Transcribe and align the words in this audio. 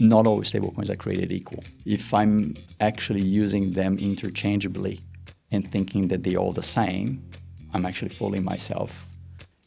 not 0.00 0.26
all 0.26 0.40
stablecoins 0.42 0.90
are 0.90 0.96
created 0.96 1.32
equal. 1.32 1.62
If 1.84 2.14
I'm 2.14 2.56
actually 2.80 3.22
using 3.22 3.70
them 3.70 3.98
interchangeably 3.98 5.00
and 5.50 5.70
thinking 5.70 6.08
that 6.08 6.22
they're 6.22 6.36
all 6.36 6.52
the 6.52 6.62
same, 6.62 7.22
I'm 7.72 7.84
actually 7.84 8.10
fooling 8.10 8.44
myself. 8.44 9.06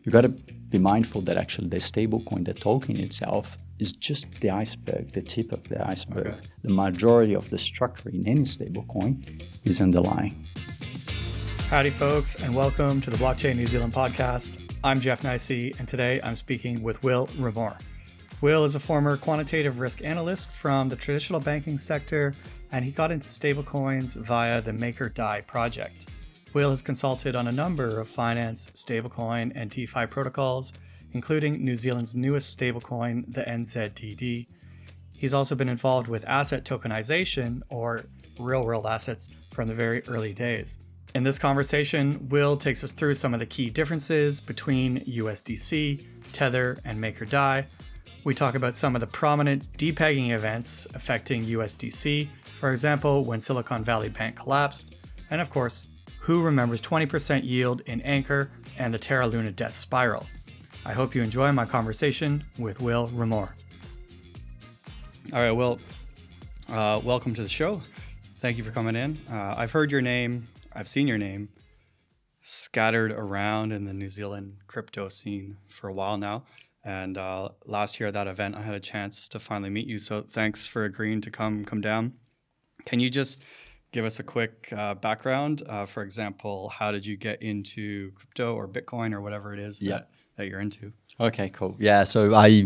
You've 0.04 0.14
got 0.14 0.22
to 0.22 0.30
be 0.30 0.78
mindful 0.78 1.22
that 1.24 1.38
actually 1.38 1.68
the 1.68 1.78
stablecoin, 1.78 2.46
the 2.46 2.54
token 2.54 2.98
itself, 2.98 3.58
is 3.80 3.94
just 3.94 4.32
the 4.42 4.50
iceberg, 4.50 5.12
the 5.14 5.22
tip 5.22 5.52
of 5.52 5.68
the 5.68 5.86
iceberg. 5.86 6.28
Okay. 6.28 6.40
The 6.64 6.70
majority 6.70 7.36
of 7.36 7.50
the 7.50 7.58
structure 7.58 8.10
in 8.10 8.28
any 8.28 8.42
stablecoin 8.42 9.44
is 9.66 9.82
underlying. 9.82 10.48
Howdy, 11.70 11.90
folks, 11.90 12.36
and 12.42 12.56
welcome 12.56 13.02
to 13.02 13.10
the 13.10 13.18
Blockchain 13.18 13.56
New 13.56 13.66
Zealand 13.66 13.94
podcast. 13.94 14.58
I'm 14.84 15.00
Jeff 15.00 15.24
Nijsse, 15.24 15.78
and 15.80 15.88
today 15.88 16.20
I'm 16.24 16.36
speaking 16.36 16.84
with 16.84 17.02
Will 17.04 17.28
Remor. 17.38 17.78
Will 18.42 18.66
is 18.66 18.74
a 18.74 18.80
former 18.80 19.18
quantitative 19.18 19.80
risk 19.80 20.04
analyst 20.04 20.50
from 20.50 20.90
the 20.90 20.96
traditional 20.96 21.40
banking 21.40 21.78
sector, 21.78 22.34
and 22.72 22.84
he 22.84 22.90
got 22.90 23.12
into 23.12 23.28
stablecoins 23.28 24.16
via 24.16 24.62
the 24.62 24.74
Maker 24.74 25.10
Dai 25.10 25.42
project. 25.42 26.08
Will 26.52 26.72
has 26.72 26.82
consulted 26.82 27.36
on 27.36 27.48
a 27.48 27.52
number 27.52 28.00
of 28.00 28.08
finance, 28.08 28.72
stablecoin, 28.74 29.52
and 29.54 29.70
DeFi 29.70 30.08
protocols, 30.08 30.74
including 31.14 31.64
New 31.64 31.76
Zealand's 31.76 32.16
newest 32.16 32.58
stablecoin, 32.58 33.32
the 33.32 33.44
NZDD. 33.44 34.48
He's 35.14 35.36
also 35.36 35.54
been 35.54 35.70
involved 35.70 36.08
with 36.08 36.26
asset 36.26 36.66
tokenization, 36.66 37.62
or 37.70 38.06
real 38.40 38.66
world 38.66 38.88
assets, 38.88 39.30
from 39.54 39.68
the 39.68 39.76
very 39.76 40.04
early 40.08 40.34
days. 40.34 40.80
In 41.14 41.24
this 41.24 41.38
conversation, 41.38 42.28
Will 42.30 42.58
takes 42.58 42.84
us 42.84 42.92
through 42.92 43.14
some 43.14 43.36
of 43.36 43.40
the 43.40 43.46
key 43.46 43.70
differences 43.70 44.40
between 44.40 45.02
USDC, 45.02 46.04
Tether, 46.32 46.80
and 46.84 46.98
MakerDAI, 46.98 47.66
we 48.24 48.36
talk 48.36 48.56
about 48.56 48.76
some 48.76 48.96
of 48.96 49.02
the 49.02 49.08
prominent 49.08 49.72
depegging 49.78 50.32
events 50.32 50.88
affecting 50.94 51.46
USDC, 51.46 52.28
for 52.60 52.72
example, 52.72 53.24
when 53.24 53.42
Silicon 53.42 53.84
Valley 53.84 54.10
Bank 54.10 54.36
collapsed, 54.36 54.94
and 55.32 55.42
of 55.42 55.50
course, 55.50 55.88
who 56.20 56.44
remembers 56.44 56.82
20% 56.82 57.44
yield 57.44 57.82
in 57.88 58.00
Anchor 58.02 58.52
and 58.78 58.94
the 58.94 59.00
Terra 59.00 59.26
Luna 59.26 59.52
death 59.52 59.76
spiral. 59.76 60.26
I 60.86 60.94
hope 60.94 61.16
you 61.16 61.24
enjoy 61.24 61.52
my 61.52 61.66
conversation 61.66 62.44
with 62.60 62.80
Will 62.80 63.08
Remor. 63.10 63.50
All 65.34 65.40
right, 65.40 65.52
Will, 65.52 65.80
uh, 66.70 67.02
welcome 67.04 67.34
to 67.34 67.42
the 67.42 67.50
show. 67.50 67.82
Thank 68.40 68.58
you 68.58 68.64
for 68.64 68.72
coming 68.72 68.96
in. 68.96 69.20
Uh, 69.32 69.56
I've 69.58 69.72
heard 69.72 69.92
your 69.92 70.02
name, 70.02 70.48
I've 70.74 70.88
seen 70.88 71.08
your 71.08 71.18
name 71.18 71.50
scattered 72.42 73.12
around 73.12 73.72
in 73.72 73.86
the 73.86 73.94
New 73.94 74.10
Zealand 74.10 74.58
crypto 74.68 75.10
scene 75.10 75.58
for 75.68 75.88
a 75.88 75.94
while 75.94 76.18
now. 76.18 76.44
And 76.84 77.18
uh, 77.18 77.50
last 77.66 78.00
year 78.00 78.08
at 78.08 78.14
that 78.16 78.28
event, 78.28 78.56
I 78.56 78.62
had 78.62 78.74
a 78.74 78.80
chance 78.80 79.28
to 79.30 79.40
finally 79.40 79.70
meet 79.70 79.88
you. 79.88 80.00
So 80.00 80.26
thanks 80.32 80.68
for 80.68 80.84
agreeing 80.84 81.22
to 81.22 81.32
come 81.32 81.64
come 81.66 81.82
down. 81.82 82.14
Can 82.86 83.00
you 83.00 83.10
just 83.10 83.42
give 83.92 84.06
us 84.06 84.20
a 84.20 84.24
quick 84.24 84.70
uh, 84.76 84.96
background? 84.96 85.64
Uh, 85.68 85.86
for 85.86 86.02
example, 86.02 86.70
how 86.70 86.92
did 86.92 87.06
you 87.06 87.18
get 87.18 87.42
into 87.44 88.12
crypto 88.14 88.56
or 88.56 88.68
Bitcoin 88.68 89.14
or 89.14 89.22
whatever 89.22 89.54
it 89.54 89.60
is 89.60 89.82
yeah. 89.82 89.92
that, 89.92 90.10
that 90.38 90.48
you're 90.48 90.60
into? 90.60 90.92
Okay, 91.20 91.50
cool. 91.50 91.76
Yeah, 91.78 92.04
so 92.04 92.34
I 92.34 92.66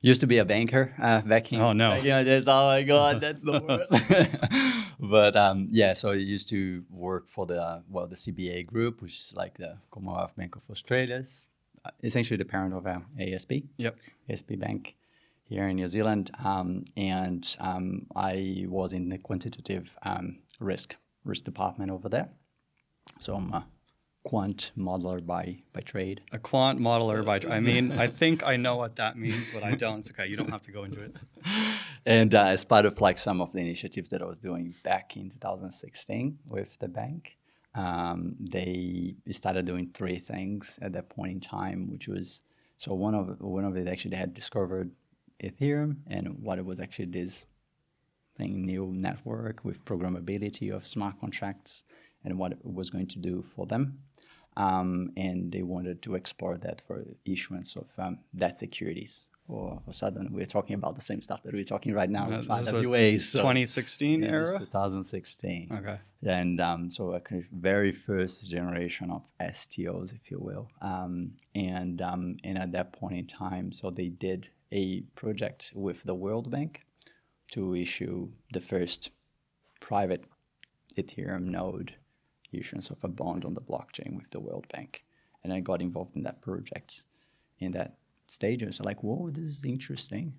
used 0.00 0.20
to 0.20 0.26
be 0.26 0.38
a 0.38 0.44
banker 0.44 0.92
uh, 1.00 1.20
back 1.20 1.52
in. 1.52 1.60
Oh 1.60 1.72
no! 1.72 1.94
Yeah, 1.94 2.40
oh 2.46 2.66
my 2.66 2.82
god, 2.82 3.20
that's 3.20 3.42
the 3.42 3.60
worst. 3.68 4.90
but 4.98 5.36
um, 5.36 5.68
yeah, 5.70 5.92
so 5.94 6.10
I 6.10 6.14
used 6.14 6.48
to 6.48 6.84
work 6.90 7.28
for 7.28 7.46
the 7.46 7.84
well 7.88 8.08
the 8.08 8.16
CBA 8.16 8.66
group, 8.66 9.00
which 9.00 9.18
is 9.20 9.32
like 9.36 9.58
the 9.58 9.78
Commonwealth 9.92 10.34
Bank 10.36 10.56
of 10.56 10.62
Australia's 10.68 11.46
essentially 12.02 12.36
the 12.36 12.44
parent 12.44 12.74
of 12.74 12.86
uh, 12.86 13.00
ASB. 13.18 13.64
Yep. 13.76 13.96
ASB 14.30 14.58
Bank 14.58 14.96
here 15.44 15.68
in 15.68 15.76
New 15.76 15.88
Zealand, 15.88 16.30
um, 16.42 16.84
and 16.96 17.56
um, 17.60 18.06
I 18.16 18.64
was 18.68 18.92
in 18.92 19.10
the 19.10 19.18
quantitative 19.18 19.94
um, 20.02 20.38
risk 20.58 20.96
risk 21.24 21.44
department 21.44 21.90
over 21.90 22.08
there. 22.08 22.28
So 23.18 23.34
I'm 23.34 23.52
a 23.52 23.66
quant 24.24 24.72
modeler 24.76 25.24
by 25.24 25.58
by 25.72 25.80
trade. 25.80 26.22
A 26.32 26.38
quant 26.38 26.80
modeler 26.80 27.24
by 27.24 27.40
I 27.48 27.60
mean, 27.60 27.92
I 27.92 28.08
think 28.20 28.42
I 28.42 28.56
know 28.56 28.76
what 28.76 28.96
that 28.96 29.16
means, 29.16 29.50
but 29.52 29.62
I 29.62 29.74
don't. 29.74 30.00
It's 30.00 30.10
okay. 30.10 30.26
You 30.26 30.36
don't 30.36 30.50
have 30.50 30.62
to 30.62 30.72
go 30.72 30.84
into 30.84 31.02
it. 31.02 31.16
and 32.06 32.34
uh, 32.34 32.44
as 32.46 32.64
part 32.64 32.86
of 32.86 33.00
like 33.00 33.18
some 33.18 33.40
of 33.40 33.52
the 33.52 33.60
initiatives 33.60 34.10
that 34.10 34.22
I 34.22 34.24
was 34.24 34.38
doing 34.38 34.74
back 34.82 35.16
in 35.16 35.30
2016 35.30 36.38
with 36.48 36.78
the 36.78 36.88
bank, 36.88 37.36
um, 37.74 38.36
they 38.38 39.16
started 39.30 39.66
doing 39.66 39.90
three 39.92 40.18
things 40.18 40.78
at 40.80 40.92
that 40.92 41.08
point 41.08 41.32
in 41.32 41.40
time, 41.40 41.90
which 41.90 42.06
was 42.06 42.40
so 42.76 42.94
one 42.94 43.14
of 43.14 43.40
one 43.40 43.64
of 43.64 43.76
it 43.76 43.88
actually 43.88 44.12
they 44.12 44.16
had 44.16 44.34
discovered 44.34 44.90
Ethereum 45.42 45.96
and 46.06 46.42
what 46.42 46.58
it 46.58 46.64
was 46.64 46.80
actually 46.80 47.06
this 47.06 47.46
thing 48.36 48.64
new 48.64 48.92
network 48.92 49.64
with 49.64 49.84
programmability 49.84 50.74
of 50.74 50.86
smart 50.86 51.20
contracts 51.20 51.84
and 52.24 52.38
what 52.38 52.52
it 52.52 52.58
was 52.62 52.90
going 52.90 53.06
to 53.06 53.18
do 53.18 53.42
for 53.42 53.66
them. 53.66 53.98
Um, 54.56 55.10
and 55.16 55.50
they 55.50 55.62
wanted 55.62 56.02
to 56.02 56.14
explore 56.14 56.56
that 56.58 56.80
for 56.86 57.04
issuance 57.24 57.76
of 57.76 57.88
um, 57.98 58.18
debt 58.36 58.56
securities 58.56 59.28
all 59.48 59.82
of 59.86 59.88
a 59.88 59.92
sudden 59.92 60.28
we're 60.32 60.46
talking 60.46 60.74
about 60.74 60.94
the 60.94 61.02
same 61.02 61.20
stuff 61.20 61.42
that 61.42 61.52
we're 61.52 61.64
talking 61.64 61.92
right 61.92 62.08
now. 62.08 62.30
Uh, 62.30 62.42
RWAs. 62.42 63.22
So 63.22 63.40
2016 63.40 64.24
era? 64.24 64.58
2016. 64.58 65.68
Okay. 65.70 65.98
And 66.22 66.60
um, 66.60 66.90
so 66.90 67.12
a 67.12 67.20
kind 67.20 67.42
of 67.42 67.48
very 67.50 67.92
first 67.92 68.48
generation 68.48 69.10
of 69.10 69.22
STOs, 69.40 70.14
if 70.14 70.30
you 70.30 70.38
will. 70.40 70.70
Um, 70.80 71.32
and, 71.54 72.00
um, 72.00 72.38
and 72.42 72.56
at 72.56 72.72
that 72.72 72.92
point 72.92 73.18
in 73.18 73.26
time, 73.26 73.72
so 73.72 73.90
they 73.90 74.08
did 74.08 74.48
a 74.72 75.02
project 75.14 75.72
with 75.74 76.02
the 76.04 76.14
World 76.14 76.50
Bank 76.50 76.80
to 77.52 77.74
issue 77.74 78.28
the 78.52 78.60
first 78.60 79.10
private 79.80 80.24
Ethereum 80.96 81.42
node 81.42 81.94
issuance 82.58 82.90
of 82.90 83.02
a 83.02 83.08
bond 83.08 83.44
on 83.44 83.54
the 83.54 83.60
blockchain 83.60 84.16
with 84.16 84.30
the 84.30 84.40
World 84.40 84.66
Bank. 84.72 85.04
And 85.42 85.52
I 85.52 85.60
got 85.60 85.80
involved 85.80 86.16
in 86.16 86.22
that 86.22 86.40
project. 86.40 87.04
In 87.58 87.72
that 87.72 87.96
stages. 88.26 88.80
Like, 88.80 89.02
whoa, 89.02 89.30
this 89.30 89.44
is 89.44 89.64
interesting. 89.64 90.34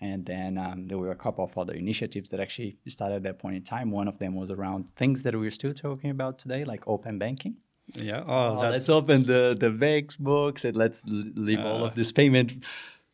And 0.00 0.26
then 0.26 0.58
um, 0.58 0.88
there 0.88 0.98
were 0.98 1.10
a 1.10 1.16
couple 1.16 1.44
of 1.44 1.56
other 1.56 1.72
initiatives 1.72 2.28
that 2.30 2.40
actually 2.40 2.76
started 2.86 3.16
at 3.16 3.22
that 3.22 3.38
point 3.38 3.56
in 3.56 3.62
time. 3.62 3.90
One 3.90 4.08
of 4.08 4.18
them 4.18 4.34
was 4.34 4.50
around 4.50 4.90
things 4.96 5.22
that 5.22 5.34
we're 5.34 5.50
still 5.50 5.72
talking 5.72 6.10
about 6.10 6.38
today, 6.38 6.64
like 6.64 6.82
open 6.86 7.18
banking. 7.18 7.56
Yeah. 7.94 8.22
Oh, 8.26 8.58
uh, 8.58 8.70
let's 8.70 8.88
open 8.88 9.22
the 9.22 9.56
the 9.58 9.70
banks 9.70 10.16
books 10.16 10.64
and 10.64 10.76
let's 10.76 11.02
leave 11.06 11.60
uh, 11.60 11.68
all 11.68 11.84
of 11.84 11.94
this 11.94 12.10
payment 12.10 12.64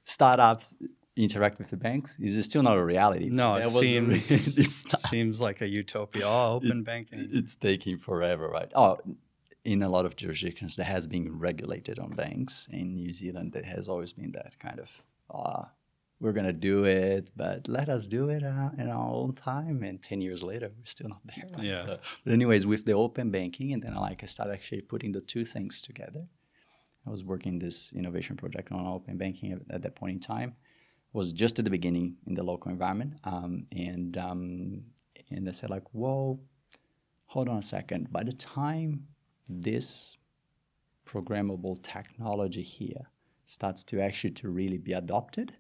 startups 0.05 0.75
interact 1.17 1.59
with 1.59 1.69
the 1.69 1.77
banks. 1.77 2.17
Is 2.21 2.45
still 2.47 2.63
not 2.63 2.77
a 2.77 2.85
reality. 2.85 3.29
No, 3.29 3.57
it 3.57 3.69
seems 3.69 4.31
it 4.59 5.01
seems 5.09 5.41
like 5.41 5.61
a 5.61 5.69
utopia. 5.69 6.27
Oh, 6.27 6.55
open 6.55 6.79
it, 6.79 6.85
banking. 6.85 7.29
It's 7.33 7.57
taking 7.57 7.99
forever, 7.99 8.49
right? 8.49 8.71
Oh, 8.75 8.99
in 9.65 9.83
a 9.83 9.89
lot 9.89 10.07
of 10.07 10.17
jurisdictions 10.17 10.77
that 10.77 10.85
has 10.85 11.07
been 11.07 11.39
regulated 11.39 11.99
on 11.99 12.11
banks. 12.11 12.69
In 12.71 12.95
New 12.95 13.13
Zealand, 13.13 13.53
there 13.53 13.63
has 13.63 13.89
always 13.89 14.13
been 14.13 14.33
that 14.33 14.59
kind 14.59 14.81
of, 14.81 14.91
uh, 15.33 15.65
we're 16.21 16.33
going 16.33 16.47
to 16.47 16.53
do 16.53 16.85
it, 16.85 17.31
but 17.37 17.69
let 17.69 17.89
us 17.89 18.07
do 18.07 18.29
it 18.29 18.43
uh, 18.43 18.71
in 18.79 18.89
our 18.89 19.09
own 19.09 19.35
time. 19.35 19.83
And 19.83 20.03
10 20.03 20.21
years 20.21 20.43
later, 20.43 20.69
we're 20.77 20.85
still 20.85 21.09
not 21.09 21.21
there. 21.25 21.47
Right? 21.55 21.65
Yeah. 21.65 21.85
So, 21.85 21.99
but 22.25 22.33
anyways, 22.33 22.67
with 22.67 22.85
the 22.85 22.93
open 22.93 23.31
banking, 23.31 23.73
and 23.73 23.83
then 23.83 23.95
like 23.95 24.23
I 24.23 24.27
started 24.27 24.53
actually 24.53 24.83
putting 24.83 25.13
the 25.13 25.21
two 25.21 25.45
things 25.45 25.81
together. 25.81 26.27
I 27.05 27.11
was 27.11 27.25
working 27.25 27.59
this 27.59 27.93
innovation 27.93 28.37
project 28.37 28.71
on 28.71 28.87
open 28.87 29.19
banking 29.19 29.51
at, 29.53 29.75
at 29.75 29.83
that 29.83 29.97
point 29.97 30.15
in 30.15 30.21
time. 30.21 30.55
Was 31.13 31.33
just 31.33 31.59
at 31.59 31.67
the 31.67 31.71
beginning 31.71 32.17
in 32.27 32.35
the 32.35 32.43
local 32.43 32.71
environment. 32.71 33.15
Um, 33.25 33.67
and, 33.71 34.17
um, 34.17 34.83
and 35.31 35.49
I 35.49 35.53
said 35.53 35.69
like, 35.69 35.85
whoa, 35.93 36.41
hold 37.27 37.49
on 37.49 37.59
a 37.59 37.63
second. 37.63 38.11
By 38.11 38.25
the 38.25 38.33
time 38.33 39.09
this 39.49 40.17
programmable 41.07 41.83
technology 41.83 42.63
here 42.63 43.11
starts 43.45 43.85
to 43.85 44.01
actually 44.01 44.31
to 44.31 44.49
really 44.49 44.79
be 44.79 44.95
adopted, 44.95 45.53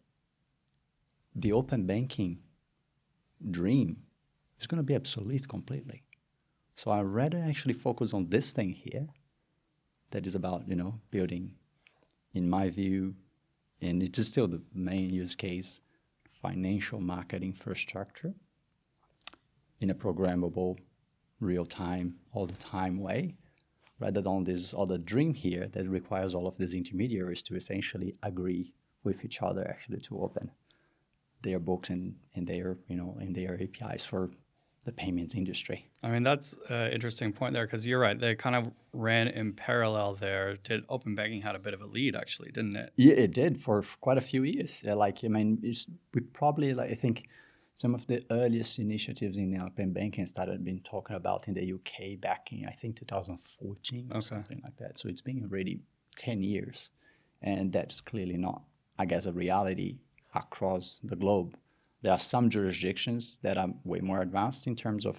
the 1.34 1.52
open 1.52 1.86
banking 1.86 2.38
dream 3.50 3.98
is 4.58 4.66
going 4.66 4.78
to 4.78 4.82
be 4.82 4.94
obsolete 4.94 5.48
completely. 5.48 6.02
So 6.74 6.90
I 6.90 7.02
rather 7.02 7.38
actually 7.38 7.74
focus 7.74 8.14
on 8.14 8.30
this 8.30 8.52
thing 8.52 8.70
here 8.70 9.08
that 10.12 10.26
is 10.26 10.34
about, 10.34 10.66
you 10.66 10.76
know, 10.76 11.00
building, 11.10 11.52
in 12.32 12.48
my 12.48 12.70
view, 12.70 13.14
and 13.82 14.02
it 14.02 14.16
is 14.16 14.28
still 14.28 14.48
the 14.48 14.62
main 14.74 15.10
use 15.10 15.34
case, 15.34 15.80
financial 16.30 17.00
market 17.00 17.42
infrastructure 17.42 18.32
in 19.80 19.90
a 19.90 19.94
programmable, 19.94 20.78
real 21.40 21.66
time, 21.66 22.14
all 22.32 22.46
the 22.46 22.56
time 22.56 22.98
way 22.98 23.34
rather 24.02 24.20
than 24.20 24.44
this 24.44 24.74
other 24.76 24.98
dream 24.98 25.32
here 25.32 25.68
that 25.72 25.88
requires 25.88 26.34
all 26.34 26.46
of 26.48 26.56
these 26.56 26.74
intermediaries 26.74 27.42
to 27.42 27.54
essentially 27.54 28.14
agree 28.22 28.72
with 29.04 29.24
each 29.24 29.40
other 29.42 29.66
actually 29.68 30.00
to 30.00 30.20
open 30.20 30.50
their 31.42 31.58
books 31.58 31.90
and, 31.90 32.14
and 32.34 32.46
their 32.46 32.78
you 32.88 32.96
know 32.96 33.16
and 33.20 33.34
their 33.34 33.60
APIs 33.60 34.04
for 34.04 34.30
the 34.84 34.92
payments 34.92 35.34
industry. 35.34 35.88
I 36.02 36.10
mean, 36.10 36.24
that's 36.24 36.56
an 36.68 36.92
interesting 36.92 37.32
point 37.32 37.54
there 37.54 37.66
because 37.66 37.86
you're 37.86 38.00
right. 38.00 38.18
They 38.18 38.34
kind 38.34 38.56
of 38.56 38.72
ran 38.92 39.28
in 39.28 39.52
parallel 39.52 40.14
there. 40.14 40.56
Did 40.56 40.84
open 40.88 41.14
banking 41.14 41.42
had 41.42 41.54
a 41.54 41.60
bit 41.60 41.72
of 41.72 41.80
a 41.80 41.86
lead 41.86 42.16
actually, 42.16 42.50
didn't 42.50 42.76
it? 42.76 42.92
Yeah, 42.96 43.14
it 43.14 43.32
did 43.32 43.60
for, 43.60 43.82
for 43.82 43.96
quite 43.98 44.18
a 44.18 44.22
few 44.22 44.42
years. 44.42 44.82
Like 44.84 45.24
I 45.24 45.28
mean, 45.28 45.62
we 46.14 46.20
probably 46.20 46.74
like 46.74 46.90
I 46.90 46.94
think 46.94 47.28
some 47.74 47.94
of 47.94 48.06
the 48.06 48.24
earliest 48.30 48.78
initiatives 48.78 49.38
in 49.38 49.58
open 49.60 49.92
banking 49.92 50.26
started 50.26 50.64
being 50.64 50.80
talking 50.80 51.16
about 51.16 51.48
in 51.48 51.54
the 51.54 51.72
UK 51.72 52.20
back 52.20 52.52
in 52.52 52.66
I 52.66 52.72
think 52.72 52.96
2014 52.96 54.08
or 54.10 54.16
okay. 54.16 54.26
something 54.26 54.60
like 54.64 54.76
that. 54.78 54.98
So 54.98 55.08
it's 55.08 55.22
been 55.22 55.42
already 55.42 55.80
10 56.16 56.42
years, 56.42 56.90
and 57.40 57.72
that's 57.72 58.00
clearly 58.00 58.36
not, 58.36 58.62
I 58.98 59.06
guess, 59.06 59.26
a 59.26 59.32
reality 59.32 59.98
across 60.34 61.00
the 61.04 61.16
globe. 61.16 61.56
There 62.02 62.12
are 62.12 62.18
some 62.18 62.50
jurisdictions 62.50 63.38
that 63.42 63.56
are 63.56 63.68
way 63.84 64.00
more 64.00 64.22
advanced 64.22 64.66
in 64.66 64.76
terms 64.76 65.06
of 65.06 65.16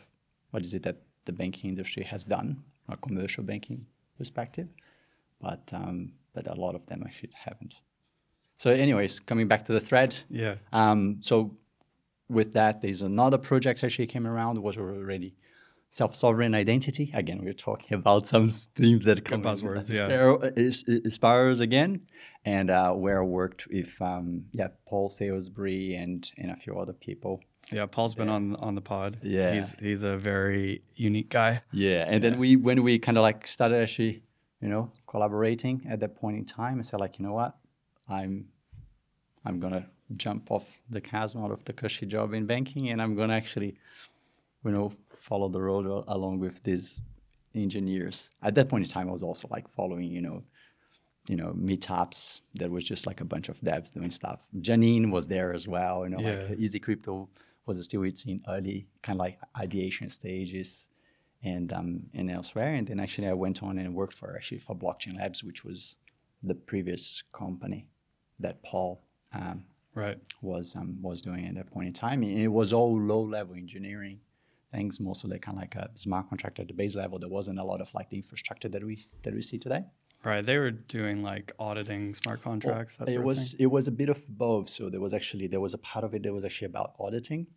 what 0.51 0.63
is 0.65 0.73
it 0.73 0.83
that 0.83 0.97
the 1.25 1.31
banking 1.31 1.69
industry 1.69 2.03
has 2.03 2.25
done 2.25 2.63
from 2.85 2.93
a 2.93 2.97
commercial 2.97 3.43
banking 3.43 3.85
perspective, 4.17 4.67
but 5.41 5.69
um, 5.73 6.11
but 6.33 6.47
a 6.47 6.53
lot 6.53 6.75
of 6.75 6.85
them 6.85 7.03
actually 7.05 7.31
haven't. 7.33 7.75
So, 8.57 8.71
anyways, 8.71 9.19
coming 9.19 9.47
back 9.47 9.65
to 9.65 9.73
the 9.73 9.79
thread. 9.79 10.15
Yeah. 10.29 10.55
Um, 10.71 11.17
so, 11.21 11.55
with 12.29 12.53
that, 12.53 12.81
there's 12.81 13.01
another 13.01 13.37
project 13.37 13.83
actually 13.83 14.07
came 14.07 14.27
around 14.27 14.61
was 14.61 14.77
already 14.77 15.35
self-sovereign 15.93 16.55
identity. 16.55 17.11
Again, 17.13 17.39
we're 17.43 17.53
talking 17.53 17.93
about 17.93 18.25
some 18.25 18.49
themes 18.49 19.05
that 19.05 19.23
come 19.23 19.43
buzzwords. 19.43 19.89
Yeah, 19.91 20.49
is, 20.55 20.83
is, 20.87 21.59
again, 21.59 22.01
and 22.43 22.71
uh, 22.71 22.93
where 22.93 23.21
I 23.21 23.25
worked 23.25 23.67
with 23.67 23.93
um, 24.01 24.45
yeah 24.53 24.69
Paul 24.87 25.09
Salisbury 25.09 25.93
and 25.95 26.27
and 26.39 26.49
a 26.49 26.55
few 26.55 26.79
other 26.79 26.93
people. 26.93 27.41
Yeah, 27.71 27.85
Paul's 27.85 28.15
been 28.15 28.27
on 28.27 28.55
on 28.55 28.73
the 28.73 28.81
pod. 28.81 29.19
Yeah, 29.21 29.53
he's 29.53 29.75
he's 29.79 30.03
a 30.03 30.17
very 30.17 30.81
unique 30.95 31.29
guy. 31.29 31.61
Yeah, 31.71 32.05
and 32.07 32.23
yeah. 32.23 32.29
then 32.31 32.39
we 32.39 32.55
when 32.55 32.81
we 32.81 32.97
kind 32.97 33.17
of 33.19 33.21
like 33.21 33.45
started 33.45 33.79
actually, 33.83 34.23
you 34.61 34.69
know, 34.69 34.91
collaborating 35.05 35.85
at 35.87 35.99
that 35.99 36.15
point 36.15 36.37
in 36.37 36.45
time, 36.45 36.79
I 36.79 36.81
said 36.81 37.01
like, 37.01 37.19
you 37.19 37.25
know 37.25 37.33
what, 37.33 37.55
I'm 38.09 38.47
I'm 39.45 39.59
gonna 39.59 39.85
jump 40.17 40.49
off 40.49 40.65
the 40.89 41.01
chasm 41.01 41.43
out 41.43 41.51
of 41.51 41.63
the 41.65 41.73
cushy 41.73 42.07
job 42.07 42.33
in 42.33 42.47
banking, 42.47 42.89
and 42.89 42.99
I'm 42.99 43.15
gonna 43.15 43.35
actually, 43.35 43.75
you 44.65 44.71
know, 44.71 44.93
follow 45.23 45.47
the 45.47 45.61
road 45.61 45.85
along 46.07 46.39
with 46.39 46.61
these 46.63 46.99
engineers. 47.55 48.29
At 48.43 48.55
that 48.55 48.67
point 48.67 48.83
in 48.83 48.89
time, 48.89 49.07
I 49.07 49.13
was 49.13 49.23
also 49.23 49.47
like 49.49 49.67
following, 49.69 50.11
you 50.11 50.21
know, 50.21 50.43
you 51.29 51.37
know, 51.37 51.53
meetups. 51.53 52.41
There 52.53 52.69
was 52.69 52.83
just 52.83 53.07
like 53.07 53.21
a 53.21 53.25
bunch 53.25 53.47
of 53.47 53.59
devs 53.61 53.93
doing 53.93 54.11
stuff. 54.11 54.41
Janine 54.59 55.11
was 55.11 55.27
there 55.27 55.53
as 55.53 55.65
well. 55.65 56.03
You 56.03 56.09
know, 56.09 56.19
yeah. 56.19 56.47
like 56.49 56.59
Easy 56.59 56.79
Crypto 56.79 57.29
was 57.65 57.81
still 57.85 58.03
its 58.03 58.25
in 58.25 58.43
early 58.49 58.87
kind 59.01 59.17
of 59.17 59.21
like 59.21 59.39
ideation 59.57 60.09
stages, 60.09 60.87
and 61.41 61.71
um 61.71 62.03
and 62.13 62.29
elsewhere. 62.29 62.73
And 62.73 62.85
then 62.85 62.99
actually 62.99 63.29
I 63.29 63.33
went 63.33 63.63
on 63.63 63.77
and 63.77 63.95
worked 63.95 64.17
for 64.17 64.35
actually 64.35 64.59
for 64.59 64.75
Blockchain 64.75 65.15
Labs, 65.17 65.41
which 65.41 65.63
was 65.63 65.95
the 66.41 66.55
previous 66.55 67.23
company 67.31 67.87
that 68.39 68.61
Paul 68.61 69.01
um, 69.33 69.63
right 69.95 70.19
was 70.41 70.75
um, 70.75 70.97
was 71.01 71.21
doing 71.21 71.47
at 71.47 71.55
that 71.55 71.71
point 71.71 71.87
in 71.87 71.93
time. 71.93 72.23
And 72.23 72.37
it 72.37 72.49
was 72.49 72.73
all 72.73 72.99
low 72.99 73.21
level 73.21 73.55
engineering 73.55 74.19
things, 74.73 74.99
mostly 74.99 75.39
kind 75.39 75.57
of 75.57 75.61
like 75.61 75.75
a 75.75 75.89
smart 75.95 76.25
contract 76.29 76.59
at 76.59 76.67
the 76.67 76.73
base 76.73 76.95
level. 76.95 77.19
There 77.19 77.29
wasn't 77.39 77.59
a 77.59 77.63
lot 77.71 77.79
of 77.81 77.89
like 77.93 78.09
the 78.09 78.17
infrastructure 78.17 78.69
that 78.69 78.83
we 78.83 78.95
that 79.23 79.33
we 79.33 79.41
see 79.41 79.59
today. 79.65 79.83
Right, 80.23 80.45
they 80.45 80.57
were 80.57 80.71
doing 80.71 81.21
like 81.21 81.51
auditing 81.59 82.13
smart 82.13 82.41
contracts. 82.41 82.97
Well, 82.97 83.09
it 83.09 83.23
was 83.23 83.55
it 83.65 83.69
was 83.77 83.87
a 83.87 83.95
bit 84.01 84.09
of 84.09 84.19
both. 84.27 84.69
So 84.69 84.89
there 84.89 85.01
was 85.01 85.13
actually 85.13 85.47
there 85.47 85.63
was 85.67 85.73
a 85.73 85.81
part 85.91 86.03
of 86.05 86.13
it 86.15 86.23
that 86.23 86.33
was 86.33 86.45
actually 86.45 86.67
about 86.67 86.89
auditing 86.99 87.47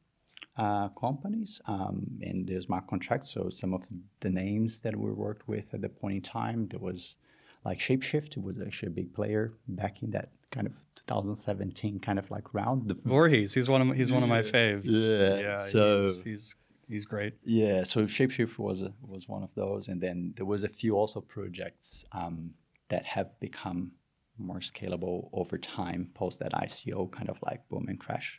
uh, 0.57 0.89
companies 0.89 1.61
um, 1.67 2.07
and 2.23 2.47
the 2.47 2.61
smart 2.61 2.87
contracts. 2.89 3.31
So 3.31 3.51
some 3.51 3.73
of 3.73 3.83
the 4.21 4.31
names 4.31 4.81
that 4.81 4.97
we 4.97 5.11
worked 5.13 5.47
with 5.47 5.75
at 5.75 5.81
the 5.83 5.89
point 5.89 6.17
in 6.17 6.23
time, 6.23 6.69
there 6.69 6.81
was 6.81 7.17
like 7.65 7.79
Shapeshift. 7.79 8.37
It 8.37 8.43
was 8.43 8.61
actually 8.61 8.89
a 8.89 8.97
big 9.01 9.15
player 9.15 9.53
back 9.69 10.03
in 10.03 10.11
that 10.11 10.31
kind 10.51 10.67
of 10.67 10.75
2017 10.97 12.01
kind 12.01 12.19
of 12.19 12.31
like 12.31 12.53
round. 12.53 12.89
The 12.89 12.95
Voorhees, 12.95 13.55
he's 13.55 13.69
one 13.69 13.83
of 13.83 13.97
he's 13.97 14.13
one 14.13 14.23
of 14.23 14.29
my 14.29 14.43
faves. 14.43 14.83
Yeah, 14.87 15.37
yeah. 15.37 15.57
So 15.57 16.03
he's, 16.03 16.23
he's 16.23 16.57
he's 16.89 17.05
great. 17.05 17.35
Yeah, 17.45 17.85
so 17.85 18.05
Shapeshift 18.05 18.59
was 18.59 18.81
a, 18.81 18.93
was 19.03 19.29
one 19.29 19.43
of 19.43 19.55
those, 19.55 19.89
and 19.89 20.01
then 20.01 20.35
there 20.37 20.47
was 20.47 20.65
a 20.65 20.69
few 20.69 20.97
also 20.97 21.21
projects 21.21 22.05
um, 22.13 22.55
that 22.89 23.05
have 23.05 23.39
become 23.41 23.93
more 24.39 24.59
scalable 24.59 25.29
over 25.33 25.59
time 25.59 26.11
post 26.15 26.39
that 26.41 26.53
ICO 26.53 27.11
kind 27.11 27.31
of 27.31 27.39
like 27.43 27.67
boom 27.69 27.87
and 27.89 27.99
crash. 27.99 28.39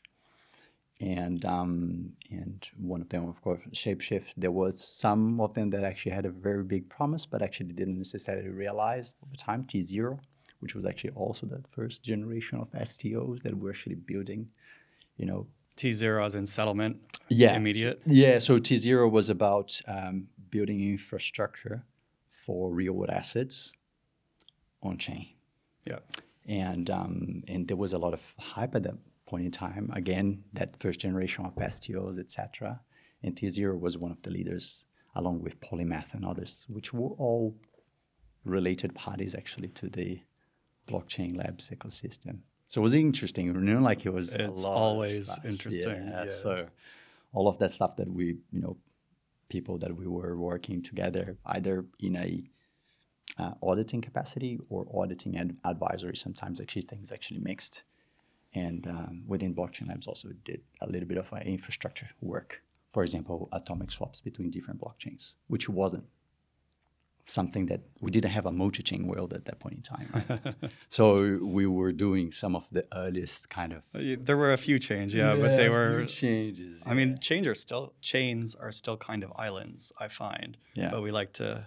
And 0.99 1.45
um, 1.45 2.13
and 2.31 2.67
one 2.75 3.01
of 3.01 3.09
them, 3.09 3.29
of 3.29 3.39
course, 3.43 3.61
Shapeshift. 3.71 4.33
There 4.35 4.51
was 4.51 4.83
some 4.83 5.39
of 5.39 5.53
them 5.53 5.69
that 5.69 5.83
actually 5.83 6.13
had 6.13 6.25
a 6.25 6.31
very 6.31 6.63
big 6.63 6.89
promise, 6.89 7.23
but 7.23 7.43
actually 7.43 7.73
didn't 7.73 7.99
necessarily 7.99 8.49
realize 8.49 9.13
over 9.23 9.35
time. 9.35 9.65
T 9.65 9.83
Zero, 9.83 10.19
which 10.59 10.73
was 10.73 10.85
actually 10.85 11.11
also 11.11 11.45
the 11.45 11.61
first 11.69 12.01
generation 12.01 12.57
of 12.57 12.71
STOs 12.71 13.43
that 13.43 13.53
we 13.53 13.61
were 13.61 13.69
actually 13.69 13.93
building, 13.95 14.49
you 15.17 15.27
know, 15.27 15.45
T 15.77 15.93
zero 15.93 16.23
as 16.25 16.35
in 16.35 16.45
settlement. 16.45 16.97
Yeah. 17.29 17.55
Immediate. 17.55 18.01
Yeah. 18.05 18.39
So 18.39 18.59
T 18.59 18.77
zero 18.77 19.07
was 19.07 19.29
about 19.29 19.79
um, 19.87 20.27
building 20.49 20.81
infrastructure 20.81 21.83
for 22.31 22.71
real 22.71 22.93
world 22.93 23.09
assets 23.11 23.73
on 24.81 24.97
chain. 24.97 25.27
Yeah. 25.85 25.99
And 26.47 26.89
um, 26.89 27.43
and 27.47 27.67
there 27.67 27.77
was 27.77 27.93
a 27.93 27.97
lot 27.97 28.13
of 28.13 28.21
hype 28.39 28.75
at 28.75 28.83
that 28.83 28.95
point 29.25 29.45
in 29.45 29.51
time. 29.51 29.91
Again, 29.93 30.43
that 30.53 30.77
first 30.77 30.99
generation 30.99 31.45
of 31.45 31.55
STOs, 31.55 32.19
etc. 32.19 32.79
And 33.23 33.35
T 33.35 33.49
zero 33.49 33.75
was 33.77 33.97
one 33.97 34.11
of 34.11 34.21
the 34.21 34.29
leaders, 34.29 34.85
along 35.15 35.41
with 35.43 35.59
Polymath 35.59 36.13
and 36.13 36.25
others, 36.25 36.65
which 36.69 36.93
were 36.93 37.11
all 37.17 37.55
related 38.45 38.95
parties 38.95 39.35
actually 39.35 39.67
to 39.69 39.89
the 39.89 40.21
blockchain 40.87 41.37
labs 41.37 41.69
ecosystem. 41.69 42.39
So 42.67 42.81
it 42.81 42.83
was 42.83 42.93
interesting, 42.93 43.45
you 43.45 43.53
know, 43.53 43.79
like 43.79 44.05
it 44.05 44.13
was. 44.13 44.35
It's 44.35 44.65
always 44.65 45.39
interesting. 45.45 46.07
Yeah, 46.07 46.25
yeah. 46.25 46.31
So 46.31 46.67
all 47.33 47.47
of 47.47 47.57
that 47.59 47.71
stuff 47.71 47.95
that 47.95 48.11
we, 48.11 48.37
you 48.51 48.61
know, 48.61 48.77
people 49.49 49.77
that 49.77 49.95
we 49.95 50.07
were 50.07 50.37
working 50.37 50.81
together, 50.81 51.37
either 51.45 51.85
in 51.99 52.15
a 52.17 52.43
uh, 53.37 53.51
auditing 53.61 54.01
capacity 54.01 54.59
or 54.69 54.85
auditing 54.93 55.37
ad- 55.37 55.57
advisory. 55.63 56.15
Sometimes 56.15 56.59
actually 56.59 56.81
things 56.83 57.11
actually 57.11 57.39
mixed. 57.39 57.83
And 58.53 58.87
um, 58.87 59.23
within 59.27 59.53
blockchain 59.53 59.87
labs 59.87 60.07
also 60.07 60.29
did 60.43 60.61
a 60.81 60.87
little 60.87 61.07
bit 61.07 61.17
of 61.17 61.31
uh, 61.31 61.37
infrastructure 61.37 62.09
work. 62.21 62.61
For 62.91 63.03
example, 63.03 63.49
atomic 63.51 63.91
swaps 63.91 64.21
between 64.21 64.49
different 64.49 64.81
blockchains, 64.81 65.35
which 65.47 65.69
wasn't 65.69 66.05
something 67.29 67.65
that 67.67 67.81
we 67.99 68.09
didn't 68.09 68.31
have 68.31 68.45
a 68.45 68.51
multi-chain 68.51 69.05
world 69.05 69.33
at 69.33 69.45
that 69.45 69.59
point 69.59 69.75
in 69.75 69.81
time. 69.81 70.07
Right? 70.13 70.71
so 70.89 71.39
we 71.41 71.67
were 71.67 71.91
doing 71.91 72.31
some 72.31 72.55
of 72.55 72.67
the 72.71 72.85
earliest 72.95 73.49
kind 73.49 73.73
of. 73.73 73.83
Uh, 73.93 74.15
there 74.19 74.37
were 74.37 74.53
a 74.53 74.57
few 74.57 74.79
chains, 74.79 75.13
yeah, 75.13 75.33
yeah 75.33 75.41
but 75.41 75.57
they 75.57 75.69
were 75.69 76.05
changes. 76.05 76.83
I 76.85 76.93
mean, 76.93 77.17
chains 77.19 77.47
are 77.47 77.55
still 77.55 77.93
chains 78.01 78.55
are 78.55 78.71
still 78.71 78.97
kind 78.97 79.23
of 79.23 79.31
islands. 79.35 79.91
I 79.99 80.07
find, 80.07 80.57
yeah. 80.73 80.89
But 80.91 81.01
we 81.01 81.11
like 81.11 81.33
to 81.33 81.65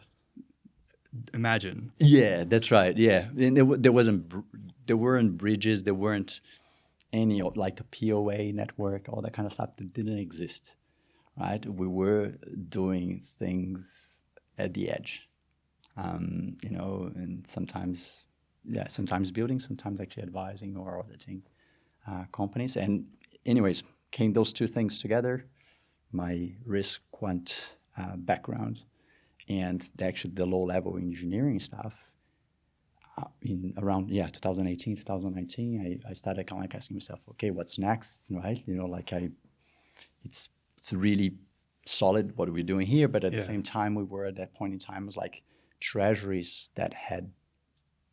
imagine. 1.34 1.92
Yeah, 1.98 2.44
that's 2.44 2.70
right. 2.70 2.96
Yeah, 2.96 3.28
and 3.36 3.56
there, 3.56 3.64
there 3.64 3.92
wasn't 3.92 4.32
there 4.86 4.96
weren't 4.96 5.36
bridges. 5.36 5.82
There 5.82 5.94
weren't 5.94 6.40
any 7.12 7.42
like 7.42 7.76
the 7.76 7.84
POA 7.84 8.52
network, 8.52 9.08
all 9.08 9.20
that 9.22 9.34
kind 9.34 9.46
of 9.46 9.52
stuff 9.52 9.76
that 9.76 9.92
didn't 9.92 10.18
exist. 10.18 10.74
Right, 11.38 11.64
we 11.64 11.86
were 11.86 12.34
doing 12.68 13.20
things 13.20 14.20
at 14.58 14.74
the 14.74 14.90
edge 14.90 15.29
um, 15.96 16.56
you 16.62 16.70
know, 16.70 17.10
and 17.14 17.46
sometimes, 17.46 18.24
yeah, 18.64 18.88
sometimes 18.88 19.30
building, 19.30 19.60
sometimes 19.60 20.00
actually 20.00 20.22
advising 20.22 20.76
or 20.76 20.98
auditing 20.98 21.42
uh, 22.08 22.24
companies. 22.32 22.76
And 22.76 23.06
anyways, 23.44 23.82
came 24.10 24.32
those 24.32 24.52
two 24.52 24.66
things 24.66 24.98
together, 24.98 25.46
my 26.12 26.52
risk 26.64 27.00
quant 27.10 27.54
uh, 27.98 28.16
background 28.16 28.80
and 29.48 29.90
the, 29.96 30.04
actually 30.04 30.34
the 30.34 30.46
low 30.46 30.62
level 30.62 30.96
engineering 30.96 31.60
stuff. 31.60 31.94
Uh, 33.18 33.24
in 33.42 33.74
around 33.78 34.08
yeah 34.08 34.28
2018 34.28 34.96
2019 34.96 36.00
I, 36.06 36.10
I 36.10 36.12
started 36.12 36.46
kind 36.46 36.60
of 36.60 36.62
like 36.62 36.74
asking 36.76 36.96
myself 36.96 37.18
okay 37.30 37.50
what's 37.50 37.76
next 37.76 38.28
right 38.30 38.62
you 38.66 38.74
know 38.74 38.86
like 38.86 39.12
I 39.12 39.30
it's 40.24 40.48
it's 40.76 40.92
really 40.92 41.34
solid 41.84 42.34
what 42.36 42.48
we're 42.48 42.54
we 42.54 42.62
doing 42.62 42.86
here 42.86 43.08
but 43.08 43.24
at 43.24 43.32
yeah. 43.32 43.40
the 43.40 43.44
same 43.44 43.64
time 43.64 43.96
we 43.96 44.04
were 44.04 44.26
at 44.26 44.36
that 44.36 44.54
point 44.54 44.72
in 44.72 44.78
time 44.78 45.06
was 45.06 45.16
like 45.16 45.42
treasuries 45.80 46.68
that 46.74 46.94
had 46.94 47.30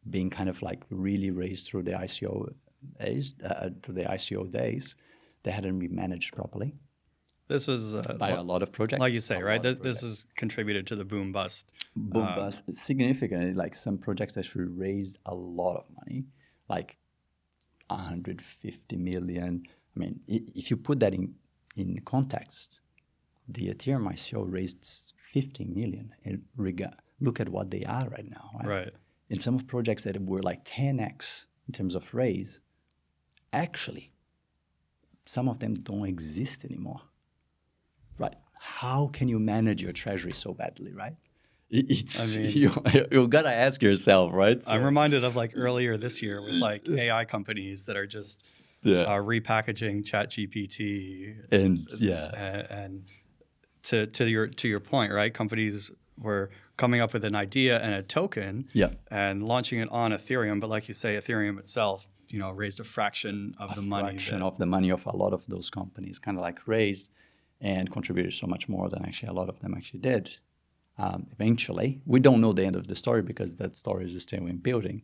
been 0.09 0.29
kind 0.29 0.49
of 0.49 0.61
like 0.61 0.83
really 0.89 1.31
raised 1.31 1.67
through 1.67 1.83
the 1.83 1.91
ICO 1.91 2.53
days, 2.99 3.33
uh, 3.43 3.69
to 3.81 3.91
the 3.91 4.03
ICO 4.03 4.49
days, 4.49 4.95
they 5.43 5.51
hadn't 5.51 5.79
been 5.79 5.95
managed 5.95 6.33
properly. 6.35 6.73
This 7.47 7.65
was 7.67 7.93
uh, 7.93 8.01
by 8.19 8.31
a 8.31 8.41
lot 8.41 8.61
of 8.61 8.73
projects, 8.73 8.99
like 8.99 9.13
you 9.13 9.21
say, 9.21 9.41
right? 9.41 9.63
This, 9.63 9.77
this 9.77 10.01
has 10.01 10.25
contributed 10.35 10.85
to 10.87 10.97
the 10.97 11.05
boom 11.05 11.31
bust. 11.31 11.71
Boom 11.95 12.23
um, 12.23 12.35
bust 12.35 12.63
significantly. 12.75 13.53
Like 13.53 13.73
some 13.73 13.97
projects 13.97 14.35
actually 14.37 14.65
raised 14.65 15.17
a 15.25 15.33
lot 15.33 15.77
of 15.77 15.85
money, 15.95 16.25
like 16.67 16.97
150 17.87 18.97
million. 18.97 19.63
I 19.95 19.99
mean, 19.99 20.19
if 20.27 20.69
you 20.69 20.77
put 20.77 20.99
that 20.99 21.13
in 21.13 21.35
in 21.77 22.01
context, 22.03 22.79
the 23.47 23.69
Ethereum 23.69 24.11
ICO 24.11 24.45
raised 24.51 25.13
50 25.33 25.65
million. 25.65 26.13
in 26.23 26.43
rega- 26.57 26.97
look 27.19 27.39
at 27.39 27.49
what 27.49 27.71
they 27.71 27.83
are 27.83 28.07
right 28.09 28.29
now. 28.29 28.51
Right? 28.59 28.67
Right. 28.67 28.93
And 29.29 29.41
some 29.41 29.55
of 29.55 29.67
projects 29.67 30.03
that 30.03 30.21
were 30.21 30.41
like 30.41 30.63
10x 30.63 31.45
in 31.67 31.73
terms 31.73 31.95
of 31.95 32.13
raise, 32.13 32.61
actually, 33.51 34.11
some 35.25 35.49
of 35.49 35.59
them 35.59 35.73
don't 35.75 36.07
exist 36.07 36.63
anymore. 36.63 37.01
Right? 38.17 38.35
How 38.59 39.07
can 39.07 39.27
you 39.27 39.39
manage 39.39 39.81
your 39.81 39.91
treasury 39.91 40.33
so 40.33 40.53
badly, 40.53 40.93
right? 40.93 41.15
It's 41.69 42.35
I 42.35 42.37
mean- 42.37 42.49
you, 42.55 42.71
you 43.11 43.27
gotta 43.27 43.53
ask 43.53 43.81
yourself, 43.81 44.31
right? 44.33 44.63
I'm 44.67 44.83
reminded 44.83 45.23
of 45.23 45.35
like 45.35 45.51
earlier 45.55 45.97
this 45.97 46.21
year 46.21 46.41
with 46.41 46.55
like 46.55 46.87
AI 46.89 47.25
companies 47.25 47.85
that 47.85 47.97
are 47.97 48.07
just 48.07 48.41
yeah, 48.83 49.01
uh, 49.01 49.17
repackaging 49.17 50.05
ChatGPT 50.05 51.35
and 51.51 51.87
yeah, 51.97 52.31
and, 52.35 52.67
and 52.69 53.03
to 53.83 54.07
to 54.07 54.29
your 54.29 54.47
to 54.47 54.67
your 54.67 54.79
point, 54.79 55.11
right? 55.11 55.33
Companies 55.33 55.91
were 56.17 56.51
coming 56.77 57.01
up 57.01 57.11
with 57.13 57.25
an 57.25 57.35
idea 57.35 57.79
and 57.79 57.93
a 57.93 58.03
token 58.03 58.67
yeah. 58.73 58.91
and 59.11 59.43
launching 59.43 59.79
it 59.79 59.89
on 59.91 60.11
Ethereum, 60.11 60.59
but 60.59 60.69
like 60.69 60.87
you 60.87 60.93
say, 60.93 61.15
Ethereum 61.19 61.57
itself, 61.59 62.07
you 62.29 62.39
know, 62.39 62.51
raised 62.51 62.79
a 62.79 62.83
fraction 62.83 63.55
of 63.59 63.73
the 63.75 63.81
a 63.81 63.83
money. 63.83 64.09
fraction 64.09 64.39
that- 64.39 64.45
of 64.45 64.57
the 64.57 64.65
money 64.65 64.89
of 64.89 65.05
a 65.05 65.15
lot 65.15 65.33
of 65.33 65.43
those 65.47 65.69
companies 65.69 66.19
kind 66.19 66.37
of 66.37 66.41
like 66.41 66.67
raised 66.67 67.09
and 67.59 67.91
contributed 67.91 68.33
so 68.33 68.45
much 68.47 68.69
more 68.69 68.87
than 68.89 69.03
actually 69.05 69.29
a 69.29 69.33
lot 69.33 69.49
of 69.49 69.59
them 69.61 69.73
actually 69.75 69.99
did. 69.99 70.29
Um, 70.99 71.27
eventually, 71.31 72.01
we 72.05 72.19
don't 72.19 72.41
know 72.41 72.53
the 72.53 72.65
end 72.65 72.75
of 72.75 72.87
the 72.87 72.95
story 72.95 73.21
because 73.21 73.55
that 73.57 73.75
story 73.75 74.05
is 74.05 74.21
still 74.23 74.45
in 74.47 74.57
building. 74.57 75.03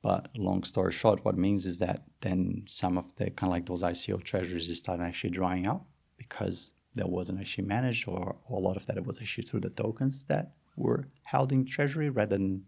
But 0.00 0.28
long 0.36 0.62
story 0.62 0.92
short, 0.92 1.24
what 1.24 1.34
it 1.34 1.38
means 1.38 1.66
is 1.66 1.78
that 1.78 2.04
then 2.20 2.64
some 2.66 2.96
of 2.96 3.14
the 3.16 3.30
kind 3.30 3.50
of 3.50 3.54
like 3.56 3.66
those 3.66 3.82
ICO 3.82 4.22
treasuries 4.22 4.76
started 4.78 5.02
actually 5.02 5.30
drying 5.30 5.66
out 5.66 5.82
because 6.16 6.70
that 6.94 7.08
wasn't 7.08 7.40
actually 7.40 7.64
managed, 7.64 8.08
or, 8.08 8.36
or 8.48 8.58
a 8.58 8.60
lot 8.60 8.76
of 8.76 8.86
that 8.86 9.06
was 9.06 9.18
actually 9.20 9.46
through 9.46 9.60
the 9.60 9.70
tokens 9.70 10.24
that 10.24 10.52
were 10.76 11.08
held 11.24 11.52
in 11.52 11.64
treasury 11.64 12.08
rather 12.10 12.36
than 12.36 12.64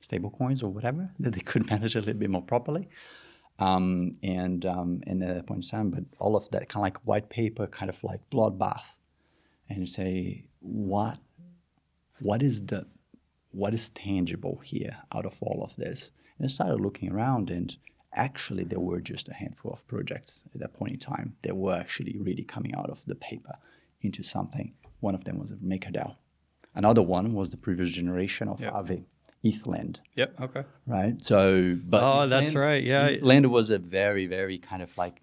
stable 0.00 0.30
coins 0.30 0.62
or 0.62 0.70
whatever 0.70 1.10
that 1.18 1.34
they 1.34 1.40
could 1.40 1.68
manage 1.68 1.94
a 1.94 1.98
little 2.00 2.14
bit 2.14 2.30
more 2.30 2.42
properly. 2.42 2.88
Um, 3.58 4.12
and 4.22 4.64
um, 4.64 5.02
and 5.06 5.22
at 5.22 5.34
that 5.34 5.46
point 5.46 5.64
in 5.64 5.70
time, 5.70 5.90
but 5.90 6.04
all 6.18 6.34
of 6.34 6.50
that 6.50 6.70
kind 6.70 6.80
of 6.80 6.82
like 6.82 6.98
white 7.04 7.28
paper, 7.28 7.66
kind 7.66 7.90
of 7.90 8.02
like 8.02 8.20
bloodbath, 8.30 8.96
and 9.68 9.80
you 9.80 9.86
say 9.86 10.46
what 10.60 11.18
what 12.20 12.42
is 12.42 12.64
the 12.66 12.86
what 13.50 13.74
is 13.74 13.90
tangible 13.90 14.62
here 14.64 14.96
out 15.14 15.26
of 15.26 15.36
all 15.42 15.62
of 15.62 15.76
this? 15.76 16.10
And 16.38 16.46
I 16.46 16.48
started 16.48 16.80
looking 16.80 17.12
around, 17.12 17.50
and 17.50 17.76
actually 18.14 18.64
there 18.64 18.80
were 18.80 19.00
just 19.00 19.28
a 19.28 19.34
handful 19.34 19.72
of 19.72 19.86
projects 19.86 20.44
at 20.54 20.60
that 20.60 20.74
point 20.74 20.92
in 20.94 20.98
time 20.98 21.36
that 21.42 21.56
were 21.56 21.74
actually 21.74 22.16
really 22.18 22.42
coming 22.42 22.74
out 22.74 22.90
of 22.90 23.04
the 23.06 23.14
paper 23.14 23.54
into 24.02 24.22
something. 24.22 24.72
One 25.00 25.14
of 25.14 25.24
them 25.24 25.38
was 25.38 25.50
MakerDAO. 25.52 26.16
Another 26.74 27.02
one 27.02 27.34
was 27.34 27.50
the 27.50 27.56
previous 27.56 27.90
generation 27.90 28.48
of 28.48 28.60
Yep. 28.60 28.72
Aave, 28.72 29.04
ETHLend 29.44 29.98
Yep. 30.16 30.40
Okay. 30.40 30.64
right? 30.86 31.24
So, 31.24 31.76
but 31.84 32.02
Oh, 32.02 32.28
that's 32.28 32.54
right, 32.54 32.82
yeah. 32.82 33.16
Lend 33.22 33.50
was 33.50 33.70
a 33.70 33.78
very, 33.78 34.26
very 34.26 34.58
kind 34.58 34.82
of 34.82 34.96
like, 34.98 35.22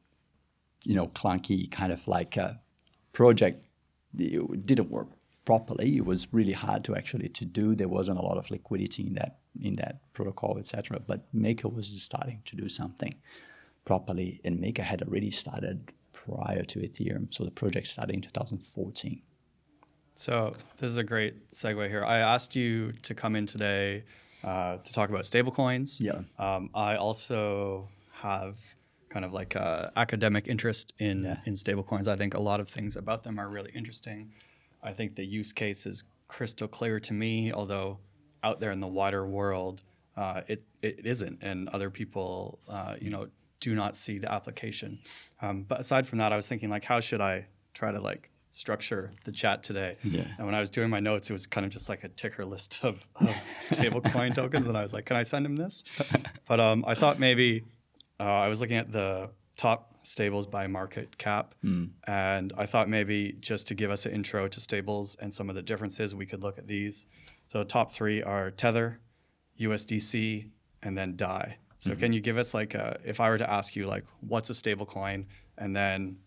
you 0.83 0.95
know, 0.95 1.07
clunky 1.07 1.69
kind 1.71 1.91
of 1.91 2.07
like 2.07 2.37
a 2.37 2.59
project. 3.13 3.65
It 4.17 4.65
didn't 4.65 4.89
work 4.89 5.07
properly. 5.51 5.89
It 6.01 6.05
was 6.05 6.21
really 6.33 6.51
hard 6.65 6.81
to 6.87 6.91
actually 6.99 7.29
to 7.39 7.45
do. 7.59 7.65
There 7.81 7.87
wasn't 7.99 8.19
a 8.19 8.25
lot 8.29 8.37
of 8.41 8.45
liquidity 8.51 9.03
in 9.09 9.13
that 9.21 9.33
in 9.69 9.73
that 9.81 9.93
protocol, 10.17 10.53
etc. 10.61 10.99
But 11.11 11.19
Maker 11.33 11.69
was 11.77 11.87
starting 12.09 12.39
to 12.49 12.53
do 12.63 12.67
something 12.81 13.13
properly, 13.85 14.29
and 14.45 14.59
Maker 14.59 14.83
had 14.91 15.01
already 15.05 15.31
started 15.31 15.77
prior 16.11 16.63
to 16.71 16.77
Ethereum. 16.87 17.25
So 17.35 17.39
the 17.49 17.55
project 17.61 17.87
started 17.87 18.13
in 18.17 18.21
2014. 18.21 19.21
So 20.15 20.53
this 20.79 20.89
is 20.89 20.97
a 20.97 21.03
great 21.13 21.33
segue 21.51 21.87
here. 21.93 22.03
I 22.15 22.17
asked 22.33 22.53
you 22.55 22.91
to 23.07 23.11
come 23.21 23.33
in 23.39 23.45
today 23.45 24.03
uh, 24.43 24.77
to 24.85 24.91
talk 24.97 25.09
about 25.09 25.23
stablecoins. 25.31 25.89
Yeah. 26.09 26.19
Um, 26.45 26.63
I 26.89 26.91
also 26.97 27.87
have 28.11 28.55
kind 29.13 29.23
of 29.23 29.31
like 29.31 29.55
a 29.55 29.91
academic 29.95 30.43
interest 30.53 30.93
in 30.99 31.17
Yeah. 31.23 31.37
in 31.49 31.53
stablecoins. 31.53 32.07
I 32.15 32.17
think 32.21 32.33
a 32.33 32.43
lot 32.49 32.59
of 32.63 32.67
things 32.77 32.97
about 32.97 33.19
them 33.23 33.35
are 33.39 33.49
really 33.57 33.71
interesting. 33.79 34.21
I 34.87 34.93
think 34.93 35.15
the 35.15 35.25
use 35.25 35.53
case 35.53 35.85
is 35.85 36.03
crystal 36.27 36.67
clear 36.67 36.99
to 37.01 37.13
me, 37.13 37.51
although 37.51 37.99
out 38.43 38.59
there 38.59 38.71
in 38.71 38.79
the 38.79 38.87
wider 38.87 39.27
world, 39.27 39.83
uh, 40.15 40.41
it 40.47 40.63
it 40.81 41.05
isn't, 41.05 41.39
and 41.41 41.69
other 41.69 41.89
people, 41.89 42.59
uh, 42.69 42.95
you 42.99 43.09
know, 43.09 43.27
do 43.59 43.75
not 43.75 43.95
see 43.95 44.17
the 44.17 44.31
application. 44.31 44.99
Um, 45.41 45.63
but 45.63 45.79
aside 45.79 46.07
from 46.07 46.19
that, 46.19 46.31
I 46.31 46.35
was 46.35 46.47
thinking 46.47 46.69
like, 46.69 46.85
how 46.85 46.99
should 46.99 47.21
I 47.21 47.47
try 47.73 47.91
to 47.91 47.99
like 47.99 48.31
structure 48.51 49.11
the 49.25 49.31
chat 49.31 49.61
today? 49.61 49.97
Yeah. 50.03 50.25
And 50.37 50.45
when 50.45 50.55
I 50.55 50.59
was 50.59 50.69
doing 50.69 50.89
my 50.89 50.99
notes, 50.99 51.29
it 51.29 51.33
was 51.33 51.47
kind 51.47 51.65
of 51.65 51.71
just 51.71 51.89
like 51.89 52.03
a 52.03 52.09
ticker 52.09 52.45
list 52.45 52.79
of, 52.83 53.05
of 53.15 53.35
stablecoin 53.59 54.33
tokens, 54.35 54.67
and 54.67 54.77
I 54.77 54.83
was 54.83 54.93
like, 54.93 55.05
can 55.05 55.17
I 55.17 55.23
send 55.23 55.45
him 55.45 55.55
this? 55.55 55.83
But 56.47 56.59
um, 56.59 56.85
I 56.87 56.95
thought 56.95 57.19
maybe 57.19 57.63
uh, 58.19 58.23
I 58.23 58.47
was 58.47 58.61
looking 58.61 58.77
at 58.77 58.91
the 58.91 59.29
top 59.57 59.96
stables 60.07 60.47
by 60.47 60.67
market 60.67 61.17
cap, 61.17 61.53
and 62.05 62.53
I 62.57 62.65
thought 62.65 62.87
maybe 62.89 63.35
just 63.41 63.67
to 63.67 63.75
give 63.75 63.91
us 63.91 64.05
an 64.05 64.13
intro 64.13 64.47
to 64.47 64.59
stables 64.59 65.17
and 65.19 65.33
some 65.33 65.49
of 65.49 65.55
the 65.55 65.61
differences, 65.61 66.15
we 66.15 66.25
could 66.25 66.41
look 66.41 66.57
at 66.57 66.67
these. 66.67 67.05
So 67.51 67.63
top 67.63 67.91
three 67.91 68.23
are 68.23 68.51
Tether, 68.51 68.99
USDC, 69.59 70.49
and 70.81 70.97
then 70.97 71.15
DAI. 71.15 71.57
So 71.79 71.95
can 71.95 72.11
you 72.11 72.19
give 72.21 72.37
us 72.37 72.53
like 72.53 72.73
a, 72.73 72.99
if 73.05 73.19
I 73.19 73.29
were 73.29 73.37
to 73.37 73.49
ask 73.49 73.75
you 73.75 73.85
like 73.85 74.03
what's 74.21 74.49
a 74.49 74.53
stablecoin, 74.53 75.25
and 75.57 75.75
then 75.75 76.17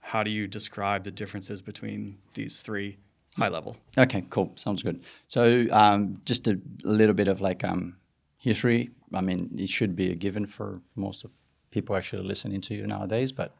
how 0.00 0.22
do 0.22 0.30
you 0.30 0.46
describe 0.46 1.04
the 1.04 1.10
differences 1.10 1.62
between 1.62 2.18
these 2.34 2.62
three 2.62 2.96
high 3.36 3.48
level? 3.48 3.76
Okay, 3.96 4.24
cool. 4.30 4.52
Sounds 4.56 4.82
good. 4.82 5.04
So 5.28 5.66
um, 5.70 6.20
just 6.24 6.48
a 6.48 6.58
little 6.84 7.14
bit 7.14 7.28
of 7.28 7.40
like 7.40 7.64
um, 7.64 7.96
history. 8.38 8.90
I 9.14 9.20
mean, 9.20 9.50
it 9.56 9.68
should 9.68 9.94
be 9.94 10.10
a 10.10 10.14
given 10.14 10.46
for 10.46 10.80
most 10.96 11.24
of 11.24 11.30
people 11.76 11.94
actually 11.94 12.26
listening 12.26 12.62
to 12.62 12.74
you 12.74 12.86
nowadays. 12.86 13.32
But 13.32 13.50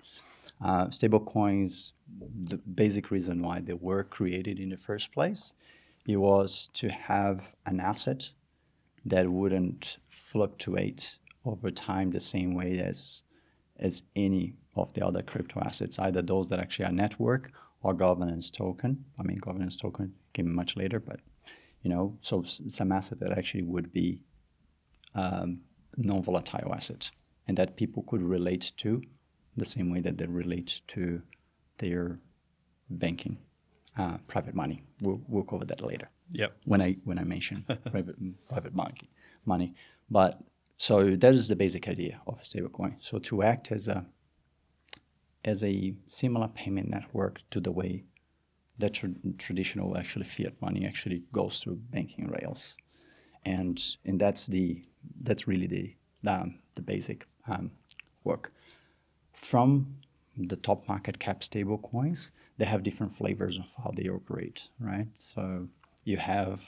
uh, 0.65 0.91
stable 0.91 1.21
coins, 1.21 1.93
the 2.51 2.57
basic 2.57 3.11
reason 3.11 3.43
why 3.43 3.61
they 3.61 3.75
were 3.89 4.05
created 4.05 4.59
in 4.59 4.71
the 4.71 4.79
first 4.89 5.13
place, 5.13 5.53
it 6.07 6.17
was 6.17 6.71
to 6.81 6.89
have 6.89 7.37
an 7.67 7.79
asset 7.79 8.31
that 9.05 9.29
wouldn't 9.29 9.99
fluctuate 10.09 11.19
over 11.45 11.71
time 11.71 12.11
the 12.11 12.25
same 12.35 12.55
way 12.55 12.79
as 12.91 13.23
as 13.79 14.03
any 14.27 14.55
of 14.75 14.95
the 14.95 15.03
other 15.09 15.23
crypto 15.23 15.61
assets, 15.61 15.99
either 15.99 16.23
those 16.23 16.49
that 16.49 16.59
actually 16.59 16.87
are 16.87 16.99
network 17.05 17.53
or 17.83 17.93
governance 17.93 18.51
token. 18.51 19.05
I 19.21 19.23
mean, 19.29 19.37
governance 19.49 19.77
token 19.77 20.15
came 20.33 20.51
much 20.61 20.75
later, 20.75 20.99
but 20.99 21.21
you 21.83 21.91
know, 21.91 22.17
so 22.23 22.43
some 22.79 22.91
asset 22.93 23.21
that 23.21 23.33
actually 23.39 23.65
would 23.65 23.93
be 23.93 24.09
um, 25.15 25.61
non-volatile 25.99 26.73
assets, 26.75 27.11
and 27.47 27.57
that 27.57 27.77
people 27.77 28.03
could 28.09 28.23
relate 28.23 28.73
to 28.79 29.03
the 29.57 29.65
same 29.65 29.91
way 29.91 30.01
that 30.01 30.19
they 30.19 30.27
relate 30.27 30.81
to 30.89 31.23
their 31.79 32.19
banking, 32.91 33.39
uh, 33.99 34.19
private 34.29 34.55
money. 34.55 34.83
We'll, 35.01 35.21
we'll 35.29 35.45
cover 35.45 35.65
that 35.65 35.81
later 35.81 36.11
Yep. 36.33 36.57
when 36.65 36.83
I 36.83 36.97
when 37.05 37.19
I 37.19 37.25
mention 37.25 37.65
private 37.91 38.17
private 38.49 38.75
money 38.75 39.11
money. 39.45 39.75
But 40.11 40.41
so 40.77 41.15
that 41.17 41.35
is 41.35 41.49
the 41.49 41.57
basic 41.57 41.89
idea 41.89 42.21
of 42.27 42.39
a 42.41 42.43
stablecoin. 42.43 42.97
So 43.01 43.19
to 43.19 43.43
act 43.43 43.71
as 43.73 43.89
a 43.89 44.05
as 45.45 45.63
a 45.63 45.95
similar 46.07 46.49
payment 46.49 46.89
network 46.91 47.41
to 47.53 47.61
the 47.61 47.71
way 47.71 48.05
that 48.79 48.95
tra- 48.95 49.11
traditional 49.39 49.97
actually 49.97 50.25
fiat 50.25 50.61
money 50.61 50.85
actually 50.85 51.23
goes 51.33 51.61
through 51.61 51.77
banking 51.77 52.27
rails, 52.29 52.77
and 53.45 53.81
and 54.05 54.21
that's 54.21 54.47
the 54.49 54.83
that's 55.23 55.47
really 55.47 55.67
the 55.67 55.97
um, 56.31 56.59
the 56.75 56.83
basic 56.83 57.27
um, 57.49 57.71
work. 58.25 58.53
From 59.33 59.97
the 60.37 60.57
top 60.57 60.89
market 60.89 61.19
cap 61.19 61.43
stable 61.43 61.79
coins, 61.79 62.31
they 62.59 62.65
have 62.65 62.83
different 62.83 63.13
flavors 63.13 63.59
of 63.59 63.65
how 63.83 63.93
they 63.95 64.09
operate, 64.09 64.63
right? 64.81 65.09
So 65.15 65.69
you 66.05 66.17
have 66.17 66.61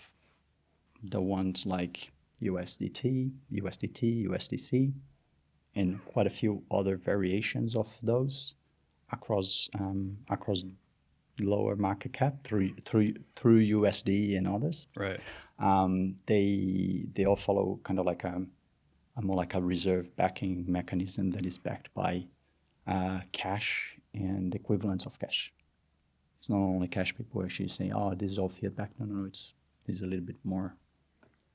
the 1.02 1.20
ones 1.20 1.66
like 1.66 2.10
USDT, 2.42 3.30
USDT, 3.52 4.28
USDC, 4.28 4.92
and 5.74 6.04
quite 6.06 6.26
a 6.26 6.30
few 6.30 6.62
other 6.70 6.96
variations 6.96 7.74
of 7.76 7.98
those 8.02 8.54
across 9.12 9.68
um, 9.78 10.18
across 10.28 10.62
lower 11.40 11.76
market 11.76 12.12
cap 12.12 12.44
through 12.44 12.74
through 12.84 13.14
through 13.36 13.60
USD 13.60 14.36
and 14.36 14.46
others. 14.46 14.86
Right. 14.96 15.20
Um, 15.58 16.16
they 16.26 17.04
they 17.14 17.24
all 17.24 17.36
follow 17.36 17.80
kind 17.84 17.98
of 17.98 18.06
like 18.06 18.24
a, 18.24 18.42
a 18.42 18.42
more 19.24 19.36
like 19.36 19.54
a 19.54 19.60
reserve 19.60 20.14
backing 20.16 20.64
mechanism 20.68 21.30
that 21.32 21.44
is 21.44 21.58
backed 21.58 21.92
by 21.94 22.24
uh, 22.86 23.20
cash 23.32 23.98
and 24.14 24.54
equivalents 24.54 25.06
of 25.06 25.18
cash. 25.18 25.52
It's 26.38 26.48
not 26.48 26.58
only 26.58 26.88
cash. 26.88 27.14
People 27.16 27.42
actually 27.42 27.68
say, 27.68 27.90
"Oh, 27.94 28.14
this 28.14 28.32
is 28.32 28.38
all 28.38 28.48
fiat 28.48 28.76
backed." 28.76 28.98
No, 29.00 29.06
no, 29.06 29.14
no. 29.14 29.26
It's 29.26 29.52
there's 29.86 30.02
a 30.02 30.06
little 30.06 30.24
bit 30.24 30.36
more 30.44 30.74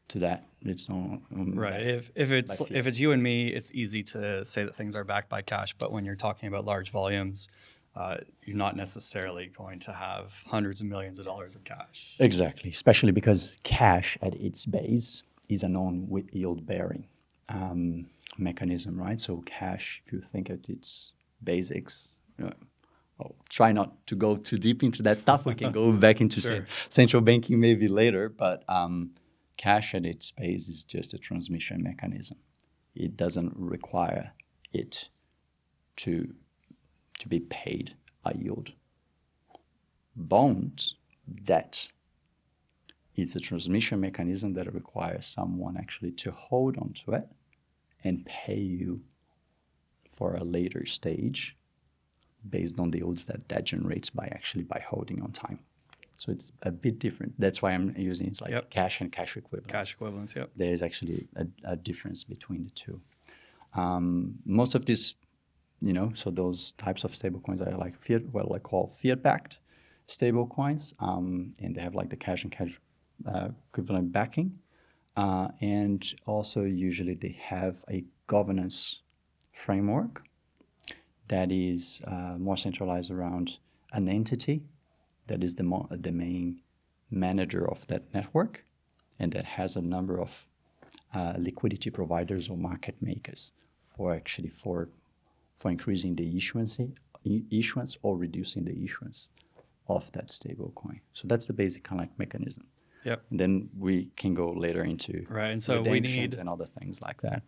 to 0.09 0.19
that. 0.19 0.45
It's 0.61 0.89
not 0.89 1.21
um, 1.33 1.53
Right. 1.55 1.81
If 1.81 2.11
if 2.15 2.31
it's 2.31 2.61
if 2.69 2.85
it's 2.87 2.99
you 2.99 3.11
and 3.11 3.23
me, 3.23 3.47
it's 3.47 3.73
easy 3.73 4.03
to 4.03 4.45
say 4.45 4.63
that 4.65 4.75
things 4.75 4.95
are 4.95 5.03
backed 5.03 5.29
by 5.29 5.41
cash. 5.41 5.73
But 5.77 5.91
when 5.91 6.05
you're 6.05 6.15
talking 6.15 6.47
about 6.47 6.65
large 6.65 6.91
volumes, 6.91 7.47
uh, 7.95 8.17
you're 8.43 8.57
not 8.57 8.75
necessarily 8.75 9.51
going 9.57 9.79
to 9.81 9.93
have 9.93 10.33
hundreds 10.45 10.81
of 10.81 10.87
millions 10.87 11.19
of 11.19 11.25
dollars 11.25 11.55
of 11.55 11.63
cash. 11.63 12.15
Exactly, 12.19 12.69
especially 12.71 13.11
because 13.11 13.57
cash 13.63 14.17
at 14.21 14.35
its 14.35 14.65
base 14.65 15.23
is 15.49 15.63
a 15.63 15.69
non-yield 15.69 16.65
bearing 16.65 17.05
um, 17.49 18.07
mechanism, 18.37 18.99
right? 18.99 19.19
So 19.19 19.43
cash, 19.45 20.01
if 20.05 20.11
you 20.13 20.21
think 20.21 20.49
at 20.49 20.67
its 20.69 21.11
basics, 21.43 22.15
uh, 22.43 22.49
I'll 23.19 23.35
try 23.49 23.71
not 23.71 24.05
to 24.07 24.15
go 24.15 24.35
too 24.37 24.57
deep 24.57 24.83
into 24.83 25.03
that 25.03 25.19
stuff. 25.21 25.45
We 25.45 25.53
can 25.55 25.71
go 25.71 25.91
back 26.05 26.19
into 26.21 26.41
Sure. 26.41 26.67
central 26.89 27.21
banking 27.21 27.59
maybe 27.59 27.87
later, 27.87 28.27
but 28.29 28.63
um, 28.67 29.11
cash 29.57 29.93
at 29.93 30.05
its 30.05 30.31
base 30.31 30.67
is 30.67 30.83
just 30.83 31.13
a 31.13 31.17
transmission 31.17 31.83
mechanism. 31.83 32.37
It 32.95 33.15
doesn't 33.17 33.53
require 33.55 34.33
it 34.71 35.09
to 35.97 36.33
to 37.19 37.27
be 37.29 37.39
paid 37.39 37.93
a 38.25 38.35
yield. 38.35 38.71
Bonds, 40.15 40.95
debt, 41.43 41.89
is 43.15 43.35
a 43.35 43.39
transmission 43.39 43.99
mechanism 43.99 44.53
that 44.53 44.73
requires 44.73 45.25
someone 45.25 45.77
actually 45.77 46.11
to 46.11 46.31
hold 46.31 46.77
onto 46.77 47.13
it 47.13 47.27
and 48.03 48.25
pay 48.25 48.59
you 48.59 49.01
for 50.09 50.35
a 50.35 50.43
later 50.43 50.85
stage 50.85 51.55
based 52.49 52.79
on 52.79 52.91
the 52.91 52.99
yields 52.99 53.25
that 53.25 53.47
that 53.49 53.63
generates 53.63 54.09
by 54.09 54.25
actually 54.31 54.63
by 54.63 54.81
holding 54.87 55.21
on 55.21 55.31
time. 55.31 55.59
So 56.15 56.31
it's 56.31 56.51
a 56.61 56.71
bit 56.71 56.99
different. 56.99 57.33
That's 57.39 57.61
why 57.61 57.71
I'm 57.71 57.93
using 57.97 58.27
it's 58.27 58.41
like 58.41 58.51
Yep. 58.51 58.69
cash 58.69 59.01
and 59.01 59.11
cash 59.11 59.35
equivalent 59.37 59.71
Cash 59.71 59.93
equivalents, 59.93 60.35
yep. 60.35 60.51
there 60.55 60.73
is 60.73 60.81
actually 60.81 61.27
a, 61.35 61.45
a 61.63 61.75
difference 61.75 62.23
between 62.23 62.63
the 62.65 62.69
two. 62.71 63.01
Um, 63.75 64.35
most 64.45 64.75
of 64.75 64.85
these, 64.85 65.15
you 65.81 65.93
know, 65.93 66.11
so 66.15 66.29
those 66.29 66.73
types 66.73 67.03
of 67.03 67.15
stable 67.15 67.39
coins 67.39 67.61
are 67.61 67.75
like 67.77 67.95
fiat, 68.05 68.31
well, 68.31 68.53
I 68.53 68.59
call 68.59 68.95
fiat-backed 69.01 69.57
stable 70.05 70.45
coins, 70.47 70.93
um, 70.99 71.53
and 71.59 71.75
they 71.75 71.81
have 71.81 71.95
like 71.95 72.09
the 72.09 72.15
cash 72.15 72.43
and 72.43 72.51
cash 72.51 72.79
equivalent 73.25 74.11
backing, 74.11 74.59
uh, 75.15 75.49
and 75.61 76.13
also 76.25 76.63
usually 76.63 77.13
they 77.13 77.37
have 77.39 77.83
a 77.89 78.03
governance 78.27 79.01
framework 79.51 80.23
that 81.27 81.51
is 81.51 82.01
uh, 82.05 82.35
more 82.37 82.57
centralized 82.57 83.11
around 83.11 83.57
an 83.93 84.09
entity 84.09 84.63
that 85.27 85.43
is 85.43 85.55
the, 85.55 85.63
mo- 85.63 85.87
the 85.91 86.11
main 86.11 86.61
manager 87.11 87.69
of 87.69 87.85
that 87.87 88.13
network 88.13 88.65
and 89.19 89.31
that 89.31 89.45
has 89.45 89.75
a 89.75 89.81
number 89.81 90.19
of 90.19 90.45
uh, 91.13 91.33
liquidity 91.37 91.89
providers 91.89 92.49
or 92.49 92.57
market 92.57 92.95
makers 93.01 93.51
for 93.95 94.13
actually 94.13 94.49
for 94.49 94.89
for 95.55 95.69
increasing 95.69 96.15
the 96.15 96.35
issuance 96.35 96.79
issuance 97.51 97.95
or 98.01 98.17
reducing 98.17 98.65
the 98.65 98.83
issuance 98.83 99.29
of 99.87 100.11
that 100.13 100.31
stable 100.31 100.71
coin. 100.75 100.99
So 101.13 101.27
that's 101.27 101.45
the 101.45 101.53
basic 101.53 101.83
kind 101.83 102.01
of 102.01 102.07
like 102.07 102.19
mechanism. 102.19 102.65
Yep. 103.05 103.23
And 103.31 103.39
then 103.39 103.69
we 103.77 104.11
can 104.15 104.33
go 104.33 104.51
later 104.51 104.83
into 104.83 105.25
Right, 105.29 105.49
and 105.49 105.61
so 105.61 105.81
we 105.81 105.99
need- 105.99 106.33
and 106.33 106.47
other 106.49 106.65
things 106.65 107.01
like 107.01 107.21
that. 107.21 107.43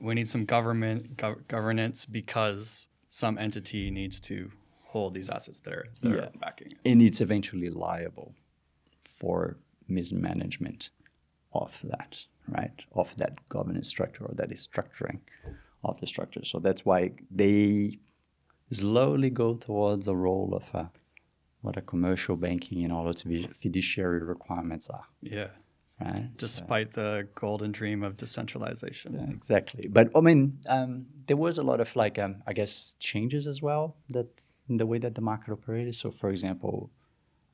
We 0.00 0.14
need 0.14 0.28
some 0.28 0.44
government 0.44 1.16
gov- 1.16 1.46
governance 1.48 2.06
because 2.06 2.88
some 3.08 3.36
entity 3.38 3.90
needs 3.90 4.20
to 4.20 4.50
hold 4.80 5.14
these 5.14 5.28
assets 5.28 5.58
that 5.60 5.72
are, 5.72 5.86
that 6.02 6.08
Yeah. 6.10 6.16
are 6.26 6.30
backing. 6.40 6.68
it. 6.72 6.78
and 6.84 7.02
it's 7.02 7.20
eventually 7.20 7.68
liable 7.70 8.34
for 9.04 9.58
mismanagement 9.88 10.90
of 11.52 11.80
that, 11.82 12.24
right? 12.46 12.84
Of 12.92 13.16
that 13.16 13.48
governance 13.48 13.88
structure 13.88 14.24
or 14.24 14.34
that 14.36 14.50
is 14.52 14.66
structuring 14.66 15.20
of 15.84 16.00
the 16.00 16.06
structure. 16.06 16.44
So 16.44 16.58
that's 16.58 16.84
why 16.84 17.12
they 17.30 17.98
slowly 18.72 19.30
go 19.30 19.54
towards 19.54 20.04
the 20.06 20.16
role 20.16 20.54
of 20.54 20.64
a, 20.74 20.90
what 21.62 21.76
a 21.76 21.80
commercial 21.82 22.36
banking 22.36 22.84
and 22.84 22.92
all 22.92 23.08
its 23.08 23.22
fiduciary 23.62 24.22
requirements 24.22 24.88
are, 24.90 25.06
Yeah. 25.22 25.48
right? 26.00 26.24
So- 26.24 26.28
Despite 26.36 26.92
the 26.94 27.28
golden 27.34 27.72
dream 27.72 28.02
of 28.02 28.16
decentralization. 28.16 29.14
yeah, 29.14 29.30
exactly. 29.30 29.88
But 29.88 30.10
I 30.14 30.20
mean, 30.20 30.58
um, 30.68 31.06
there 31.26 31.36
was 31.36 31.58
a 31.58 31.62
lot 31.62 31.80
of 31.80 31.94
like, 31.96 32.18
um, 32.18 32.42
I 32.46 32.52
guess, 32.52 32.96
changes 33.00 33.46
as 33.46 33.60
well 33.60 33.96
that 34.10 34.26
in 34.68 34.76
the 34.76 34.86
way 34.86 34.98
that 34.98 35.14
the 35.14 35.20
market 35.20 35.50
operated. 35.52 35.94
So, 35.94 36.10
for 36.10 36.30
example, 36.30 36.90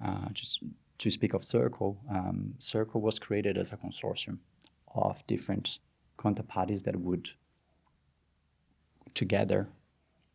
uh, 0.00 0.28
just 0.32 0.62
to 0.99 1.11
speak 1.11 1.33
of 1.35 1.42
Circle, 1.44 1.98
um, 2.11 2.55
Circle 2.59 3.00
was 3.00 3.18
created 3.18 3.57
as 3.57 3.72
a 3.72 3.76
consortium 3.76 4.38
of 4.94 5.26
different 5.26 5.79
counterparties 6.18 6.83
that 6.85 6.96
would 6.96 7.31
together 9.14 9.68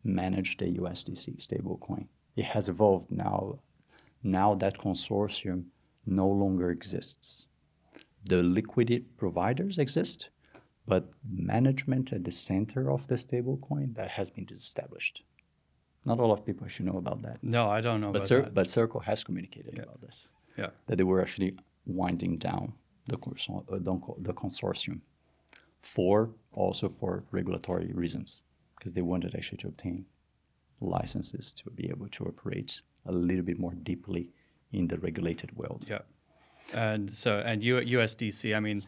manage 0.02 0.56
the 0.56 0.66
USDC 0.78 1.36
stablecoin. 1.46 2.06
It 2.40 2.46
has 2.54 2.64
evolved 2.74 3.08
now. 3.10 3.58
Now 4.38 4.48
that 4.62 4.74
consortium 4.86 5.58
no 6.06 6.28
longer 6.42 6.68
exists 6.78 7.46
the 8.32 8.42
liquidity 8.42 9.04
providers 9.22 9.78
exist, 9.78 10.18
but 10.92 11.02
management 11.54 12.12
at 12.16 12.22
the 12.24 12.30
center 12.48 12.82
of 12.94 13.06
the 13.10 13.14
stablecoin 13.24 13.94
that 13.98 14.10
has 14.18 14.28
been 14.36 14.44
disestablished. 14.44 15.16
Not 16.04 16.20
all 16.20 16.32
of 16.32 16.44
people 16.48 16.66
should 16.68 16.86
know 16.90 16.98
about 17.04 17.22
that, 17.22 17.36
No, 17.42 17.62
I 17.78 17.80
don't 17.86 18.00
know 18.02 18.12
but 18.12 18.18
about 18.20 18.28
Cir- 18.28 18.42
that. 18.42 18.54
but 18.58 18.68
Circle 18.68 19.00
has 19.10 19.18
communicated 19.28 19.72
Yeah. 19.76 19.84
about 19.86 20.00
this 20.06 20.18
yeah. 20.60 20.70
that 20.86 20.96
they 20.98 21.04
were 21.10 21.20
actually 21.24 21.52
winding 21.86 22.34
down 22.48 22.64
the 23.12 23.16
consor- 23.26 23.64
uh, 23.72 23.78
the 24.28 24.34
consortium 24.42 24.98
for 25.94 26.16
also 26.52 26.86
for 26.88 27.12
regulatory 27.38 27.90
reasons 28.04 28.42
because 28.76 28.92
they 28.94 29.02
wanted 29.12 29.34
actually 29.34 29.58
to 29.64 29.68
obtain 29.68 30.04
licenses 30.80 31.52
to 31.54 31.70
be 31.70 31.88
able 31.88 32.08
to 32.08 32.24
operate 32.24 32.80
a 33.06 33.12
little 33.12 33.42
bit 33.44 33.58
more 33.58 33.74
deeply 33.74 34.28
in 34.72 34.86
the 34.88 34.98
regulated 34.98 35.54
world. 35.56 35.86
Yeah. 35.88 36.00
And 36.74 37.10
so, 37.10 37.42
and 37.44 37.62
U- 37.64 37.80
USDC, 37.98 38.56
I 38.56 38.60
mean, 38.60 38.84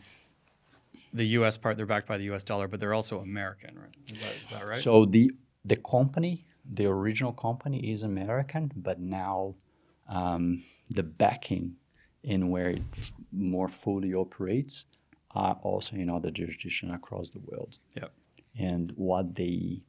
the 1.13 1.27
US 1.39 1.57
part, 1.57 1.77
they're 1.77 1.87
backed 1.87 2.07
by 2.09 2.19
the 2.19 2.25
US 2.33 2.45
dollar, 2.45 2.69
but 2.69 2.81
they're 2.81 2.95
also 2.95 3.21
American, 3.21 3.79
right? 3.79 3.95
Is 4.09 4.21
that, 4.21 4.33
is 4.41 4.51
that 4.51 4.67
right? 4.67 4.79
So 4.79 5.05
the 5.05 5.31
the 5.65 5.77
company, 5.77 6.45
the 6.65 6.87
original 6.87 7.33
company 7.33 7.93
is 7.93 8.03
American, 8.03 8.73
but 8.77 8.99
now 9.01 9.55
um, 10.09 10.63
the 10.91 11.03
backing 11.03 11.77
in 12.25 12.51
where 12.51 12.71
it 12.71 12.83
f- 12.97 13.13
more 13.33 13.69
fully 13.69 14.13
operates 14.15 14.87
are 15.33 15.59
also 15.63 15.97
in 15.97 16.11
other 16.11 16.31
jurisdictions 16.31 16.93
across 16.95 17.31
the 17.31 17.39
world. 17.41 17.79
yeah. 17.97 18.09
And 18.59 18.93
what 18.97 19.35
they 19.35 19.83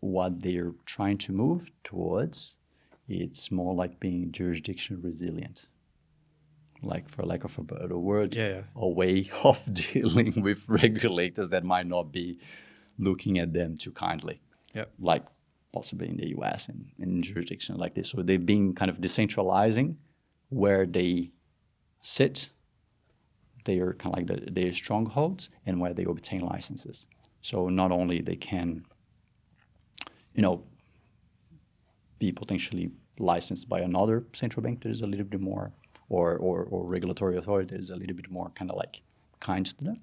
what 0.00 0.40
they're 0.42 0.72
trying 0.86 1.18
to 1.18 1.32
move 1.32 1.70
towards, 1.82 2.56
it's 3.08 3.50
more 3.50 3.74
like 3.74 3.98
being 4.00 4.30
jurisdiction 4.32 5.00
resilient. 5.02 5.66
Like 6.82 7.08
for 7.08 7.22
lack 7.24 7.44
of 7.44 7.58
a 7.58 7.62
better 7.62 7.98
word, 7.98 8.34
Yeah, 8.34 8.48
yeah. 8.48 8.60
a 8.76 8.88
way 8.88 9.30
of 9.44 9.62
dealing 9.72 10.42
with 10.42 10.68
regulators 10.68 11.50
that 11.50 11.64
might 11.64 11.86
not 11.86 12.12
be 12.12 12.38
looking 12.98 13.38
at 13.38 13.52
them 13.52 13.76
too 13.76 13.90
kindly 13.90 14.40
Yep. 14.74 14.90
like 15.00 15.24
possibly 15.72 16.08
in 16.08 16.16
the 16.16 16.28
US 16.38 16.68
and 16.68 16.86
in 16.98 17.22
jurisdictions 17.22 17.78
like 17.78 17.94
this. 17.94 18.10
So 18.10 18.22
they've 18.22 18.44
been 18.44 18.74
kind 18.74 18.90
of 18.90 18.98
decentralizing 18.98 19.96
where 20.50 20.84
they 20.86 21.30
sit, 22.02 22.50
they 23.64 23.78
are 23.78 23.94
kind 23.94 24.14
of 24.14 24.18
like 24.18 24.26
the, 24.44 24.50
their 24.50 24.72
strongholds, 24.72 25.48
and 25.66 25.80
where 25.80 25.94
they 25.94 26.04
obtain 26.04 26.42
licenses. 26.42 27.06
So 27.42 27.68
not 27.68 27.90
only 27.92 28.20
they 28.20 28.36
can, 28.36 28.84
you 30.34 30.42
know, 30.42 30.64
be 32.18 32.32
potentially 32.32 32.90
licensed 33.18 33.68
by 33.68 33.80
another 33.80 34.24
central 34.32 34.62
bank 34.62 34.82
that 34.82 34.90
is 34.90 35.02
a 35.02 35.06
little 35.06 35.24
bit 35.24 35.40
more, 35.40 35.72
or, 36.08 36.36
or, 36.36 36.64
or 36.64 36.84
regulatory 36.84 37.36
authority 37.36 37.74
that 37.74 37.80
is 37.80 37.90
a 37.90 37.96
little 37.96 38.16
bit 38.16 38.30
more 38.30 38.50
kind 38.54 38.70
of 38.70 38.76
like 38.76 39.02
kind 39.40 39.66
to 39.66 39.84
them 39.84 39.96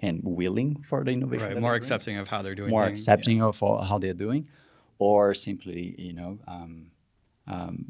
and 0.00 0.20
willing 0.24 0.82
for 0.88 1.04
the 1.04 1.10
innovation. 1.10 1.48
Right. 1.48 1.60
More 1.60 1.74
accepting 1.74 2.16
of 2.18 2.28
how 2.28 2.42
they're 2.42 2.54
doing 2.54 2.70
more 2.70 2.86
things. 2.86 3.00
accepting 3.00 3.42
of 3.42 3.58
how 3.60 3.98
they're 3.98 4.14
doing, 4.14 4.48
or 4.98 5.34
simply, 5.34 5.94
you 5.98 6.12
know, 6.12 6.38
um, 6.46 6.90
um, 7.46 7.84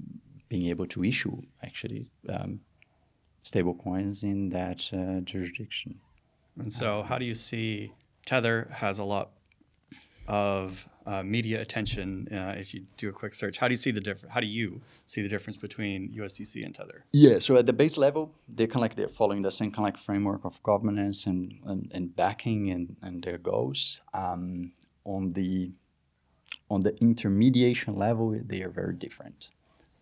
being 0.49 0.67
able 0.69 0.87
to 0.87 1.05
issue 1.05 1.43
actually 1.63 2.07
um, 2.29 2.61
stable 3.43 3.75
coins 3.75 4.23
in 4.23 4.49
that 4.51 4.89
uh, 4.93 5.21
jurisdiction. 5.21 6.01
And 6.59 6.73
so, 6.73 7.03
how 7.03 7.19
do 7.19 7.25
you 7.25 7.35
see 7.35 7.93
Tether 8.27 8.69
has 8.73 8.99
a 8.99 9.05
lot 9.05 9.31
of 10.29 10.89
uh, 11.07 11.23
media 11.23 11.61
attention? 11.61 12.29
Uh, 12.33 12.55
if 12.57 12.75
you 12.75 12.87
do 12.97 13.09
a 13.09 13.13
quick 13.13 13.35
search, 13.35 13.59
how 13.59 13.69
do 13.69 13.73
you 13.73 13.79
see 13.79 13.91
the 13.91 14.01
difference? 14.01 14.33
How 14.33 14.41
do 14.41 14.47
you 14.47 14.81
see 15.07 15.23
the 15.23 15.29
difference 15.29 15.57
between 15.57 16.11
USDC 16.11 16.65
and 16.65 16.75
Tether? 16.75 17.05
Yeah, 17.13 17.39
so 17.39 17.57
at 17.57 17.67
the 17.67 17.73
base 17.73 17.97
level, 17.97 18.33
they're 18.49 18.67
kind 18.67 18.77
of 18.77 18.83
like 18.83 18.97
they're 18.97 19.09
following 19.09 19.43
the 19.43 19.51
same 19.51 19.71
kind 19.71 19.87
of 19.89 19.95
like 19.95 19.99
framework 19.99 20.45
of 20.45 20.63
governance 20.63 21.27
and, 21.27 21.55
and, 21.67 21.91
and 21.93 22.15
backing 22.17 22.71
and, 22.71 22.97
and 23.03 23.23
their 23.23 23.39
goals. 23.39 24.01
Um, 24.13 24.73
on 25.05 25.31
the 25.31 25.71
on 26.71 26.81
the 26.81 26.97
intermediation 27.01 27.97
level, 27.97 28.35
they 28.47 28.63
are 28.63 28.71
very 28.71 28.95
different 28.95 29.51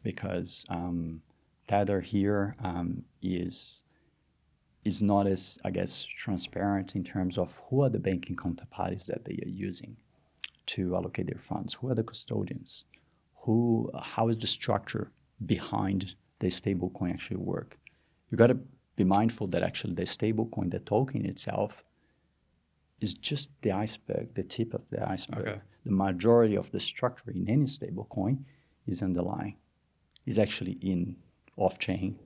because 0.02 0.64
um, 0.68 1.22
Tether 1.68 2.00
here 2.00 2.54
um, 2.62 3.04
is 3.20 3.82
is 4.84 5.00
not 5.00 5.26
as 5.26 5.58
I 5.64 5.70
guess 5.70 6.04
transparent 6.16 6.94
in 6.94 7.04
terms 7.04 7.38
of 7.38 7.56
who 7.68 7.82
are 7.82 7.88
the 7.88 8.00
banking 8.00 8.36
counterparties 8.36 9.06
that 9.06 9.24
they 9.24 9.34
are 9.44 9.48
using 9.48 9.96
to 10.66 10.94
allocate 10.94 11.26
their 11.26 11.40
funds, 11.40 11.74
who 11.74 11.88
are 11.88 11.94
the 11.94 12.02
custodians, 12.02 12.84
who, 13.42 13.90
how 14.00 14.28
is 14.28 14.38
the 14.38 14.46
structure 14.46 15.10
behind 15.44 16.14
the 16.38 16.48
stablecoin 16.48 17.12
actually 17.12 17.38
work? 17.38 17.78
You 18.30 18.38
got 18.38 18.48
to 18.48 18.58
be 18.96 19.04
mindful 19.04 19.48
that 19.48 19.62
actually 19.62 19.94
the 19.94 20.02
stablecoin, 20.04 20.70
the 20.70 20.78
token 20.80 21.26
itself, 21.26 21.84
is 23.00 23.14
just 23.14 23.50
the 23.62 23.72
iceberg, 23.72 24.34
the 24.34 24.44
tip 24.44 24.74
of 24.74 24.88
the 24.90 25.06
iceberg. 25.08 25.48
Okay. 25.48 25.60
The 25.84 25.90
majority 25.92 26.56
of 26.56 26.70
the 26.70 26.78
structure 26.78 27.30
in 27.32 27.48
any 27.48 27.64
stablecoin 27.66 28.44
is 28.86 29.02
underlying, 29.02 29.56
is 30.26 30.38
actually 30.38 30.78
in 30.80 31.16
off-chain, 31.56 32.18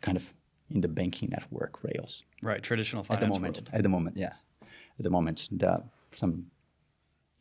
kind 0.00 0.16
of 0.16 0.34
in 0.70 0.80
the 0.80 0.88
banking 0.88 1.28
network 1.30 1.84
rails 1.84 2.22
Right. 2.42 2.62
Traditional 2.62 3.04
finance. 3.04 3.22
at 3.22 3.26
the 3.28 3.34
moment. 3.34 3.56
world. 3.56 3.70
At 3.72 3.82
the 3.82 3.88
moment, 3.88 4.16
yeah. 4.16 4.32
At 4.98 5.02
the 5.02 5.10
moment, 5.10 5.48
some 6.10 6.46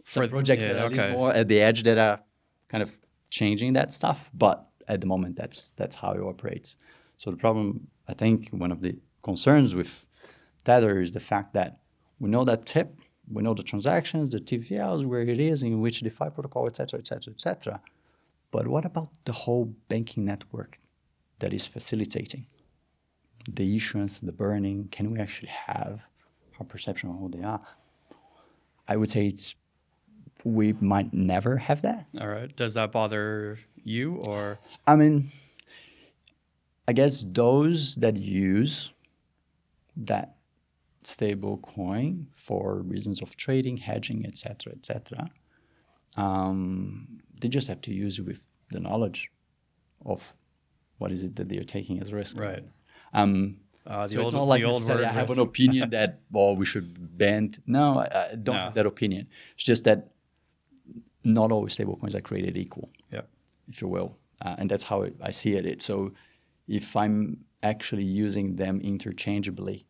some 0.05 0.23
For- 0.23 0.29
projects 0.29 0.61
yeah, 0.61 0.73
that 0.73 0.81
are 0.81 0.91
okay. 0.91 1.11
more 1.11 1.33
at 1.33 1.47
the 1.47 1.61
edge 1.61 1.83
that 1.83 1.97
are 1.97 2.19
kind 2.69 2.83
of 2.83 2.99
changing 3.29 3.73
that 3.73 3.91
stuff, 3.91 4.29
but 4.33 4.67
at 4.87 5.01
the 5.01 5.07
moment, 5.07 5.35
that's 5.35 5.73
that's 5.77 5.95
how 5.95 6.11
it 6.13 6.21
operates. 6.21 6.75
So 7.17 7.31
the 7.31 7.37
problem, 7.37 7.87
I 8.07 8.13
think, 8.13 8.49
one 8.49 8.71
of 8.71 8.81
the 8.81 8.97
concerns 9.21 9.73
with 9.73 10.05
Tether 10.65 10.99
is 10.99 11.11
the 11.11 11.19
fact 11.19 11.53
that 11.53 11.79
we 12.19 12.29
know 12.29 12.43
that 12.45 12.65
tip, 12.65 12.99
we 13.31 13.41
know 13.41 13.53
the 13.53 13.63
transactions, 13.63 14.31
the 14.31 14.39
TVLs, 14.39 15.05
where 15.05 15.21
it 15.21 15.39
is, 15.39 15.63
in 15.63 15.81
which 15.81 16.01
DeFi 16.01 16.29
protocol, 16.35 16.67
et 16.67 16.75
cetera, 16.75 16.99
et 16.99 17.07
cetera, 17.07 17.33
et 17.33 17.41
cetera. 17.41 17.81
But 18.51 18.67
what 18.67 18.85
about 18.85 19.09
the 19.25 19.31
whole 19.31 19.73
banking 19.87 20.25
network 20.25 20.79
that 21.39 21.53
is 21.53 21.65
facilitating 21.65 22.45
the 23.49 23.75
issuance, 23.75 24.19
the 24.19 24.31
burning? 24.31 24.89
Can 24.91 25.11
we 25.11 25.19
actually 25.19 25.49
have 25.49 26.01
our 26.59 26.65
perception 26.65 27.09
of 27.09 27.17
who 27.19 27.29
they 27.29 27.43
are? 27.43 27.65
I 28.87 28.97
would 28.97 29.09
say 29.09 29.27
it's 29.27 29.55
we 30.43 30.73
might 30.73 31.13
never 31.13 31.57
have 31.57 31.81
that. 31.83 32.05
All 32.19 32.27
right. 32.27 32.53
Does 32.55 32.73
that 32.75 32.91
bother 32.91 33.59
you 33.83 34.15
or 34.25 34.59
I 34.87 34.95
mean, 34.95 35.31
I 36.87 36.93
guess 36.93 37.23
those 37.27 37.95
that 37.95 38.17
use 38.17 38.91
that 39.95 40.35
stable 41.03 41.57
coin 41.57 42.27
for 42.35 42.79
reasons 42.81 43.21
of 43.21 43.35
trading, 43.35 43.77
hedging, 43.77 44.25
etc., 44.25 44.73
etc., 44.73 45.29
um, 46.15 47.19
they 47.41 47.47
just 47.47 47.67
have 47.67 47.81
to 47.81 47.93
use 47.93 48.19
it 48.19 48.25
with 48.25 48.45
the 48.71 48.79
knowledge 48.79 49.29
of 50.05 50.33
what 50.97 51.11
is 51.11 51.23
it 51.23 51.35
that 51.35 51.49
they're 51.49 51.63
taking 51.63 51.99
as 52.01 52.13
risk. 52.13 52.37
right? 52.37 52.63
Um, 53.13 53.57
Uh, 53.85 54.07
so 54.07 54.19
old, 54.19 54.27
it's 54.27 54.33
not 54.33 54.43
like 54.47 54.63
necessarily 54.63 55.05
I 55.05 55.11
have 55.11 55.29
an 55.29 55.39
opinion 55.39 55.89
that 55.89 56.21
well 56.31 56.55
we 56.55 56.65
should 56.65 57.17
ban. 57.17 57.53
No, 57.67 57.99
I, 57.99 58.31
I 58.31 58.35
don't 58.35 58.55
No. 58.55 58.61
have 58.63 58.75
that 58.75 58.85
opinion. 58.85 59.27
It's 59.55 59.65
just 59.65 59.83
that 59.83 60.12
not 61.23 61.51
all 61.51 61.65
stablecoins 61.67 62.15
are 62.15 62.21
created 62.21 62.57
equal 62.57 62.89
Yep. 63.11 63.27
if 63.69 63.81
you 63.81 63.87
will. 63.87 64.17
Uh, 64.41 64.55
and 64.57 64.69
that's 64.69 64.83
how 64.83 65.03
it, 65.03 65.15
I 65.21 65.31
see 65.31 65.53
it. 65.55 65.81
So 65.81 66.13
if 66.67 66.95
I'm 66.95 67.45
actually 67.61 68.03
using 68.03 68.55
them 68.55 68.81
interchangeably 68.81 69.85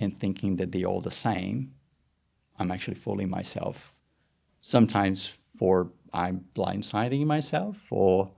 and 0.00 0.18
thinking 0.18 0.56
that 0.56 0.72
they're 0.72 0.86
all 0.86 1.00
the 1.00 1.10
same, 1.10 1.72
I'm 2.58 2.70
actually 2.70 2.94
fooling 2.94 3.28
myself. 3.28 3.94
Sometimes 4.62 5.34
for 5.56 5.90
I'm 6.12 6.44
blindsiding 6.54 7.26
myself 7.26 7.76
or 7.90 8.30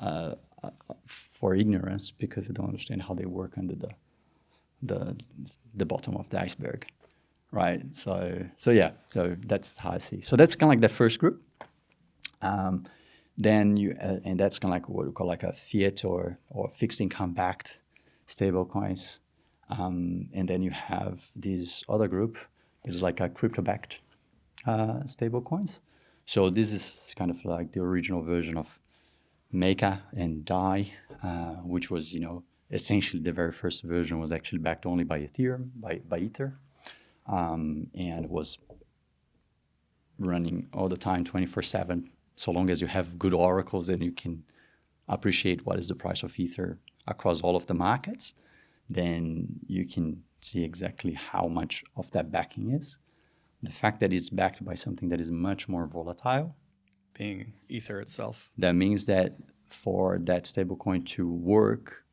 uh, 0.00 0.34
uh, 0.62 0.70
for 1.06 1.54
ignorance 1.54 2.10
because 2.10 2.48
I 2.48 2.52
don't 2.52 2.66
understand 2.66 3.02
how 3.02 3.14
they 3.14 3.26
work 3.26 3.58
under 3.58 3.74
the 3.74 3.90
the 4.82 5.16
the 5.74 5.86
bottom 5.86 6.16
of 6.16 6.28
the 6.30 6.40
iceberg, 6.40 6.86
right? 7.50 7.82
So 7.92 8.44
so 8.58 8.70
yeah, 8.70 8.92
so 9.08 9.36
that's 9.46 9.76
how 9.76 9.90
I 9.92 9.98
see. 9.98 10.22
So 10.22 10.36
that's 10.36 10.54
kind 10.54 10.70
of 10.70 10.74
like 10.74 10.80
the 10.80 10.94
first 10.94 11.18
group. 11.18 11.42
Um, 12.42 12.86
then 13.38 13.76
you 13.76 13.96
uh, 14.02 14.18
and 14.24 14.38
that's 14.38 14.58
kind 14.58 14.72
of 14.72 14.76
like 14.76 14.88
what 14.88 15.06
we 15.06 15.12
call 15.12 15.26
like 15.26 15.42
a 15.42 15.52
fiat 15.52 16.04
or 16.04 16.38
or 16.50 16.70
fixed 16.70 17.00
income 17.00 17.32
backed 17.32 17.80
stable 18.26 18.64
coins. 18.64 19.20
Um, 19.68 20.28
and 20.32 20.48
then 20.48 20.62
you 20.62 20.70
have 20.70 21.20
this 21.34 21.82
other 21.88 22.06
group 22.08 22.38
that 22.84 22.94
is 22.94 23.02
like 23.02 23.20
a 23.20 23.28
crypto 23.28 23.62
backed 23.62 23.98
uh, 24.66 25.04
stable 25.04 25.40
coins. 25.40 25.80
So 26.24 26.50
this 26.50 26.72
is 26.72 27.14
kind 27.16 27.30
of 27.30 27.44
like 27.44 27.72
the 27.72 27.80
original 27.80 28.22
version 28.22 28.56
of 28.56 28.78
Maker 29.52 30.00
and 30.16 30.44
Dai, 30.44 30.92
uh, 31.22 31.56
which 31.62 31.90
was 31.90 32.12
you 32.12 32.20
know 32.20 32.42
essentially 32.70 33.22
the 33.22 33.32
very 33.32 33.52
first 33.52 33.82
version 33.82 34.18
was 34.18 34.32
actually 34.32 34.58
backed 34.58 34.86
only 34.86 35.04
by 35.04 35.20
Ethereum 35.20 35.70
by 35.76 36.00
by 36.08 36.18
Ether, 36.18 36.58
um, 37.28 37.88
and 37.94 38.28
was 38.28 38.58
running 40.18 40.68
all 40.72 40.88
the 40.88 40.96
time 40.96 41.24
24 41.24 41.62
7 41.62 42.10
so 42.36 42.50
long 42.50 42.70
as 42.70 42.80
you 42.80 42.86
have 42.86 43.18
good 43.18 43.34
oracles 43.34 43.88
and 43.88 44.02
you 44.02 44.12
can 44.12 44.42
appreciate 45.08 45.64
what 45.66 45.78
is 45.78 45.88
the 45.88 45.94
price 45.94 46.22
of 46.22 46.38
ether 46.38 46.78
across 47.06 47.40
all 47.42 47.56
of 47.56 47.66
the 47.66 47.74
markets 47.74 48.34
then 48.88 49.46
you 49.66 49.84
can 49.84 50.22
see 50.40 50.64
exactly 50.64 51.12
how 51.12 51.46
much 51.46 51.84
of 51.96 52.10
that 52.12 52.30
backing 52.30 52.70
is 52.70 52.96
the 53.62 53.70
fact 53.70 54.00
that 54.00 54.12
it's 54.12 54.30
backed 54.30 54.64
by 54.64 54.74
something 54.74 55.08
that 55.08 55.20
is 55.20 55.30
much 55.30 55.68
more 55.68 55.86
volatile 55.86 56.54
Being 57.14 57.52
Ether 57.68 58.00
itself. 58.00 58.50
that 58.58 58.74
means 58.74 59.06
that 59.06 59.36
for 59.66 60.18
that 60.24 60.44
stablecoin 60.44 61.04
to 61.06 61.28
work 61.28 62.04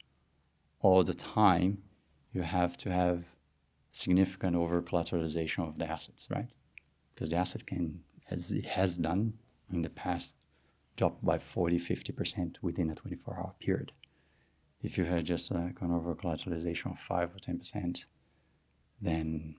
all 0.80 1.04
the 1.04 1.14
time, 1.14 1.78
you 2.34 2.42
have 2.42 2.78
to 2.78 2.92
have 2.92 3.24
significant 3.94 4.56
over 4.56 4.82
collateralization 4.82 5.68
of 5.68 5.78
the 5.78 5.90
assets, 5.90 6.28
right? 6.30 6.50
Because 7.14 7.30
the 7.30 7.38
asset 7.38 7.66
can, 7.66 8.02
as 8.30 8.52
it 8.52 8.66
has 8.66 8.98
done 8.98 9.34
in 9.72 9.82
the 9.82 9.90
past, 9.90 10.36
drop 10.98 11.24
by 11.24 11.40
40, 11.40 11.80
50% 11.80 12.58
within 12.62 12.90
a 12.90 12.96
24 12.96 13.36
hour 13.38 13.54
period. 13.60 13.94
If 14.82 14.98
you 14.98 15.06
had 15.06 15.26
just 15.26 15.52
uh, 15.52 15.56
a 15.56 15.74
kind 15.74 15.94
of 15.94 15.94
over 15.94 16.14
collateralization 16.16 16.92
of 16.92 17.00
5 17.00 17.30
or 17.36 17.40
10%, 17.40 18.00
then, 19.02 19.56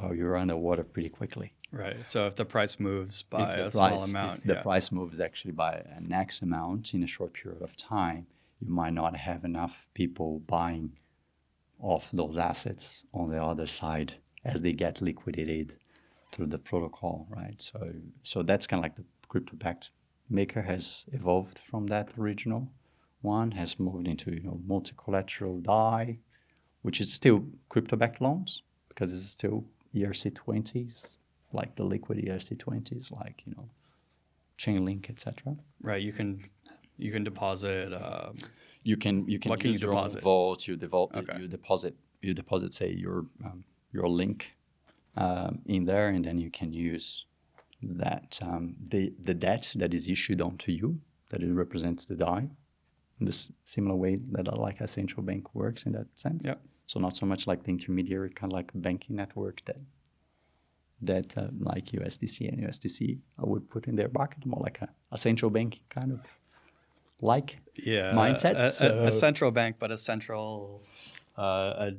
well, 0.00 0.14
you're 0.14 0.36
underwater 0.36 0.82
pretty 0.82 1.10
quickly 1.10 1.52
Right. 1.72 2.04
So 2.04 2.26
if 2.26 2.36
the 2.36 2.44
price 2.44 2.78
moves 2.78 3.22
by 3.22 3.50
the 3.50 3.66
a 3.66 3.70
price, 3.70 3.72
small 3.72 4.04
amount, 4.04 4.38
if 4.40 4.44
the 4.44 4.54
yeah. 4.54 4.62
price 4.62 4.92
moves 4.92 5.20
actually 5.20 5.52
by 5.52 5.82
an 5.96 6.12
X 6.12 6.42
amount 6.42 6.92
in 6.92 7.02
a 7.02 7.06
short 7.06 7.32
period 7.32 7.62
of 7.62 7.76
time, 7.76 8.26
you 8.60 8.68
might 8.68 8.92
not 8.92 9.16
have 9.16 9.42
enough 9.44 9.88
people 9.94 10.40
buying 10.40 10.92
off 11.82 12.10
those 12.12 12.36
assets 12.36 13.04
on 13.12 13.30
the 13.30 13.42
other 13.42 13.66
side 13.66 14.14
as 14.44 14.62
they 14.62 14.72
get 14.72 15.02
liquidated 15.02 15.76
through 16.30 16.46
the 16.46 16.58
protocol, 16.58 17.26
right? 17.28 17.60
So, 17.60 17.92
so 18.22 18.42
that's 18.42 18.66
kind 18.66 18.78
of 18.78 18.84
like 18.84 18.96
the 18.96 19.04
crypto 19.28 19.56
backed 19.56 19.90
maker 20.30 20.62
has 20.62 21.04
evolved 21.12 21.58
from 21.58 21.88
that 21.88 22.12
original 22.18 22.70
one, 23.20 23.52
has 23.52 23.78
moved 23.78 24.08
into 24.08 24.32
you 24.32 24.42
know 24.42 24.60
multi-collateral 24.66 25.60
DAI, 25.60 26.18
which 26.82 27.00
is 27.00 27.12
still 27.12 27.44
crypto 27.68 27.96
backed 27.96 28.20
loans 28.20 28.62
because 28.88 29.12
it's 29.12 29.30
still 29.30 29.64
ERC20s, 29.94 31.16
like 31.52 31.76
the 31.76 31.84
liquid 31.84 32.18
ERC20s, 32.18 33.12
like 33.12 33.42
you 33.44 33.54
know 33.56 33.68
Chainlink, 34.58 35.10
etc. 35.10 35.56
right. 35.82 36.02
You 36.02 36.12
can 36.12 36.42
you 36.96 37.12
can 37.12 37.24
deposit. 37.24 37.92
Um, 37.92 38.36
You 38.84 38.96
can 38.96 39.28
you 39.28 39.38
can 39.38 39.50
What 39.50 39.60
can 39.60 39.70
use 39.72 39.80
you 39.80 39.86
your 39.88 39.94
own 39.96 40.02
deposit? 40.04 40.22
vault. 40.22 40.68
You 40.68 40.76
develop 40.76 41.14
Okay. 41.16 41.38
you 41.40 41.48
deposit 41.48 41.94
you 42.20 42.34
deposit 42.34 42.72
say 42.72 42.92
your 42.92 43.26
um, 43.44 43.64
your 43.92 44.08
link 44.08 44.56
um, 45.16 45.60
in 45.66 45.84
there, 45.84 46.08
and 46.08 46.24
then 46.24 46.38
you 46.38 46.50
can 46.50 46.72
use 46.72 47.26
that 47.82 48.38
um, 48.42 48.74
the 48.88 49.12
the 49.20 49.34
debt 49.34 49.72
that 49.76 49.92
is 49.94 50.08
issued 50.08 50.40
onto 50.40 50.72
you 50.72 51.00
that 51.30 51.42
it 51.42 51.52
represents 51.52 52.04
the 52.04 52.14
DAI 52.14 52.48
in 53.18 53.26
this 53.26 53.50
similar 53.64 53.96
way 53.96 54.16
that 54.32 54.46
a, 54.48 54.54
like 54.54 54.80
a 54.80 54.88
central 54.88 55.22
bank 55.22 55.54
works 55.54 55.84
in 55.86 55.92
that 55.92 56.06
sense. 56.14 56.44
Yep. 56.44 56.60
So 56.86 57.00
not 57.00 57.16
so 57.16 57.24
much 57.26 57.46
like 57.46 57.62
the 57.64 57.70
intermediary 57.70 58.30
kind 58.30 58.52
of 58.52 58.56
like 58.56 58.70
banking 58.74 59.16
network 59.16 59.64
that 59.64 59.78
that 61.00 61.36
uh, 61.36 61.48
like 61.58 61.86
USDC 61.86 62.48
and 62.48 62.62
USDC 62.68 63.18
I 63.38 63.44
would 63.44 63.68
put 63.70 63.86
in 63.88 63.96
their 63.96 64.08
bucket 64.08 64.44
more 64.46 64.60
like 64.62 64.80
a, 64.82 64.88
a 65.10 65.18
central 65.18 65.50
bank 65.50 65.80
kind 65.88 66.12
of 66.12 66.20
like 67.22 67.58
yeah. 67.76 68.12
Mindset, 68.12 68.56
A, 68.56 68.70
so- 68.70 68.98
a 69.04 69.12
central 69.12 69.50
bank, 69.50 69.76
but 69.78 69.90
a 69.90 69.96
central. 69.96 70.82
Uh, 71.38 71.92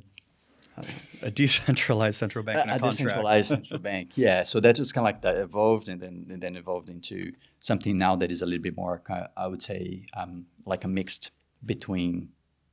a, 0.76 0.84
a 1.22 1.30
decentralized 1.30 2.16
central 2.16 2.44
bank 2.44 2.58
a, 2.68 2.78
decentralized 2.78 3.48
central 3.48 3.78
bank. 3.80 4.10
Yeah, 4.16 4.42
so 4.44 4.60
that 4.60 4.78
was 4.78 4.92
kind 4.92 5.02
of 5.02 5.08
like 5.08 5.22
that 5.22 5.36
evolved, 5.36 5.88
and 5.88 6.00
then 6.00 6.26
and 6.30 6.40
then 6.42 6.54
evolved 6.56 6.88
into 6.90 7.32
something 7.60 7.96
now 7.96 8.14
that 8.16 8.30
is 8.30 8.42
a 8.42 8.46
little 8.46 8.62
bit 8.62 8.76
more, 8.76 9.02
I 9.36 9.46
would 9.46 9.62
say, 9.62 10.06
um, 10.16 10.46
like 10.66 10.84
a 10.84 10.88
mixed 10.88 11.30
between 11.64 12.28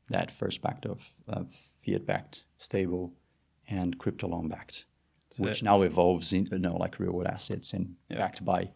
that 0.10 0.30
first 0.30 0.62
backed 0.62 0.86
of, 0.86 1.14
of 1.28 1.54
fiat 1.86 2.06
backed, 2.06 2.44
stable, 2.58 3.14
and 3.70 3.98
crypto 3.98 4.28
loan 4.28 4.48
backed, 4.50 4.86
which 5.38 5.62
it. 5.62 5.66
now 5.66 5.82
evolves 5.84 6.34
into 6.34 6.52
you 6.56 6.60
know 6.60 6.76
like 6.78 7.00
real 7.00 7.12
world 7.14 7.28
assets 7.28 7.72
and 7.74 7.96
Yeah. 8.10 8.18
backed 8.18 8.44
by, 8.44 8.70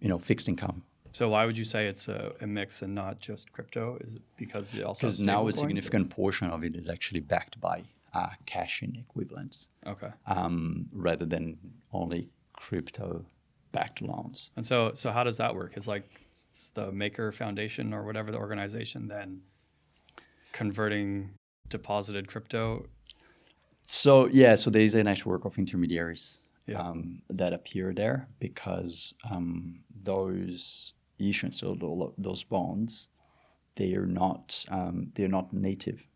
you 0.00 0.08
know, 0.08 0.18
fixed 0.18 0.48
income. 0.48 0.82
So 1.16 1.30
why 1.30 1.46
would 1.46 1.56
you 1.56 1.64
say 1.64 1.86
it's 1.86 2.08
a, 2.08 2.34
a 2.42 2.46
mix 2.46 2.82
and 2.82 2.94
not 2.94 3.20
just 3.20 3.50
crypto? 3.50 3.96
Is 4.02 4.12
it 4.16 4.22
because 4.36 4.74
it 4.74 4.82
also 4.82 5.06
Because 5.06 5.18
now 5.18 5.40
a 5.40 5.44
stablecoins, 5.44 5.48
or- 5.48 5.52
significant 5.60 6.10
portion 6.10 6.50
of 6.50 6.62
it 6.62 6.76
is 6.76 6.90
actually 6.90 7.20
backed 7.20 7.58
by 7.58 7.84
uh, 8.12 8.32
cash 8.44 8.82
in 8.82 8.96
equivalents. 8.96 9.68
Okay. 9.86 10.10
um, 10.26 10.86
rather 10.92 11.24
than 11.24 11.56
only 11.90 12.28
crypto 12.52 13.24
backed 13.72 14.02
loans. 14.02 14.50
And 14.56 14.66
so, 14.66 14.92
so 14.92 15.10
how 15.10 15.24
does 15.24 15.38
that 15.38 15.54
work? 15.54 15.78
Is 15.78 15.88
like 15.88 16.06
the 16.74 16.92
Maker 16.92 17.32
Foundation 17.32 17.94
or 17.94 18.04
whatever 18.04 18.30
the 18.30 18.38
organization 18.38 19.08
then 19.08 19.40
converting 20.52 21.30
deposited 21.70 22.28
crypto? 22.28 22.84
So 23.86 24.26
yeah, 24.26 24.54
so 24.56 24.68
there 24.68 24.82
is 24.82 24.94
a 24.94 25.02
network 25.02 25.46
of 25.46 25.56
intermediaries 25.56 26.40
Yeah. 26.66 26.80
um, 26.82 27.22
that 27.30 27.54
appear 27.54 27.94
there 27.94 28.28
because 28.38 29.14
um, 29.30 29.80
those 30.12 30.92
issuance 31.18 31.62
of 31.62 31.80
tho- 31.80 32.14
those 32.18 32.44
bonds, 32.44 33.08
they 33.76 33.94
are 33.94 34.06
not 34.06 34.64
um, 34.68 35.12
they're 35.14 35.28
not 35.28 35.52
native. 35.52 36.06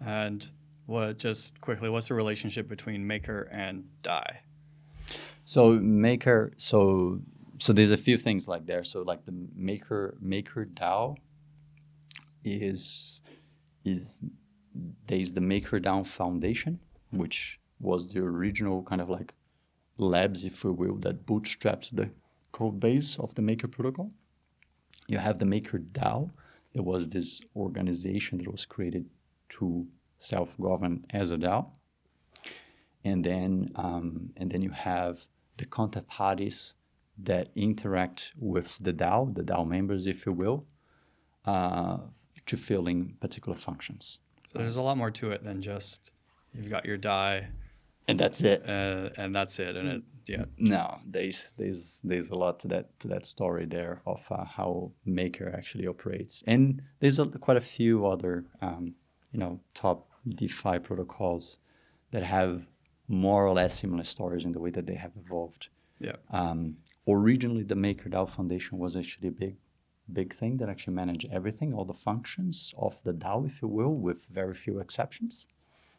And 0.00 0.48
what 0.86 1.18
just 1.18 1.60
quickly, 1.60 1.88
what's 1.88 2.08
the 2.08 2.14
relationship 2.14 2.68
between 2.68 3.06
Maker 3.06 3.48
and 3.52 3.84
DAI? 4.02 4.40
So 5.44 5.72
maker, 5.72 6.52
so 6.56 7.20
so 7.58 7.72
there's 7.72 7.90
a 7.90 7.96
few 7.96 8.16
things 8.16 8.48
like 8.48 8.66
there. 8.66 8.84
So 8.84 9.02
like 9.02 9.24
the 9.26 9.34
maker 9.54 10.16
maker 10.20 10.64
DAO 10.64 11.16
is 12.44 13.20
is 13.84 14.22
there's 15.06 15.32
the 15.32 15.40
Maker 15.40 15.80
DAO 15.80 16.06
Foundation, 16.06 16.78
which 17.10 17.58
was 17.80 18.12
the 18.12 18.20
original 18.20 18.82
kind 18.82 19.00
of 19.00 19.08
like 19.08 19.32
labs, 19.98 20.44
if 20.44 20.62
you 20.64 20.72
will, 20.72 20.96
that 20.96 21.26
bootstrapped 21.26 21.88
the 21.92 22.10
code 22.52 22.80
base 22.80 23.16
of 23.18 23.34
the 23.34 23.42
Maker 23.42 23.68
protocol. 23.68 24.10
You 25.06 25.18
have 25.18 25.38
the 25.38 25.46
Maker 25.46 25.78
DAO. 25.78 26.30
There 26.74 26.84
was 26.84 27.08
this 27.08 27.40
organization 27.56 28.38
that 28.38 28.50
was 28.50 28.64
created 28.64 29.06
to 29.50 29.86
self-govern 30.18 31.06
as 31.10 31.30
a 31.30 31.36
DAO 31.36 31.70
and 33.04 33.24
then 33.24 33.70
um, 33.74 34.30
and 34.36 34.50
then 34.50 34.62
you 34.62 34.70
have 34.70 35.26
the 35.56 35.66
counterparties 35.66 36.74
that 37.18 37.50
interact 37.54 38.32
with 38.38 38.78
the 38.78 38.92
DAO, 38.92 39.34
the 39.34 39.42
DAO 39.42 39.66
members, 39.66 40.06
if 40.06 40.24
you 40.24 40.32
will, 40.32 40.64
uh, 41.44 41.98
to 42.46 42.56
fill 42.56 42.86
in 42.86 43.14
particular 43.20 43.56
functions. 43.56 44.20
So 44.50 44.58
there's 44.58 44.76
a 44.76 44.82
lot 44.82 44.96
more 44.96 45.10
to 45.12 45.30
it 45.30 45.44
than 45.44 45.60
just 45.60 46.10
you've 46.54 46.70
got 46.70 46.84
your 46.86 46.96
DAI 46.96 47.48
And 48.10 48.18
that's 48.18 48.40
it. 48.42 48.68
uh, 48.68 49.10
and 49.16 49.34
that's 49.34 49.58
it. 49.58 49.76
And 49.76 49.88
it, 49.88 50.02
yeah, 50.26 50.44
No, 50.58 50.98
there's 51.06 51.52
there's 51.56 52.00
there's 52.04 52.28
a 52.30 52.34
lot 52.34 52.60
to 52.60 52.68
that 52.68 52.98
to 53.00 53.08
that 53.08 53.26
story 53.26 53.66
there 53.66 54.02
of 54.06 54.20
uh, 54.30 54.44
how 54.44 54.92
Maker 55.04 55.52
actually 55.56 55.86
operates, 55.86 56.42
and 56.46 56.82
there's 57.00 57.18
a, 57.18 57.24
quite 57.26 57.56
a 57.56 57.60
few 57.60 58.06
other 58.06 58.44
um, 58.62 58.94
you 59.32 59.40
know 59.40 59.60
top 59.74 60.08
DeFi 60.28 60.78
protocols 60.78 61.58
that 62.12 62.22
have 62.22 62.66
more 63.08 63.46
or 63.46 63.52
less 63.52 63.80
similar 63.80 64.04
stories 64.04 64.44
in 64.44 64.52
the 64.52 64.60
way 64.60 64.70
that 64.70 64.86
they 64.86 64.94
have 64.94 65.12
evolved. 65.16 65.68
yeah. 65.98 66.16
Um, 66.30 66.76
originally, 67.08 67.64
the 67.64 67.74
MakerDAO 67.74 68.28
Foundation 68.28 68.78
was 68.78 68.96
actually 68.96 69.28
a 69.28 69.32
big, 69.32 69.56
big 70.12 70.32
thing 70.32 70.58
that 70.58 70.68
actually 70.68 70.94
managed 70.94 71.26
everything, 71.32 71.74
all 71.74 71.84
the 71.84 71.92
functions 71.92 72.72
of 72.78 73.02
the 73.02 73.12
DAO, 73.12 73.46
if 73.46 73.62
you 73.62 73.68
will, 73.68 73.94
with 73.94 74.26
very 74.26 74.54
few 74.54 74.78
exceptions. 74.78 75.46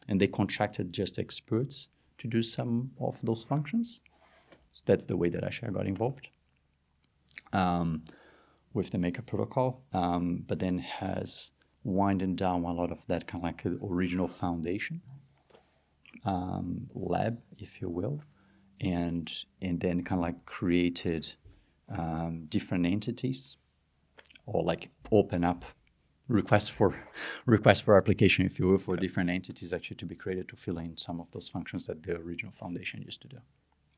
And 0.08 0.20
they 0.20 0.26
contracted 0.26 0.92
just 0.92 1.18
experts 1.18 1.88
to 2.18 2.28
do 2.28 2.42
some 2.42 2.90
of 3.00 3.18
those 3.22 3.44
functions. 3.44 4.00
So 4.70 4.82
that's 4.86 5.06
the 5.06 5.16
way 5.16 5.28
that 5.28 5.44
actually 5.44 5.68
I 5.68 5.72
got 5.72 5.86
involved 5.86 6.28
um, 7.52 8.04
with 8.72 8.90
the 8.90 8.98
Maker 8.98 9.22
protocol, 9.22 9.82
um, 9.92 10.44
but 10.46 10.58
then 10.58 10.78
has 10.78 11.50
winding 11.84 12.36
down 12.36 12.64
a 12.64 12.72
lot 12.72 12.92
of 12.92 13.06
that 13.08 13.26
kind 13.26 13.44
of 13.44 13.46
like 13.46 13.66
original 13.82 14.28
foundation 14.28 15.02
um, 16.24 16.88
lab, 16.94 17.40
if 17.58 17.80
you 17.80 17.88
will, 17.88 18.22
and 18.80 19.30
and 19.60 19.80
then 19.80 20.04
kind 20.04 20.20
of 20.20 20.22
like 20.22 20.46
created 20.46 21.34
um, 21.88 22.46
different 22.48 22.86
entities, 22.86 23.56
or 24.46 24.62
like 24.62 24.90
open 25.10 25.44
up 25.44 25.64
requests 26.28 26.68
for 26.68 26.94
requests 27.46 27.80
for 27.80 27.96
application, 27.96 28.46
if 28.46 28.58
you 28.58 28.68
will, 28.68 28.78
for 28.78 28.96
different 28.96 29.30
entities 29.30 29.72
actually 29.72 29.96
to 29.96 30.06
be 30.06 30.14
created 30.14 30.48
to 30.48 30.56
fill 30.56 30.78
in 30.78 30.96
some 30.96 31.20
of 31.20 31.30
those 31.32 31.48
functions 31.48 31.86
that 31.86 32.02
the 32.02 32.16
original 32.16 32.52
foundation 32.52 33.02
used 33.02 33.20
to 33.22 33.28
do. 33.28 33.38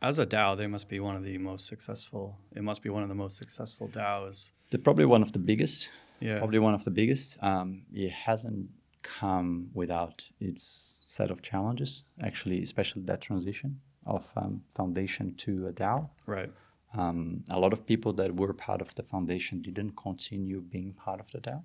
As 0.03 0.19
a 0.19 0.27
DAO, 0.27 0.57
they 0.57 0.67
must 0.67 0.89
be 0.89 1.01
one 1.01 1.17
of 1.17 1.25
the 1.25 1.39
most 1.39 1.67
successful. 1.67 2.37
It 2.55 2.63
must 2.63 2.83
be 2.83 2.91
one 2.91 3.03
of 3.03 3.09
the 3.09 3.15
most 3.15 3.37
successful 3.37 3.89
DAOs. 3.89 4.51
They're 4.71 4.81
probably 4.81 5.07
one 5.07 5.23
of 5.23 5.33
the 5.33 5.39
biggest. 5.39 5.89
Yeah. 6.21 6.39
Probably 6.39 6.59
one 6.59 6.75
of 6.75 6.85
the 6.85 6.91
biggest. 6.91 7.43
Um, 7.43 7.83
it 7.93 8.11
hasn't 8.11 8.69
come 9.03 9.69
without 9.73 10.25
its 10.41 11.01
set 11.09 11.31
of 11.31 11.43
challenges, 11.43 12.05
actually, 12.23 12.63
especially 12.63 13.03
that 13.03 13.21
transition 13.21 13.81
of 14.07 14.31
um, 14.37 14.63
foundation 14.71 15.35
to 15.37 15.69
a 15.69 15.73
DAO. 15.73 16.09
Right. 16.27 16.51
Um, 16.97 17.43
a 17.51 17.59
lot 17.59 17.73
of 17.73 17.87
people 17.87 18.13
that 18.15 18.37
were 18.37 18.53
part 18.53 18.81
of 18.81 18.95
the 18.95 19.03
foundation 19.03 19.63
didn't 19.63 19.97
continue 19.97 20.61
being 20.61 20.93
part 20.93 21.21
of 21.21 21.31
the 21.33 21.39
DAO. 21.39 21.63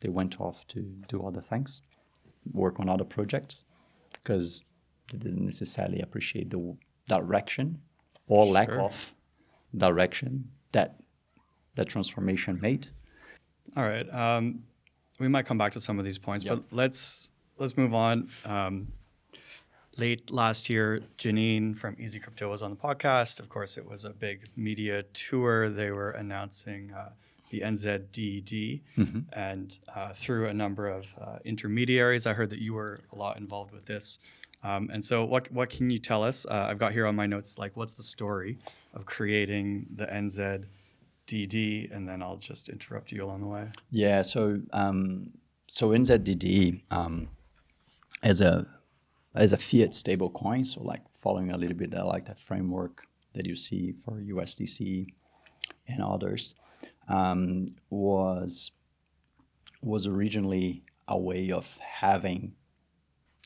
They 0.00 0.08
went 0.08 0.40
off 0.40 0.66
to 0.68 0.80
do 1.08 1.22
other 1.26 1.40
things, 1.40 1.82
work 2.52 2.78
on 2.80 2.88
other 2.88 3.04
projects, 3.04 3.64
because 4.12 4.62
they 5.10 5.18
didn't 5.18 5.44
necessarily 5.44 6.00
appreciate 6.00 6.50
the 6.50 6.76
direction 7.08 7.80
or 8.26 8.44
lack 8.46 8.70
of 8.72 9.14
direction 9.76 10.50
that 10.72 10.96
that 11.76 11.88
transformation 11.88 12.58
made. 12.60 12.88
All 13.76 13.84
right. 13.84 14.08
Um, 14.12 14.64
we 15.18 15.28
might 15.28 15.46
come 15.46 15.58
back 15.58 15.72
to 15.72 15.80
some 15.80 15.98
of 15.98 16.04
these 16.04 16.18
points, 16.18 16.44
Yep. 16.44 16.54
but 16.54 16.76
let's 16.76 17.30
let's 17.58 17.76
move 17.76 17.94
on. 17.94 18.28
Um, 18.44 18.88
late 19.96 20.30
last 20.30 20.68
year, 20.68 21.02
Janine 21.18 21.76
from 21.78 21.96
Easy 21.98 22.18
Crypto 22.18 22.50
was 22.50 22.62
on 22.62 22.70
the 22.70 22.76
podcast. 22.76 23.40
Of 23.40 23.48
course, 23.48 23.76
it 23.78 23.88
was 23.88 24.04
a 24.04 24.10
big 24.10 24.46
media 24.56 25.02
tour. 25.14 25.70
They 25.70 25.90
were 25.90 26.10
announcing 26.10 26.92
uh, 26.92 27.10
the 27.50 27.60
NZDD, 27.60 28.80
and 29.32 29.78
uh, 29.94 30.12
through 30.14 30.46
a 30.46 30.54
number 30.54 30.88
of 30.88 31.06
uh, 31.20 31.38
intermediaries. 31.44 32.26
I 32.26 32.32
heard 32.32 32.50
that 32.50 32.60
you 32.60 32.74
were 32.74 33.00
a 33.12 33.16
lot 33.16 33.38
involved 33.38 33.72
with 33.72 33.86
this. 33.86 34.18
Um, 34.62 34.90
and 34.92 35.04
so, 35.04 35.24
what 35.24 35.50
what 35.52 35.70
can 35.70 35.90
you 35.90 35.98
tell 35.98 36.22
us? 36.24 36.46
Uh, 36.46 36.66
I've 36.68 36.78
got 36.78 36.92
here 36.92 37.06
on 37.06 37.14
my 37.14 37.26
notes 37.26 37.58
like 37.58 37.76
what's 37.76 37.92
the 37.92 38.02
story 38.02 38.58
of 38.94 39.06
creating 39.06 39.86
the 39.94 40.06
NZDD, 40.06 41.94
and 41.94 42.08
then 42.08 42.22
I'll 42.22 42.38
just 42.38 42.68
interrupt 42.68 43.12
you 43.12 43.24
along 43.24 43.42
the 43.42 43.46
way. 43.46 43.68
Yeah, 43.90 44.22
so 44.22 44.60
um, 44.72 45.30
so 45.68 45.90
NZDD 45.90 46.82
um, 46.90 47.28
as 48.22 48.40
a 48.40 48.66
as 49.34 49.52
a 49.52 49.58
fiat 49.58 49.94
stable 49.94 50.30
coin, 50.30 50.64
so 50.64 50.82
like 50.82 51.02
following 51.12 51.50
a 51.50 51.56
little 51.56 51.76
bit 51.76 51.94
uh, 51.94 52.04
like 52.04 52.26
that 52.26 52.38
framework 52.38 53.06
that 53.34 53.46
you 53.46 53.54
see 53.54 53.94
for 54.04 54.12
USDC 54.14 55.06
and 55.86 56.02
others, 56.02 56.54
um, 57.08 57.74
was 57.90 58.72
was 59.82 60.06
originally 60.06 60.82
a 61.08 61.18
way 61.18 61.50
of 61.50 61.78
having, 61.78 62.52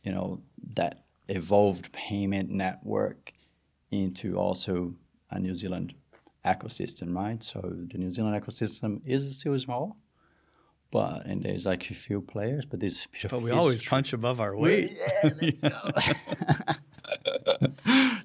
you 0.02 0.12
know, 0.12 0.40
that 0.74 1.04
evolved 1.28 1.92
payment 1.92 2.50
network 2.50 3.32
into 3.90 4.36
also 4.36 4.94
a 5.30 5.38
New 5.38 5.54
Zealand 5.54 5.94
ecosystem, 6.44 7.14
right? 7.14 7.42
So 7.42 7.60
the 7.60 7.98
New 7.98 8.10
Zealand 8.10 8.40
ecosystem 8.42 9.00
is 9.04 9.36
still 9.38 9.58
small, 9.58 9.96
but 10.90 11.26
and 11.26 11.42
there's 11.42 11.66
like 11.66 11.90
a 11.90 11.94
few 11.94 12.20
players, 12.20 12.64
but 12.64 12.80
there's 12.80 13.04
a 13.04 13.08
bit 13.10 13.24
of 13.24 13.30
But 13.30 13.42
we 13.42 13.50
always 13.50 13.86
punch 13.86 14.12
above 14.12 14.40
our 14.40 14.56
weight. 14.56 14.96
Yeah, 14.96 15.30
let's 15.40 15.60
go. 15.60 15.90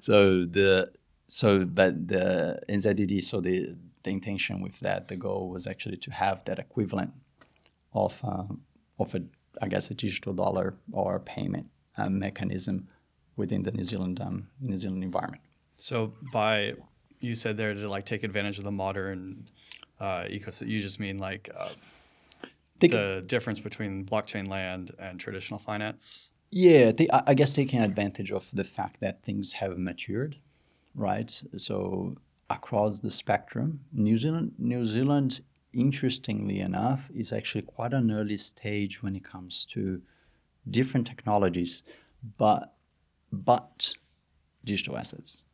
so 0.00 0.44
the 0.44 0.90
so 1.28 1.64
but 1.64 2.08
the 2.08 2.60
NZDD 2.68 3.22
so 3.22 3.40
the 3.40 3.76
the 4.06 4.12
intention 4.12 4.62
with 4.62 4.80
that 4.80 5.08
the 5.08 5.16
goal 5.16 5.50
was 5.50 5.66
actually 5.66 5.98
to 5.98 6.10
have 6.10 6.44
that 6.44 6.58
equivalent 6.58 7.12
of 7.92 8.12
um, 8.24 8.62
of 8.98 9.14
a 9.14 9.22
I 9.60 9.68
guess 9.68 9.90
a 9.90 9.94
digital 9.94 10.32
dollar 10.32 10.74
or 10.92 11.18
payment 11.18 11.66
uh, 11.98 12.08
mechanism 12.08 12.88
within 13.36 13.62
the 13.64 13.72
New 13.72 13.84
Zealand 13.84 14.20
um, 14.20 14.48
New 14.60 14.78
Zealand 14.78 15.02
environment. 15.02 15.42
So 15.76 16.14
by 16.32 16.74
you 17.20 17.34
said 17.34 17.56
there 17.56 17.74
to 17.74 17.88
like 17.88 18.06
take 18.06 18.22
advantage 18.22 18.58
of 18.58 18.64
the 18.64 18.76
modern 18.84 19.48
uh, 20.00 20.24
ecosystem, 20.36 20.68
you 20.68 20.80
just 20.80 21.00
mean 21.00 21.18
like 21.18 21.50
uh, 21.58 21.70
the 22.80 23.24
difference 23.26 23.58
between 23.58 24.04
blockchain 24.04 24.46
land 24.48 24.94
and 24.98 25.18
traditional 25.18 25.58
finance. 25.58 26.30
Yeah, 26.50 26.92
I 27.26 27.34
guess 27.34 27.52
taking 27.52 27.80
advantage 27.80 28.30
of 28.30 28.48
the 28.52 28.64
fact 28.64 29.00
that 29.00 29.24
things 29.24 29.54
have 29.54 29.76
matured, 29.78 30.36
right? 30.94 31.30
So 31.56 32.16
across 32.50 33.00
the 33.00 33.10
spectrum, 33.10 33.80
New 33.92 34.16
Zealand, 34.16 34.52
New 34.58 34.86
Zealand, 34.86 35.40
interestingly 35.72 36.60
enough, 36.60 37.10
is 37.14 37.32
actually 37.32 37.62
quite 37.62 37.92
an 37.92 38.10
early 38.12 38.36
stage 38.36 39.02
when 39.02 39.16
it 39.16 39.24
comes 39.24 39.64
to 39.66 40.00
different 40.70 41.06
technologies, 41.06 41.82
but 42.38 42.74
but 43.32 43.94
digital 44.64 44.96
assets. 44.96 45.44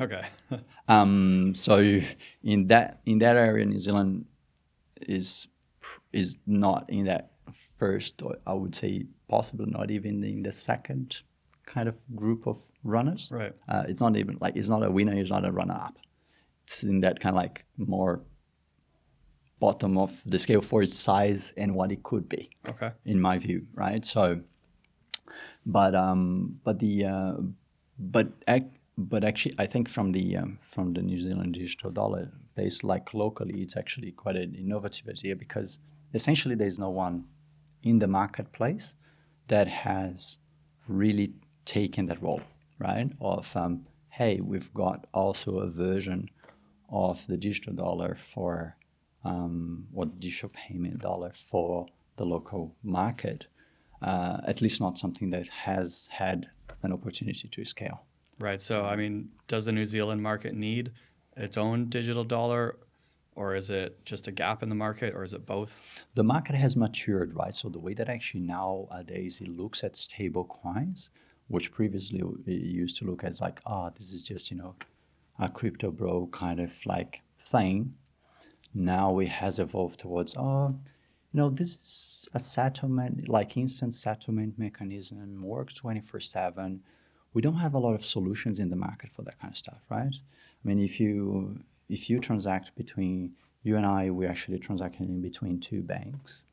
Okay. 0.00 0.22
Um, 0.88 1.54
so 1.54 2.00
in 2.42 2.66
that 2.66 3.00
in 3.06 3.18
that 3.20 3.36
area, 3.36 3.64
New 3.64 3.78
Zealand 3.78 4.24
is 5.00 5.46
is 6.12 6.38
not 6.46 6.90
in 6.90 7.04
that 7.04 7.30
first, 7.78 8.20
or 8.22 8.36
I 8.44 8.54
would 8.54 8.74
say 8.74 9.06
possibly 9.28 9.66
not 9.70 9.92
even 9.92 10.24
in 10.24 10.42
the 10.42 10.52
second 10.52 11.16
kind 11.64 11.88
of 11.88 11.94
group 12.16 12.48
of 12.48 12.58
runners. 12.82 13.30
right. 13.32 13.54
Uh, 13.68 13.84
it's 13.86 14.00
not 14.00 14.16
even 14.16 14.36
like 14.40 14.56
it's 14.56 14.68
not 14.68 14.82
a 14.82 14.90
winner, 14.90 15.14
it's 15.14 15.30
not 15.30 15.44
a 15.44 15.52
runner 15.52 15.74
up. 15.74 15.96
It's 16.64 16.82
in 16.82 17.00
that 17.00 17.20
kind 17.20 17.34
of 17.34 17.42
like 17.42 17.64
more 17.76 18.22
bottom 19.60 19.98
of 19.98 20.12
the 20.24 20.38
scale 20.38 20.62
for 20.62 20.82
its 20.82 20.98
size 20.98 21.52
and 21.56 21.74
what 21.74 21.92
it 21.92 22.02
could 22.02 22.28
be. 22.28 22.50
Okay. 22.68 22.92
In 23.04 23.20
my 23.20 23.38
view, 23.38 23.66
right? 23.74 24.04
So, 24.04 24.40
but 25.66 25.94
um, 25.94 26.58
but 26.64 26.78
the 26.78 27.04
uh, 27.04 27.32
but 27.98 28.28
ac- 28.48 28.80
but 28.96 29.22
actually, 29.24 29.54
I 29.58 29.66
think 29.66 29.88
from 29.88 30.12
the 30.12 30.36
um, 30.36 30.58
from 30.60 30.94
the 30.94 31.02
New 31.02 31.20
Zealand 31.20 31.54
digital 31.54 31.90
dollar 31.90 32.32
base, 32.56 32.82
like 32.82 33.14
locally, 33.14 33.62
it's 33.62 33.76
actually 33.76 34.12
quite 34.12 34.36
an 34.36 34.54
innovative 34.54 35.08
idea 35.08 35.36
because 35.36 35.78
essentially 36.14 36.54
there's 36.54 36.78
no 36.78 36.90
one 36.90 37.24
in 37.82 37.98
the 37.98 38.06
marketplace 38.06 38.94
that 39.48 39.68
has 39.68 40.38
really 40.88 41.34
taken 41.64 42.06
that 42.06 42.22
role, 42.22 42.42
right? 42.78 43.10
Of 43.20 43.54
um, 43.56 43.86
hey, 44.08 44.40
we've 44.40 44.72
got 44.74 45.06
also 45.12 45.58
a 45.58 45.68
version 45.68 46.30
of 46.90 47.26
the 47.26 47.36
digital 47.36 47.72
dollar 47.72 48.16
for 48.34 48.76
um, 49.24 49.86
or 49.94 50.06
digital 50.06 50.50
payment 50.54 50.98
dollar 50.98 51.32
for 51.32 51.86
the 52.16 52.24
local 52.24 52.74
market. 52.82 53.46
Uh, 54.02 54.40
at 54.46 54.62
least 54.62 54.80
not 54.80 54.96
something 54.96 55.28
that 55.30 55.46
has 55.48 56.08
had 56.10 56.48
an 56.82 56.92
opportunity 56.92 57.48
to 57.48 57.64
scale. 57.64 58.02
Right. 58.38 58.60
So, 58.62 58.86
I 58.86 58.96
mean, 58.96 59.28
does 59.46 59.66
the 59.66 59.72
New 59.72 59.84
Zealand 59.84 60.22
market 60.22 60.54
need 60.54 60.92
its 61.36 61.58
own 61.58 61.90
digital 61.90 62.24
dollar, 62.24 62.76
or 63.34 63.54
is 63.54 63.68
it 63.68 64.02
just 64.06 64.26
a 64.26 64.32
gap 64.32 64.62
in 64.62 64.70
the 64.70 64.74
market, 64.74 65.14
or 65.14 65.22
is 65.22 65.34
it 65.34 65.44
both? 65.44 65.78
The 66.14 66.24
market 66.24 66.54
has 66.54 66.76
matured, 66.76 67.36
right? 67.36 67.54
So 67.54 67.68
the 67.68 67.78
way 67.78 67.92
that 67.94 68.08
actually 68.08 68.40
nowadays 68.40 69.42
it 69.42 69.48
looks 69.48 69.84
at 69.84 69.96
stable 69.96 70.44
coins, 70.44 71.10
which 71.48 71.70
previously 71.70 72.22
it 72.46 72.50
used 72.50 72.96
to 72.98 73.04
look 73.04 73.22
as 73.22 73.40
like, 73.42 73.60
ah, 73.66 73.86
oh, 73.86 73.92
this 73.98 74.12
is 74.12 74.22
just 74.22 74.50
you 74.50 74.56
know 74.56 74.74
a 75.40 75.48
crypto 75.48 75.90
bro 75.90 76.28
kind 76.30 76.60
of 76.60 76.86
like 76.86 77.22
thing. 77.44 77.94
Now 78.72 79.18
it 79.18 79.28
has 79.28 79.58
evolved 79.58 79.98
towards, 79.98 80.36
oh, 80.36 80.76
you 81.32 81.40
know, 81.40 81.50
this 81.50 81.78
is 81.82 82.28
a 82.34 82.38
settlement, 82.38 83.28
like 83.28 83.56
instant 83.56 83.96
settlement 83.96 84.58
mechanism, 84.58 85.42
works 85.42 85.74
24 85.74 86.20
7 86.20 86.80
we 87.32 87.42
don't 87.42 87.56
have 87.56 87.74
a 87.74 87.78
lot 87.78 87.94
of 87.94 88.04
solutions 88.04 88.58
in 88.58 88.70
the 88.70 88.76
market 88.76 89.10
for 89.14 89.22
that 89.22 89.38
kind 89.40 89.52
of 89.52 89.58
stuff, 89.58 89.80
right? 89.88 90.14
I 90.14 90.68
mean, 90.68 90.80
if 90.80 90.98
you 91.00 91.60
if 91.88 92.08
you 92.10 92.18
transact 92.18 92.74
between 92.76 93.32
you 93.62 93.76
and 93.76 93.86
I, 93.86 94.10
we're 94.10 94.28
actually 94.28 94.58
transacting 94.58 95.08
in 95.08 95.20
between 95.20 95.60
two 95.60 95.82
banks, 95.82 96.44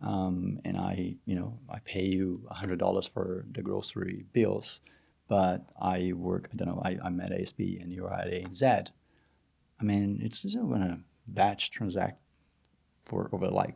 um, 0.00 0.60
and 0.64 0.76
I, 0.76 1.16
you 1.26 1.34
know, 1.34 1.58
I 1.68 1.78
pay 1.80 2.04
you 2.04 2.40
hundred 2.50 2.78
dollars 2.78 3.06
for 3.06 3.44
the 3.52 3.62
grocery 3.62 4.24
bills, 4.32 4.80
but 5.28 5.66
I 5.80 6.12
work, 6.14 6.48
I 6.52 6.56
don't 6.56 6.68
know, 6.68 6.82
I, 6.84 6.98
I'm 7.02 7.20
at 7.20 7.30
ASB 7.30 7.82
and 7.82 7.92
you're 7.92 8.12
at 8.12 8.28
ANZ. 8.28 8.88
I 9.80 9.84
mean, 9.84 10.20
it's 10.22 10.38
still 10.38 10.66
gonna 10.66 11.00
batch 11.26 11.70
transact 11.70 12.20
for 13.04 13.28
over 13.32 13.48
like, 13.48 13.74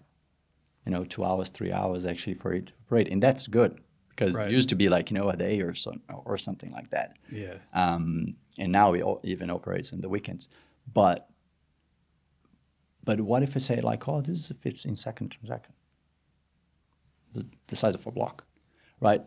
you 0.87 0.93
know, 0.93 1.05
two 1.05 1.25
hours, 1.25 1.51
three 1.51 1.73
hours 1.73 2.05
actually 2.05 2.35
for 2.35 2.53
it 2.53 2.69
to 2.69 2.73
operate, 2.87 3.09
and 3.09 3.23
that's 3.23 3.47
good 3.47 3.81
because 4.11 4.35
right. 4.35 4.49
it 4.49 4.53
used 4.53 4.69
to 4.69 4.75
be 4.75 4.89
like 4.89 5.11
you 5.11 5.17
know 5.17 5.29
a 5.29 5.37
day 5.37 5.61
or 5.61 5.75
so 5.75 5.95
or 6.25 6.39
something 6.39 6.73
like 6.73 6.91
that. 6.91 7.17
Yeah. 7.31 7.55
Um, 7.73 8.37
and 8.59 8.73
now 8.73 8.93
it 8.93 9.03
even 9.25 9.51
operates 9.51 9.93
in 9.93 10.01
the 10.01 10.09
weekends, 10.09 10.49
but 10.93 11.29
but 13.03 13.21
what 13.21 13.43
if 13.43 13.57
I 13.57 13.61
say 13.61 13.81
like, 13.81 14.09
oh, 14.09 14.21
this 14.21 14.39
is 14.39 14.51
a 14.51 14.55
15 14.55 14.97
second 14.97 15.31
transaction, 15.31 15.75
the, 17.33 17.47
the 17.67 17.77
size 17.77 17.95
of 17.95 18.07
a 18.07 18.11
block, 18.11 18.45
right? 19.01 19.23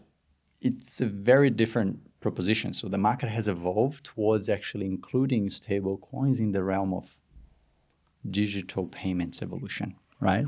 It's 0.62 1.02
a 1.02 1.06
very 1.06 1.50
different 1.50 2.00
proposition. 2.24 2.74
So 2.74 2.88
the 2.88 2.98
market 2.98 3.30
has 3.30 3.48
evolved 3.48 4.06
towards 4.06 4.50
actually 4.50 4.88
including 4.88 5.52
stable 5.52 5.98
coins 5.98 6.40
in 6.40 6.52
the 6.54 6.64
realm 6.64 6.92
of 6.94 7.18
digital 8.30 8.86
payments 8.88 9.42
evolution, 9.42 9.96
right? 10.20 10.48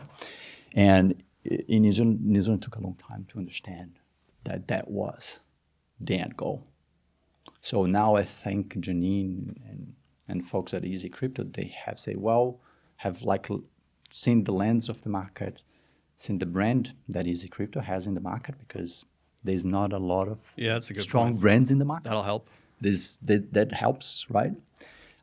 And 0.73 1.21
in 1.43 1.83
New 1.83 1.91
Zealand, 1.91 2.25
New 2.25 2.41
Zealand 2.41 2.63
took 2.63 2.77
a 2.77 2.81
long 2.81 2.95
time 2.95 3.27
to 3.29 3.37
understand 3.37 3.99
that 4.45 4.67
that 4.67 4.89
was 4.89 5.39
the 5.99 6.17
end 6.17 6.35
goal. 6.35 6.65
So 7.61 7.85
now 7.85 8.15
I 8.15 8.23
think 8.23 8.75
Janine 8.75 9.55
and, 9.69 9.93
and 10.27 10.47
folks 10.47 10.73
at 10.73 10.85
Easy 10.85 11.09
Crypto, 11.09 11.43
they 11.43 11.73
have 11.85 11.99
said, 11.99 12.17
well, 12.17 12.59
have 12.97 13.21
like 13.21 13.47
seen 14.09 14.43
the 14.43 14.51
lens 14.51 14.89
of 14.89 15.01
the 15.01 15.09
market, 15.09 15.61
seen 16.15 16.39
the 16.39 16.45
brand 16.45 16.93
that 17.09 17.27
Easy 17.27 17.47
Crypto 17.47 17.81
has 17.81 18.07
in 18.07 18.13
the 18.13 18.21
market 18.21 18.55
because 18.57 19.05
there's 19.45 19.65
not 19.65 19.93
a 19.93 19.97
lot 19.97 20.27
of 20.27 20.39
yeah, 20.55 20.73
that's 20.73 20.89
a 20.89 20.93
good 20.93 21.03
strong 21.03 21.29
point. 21.31 21.41
brands 21.41 21.71
in 21.71 21.79
the 21.79 21.85
market. 21.85 22.05
That'll 22.05 22.23
help. 22.23 22.49
This 22.81 23.17
that, 23.17 23.53
that 23.53 23.71
helps, 23.71 24.25
right? 24.29 24.53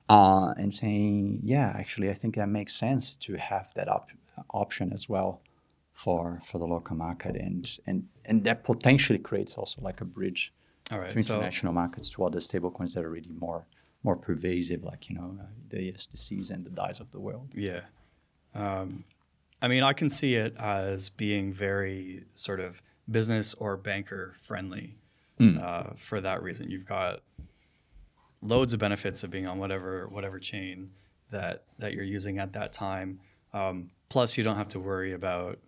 Uh, 0.09 0.53
and 0.57 0.75
saying, 0.75 1.41
yeah, 1.43 1.73
actually, 1.77 2.11
I 2.11 2.15
think 2.15 2.37
that 2.37 2.49
makes 2.49 2.75
sense 2.75 3.17
to 3.17 3.37
have 3.37 3.73
that 3.75 3.89
op- 3.89 4.11
option 4.51 4.93
as 4.93 5.09
well 5.09 5.41
for 5.93 6.41
for 6.45 6.59
the 6.59 6.67
local 6.67 6.97
market, 6.97 7.37
and 7.37 7.79
and 7.87 8.09
and 8.25 8.45
that 8.45 8.65
potentially 8.65 9.19
creates 9.19 9.57
also 9.57 9.81
like 9.83 10.01
a 10.01 10.05
bridge 10.05 10.53
to 10.89 10.97
international 10.97 11.73
so 11.73 11.81
markets 11.83 12.11
to 12.11 12.25
other 12.25 12.41
stablecoins 12.41 12.95
that 12.95 13.05
are 13.05 13.11
really 13.11 13.35
more 13.39 13.67
more 14.03 14.17
pervasive, 14.17 14.83
like 14.85 15.09
you 15.09 15.17
know 15.17 15.37
uh, 15.41 15.47
the 15.69 15.93
USDCs 15.93 16.51
and 16.51 16.65
the 16.65 16.71
DAIs 16.71 17.01
of 17.01 17.11
the 17.11 17.21
world. 17.21 17.49
Yeah, 17.55 17.83
um, 18.55 19.05
I 19.61 19.69
mean, 19.69 19.83
I 19.83 19.93
can 19.93 20.11
see 20.11 20.35
it 20.35 20.55
as 20.59 21.09
being 21.09 21.53
very 21.53 22.25
sort 22.35 22.61
of 22.61 22.83
business 23.11 23.55
or 23.55 23.77
banker 23.77 24.35
friendly. 24.41 24.97
Mm. 25.41 25.63
Uh, 25.63 25.95
for 25.97 26.21
that 26.21 26.43
reason, 26.43 26.71
you've 26.71 26.87
got 26.87 27.21
loads 28.41 28.73
of 28.73 28.81
benefits 28.81 29.23
of 29.25 29.31
being 29.31 29.47
on 29.47 29.59
whatever 29.59 30.09
whatever 30.09 30.39
chain 30.39 30.91
that 31.31 31.65
that 31.79 31.95
you're 31.95 32.05
using 32.05 32.39
at 32.39 32.53
that 32.53 32.73
time. 32.73 33.21
Um, 33.53 33.91
plus, 34.09 34.37
you 34.37 34.45
don't 34.45 34.57
have 34.57 34.69
to 34.69 34.81
worry 34.81 35.13
about 35.13 35.59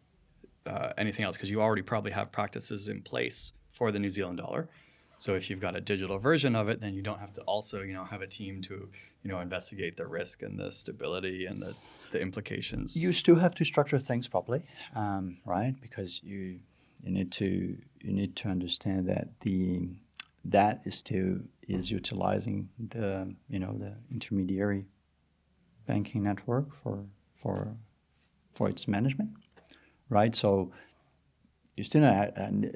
uh, 0.66 0.92
anything 0.97 1.25
else 1.25 1.37
because 1.37 1.51
you 1.51 1.61
already 1.61 1.83
probably 1.83 2.12
have 2.12 2.31
practices 2.33 2.88
in 2.88 3.03
place 3.03 3.53
for 3.70 3.90
the 3.90 3.99
New 3.99 4.11
Zealand 4.11 4.38
dollar. 4.38 4.68
So 5.18 5.35
if 5.35 5.49
you've 5.49 5.61
got 5.61 5.77
a 5.77 5.81
digital 5.81 6.18
version 6.18 6.55
of 6.55 6.68
it, 6.68 6.81
then 6.81 6.92
you 6.92 7.01
don't 7.01 7.20
have 7.20 7.33
to 7.35 7.40
also, 7.42 7.83
you 7.83 7.94
know, 7.94 8.05
have 8.05 8.20
a 8.20 8.27
team 8.27 8.61
to, 8.62 8.88
you 9.23 9.31
know, 9.31 9.40
investigate 9.40 9.97
the 9.97 10.07
risk 10.07 10.42
and 10.42 10.59
the 10.59 10.70
stability 10.70 11.47
and 11.47 11.62
the, 11.62 11.75
the 12.12 12.20
implications. 12.20 12.97
You 12.97 13.12
still 13.12 13.37
have 13.37 13.55
to 13.57 13.64
structure 13.64 13.99
things 13.99 14.29
properly, 14.29 14.62
um, 14.94 15.38
right? 15.47 15.75
Because 15.81 16.20
you 16.23 16.59
you 17.05 17.12
need 17.12 17.31
to 17.33 17.77
you 18.01 18.12
need 18.12 18.35
to 18.37 18.49
understand 18.49 19.09
that 19.09 19.29
the 19.40 19.88
that 20.45 20.83
is 20.85 20.97
still 20.97 21.38
is 21.69 21.90
utilizing 21.90 22.69
the 22.79 23.35
you 23.49 23.59
know 23.59 23.75
the 23.79 23.95
intermediary 24.11 24.87
banking 25.87 26.23
network 26.23 26.75
for 26.75 27.05
for 27.35 27.77
for 28.55 28.69
its 28.69 28.87
management 28.88 29.31
right? 30.09 30.35
So 30.35 30.73
you 31.77 31.85
still 31.85 32.03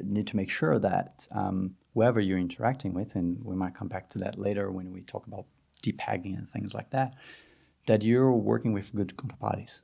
need 0.02 0.26
to 0.26 0.36
make 0.36 0.50
sure 0.50 0.78
that 0.78 1.28
um, 1.32 1.76
whoever 1.94 2.20
you're 2.20 2.38
interacting 2.38 2.92
with, 2.94 3.14
and 3.14 3.42
we 3.44 3.54
might 3.54 3.74
come 3.74 3.88
back 3.88 4.08
to 4.10 4.18
that 4.18 4.38
later 4.38 4.70
when 4.70 4.92
we 4.92 5.02
talk 5.02 5.26
about 5.26 5.46
depegging 5.82 6.36
and 6.36 6.50
things 6.50 6.74
like 6.74 6.90
that, 6.90 7.14
that 7.86 8.02
you're 8.02 8.32
working 8.32 8.72
with 8.72 8.94
good 8.94 9.16
counterparties, 9.16 9.80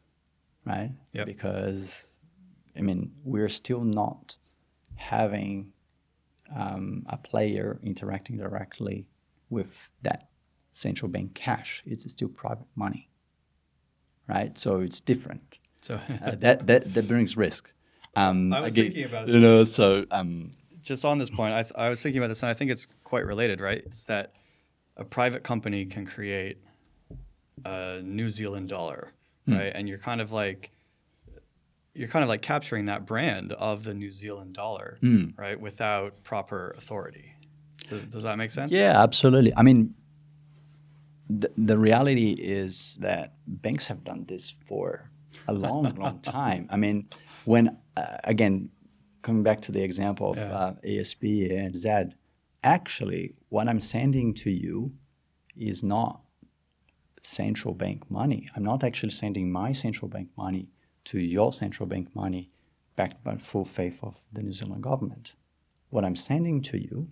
right? 0.66 0.90
Yep. 1.12 1.26
Because, 1.26 2.07
I 2.76 2.80
mean, 2.80 3.12
we're 3.24 3.48
still 3.48 3.82
not 3.82 4.37
having 4.96 5.72
um, 6.54 7.04
a 7.08 7.16
player 7.16 7.78
interacting 7.82 8.37
directly 8.37 9.06
with 9.50 9.76
that 10.02 10.28
central 10.72 11.08
bank 11.08 11.34
cash. 11.34 11.82
It's 11.87 12.10
still 12.10 12.28
private 12.28 12.66
money, 12.74 13.08
right? 14.28 14.56
So 14.58 14.80
it's 14.80 15.00
different. 15.00 15.58
So 15.80 15.94
uh, 15.94 16.34
that, 16.37 16.66
that 16.66 16.94
that 16.94 17.08
brings 17.08 17.37
risk. 17.37 17.72
Um, 18.16 18.52
I 18.52 18.60
was 18.60 18.72
again, 18.72 18.87
thinking 18.87 19.04
about 19.04 19.28
you 19.28 19.40
know 19.40 19.64
so 19.64 20.04
um, 20.10 20.52
just 20.82 21.04
on 21.04 21.18
this 21.18 21.30
point, 21.30 21.54
I, 21.54 21.62
th- 21.62 21.74
I 21.76 21.88
was 21.88 22.00
thinking 22.00 22.18
about 22.18 22.28
this, 22.28 22.42
and 22.42 22.50
I 22.50 22.54
think 22.54 22.70
it's 22.70 22.87
quite 23.02 23.24
related, 23.26 23.60
right? 23.60 23.82
It's 23.87 24.04
that 24.04 24.34
a 24.96 25.04
private 25.04 25.42
company 25.42 25.84
can 25.87 26.06
create 26.06 26.58
a 27.64 28.00
New 28.02 28.30
Zealand 28.30 28.68
dollar, 28.68 29.12
hmm. 29.46 29.56
right? 29.56 29.72
And 29.74 29.88
you're 29.88 29.98
kind 29.98 30.20
of 30.20 30.32
like 30.32 30.70
you're 31.94 32.09
kind 32.09 32.22
of 32.22 32.28
like 32.28 32.42
capturing 32.42 32.87
that 32.87 33.07
brand 33.07 33.52
of 33.52 33.85
the 33.85 33.94
New 33.94 34.11
Zealand 34.11 34.54
dollar, 34.54 34.98
mm. 35.02 35.37
right? 35.38 35.59
Without 35.59 36.22
proper 36.24 36.74
authority. 36.76 37.35
Does, 37.88 38.04
does, 38.07 38.22
that 38.24 38.37
make 38.37 38.50
sense? 38.50 38.72
Yeah, 38.72 39.00
absolutely. 39.00 39.52
I 39.56 39.62
mean, 39.62 39.94
the, 41.29 41.50
the 41.56 41.79
reality 41.79 42.33
is 42.33 42.98
that 43.00 43.35
banks 43.46 43.87
have 43.87 44.02
done 44.04 44.25
this 44.27 44.54
for 44.66 45.10
a 45.46 45.52
long, 45.52 45.94
long 45.94 46.18
time. 46.23 46.68
I 46.71 46.77
mean, 46.77 47.08
when 47.44 47.77
uh, 47.96 48.16
again, 48.25 48.71
coming 49.23 49.42
back 49.42 49.60
to 49.62 49.73
the 49.73 49.83
example 49.83 50.33
of 50.33 50.37
yeah. 50.37 50.52
uh, 50.52 50.75
ASB 50.85 51.56
and 51.56 51.79
Z, 51.79 52.16
actually, 52.62 53.35
what 53.50 53.68
I'm 53.68 53.81
sending 53.81 54.35
to 54.35 54.50
you 54.50 54.92
is 55.56 55.83
not 55.83 56.21
central 57.23 57.75
bank 57.75 58.10
money. 58.10 58.48
I'm 58.56 58.64
not 58.64 58.83
actually 58.83 59.12
sending 59.12 59.50
my 59.50 59.73
central 59.73 60.08
bank 60.08 60.29
money 60.37 60.68
to 61.07 61.19
your 61.19 61.52
central 61.52 61.87
bank 61.87 62.15
money 62.15 62.48
backed 62.96 63.23
by 63.25 63.37
full 63.37 63.65
faith 63.65 63.98
of 64.02 64.21
the 64.33 64.42
New 64.42 64.52
Zealand 64.52 64.83
government. 64.83 65.35
What 65.90 66.05
I'm 66.05 66.17
sending 66.17 66.63
to 66.63 66.79
you 66.79 67.09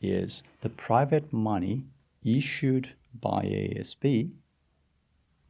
is 0.00 0.42
the 0.62 0.68
private 0.68 1.32
money 1.32 1.84
issued 2.24 2.94
by 3.20 3.42
ASB 3.44 4.30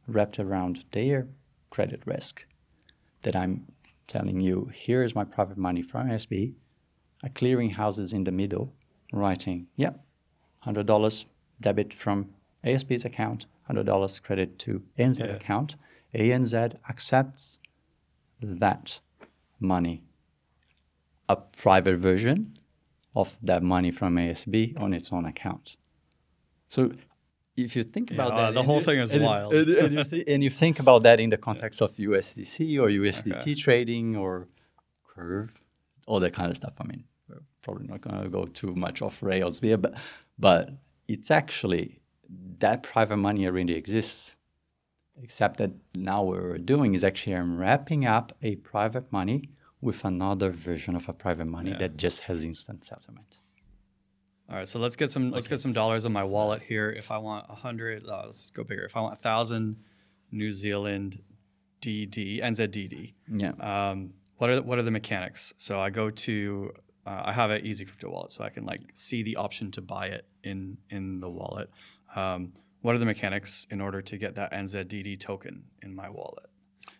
wrapped 0.07 0.39
around 0.39 0.83
their 0.91 1.27
credit 1.69 2.01
risk 2.05 2.45
that 3.23 3.35
I'm 3.35 3.65
telling 4.07 4.41
you, 4.41 4.69
here 4.73 5.01
is 5.03 5.15
my 5.15 5.23
private 5.23 5.57
money 5.57 5.81
from 5.81 6.07
ASB, 6.09 6.53
a 7.23 7.29
clearinghouse 7.29 7.97
is 7.99 8.11
in 8.11 8.25
the 8.25 8.31
middle 8.31 8.73
writing, 9.13 9.67
yeah, 9.77 9.91
$100 10.65 11.25
debit 11.61 11.93
from 11.93 12.29
ASB's 12.65 13.05
account, 13.05 13.45
$100 13.69 14.21
credit 14.21 14.59
to 14.59 14.83
ANZ 14.97 15.19
Yeah. 15.19 15.35
account. 15.35 15.75
ANZ 16.13 16.77
accepts 16.89 17.59
that 18.41 18.99
money, 19.59 20.03
a 21.29 21.35
private 21.35 21.97
version 21.97 22.57
of 23.15 23.37
that 23.41 23.63
money 23.63 23.91
from 23.91 24.15
ASB 24.17 24.79
on 24.79 24.93
its 24.93 25.11
own 25.11 25.25
account. 25.25 25.75
So 26.67 26.91
if 27.55 27.75
you 27.75 27.83
think 27.83 28.11
about 28.11 28.31
Yeah, 28.31 28.37
that, 28.37 28.47
uh, 28.47 28.51
the 28.51 28.63
whole 28.63 28.79
you- 28.79 28.85
thing 28.85 28.99
is 28.99 29.11
and- 29.13 29.23
wild. 29.23 29.53
And, 29.53 29.69
and 29.69 29.93
you 29.95 30.03
thi- 30.03 30.27
and 30.27 30.43
you 30.43 30.49
think 30.49 30.79
about 30.79 31.03
that 31.03 31.19
in 31.19 31.29
the 31.29 31.37
context 31.37 31.81
of 31.81 31.95
USDC 31.97 32.77
or 32.79 32.89
USDT 32.89 33.41
Okay. 33.41 33.55
trading 33.55 34.15
or 34.15 34.47
Curve, 35.07 35.63
all 36.07 36.19
that 36.19 36.33
kind 36.33 36.49
of 36.49 36.57
stuff. 36.57 36.73
I 36.79 36.85
mean, 36.85 37.03
we're 37.29 37.43
probably 37.61 37.85
not 37.87 38.01
going 38.01 38.21
to 38.23 38.29
go 38.29 38.45
too 38.45 38.73
much 38.75 39.01
off 39.01 39.21
rails 39.21 39.59
here, 39.59 39.77
but 39.77 39.93
but 40.39 40.71
it's 41.07 41.29
actually 41.29 41.99
that 42.59 42.81
private 42.81 43.17
money 43.17 43.45
already 43.45 43.75
exists. 43.75 44.35
Except 45.21 45.57
that 45.57 45.71
now 45.95 46.23
what 46.23 46.41
we're 46.41 46.57
doing 46.57 46.95
is 46.95 47.03
actually 47.03 47.35
I'm 47.35 47.57
wrapping 47.57 48.05
up 48.05 48.35
a 48.41 48.55
private 48.57 49.11
money 49.11 49.49
with 49.79 50.03
another 50.05 50.49
version 50.49 50.95
of 50.95 51.07
a 51.07 51.13
private 51.13 51.45
money 51.45 51.71
Yeah. 51.71 51.77
that 51.77 51.97
just 51.97 52.21
has 52.21 52.43
instant 52.43 52.83
settlement. 52.83 53.37
All 54.49 54.55
right, 54.57 54.67
so 54.67 54.79
let's 54.79 54.95
get 54.95 55.09
some 55.11 55.31
let's 55.31 55.47
get 55.47 55.61
some 55.61 55.71
dollars 55.73 56.05
in 56.05 56.11
my 56.11 56.23
wallet 56.23 56.61
here. 56.63 56.89
If 56.89 57.11
I 57.11 57.17
want 57.17 57.45
a 57.49 57.55
hundred, 57.55 58.05
uh, 58.07 58.23
let's 58.25 58.49
go 58.49 58.63
bigger. 58.63 58.83
If 58.85 58.95
I 58.97 59.01
want 59.01 59.13
a 59.13 59.21
thousand 59.21 59.77
New 60.31 60.51
Zealand 60.51 61.21
DD 61.81 62.41
NZDD, 62.41 63.13
Yeah. 63.31 63.51
um, 63.91 64.13
what 64.37 64.49
are 64.49 64.55
the, 64.55 64.63
what 64.63 64.77
are 64.79 64.83
the 64.83 64.91
mechanics? 64.91 65.53
So 65.57 65.79
I 65.79 65.89
go 65.89 66.09
to 66.09 66.73
uh, 67.05 67.21
I 67.25 67.33
have 67.33 67.51
an 67.51 67.65
Easy 67.65 67.85
Crypto 67.85 68.09
wallet, 68.09 68.31
so 68.31 68.43
I 68.43 68.49
can 68.49 68.65
like 68.65 68.81
see 68.93 69.23
the 69.23 69.35
option 69.37 69.71
to 69.71 69.81
buy 69.81 70.07
it 70.07 70.25
in 70.43 70.77
in 70.89 71.19
the 71.19 71.29
wallet. 71.29 71.69
Um, 72.15 72.53
what 72.83 72.95
are 72.95 72.99
the 72.99 73.05
mechanics 73.05 73.65
in 73.71 73.81
order 73.81 74.01
to 74.01 74.17
get 74.17 74.35
that 74.35 74.51
NZDD 74.51 75.19
token 75.19 75.63
in 75.81 75.95
my 75.95 76.09
wallet? 76.09 76.49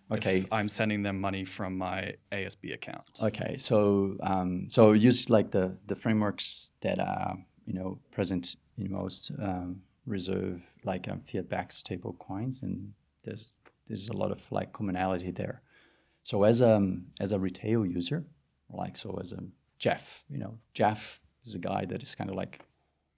Okay. 0.09 0.39
If 0.39 0.47
I'm 0.51 0.69
sending 0.69 1.03
them 1.03 1.19
money 1.19 1.43
from 1.43 1.77
my 1.77 2.15
ASB 2.31 2.73
account. 2.73 3.19
Okay, 3.21 3.57
so 3.57 4.15
um, 4.21 4.67
so 4.69 4.93
use 4.93 5.29
like 5.29 5.51
the 5.51 5.75
the 5.87 5.95
frameworks 5.95 6.71
that 6.81 6.99
are 6.99 7.37
you 7.65 7.73
know 7.73 7.99
present 8.11 8.55
in 8.77 8.91
most 8.91 9.31
um, 9.41 9.81
reserve 10.05 10.61
like 10.83 11.07
um, 11.09 11.19
fiat-backed 11.21 11.73
stable 11.73 12.13
coins, 12.19 12.61
and 12.63 12.93
there's 13.23 13.51
there's 13.87 14.07
a 14.07 14.17
lot 14.17 14.31
of 14.31 14.41
like 14.51 14.71
commonality 14.71 15.31
there. 15.31 15.61
So 16.23 16.43
as 16.43 16.61
a 16.61 16.95
as 17.19 17.31
a 17.33 17.39
retail 17.39 17.85
user, 17.85 18.23
like 18.69 18.95
so 18.95 19.17
as 19.19 19.33
a 19.33 19.39
Jeff, 19.79 20.23
you 20.29 20.37
know, 20.37 20.59
Jeff 20.73 21.19
is 21.45 21.55
a 21.55 21.59
guy 21.59 21.85
that 21.85 22.01
is 22.01 22.15
kind 22.15 22.29
of 22.29 22.35
like 22.37 22.61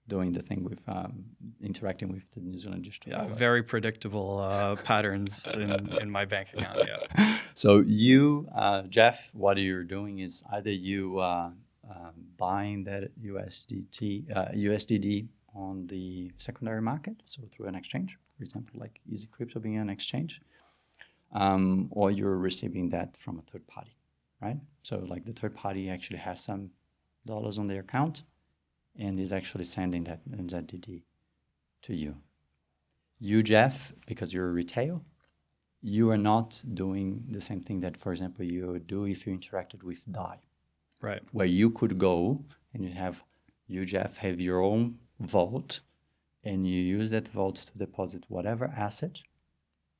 doing 0.08 0.32
the 0.32 0.40
thing 0.40 0.62
with 0.64 0.80
um, 0.88 1.24
interacting 1.60 2.08
with 2.12 2.22
the 2.34 2.40
New 2.40 2.58
Zealand 2.58 2.84
digital. 2.84 3.12
Yeah, 3.12 3.22
wallet. 3.24 3.38
very 3.38 3.62
predictable 3.62 4.38
uh, 4.38 4.76
patterns 4.76 5.52
in, 5.54 5.92
in 6.00 6.10
my 6.10 6.24
bank 6.24 6.48
account. 6.54 6.78
Yeah. 6.86 7.38
So 7.54 7.82
you, 7.86 8.46
uh, 8.54 8.82
Jeff, 8.82 9.30
what 9.32 9.56
you're 9.56 9.82
doing 9.82 10.18
is 10.18 10.44
either 10.52 10.70
you 10.70 11.18
uh, 11.20 11.50
um, 11.90 12.12
buying 12.36 12.84
that 12.84 13.18
USDT, 13.18 14.36
uh, 14.36 14.48
USDD 14.52 15.28
on 15.54 15.86
the 15.86 16.30
secondary 16.36 16.82
market, 16.82 17.22
so 17.24 17.40
through 17.50 17.68
an 17.68 17.74
exchange, 17.74 18.18
for 18.36 18.44
example, 18.44 18.78
like 18.78 19.00
Easy 19.10 19.26
Crypto 19.26 19.58
being 19.58 19.78
an 19.78 19.88
exchange, 19.88 20.42
um, 21.32 21.88
or 21.92 22.10
you're 22.10 22.36
receiving 22.36 22.90
that 22.90 23.16
from 23.16 23.38
a 23.38 23.42
third 23.50 23.66
party, 23.66 23.96
right? 24.42 24.58
So 24.82 24.98
like 25.08 25.24
the 25.24 25.32
third 25.32 25.54
party 25.54 25.88
actually 25.88 26.18
has 26.18 26.44
some 26.44 26.70
dollars 27.24 27.56
on 27.58 27.68
their 27.68 27.80
account, 27.80 28.22
and 28.98 29.18
is 29.20 29.32
actually 29.32 29.64
sending 29.64 30.04
that 30.04 30.20
NZDD 30.30 31.02
to 31.82 31.94
you. 31.94 32.16
You, 33.18 33.42
Jeff, 33.42 33.92
because 34.06 34.32
you're 34.32 34.48
a 34.48 34.52
retail, 34.52 35.04
you 35.82 36.10
are 36.10 36.18
not 36.18 36.62
doing 36.74 37.24
the 37.30 37.40
same 37.40 37.60
thing 37.60 37.80
that, 37.80 37.96
for 37.96 38.12
example, 38.12 38.44
you 38.44 38.66
would 38.68 38.86
do 38.86 39.04
if 39.04 39.26
you 39.26 39.36
interacted 39.36 39.82
with 39.82 40.10
DAI, 40.10 40.38
Right. 41.00 41.22
where 41.32 41.46
you 41.46 41.70
could 41.70 41.98
go 41.98 42.44
and 42.72 42.84
you 42.84 42.90
have, 42.90 43.22
you, 43.66 43.84
Jeff, 43.84 44.18
have 44.18 44.40
your 44.40 44.60
own 44.60 44.98
vault 45.20 45.80
and 46.42 46.66
you 46.66 46.80
use 46.80 47.10
that 47.10 47.28
vault 47.28 47.56
to 47.56 47.78
deposit 47.78 48.24
whatever 48.28 48.66
asset 48.66 49.20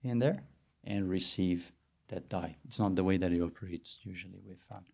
in 0.02 0.18
there 0.18 0.44
and 0.84 1.08
receive 1.08 1.72
that 2.08 2.28
DAI. 2.28 2.56
It's 2.64 2.78
not 2.78 2.94
the 2.96 3.04
way 3.04 3.16
that 3.16 3.32
it 3.32 3.40
operates 3.42 3.98
usually 4.02 4.40
with 4.46 4.58
um, 4.70 4.84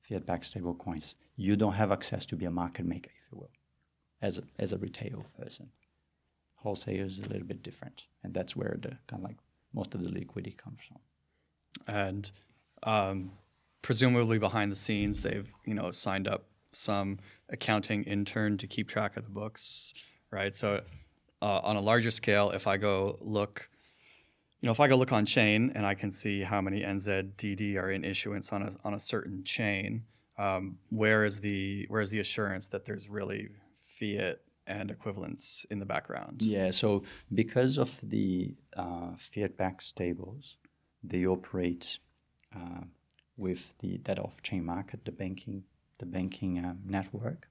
fiat 0.00 0.26
backed 0.26 0.46
stable 0.46 0.74
coins. 0.74 1.16
You 1.36 1.56
don't 1.56 1.72
have 1.72 1.90
access 1.92 2.24
to 2.26 2.36
be 2.36 2.44
a 2.44 2.50
market 2.50 2.84
maker, 2.86 3.10
you 3.34 3.40
will, 3.40 3.50
as 4.22 4.38
a, 4.38 4.42
as 4.58 4.72
a 4.72 4.78
retail 4.78 5.24
person. 5.38 5.70
Wholesale 6.56 7.06
is 7.06 7.18
a 7.18 7.28
little 7.28 7.46
bit 7.46 7.62
different, 7.62 8.04
and 8.22 8.32
that's 8.32 8.56
where 8.56 8.76
the 8.80 8.96
kind 9.06 9.22
of 9.22 9.22
like 9.22 9.36
most 9.74 9.94
of 9.94 10.02
the 10.02 10.10
liquidity 10.10 10.56
comes 10.56 10.80
from. 10.80 10.98
and 11.86 12.30
um, 12.84 13.32
presumably 13.82 14.38
behind 14.38 14.70
the 14.72 14.76
scenes 14.76 15.20
they've 15.20 15.50
you 15.66 15.74
know 15.74 15.90
signed 15.90 16.28
up 16.28 16.44
some 16.72 17.18
accounting 17.50 18.04
intern 18.04 18.56
to 18.58 18.66
keep 18.66 18.88
track 18.88 19.16
of 19.16 19.24
the 19.24 19.30
books 19.30 19.92
right 20.30 20.54
so 20.54 20.80
uh, 21.42 21.60
on 21.62 21.76
a 21.76 21.80
larger 21.80 22.10
scale 22.10 22.50
if 22.50 22.66
i 22.66 22.76
go 22.76 23.18
look 23.20 23.68
you 24.60 24.66
know 24.66 24.72
if 24.72 24.80
i 24.80 24.88
go 24.88 24.96
look 24.96 25.12
on 25.12 25.26
chain 25.26 25.70
and 25.74 25.84
i 25.86 25.94
can 25.94 26.10
see 26.10 26.42
how 26.42 26.60
many 26.60 26.80
nzdd 26.82 27.76
are 27.76 27.90
in 27.90 28.04
issuance 28.04 28.52
on 28.52 28.62
a, 28.62 28.72
on 28.84 28.94
a 28.94 29.00
certain 29.00 29.44
chain 29.44 30.04
um, 30.38 30.78
where 30.90 31.24
is 31.24 31.40
the 31.40 31.86
where 31.88 32.00
is 32.00 32.10
the 32.10 32.20
assurance 32.20 32.66
that 32.68 32.84
there's 32.84 33.08
really 33.08 33.48
fiat 33.80 34.40
and 34.66 34.90
equivalence 34.90 35.66
in 35.70 35.78
the 35.78 35.84
background 35.84 36.42
Yeah, 36.42 36.70
so 36.70 37.04
because 37.32 37.76
of 37.78 37.98
the 38.02 38.54
uh, 38.76 39.10
fiat-backed 39.16 39.82
stables, 39.82 40.56
they 41.02 41.26
operate 41.26 41.98
uh, 42.54 42.84
with 43.36 43.74
the 43.80 44.00
that 44.04 44.18
off-chain 44.18 44.64
market, 44.64 45.04
the 45.04 45.12
banking, 45.12 45.64
the 45.98 46.06
banking 46.06 46.64
um, 46.64 46.78
network. 46.86 47.48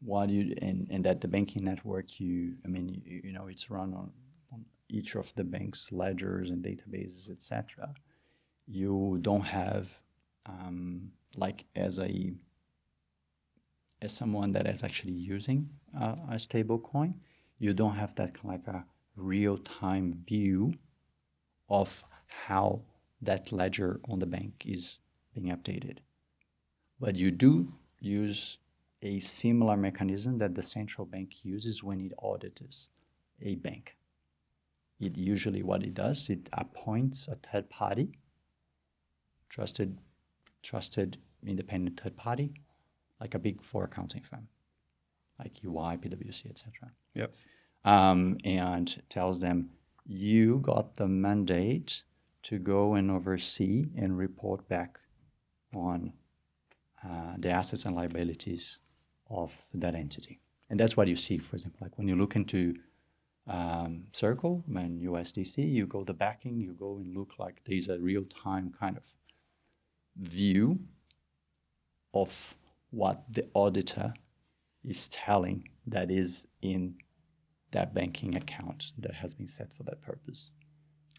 What 0.00 0.28
you 0.28 0.54
and, 0.60 0.86
and 0.90 1.04
that 1.04 1.20
the 1.20 1.28
banking 1.28 1.64
network, 1.64 2.20
you 2.20 2.54
I 2.64 2.68
mean, 2.68 3.02
you, 3.04 3.22
you 3.24 3.32
know, 3.32 3.46
it's 3.46 3.70
run 3.70 3.94
on, 3.94 4.10
on 4.52 4.64
each 4.88 5.14
of 5.14 5.32
the 5.34 5.44
bank's 5.44 5.92
ledgers 5.92 6.50
and 6.50 6.62
databases, 6.62 7.30
etc. 7.30 7.94
You 8.66 9.18
don't 9.20 9.46
have 9.46 9.98
um, 10.46 11.12
like 11.38 11.64
as 11.74 11.98
a 11.98 12.32
as 14.02 14.12
someone 14.12 14.52
that 14.52 14.66
is 14.66 14.82
actually 14.82 15.12
using 15.12 15.68
uh, 15.98 16.16
a 16.30 16.38
stable 16.38 16.78
coin, 16.78 17.14
you 17.58 17.72
don't 17.72 17.94
have 17.94 18.14
that 18.16 18.34
kind 18.34 18.54
of 18.54 18.66
like 18.66 18.66
a 18.68 18.84
real 19.16 19.56
time 19.56 20.22
view 20.28 20.74
of 21.70 22.04
how 22.26 22.82
that 23.22 23.50
ledger 23.52 24.00
on 24.08 24.18
the 24.18 24.26
bank 24.26 24.64
is 24.66 24.98
being 25.34 25.46
updated. 25.46 25.98
But 27.00 27.16
you 27.16 27.30
do 27.30 27.72
use 28.00 28.58
a 29.02 29.20
similar 29.20 29.76
mechanism 29.76 30.38
that 30.38 30.54
the 30.54 30.62
central 30.62 31.06
bank 31.06 31.44
uses 31.44 31.82
when 31.82 32.00
it 32.00 32.12
audits 32.22 32.88
a 33.40 33.54
bank. 33.56 33.96
It 35.00 35.16
usually 35.16 35.62
what 35.62 35.82
it 35.82 35.94
does, 35.94 36.30
it 36.30 36.48
appoints 36.52 37.28
a 37.28 37.36
third 37.36 37.68
party, 37.68 38.18
trusted, 39.48 39.98
trusted 40.64 41.18
independent 41.46 42.00
third 42.00 42.16
party, 42.16 42.54
like 43.20 43.34
a 43.34 43.38
big 43.38 43.62
four 43.62 43.84
accounting 43.84 44.22
firm, 44.22 44.48
like 45.38 45.64
EY, 45.64 45.96
PwC, 46.02 46.50
etc. 46.50 46.90
yep 47.14 47.34
Um, 47.84 48.38
and 48.44 49.02
tells 49.08 49.38
them 49.40 49.70
you 50.06 50.58
got 50.58 50.96
the 50.96 51.06
mandate 51.06 52.02
to 52.44 52.58
go 52.58 52.94
and 52.94 53.10
oversee 53.10 53.86
and 53.96 54.18
report 54.18 54.68
back 54.68 54.98
on 55.74 56.12
uh, 57.04 57.34
the 57.38 57.50
assets 57.50 57.84
and 57.84 57.94
liabilities 57.96 58.80
of 59.30 59.50
that 59.74 59.94
entity. 59.94 60.40
And 60.70 60.78
that's 60.80 60.96
what 60.96 61.08
you 61.08 61.16
see, 61.16 61.38
for 61.38 61.56
example, 61.56 61.80
like 61.82 61.96
when 61.98 62.08
you 62.08 62.16
look 62.16 62.36
into 62.36 62.74
um, 63.46 64.04
Circle 64.12 64.64
and 64.74 65.00
USDC, 65.02 65.56
you 65.70 65.86
go 65.86 66.04
the 66.04 66.14
backing, 66.14 66.58
you 66.60 66.72
go 66.72 66.96
and 66.96 67.16
look 67.16 67.32
like 67.38 67.60
there's 67.64 67.88
a 67.88 67.98
real 67.98 68.24
time 68.24 68.72
kind 68.78 68.96
of 68.96 69.04
view 70.16 70.78
of 72.12 72.54
what 72.90 73.24
the 73.30 73.46
auditor 73.54 74.14
is 74.84 75.08
telling 75.08 75.68
that 75.86 76.10
is 76.10 76.46
in 76.62 76.94
that 77.72 77.92
banking 77.92 78.36
account 78.36 78.92
that 78.98 79.14
has 79.14 79.34
been 79.34 79.48
set 79.48 79.72
for 79.74 79.82
that 79.82 80.00
purpose. 80.02 80.50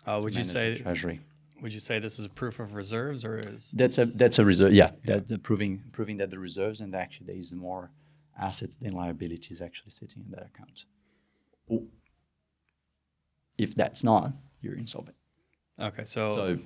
uh, 0.05 0.19
would 0.23 0.35
you 0.35 0.43
say 0.43 0.77
treasury? 0.77 1.19
would 1.61 1.73
you 1.73 1.79
say 1.79 1.99
this 1.99 2.19
is 2.19 2.25
a 2.25 2.29
proof 2.29 2.59
of 2.59 2.73
reserves 2.73 3.25
or 3.25 3.37
is 3.37 3.71
That's 3.71 3.97
a 3.97 4.05
that's 4.05 4.39
a 4.39 4.45
reserve. 4.45 4.73
Yeah, 4.73 4.91
that's 5.05 5.31
a 5.31 5.37
proving 5.37 5.83
proving 5.91 6.17
that 6.17 6.29
the 6.29 6.39
reserves 6.39 6.81
and 6.81 6.93
actually 6.95 7.27
there 7.27 7.37
is 7.37 7.53
more 7.53 7.91
assets 8.39 8.75
than 8.75 8.93
liabilities 8.93 9.61
actually 9.61 9.91
sitting 9.91 10.23
in 10.25 10.31
that 10.31 10.47
account. 10.47 10.85
If 13.57 13.73
that's 13.75 14.03
not, 14.03 14.33
you're 14.61 14.75
insolvent. 14.75 15.15
Okay, 15.79 16.03
so, 16.03 16.35
So, 16.35 16.59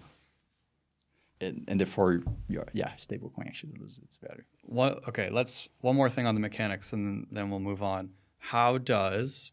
and, 1.42 1.66
and 1.68 1.80
therefore, 1.80 2.22
your 2.48 2.68
yeah, 2.74 2.92
stablecoin 2.98 3.48
actually 3.48 3.74
loses 3.80 4.00
its 4.00 4.18
value. 4.18 4.44
what? 4.64 5.08
Okay, 5.08 5.30
let's 5.30 5.70
one 5.82 5.96
more 5.96 6.10
thing 6.10 6.28
on 6.28 6.36
the 6.36 6.42
mechanics, 6.42 6.94
and 6.94 7.06
then, 7.06 7.28
then 7.32 7.50
we'll 7.50 7.60
move 7.60 7.82
on. 7.82 8.10
How 8.40 8.78
does 8.78 9.52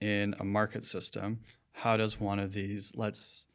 in 0.00 0.34
a 0.38 0.44
market 0.44 0.84
system, 0.84 1.40
how 1.72 1.96
does 1.96 2.20
one 2.20 2.38
of 2.38 2.52
these? 2.52 2.92
Let's 2.94 3.46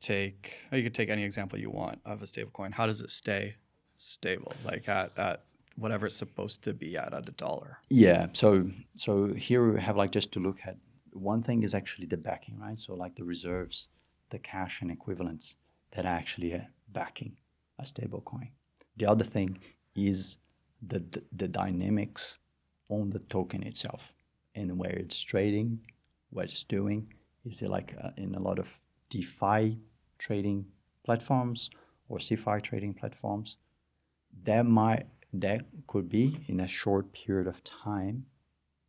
take. 0.00 0.56
oh, 0.72 0.76
You 0.76 0.82
could 0.82 0.94
take 0.94 1.08
any 1.10 1.24
example 1.24 1.58
you 1.58 1.70
want 1.70 2.00
of 2.04 2.22
a 2.22 2.24
stablecoin. 2.26 2.72
How 2.72 2.86
does 2.86 3.00
it 3.00 3.10
stay 3.10 3.56
stable, 3.96 4.52
like 4.64 4.88
at 4.88 5.16
at 5.18 5.44
whatever 5.76 6.06
it's 6.06 6.16
supposed 6.16 6.62
to 6.64 6.72
be 6.74 6.96
at 6.96 7.12
at 7.14 7.28
a 7.28 7.32
dollar? 7.32 7.78
Yeah. 7.88 8.26
So 8.32 8.70
so 8.96 9.34
here 9.34 9.72
we 9.72 9.80
have 9.80 9.96
like 9.96 10.12
just 10.12 10.32
to 10.32 10.40
look 10.40 10.58
at 10.66 10.76
one 11.12 11.42
thing 11.42 11.62
is 11.64 11.74
actually 11.74 12.06
the 12.06 12.16
backing, 12.16 12.58
right? 12.58 12.78
So 12.78 12.94
like 12.94 13.16
the 13.16 13.24
reserves, 13.24 13.88
the 14.30 14.38
cash 14.38 14.80
and 14.80 14.90
equivalents 14.90 15.56
that 15.92 16.06
actually 16.06 16.52
backing 16.92 17.36
a 17.78 17.86
stable 17.86 18.20
coin. 18.20 18.48
The 18.96 19.06
other 19.06 19.24
thing 19.24 19.58
is 19.94 20.38
the, 20.86 21.00
the 21.10 21.22
the 21.32 21.48
dynamics 21.48 22.38
on 22.88 23.10
the 23.10 23.20
token 23.20 23.62
itself 23.62 24.12
and 24.54 24.78
where 24.78 24.92
it's 24.92 25.20
trading, 25.20 25.80
what 26.30 26.46
it's 26.46 26.64
doing. 26.64 27.12
Is 27.44 27.62
it 27.62 27.70
like 27.70 27.94
uh, 28.02 28.10
in 28.16 28.34
a 28.34 28.40
lot 28.40 28.58
of 28.58 28.80
DeFi 29.08 29.78
trading 30.18 30.66
platforms 31.04 31.70
or 32.08 32.18
CeFi 32.18 32.62
trading 32.62 32.92
platforms? 32.94 33.56
That 34.44 34.66
might 34.66 35.06
that 35.32 35.62
could 35.86 36.08
be 36.08 36.44
in 36.48 36.60
a 36.60 36.66
short 36.66 37.12
period 37.12 37.46
of 37.46 37.62
time 37.64 38.26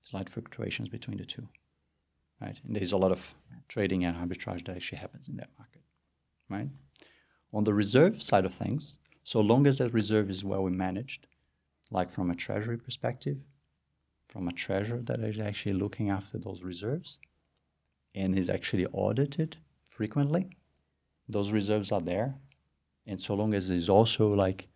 slight 0.03 0.29
fluctuations 0.29 0.89
between 0.89 1.17
the 1.17 1.25
two 1.25 1.47
right 2.41 2.59
and 2.65 2.75
there's 2.75 2.91
a 2.91 2.97
lot 2.97 3.11
of 3.11 3.33
trading 3.67 4.03
and 4.03 4.17
arbitrage 4.17 4.65
that 4.65 4.75
actually 4.75 4.97
happens 4.97 5.27
in 5.27 5.37
that 5.37 5.49
market 5.59 5.81
right 6.49 6.67
on 7.53 7.63
the 7.63 7.73
reserve 7.73 8.21
side 8.21 8.45
of 8.45 8.53
things 8.53 8.97
so 9.23 9.39
long 9.39 9.67
as 9.67 9.77
that 9.77 9.93
reserve 9.93 10.29
is 10.29 10.43
well 10.43 10.63
managed 10.69 11.27
like 11.91 12.11
from 12.11 12.31
a 12.31 12.35
treasury 12.35 12.77
perspective 12.77 13.37
from 14.27 14.47
a 14.47 14.51
treasurer 14.51 15.01
that 15.01 15.19
is 15.19 15.39
actually 15.39 15.73
looking 15.73 16.09
after 16.09 16.37
those 16.37 16.61
reserves 16.63 17.19
and 18.15 18.37
is 18.37 18.49
actually 18.49 18.85
audited 18.87 19.57
frequently 19.85 20.49
those 21.27 21.51
reserves 21.51 21.91
are 21.91 22.01
there 22.01 22.35
and 23.07 23.21
so 23.21 23.33
long 23.33 23.53
as 23.53 23.67
there's 23.67 23.89
also 23.89 24.27
like 24.27 24.67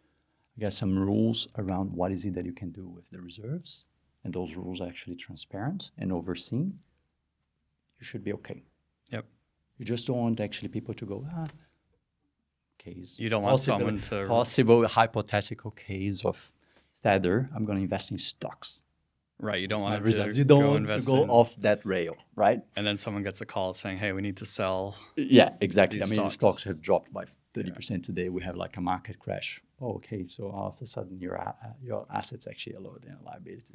I 0.57 0.61
guess 0.61 0.77
some 0.77 0.97
rules 0.97 1.47
around 1.57 1.91
what 1.91 2.11
is 2.11 2.23
it 2.23 2.33
that 2.35 2.45
you 2.45 2.53
can 2.53 2.71
do 2.71 2.87
with 2.87 3.09
the 3.09 3.21
reserves, 3.21 3.85
and 4.23 4.33
those 4.33 4.55
rules 4.55 4.79
are 4.79 4.87
actually 4.87 5.17
transparent 5.17 5.91
and 5.97 6.13
overseen, 6.13 6.79
you 7.99 8.05
should 8.05 8.23
be 8.23 8.33
okay. 8.33 8.63
Yep. 9.11 9.25
You 9.77 9.85
just 9.85 10.07
don't 10.07 10.17
want 10.17 10.39
actually 10.39 10.69
people 10.69 10.93
to 10.93 11.05
go, 11.05 11.27
ah, 11.35 11.47
case. 12.85 13.09
You 13.19 13.29
don't 13.29 13.43
want 13.43 13.59
someone 13.59 13.99
to- 14.09 14.25
possible 14.27 14.79
hypothetical 14.87 15.71
case 15.71 16.23
of 16.25 16.37
Tether. 17.03 17.49
I'm 17.55 17.65
going 17.65 17.77
to 17.79 17.83
invest 17.83 18.11
in 18.11 18.17
stocks. 18.17 18.69
Right. 19.39 19.59
You 19.63 19.67
don't 19.67 19.81
My 19.81 19.99
want 19.99 20.05
to. 20.05 20.31
You 20.39 20.45
don't 20.45 20.61
go 20.61 20.71
want 20.71 20.87
to 20.87 21.05
go 21.05 21.23
in- 21.23 21.29
off 21.29 21.51
that 21.67 21.79
rail, 21.85 22.15
right? 22.35 22.59
and 22.75 22.83
then 22.87 22.97
someone 23.03 23.23
gets 23.29 23.41
a 23.41 23.45
call 23.53 23.73
saying, 23.73 23.97
"Hey, 24.03 24.11
we 24.17 24.21
need 24.21 24.37
to 24.43 24.45
sell." 24.59 24.81
Yeah, 25.39 25.49
exactly. 25.67 25.99
I 26.01 26.05
mean, 26.05 26.15
stocks. 26.15 26.35
stocks 26.35 26.63
have 26.69 26.79
dropped 26.81 27.11
by 27.17 27.25
thirty 27.53 27.71
percent 27.77 28.05
today. 28.09 28.27
We 28.29 28.41
have 28.43 28.55
like 28.55 28.77
a 28.77 28.81
market 28.93 29.17
crash. 29.19 29.61
Oh, 29.81 29.95
okay, 29.99 30.21
so 30.35 30.41
all 30.55 30.69
of 30.73 30.81
a 30.81 30.85
sudden 30.85 31.19
your 31.25 31.35
uh, 31.37 31.51
your 31.89 32.01
assets 32.19 32.47
actually 32.51 32.75
are 32.77 32.83
lower 32.87 32.99
than 33.01 33.09
your 33.15 33.23
liability. 33.25 33.73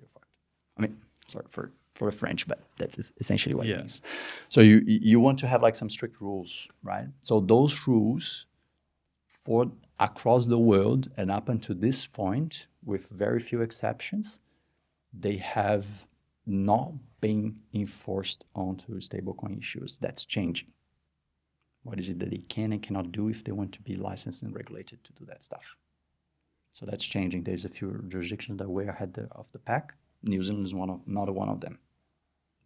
I 0.78 0.80
mean, 0.82 0.96
sorry 1.28 1.44
for 1.50 1.64
for 1.94 2.10
the 2.10 2.16
French, 2.22 2.46
but 2.48 2.58
that's 2.78 2.96
essentially 3.22 3.54
what 3.54 3.66
Yeah. 3.66 3.74
it 3.74 3.78
means. 3.80 4.00
So 4.48 4.62
you 4.62 4.76
you 4.86 5.20
want 5.20 5.38
to 5.40 5.46
have 5.52 5.60
like 5.66 5.76
some 5.76 5.90
strict 5.90 6.16
rules, 6.22 6.68
right? 6.82 7.06
So 7.20 7.34
those 7.54 7.72
rules 7.86 8.46
for 9.42 9.70
across 9.98 10.46
the 10.46 10.58
world 10.58 11.08
and 11.16 11.30
up 11.30 11.48
until 11.48 11.74
this 11.74 12.06
point, 12.06 12.66
with 12.84 13.08
very 13.08 13.40
few 13.40 13.60
exceptions, 13.62 14.38
they 15.12 15.36
have 15.36 16.06
not 16.46 16.92
been 17.20 17.56
enforced 17.74 18.44
onto 18.54 19.00
stablecoin 19.00 19.58
issues. 19.58 19.98
That's 19.98 20.24
changing. 20.24 20.68
What 21.82 21.98
is 21.98 22.08
it 22.08 22.18
that 22.18 22.30
they 22.30 22.44
can 22.48 22.72
and 22.72 22.82
cannot 22.82 23.12
do 23.12 23.28
if 23.28 23.42
they 23.44 23.52
want 23.52 23.72
to 23.72 23.82
be 23.82 23.96
licensed 23.96 24.42
and 24.42 24.54
regulated 24.54 25.02
to 25.04 25.12
do 25.12 25.24
that 25.26 25.42
stuff? 25.42 25.76
So 26.72 26.86
that's 26.86 27.04
changing. 27.04 27.42
There's 27.42 27.64
a 27.64 27.70
few 27.70 28.04
jurisdictions 28.08 28.58
that 28.58 28.64
are 28.64 28.70
way 28.70 28.86
ahead 28.86 29.28
of 29.32 29.46
the 29.52 29.58
pack. 29.58 29.94
New 30.22 30.42
Zealand 30.42 30.66
is 30.66 30.74
one 30.74 30.90
of 30.90 31.00
not 31.06 31.32
one 31.34 31.48
of 31.48 31.60
them. 31.60 31.78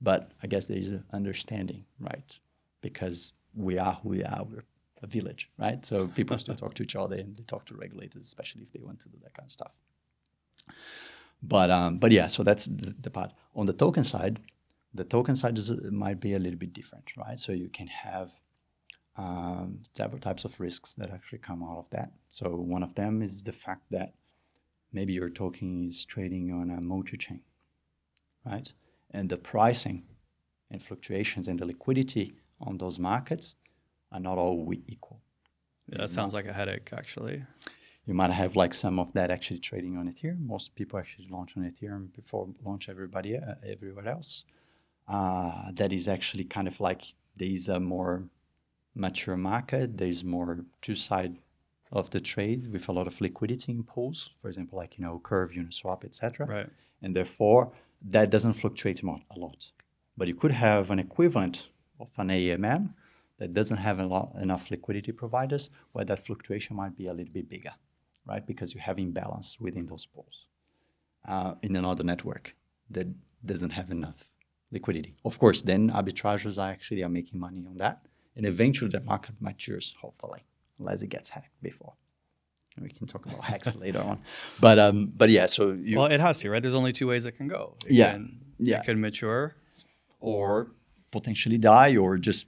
But 0.01 0.33
I 0.43 0.49
guess 0.49 0.66
there 0.66 0.77
is 0.77 0.91
an 0.91 1.05
understanding, 1.12 1.85
right? 1.99 2.39
Because 2.83 3.33
we 3.55 3.79
are 3.79 3.99
who 4.03 4.11
we 4.11 4.25
are. 4.25 4.45
We're 4.45 4.64
a 5.05 5.07
village, 5.07 5.51
right? 5.65 5.85
So 5.87 6.09
people 6.09 6.39
still 6.39 6.57
talk 6.57 6.75
to 6.75 6.83
each 6.83 6.97
other 6.97 7.17
and 7.17 7.37
they 7.37 7.45
talk 7.45 7.65
to 7.67 7.75
regulators, 7.85 8.23
especially 8.23 8.63
if 8.63 8.73
they 8.73 8.81
want 8.89 8.99
to 9.01 9.09
do 9.09 9.19
that 9.23 9.35
kind 9.35 9.47
of 9.47 9.53
stuff. 9.53 9.73
But 11.43 11.71
um, 11.71 11.99
but 11.99 12.11
yeah, 12.11 12.29
so 12.29 12.43
that's 12.43 12.65
the, 12.65 12.95
the 13.07 13.11
part. 13.11 13.31
On 13.55 13.67
the 13.67 13.79
token 13.85 14.05
side, 14.05 14.41
the 14.95 15.05
token 15.05 15.37
side 15.37 15.59
is, 15.59 15.71
might 16.05 16.21
be 16.21 16.33
a 16.35 16.39
little 16.39 16.59
bit 16.59 16.73
different, 16.73 17.07
right? 17.17 17.39
So 17.39 17.53
you 17.53 17.69
can 17.69 17.89
have 17.89 18.33
um, 19.17 19.81
several 19.95 20.21
types 20.21 20.45
of 20.45 20.59
risks 20.59 20.95
that 20.95 21.11
actually 21.11 21.43
come 21.49 21.63
out 21.63 21.79
of 21.79 21.91
that. 21.91 22.11
So 22.31 22.47
one 22.75 22.83
of 22.83 22.95
them 22.95 23.23
is 23.23 23.43
the 23.43 23.53
fact 23.53 23.85
that 23.91 24.15
maybe 24.93 25.13
your 25.13 25.31
token 25.31 25.89
is 25.91 26.05
trading 26.05 26.53
on 26.53 26.71
a 26.71 26.81
multi-chain, 26.81 27.43
right? 28.47 28.73
And 29.11 29.29
the 29.29 29.37
pricing 29.37 30.05
and 30.71 30.83
fluctuations 30.83 31.47
and 31.49 31.59
the 31.59 31.67
liquidity 31.67 32.37
on 32.61 32.79
those 32.79 32.99
markets 32.99 33.57
are 34.15 34.21
not 34.21 34.39
all 34.39 34.65
we- 34.65 34.85
equal. 34.89 35.21
Yeah, 35.89 35.99
that 35.99 36.09
sounds 36.09 36.33
like 36.33 36.47
a 36.47 36.53
headache, 36.53 36.91
actually. 36.97 37.45
You 38.07 38.15
might 38.15 38.31
have 38.31 38.57
like 38.57 38.73
some 38.73 38.99
of 38.99 39.12
that 39.15 39.31
actually 39.31 39.59
trading 39.59 39.97
on 39.97 40.11
Ethereum. 40.11 40.47
Most 40.47 40.75
people 40.75 40.99
actually 40.99 41.29
launch 41.31 41.57
on 41.57 41.71
Ethereum 41.71 42.15
before 42.15 42.49
launch 42.65 42.89
everybody 42.89 43.37
uh, 43.37 43.55
everywhere 43.67 44.09
else. 44.09 44.45
Uh, 45.09 45.71
that 45.73 45.93
is 45.93 46.09
actually 46.09 46.45
kind 46.45 46.69
of 46.69 46.81
like 46.81 47.03
there 47.37 47.49
is 47.49 47.69
a 47.69 47.81
more 47.81 48.25
mature 48.95 49.37
market. 49.37 49.99
There's 49.99 50.23
more 50.23 50.65
two 50.81 50.95
side 50.95 51.37
of 51.93 52.11
the 52.11 52.21
trade 52.21 52.73
with 52.73 52.89
a 52.89 52.93
lot 52.93 53.07
of 53.07 53.21
liquidity 53.21 53.73
in 53.73 53.83
pools. 53.85 54.31
For 54.41 54.49
example, 54.49 54.79
like 54.79 54.99
you 54.99 55.05
know 55.05 55.21
Curve, 55.23 55.51
Uniswap, 55.53 56.05
etc. 56.05 56.47
Right. 56.47 56.71
And 57.03 57.17
therefore 57.17 57.73
that 58.03 58.31
doesn't 58.31 58.55
fluctuate 58.55 59.03
a 59.03 59.39
lot. 59.39 59.71
But 60.17 60.29
you 60.29 60.35
could 60.35 60.53
have 60.53 60.91
an 60.91 60.99
equivalent 60.99 61.69
of 61.99 62.09
an 62.19 62.29
AMM 62.29 62.91
that 63.39 63.53
doesn't 63.53 63.78
have 63.78 63.99
a 63.99 64.07
lot, 64.07 64.32
enough 64.41 64.70
liquidity 64.70 65.12
providers 65.12 65.70
where 65.93 66.05
that 66.05 66.24
fluctuation 66.24 66.76
might 66.76 66.97
be 66.97 67.07
a 67.07 67.12
little 67.12 67.32
bit 67.32 67.49
bigger, 67.49 67.72
right? 68.26 68.47
Because 68.47 68.74
you 68.74 68.80
have 68.80 68.99
imbalance 68.99 69.59
within 69.61 69.87
those 69.87 70.07
pools. 70.07 70.47
Uh, 71.26 71.55
in 71.62 71.74
another 71.74 72.05
network 72.05 72.55
that 72.91 73.07
doesn't 73.47 73.70
have 73.70 73.91
enough 73.91 74.28
liquidity. 74.70 75.16
Of 75.24 75.39
course, 75.39 75.62
then 75.62 75.91
arbitrageurs 75.91 76.59
are 76.59 76.70
actually 76.70 77.03
are 77.03 77.09
making 77.09 77.41
money 77.41 77.64
on 77.66 77.78
that. 77.78 78.07
And 78.37 78.45
eventually 78.45 78.91
the 78.91 79.01
market 79.01 79.37
matures, 79.41 79.95
hopefully, 80.01 80.45
unless 80.78 81.01
it 81.01 81.09
gets 81.09 81.30
hacked 81.30 81.62
before. 81.62 81.95
We 82.78 82.91
can 82.91 83.07
talk 83.07 83.24
about 83.24 83.43
hacks 83.53 83.74
later 83.76 84.01
on. 84.01 84.20
But 84.61 84.78
um, 84.78 85.12
but 85.16 85.30
yeah, 85.30 85.47
so 85.47 85.72
you 85.72 85.97
Well, 85.97 86.07
it 86.07 86.20
has 86.20 86.41
to, 86.41 86.51
right? 86.51 86.61
There's 86.61 86.74
only 86.74 86.93
two 86.93 87.07
ways 87.07 87.24
it 87.24 87.32
can 87.32 87.49
go. 87.49 87.76
It 87.87 87.93
Yeah. 87.93 88.12
Can, 88.12 88.41
Yeah. 88.59 88.80
It 88.80 88.85
can 88.85 89.01
mature, 89.01 89.57
or 90.20 90.72
potentially 91.11 91.57
die 91.57 91.97
or 91.97 92.18
just 92.18 92.47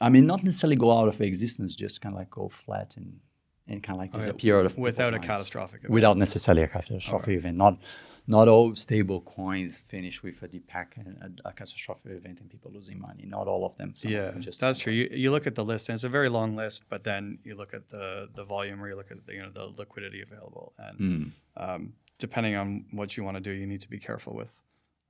I 0.00 0.08
mean 0.08 0.26
not 0.26 0.42
necessarily 0.42 0.76
go 0.76 0.90
out 0.98 1.08
of 1.08 1.20
existence, 1.20 1.74
just 1.76 2.00
kind 2.00 2.14
of 2.14 2.18
like 2.18 2.30
go 2.30 2.48
flat 2.48 2.94
and 2.96 3.20
and 3.68 3.82
kind 3.82 3.96
of 3.96 4.00
like 4.00 4.12
disappear 4.12 4.58
out 4.58 4.66
of 4.66 4.76
without 4.78 5.08
a 5.14 5.18
minds. 5.18 5.26
catastrophic 5.26 5.80
event. 5.80 5.92
Without 5.92 6.16
necessarily 6.16 6.62
a 6.62 6.68
catastrophic 6.68 7.36
event. 7.36 7.56
Not 7.56 7.78
not 8.26 8.48
all 8.48 8.74
stable 8.76 9.20
coins 9.22 9.82
finish 9.88 10.22
with 10.22 10.42
a 10.42 10.48
depeg 10.48 10.86
and 10.96 11.38
a, 11.44 11.48
a 11.48 11.52
catastrophic 11.52 12.12
event 12.12 12.38
and 12.40 12.48
people 12.50 12.70
losing 12.72 12.98
money. 13.00 13.24
Not 13.26 13.46
all 13.48 13.64
of 13.64 13.76
them. 13.76 13.94
Yeah, 14.02 14.32
that's 14.60 14.78
true. 14.78 14.92
You, 14.92 15.08
you 15.12 15.30
look 15.30 15.46
at 15.46 15.54
the 15.54 15.64
list, 15.64 15.88
and 15.88 15.94
it's 15.94 16.04
a 16.04 16.08
very 16.08 16.28
long 16.28 16.54
list, 16.56 16.84
but 16.88 17.02
then 17.04 17.38
you 17.44 17.54
look 17.54 17.72
at 17.74 17.90
the 17.90 18.28
the 18.34 18.44
volume, 18.44 18.82
or 18.82 18.88
you 18.88 18.96
look 18.96 19.10
at 19.10 19.24
the, 19.26 19.32
you 19.34 19.42
know 19.42 19.50
the 19.50 19.66
liquidity 19.76 20.20
available, 20.22 20.72
and 20.78 20.98
Mm. 20.98 21.32
um, 21.56 21.92
depending 22.18 22.54
on 22.56 22.84
what 22.92 23.16
you 23.16 23.24
want 23.24 23.36
to 23.36 23.40
do, 23.40 23.50
you 23.50 23.66
need 23.66 23.80
to 23.80 23.90
be 23.90 23.98
careful 23.98 24.34
with 24.34 24.50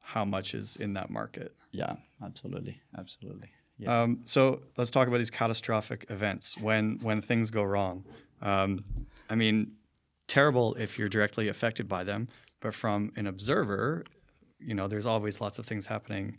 how 0.00 0.24
much 0.24 0.54
is 0.54 0.76
in 0.76 0.94
that 0.94 1.08
market. 1.10 1.54
Yeah, 1.72 1.96
absolutely, 2.24 2.80
absolutely. 2.96 3.50
Yeah. 3.80 4.02
Um, 4.02 4.20
so 4.24 4.60
let's 4.76 4.90
talk 4.90 5.08
about 5.08 5.18
these 5.18 5.30
catastrophic 5.30 6.04
events 6.10 6.56
when 6.58 6.98
when 7.02 7.22
things 7.22 7.50
go 7.50 7.62
wrong. 7.62 8.04
Um, 8.42 8.84
I 9.30 9.34
mean, 9.34 9.72
terrible 10.26 10.74
if 10.74 10.98
you're 10.98 11.08
directly 11.08 11.48
affected 11.48 11.88
by 11.88 12.04
them, 12.04 12.28
but 12.60 12.74
from 12.74 13.10
an 13.16 13.26
observer, 13.26 14.04
you 14.58 14.74
know, 14.74 14.86
there's 14.86 15.06
always 15.06 15.40
lots 15.40 15.58
of 15.58 15.66
things 15.66 15.86
happening 15.86 16.36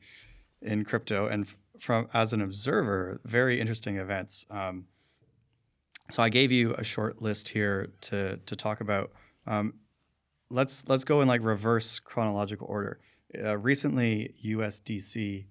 in 0.62 0.86
crypto, 0.86 1.28
and 1.28 1.48
from 1.80 2.08
as 2.14 2.32
an 2.32 2.42
observer, 2.42 3.20
very 3.26 3.60
interesting 3.60 3.98
events. 3.98 4.46
Um, 4.52 4.86
so 6.12 6.22
I 6.22 6.30
gave 6.30 6.52
you 6.52 6.76
a 6.76 6.84
short 6.84 7.22
list 7.22 7.50
here 7.50 7.90
to 8.02 8.38
to 8.38 8.56
talk 8.56 8.82
about. 8.82 9.12
Um, 9.48 9.74
let's 10.52 10.84
let's 10.88 11.04
go 11.04 11.22
in 11.22 11.28
like 11.28 11.42
reverse 11.44 11.98
chronological 11.98 12.68
order. 12.68 13.00
Uh, 13.44 13.58
recently, 13.58 14.36
USDC 14.46 15.46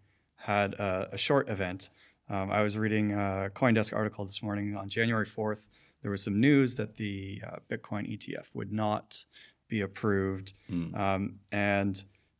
had 0.44 0.78
uh, 0.80 1.06
a 1.12 1.18
short 1.18 1.48
event 1.48 1.90
Um, 2.28 2.48
I 2.50 2.62
was 2.62 2.78
reading 2.78 3.12
a 3.12 3.50
CoinDesk 3.60 3.92
article 3.92 4.24
this 4.24 4.40
morning 4.40 4.76
on 4.76 4.88
January 4.88 5.26
4th. 5.26 5.62
There 6.02 6.12
was 6.12 6.22
some 6.22 6.38
news 6.40 6.76
that 6.76 6.96
the 6.96 7.42
uh, 7.46 7.56
Bitcoin 7.68 8.04
ETF 8.08 8.46
would 8.54 8.72
not 8.72 9.24
be 9.68 9.80
approved. 9.80 10.52
Mm. 10.70 10.96
Um, 10.96 11.22
and 11.50 11.94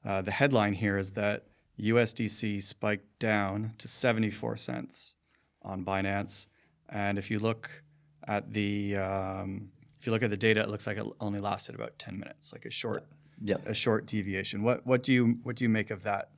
uh, 0.05 0.23
the 0.23 0.31
headline 0.31 0.75
here 0.75 0.97
is 0.97 1.11
that 1.13 1.39
USDC 1.79 2.63
spiked 2.63 3.19
down 3.19 3.73
to 3.79 3.89
74 3.89 4.57
cents 4.57 5.15
on 5.63 5.85
Binance. 5.85 6.47
And 6.89 7.19
if 7.19 7.31
you 7.31 7.39
look 7.41 7.83
at 8.29 8.53
the 8.53 8.97
um, 8.97 9.71
if 9.99 10.07
you 10.07 10.13
look 10.13 10.23
at 10.23 10.31
the 10.31 10.37
data, 10.49 10.61
it 10.63 10.69
looks 10.69 10.87
like 10.87 10.97
it 10.99 11.07
only 11.21 11.41
lasted 11.41 11.75
about 11.75 11.99
10 11.99 12.19
minutes, 12.19 12.53
like 12.53 12.65
a 12.65 12.71
short 12.71 13.03
Yeah. 13.51 13.57
a 13.67 13.75
short 13.75 14.07
deviation. 14.07 14.63
What 14.63 14.87
what 14.87 15.03
do 15.03 15.13
you 15.13 15.25
what 15.43 15.57
do 15.57 15.65
you 15.65 15.69
make 15.81 15.91
of 15.91 16.03
that? 16.05 16.31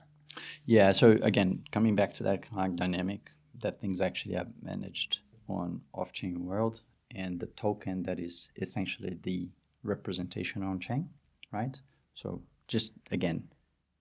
Yeah. 0.64 0.92
So 0.92 1.18
again, 1.22 1.64
coming 1.72 1.94
back 1.94 2.14
to 2.14 2.22
that 2.24 2.48
kind 2.48 2.72
of 2.72 2.76
dynamic 2.76 3.30
that 3.60 3.80
things 3.80 4.00
actually 4.00 4.36
are 4.36 4.46
managed 4.62 5.20
on 5.48 5.80
off-chain 5.94 6.44
world 6.46 6.82
and 7.14 7.38
the 7.38 7.46
token 7.46 8.02
that 8.04 8.18
is 8.18 8.48
essentially 8.60 9.18
the 9.22 9.48
representation 9.82 10.62
on 10.62 10.80
chain, 10.80 11.08
right? 11.52 11.78
So 12.14 12.42
just 12.68 12.92
again, 13.10 13.44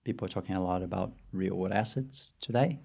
people 0.04 0.26
are 0.26 0.30
talking 0.30 0.56
a 0.56 0.62
lot 0.62 0.82
about 0.82 1.12
real 1.32 1.54
world 1.54 1.72
assets 1.72 2.34
today. 2.40 2.78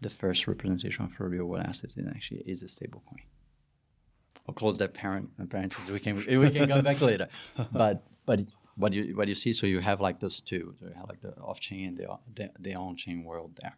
The 0.00 0.10
first 0.10 0.46
representation 0.46 1.08
for 1.08 1.28
real 1.28 1.46
world 1.46 1.64
assets 1.66 1.96
is 1.96 2.06
actually 2.08 2.40
is 2.40 2.62
a 2.62 2.66
stablecoin. 2.66 3.22
I'll 4.48 4.54
close 4.54 4.78
that 4.78 4.94
parent 4.94 5.30
parenthesis. 5.48 5.90
We 5.90 6.00
can 6.00 6.16
we 6.16 6.50
can 6.50 6.68
come 6.68 6.84
back 6.84 7.00
later, 7.00 7.28
but 7.72 8.04
but 8.26 8.40
what 8.76 8.92
you 8.92 9.16
what 9.16 9.28
you 9.28 9.34
see, 9.34 9.52
so 9.52 9.66
you 9.66 9.80
have 9.80 10.00
like 10.00 10.20
those 10.20 10.40
two. 10.40 10.74
So 10.78 10.86
you 10.86 10.94
have 10.94 11.08
like 11.08 11.22
the 11.22 11.34
off 11.40 11.60
chain 11.60 11.88
and 11.88 11.96
the 11.96 12.06
the, 12.34 12.50
the 12.58 12.74
on 12.74 12.96
chain 12.96 13.24
world 13.24 13.58
there. 13.60 13.76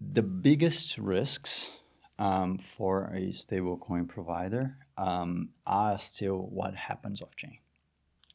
The 0.00 0.22
biggest 0.22 0.98
risks 0.98 1.70
um, 2.18 2.58
for 2.58 3.04
a 3.14 3.32
stablecoin 3.32 4.08
provider 4.08 4.76
um, 4.96 5.50
are 5.66 5.98
still 5.98 6.38
what 6.50 6.74
happens 6.74 7.22
off 7.22 7.36
chain, 7.36 7.58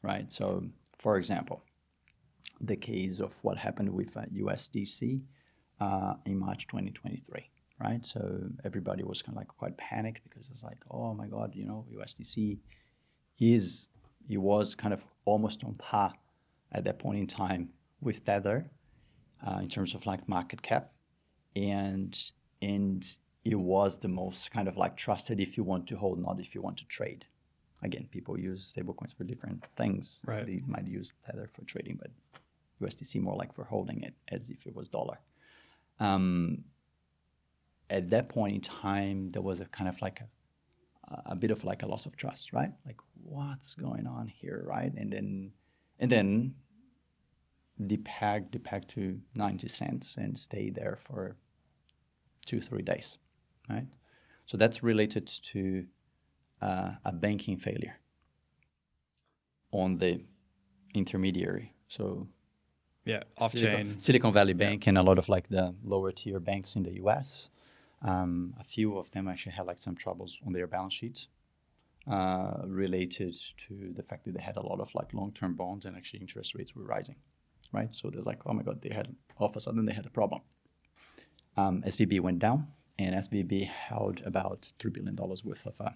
right? 0.02 0.30
So, 0.30 0.64
for 0.98 1.18
example, 1.18 1.62
the 2.60 2.76
case 2.76 3.20
of 3.20 3.36
what 3.42 3.58
happened 3.58 3.90
with 3.90 4.16
uh, 4.16 4.22
USDC 4.34 5.20
uh, 5.80 6.14
in 6.26 6.38
March 6.38 6.66
2023, 6.66 7.50
right? 7.80 8.04
So 8.04 8.40
everybody 8.64 9.04
was 9.04 9.22
kind 9.22 9.36
of 9.36 9.40
like 9.40 9.48
quite 9.48 9.76
panicked 9.76 10.22
because 10.24 10.48
it's 10.50 10.64
like, 10.64 10.78
oh 10.90 11.14
my 11.14 11.26
God, 11.26 11.54
you 11.54 11.64
know, 11.64 11.86
USDC 11.94 12.58
is 13.38 13.88
he 14.26 14.36
was 14.36 14.74
kind 14.74 14.92
of 14.92 15.04
almost 15.24 15.64
on 15.64 15.74
par 15.74 16.14
at 16.72 16.84
that 16.84 16.98
point 16.98 17.18
in 17.18 17.26
time 17.26 17.70
with 18.00 18.24
Tether 18.24 18.70
uh, 19.46 19.58
in 19.60 19.68
terms 19.68 19.94
of 19.94 20.06
like 20.06 20.28
market 20.28 20.62
cap, 20.62 20.92
and 21.56 22.32
and 22.60 23.16
it 23.44 23.54
was 23.54 23.98
the 23.98 24.08
most 24.08 24.50
kind 24.50 24.68
of 24.68 24.76
like 24.76 24.96
trusted 24.96 25.40
if 25.40 25.56
you 25.56 25.64
want 25.64 25.86
to 25.86 25.96
hold, 25.96 26.20
not 26.20 26.40
if 26.40 26.54
you 26.54 26.60
want 26.60 26.76
to 26.78 26.84
trade. 26.86 27.24
Again, 27.82 28.08
people 28.10 28.38
use 28.38 28.74
stablecoins 28.76 29.16
for 29.16 29.24
different 29.24 29.64
things. 29.76 30.20
Right. 30.26 30.44
They 30.44 30.62
might 30.66 30.86
use 30.86 31.14
Tether 31.24 31.48
for 31.52 31.64
trading, 31.64 31.98
but 32.00 32.10
USDC 32.82 33.20
more 33.20 33.36
like 33.36 33.54
for 33.54 33.64
holding 33.64 34.02
it 34.02 34.14
as 34.28 34.50
if 34.50 34.66
it 34.66 34.74
was 34.74 34.88
dollar. 34.88 35.18
Um, 36.00 36.64
at 37.90 38.10
that 38.10 38.28
point 38.28 38.54
in 38.54 38.60
time, 38.60 39.30
there 39.30 39.42
was 39.42 39.60
a 39.60 39.64
kind 39.66 39.88
of 39.88 40.00
like 40.02 40.20
a, 40.20 40.26
a 41.26 41.36
bit 41.36 41.50
of 41.50 41.64
like 41.64 41.82
a 41.82 41.86
loss 41.86 42.06
of 42.06 42.16
trust, 42.16 42.52
right? 42.52 42.72
Like 42.86 42.96
what's 43.22 43.74
going 43.74 44.06
on 44.06 44.28
here, 44.28 44.64
right? 44.66 44.92
And 44.94 45.12
then 45.12 45.52
and 45.98 46.10
then 46.10 46.54
the 47.78 47.98
peg 47.98 48.50
the 48.52 48.58
peg 48.58 48.88
to 48.88 49.20
90 49.34 49.68
cents 49.68 50.16
and 50.18 50.38
stay 50.38 50.70
there 50.70 50.98
for 51.06 51.36
two 52.44 52.60
three 52.60 52.82
days, 52.82 53.18
right? 53.68 53.86
So 54.46 54.56
that's 54.56 54.82
related 54.82 55.26
to 55.52 55.86
uh, 56.62 56.90
a 57.04 57.12
banking 57.12 57.58
failure 57.58 57.98
on 59.70 59.98
the 59.98 60.20
intermediary. 60.94 61.74
So 61.88 62.28
Yeah, 63.04 63.22
off 63.38 63.52
Silicon, 63.52 63.90
chain. 63.90 63.98
Silicon 63.98 64.32
Valley 64.32 64.54
Bank 64.54 64.86
and 64.86 64.98
a 64.98 65.02
lot 65.02 65.18
of 65.18 65.28
like 65.28 65.48
the 65.48 65.74
lower 65.84 66.12
tier 66.12 66.40
banks 66.40 66.76
in 66.76 66.82
the 66.82 66.94
US. 67.04 67.50
Um, 68.02 68.54
a 68.60 68.64
few 68.64 68.96
of 68.96 69.10
them 69.10 69.28
actually 69.28 69.52
had 69.52 69.66
like 69.66 69.78
some 69.78 69.96
troubles 69.96 70.38
on 70.46 70.52
their 70.52 70.66
balance 70.66 70.94
sheets 70.94 71.28
uh, 72.10 72.62
related 72.64 73.36
to 73.68 73.92
the 73.94 74.02
fact 74.02 74.24
that 74.24 74.34
they 74.34 74.42
had 74.42 74.56
a 74.56 74.62
lot 74.62 74.80
of 74.80 74.94
like 74.94 75.12
long 75.12 75.32
term 75.32 75.54
bonds 75.54 75.84
and 75.84 75.96
actually 75.96 76.20
interest 76.20 76.54
rates 76.54 76.74
were 76.74 76.84
rising, 76.84 77.16
right? 77.72 77.94
So 77.94 78.10
they're 78.10 78.22
like, 78.22 78.40
oh 78.46 78.52
my 78.52 78.62
God, 78.62 78.80
they 78.82 78.94
had 78.94 79.14
all 79.36 79.48
of 79.48 79.56
a 79.56 79.60
sudden 79.60 79.84
they 79.84 79.92
had 79.92 80.06
a 80.06 80.10
problem. 80.10 80.40
Um, 81.56 81.82
SVB 81.86 82.20
went 82.20 82.38
down 82.38 82.68
and 82.98 83.14
SVB 83.16 83.66
held 83.66 84.22
about 84.24 84.72
$3 84.78 84.92
billion 84.92 85.16
worth 85.16 85.66
of, 85.66 85.80
uh, 85.80 85.90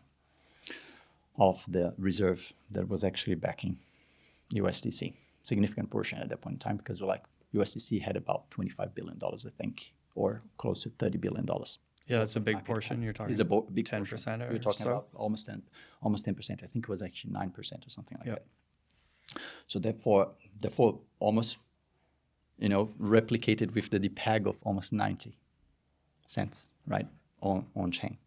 of 1.39 1.65
the 1.69 1.95
reserve 1.99 2.53
that 2.71 2.89
was 2.89 3.05
actually 3.05 3.37
backing 3.37 3.79
USDC. 4.55 5.15
Significant 5.43 5.91
portion 5.91 6.19
at 6.19 6.29
that 6.29 6.41
point 6.41 6.55
in 6.55 6.59
time 6.59 6.77
because 6.77 7.01
like 7.01 7.23
USDC 7.55 8.03
had 8.03 8.17
about 8.17 8.51
$25 8.51 8.95
billion, 8.95 9.19
I 9.23 9.51
think, 9.57 9.93
or 10.15 10.43
close 10.59 10.83
to 10.83 10.91
$30 10.91 11.21
billion. 11.21 11.47
Yeah, 12.07 12.19
that's 12.19 12.37
a 12.37 12.41
big 12.41 12.65
portion. 12.65 13.01
You're 13.03 13.13
talking 13.13 13.33
It's 13.33 13.41
a 13.41 13.45
bo- 13.45 13.69
big 13.73 13.87
10% 13.87 13.99
portion. 14.09 14.43
or 14.43 14.51
You're 14.51 14.59
talking 14.59 14.85
so? 14.85 14.91
about 14.91 15.09
almost 15.15 15.47
10, 15.47 15.63
almost 16.03 16.27
10%. 16.27 16.63
I 16.63 16.67
think 16.67 16.85
it 16.85 16.89
was 16.89 17.01
actually 17.03 17.33
9% 17.33 17.87
or 17.87 17.91
something 17.91 18.19
like 18.19 18.27
Yep. 18.27 18.47
that. 19.35 19.43
So 19.67 19.79
therefore, 19.79 20.33
therefore, 20.61 21.01
almost, 21.21 21.59
you 22.59 22.69
know, 22.69 22.87
replicated 23.01 23.75
with 23.75 23.91
the 23.91 24.01
depeg 24.01 24.47
of 24.47 24.57
almost 24.63 24.93
90 24.93 25.37
cents, 26.27 26.73
right, 26.87 27.07
on, 27.41 27.67
on 27.75 27.91
chain. 27.93 28.19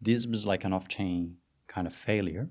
This 0.00 0.26
was 0.26 0.46
like 0.46 0.64
an 0.64 0.72
off-chain 0.72 1.36
kind 1.66 1.86
of 1.86 1.94
failure, 1.94 2.48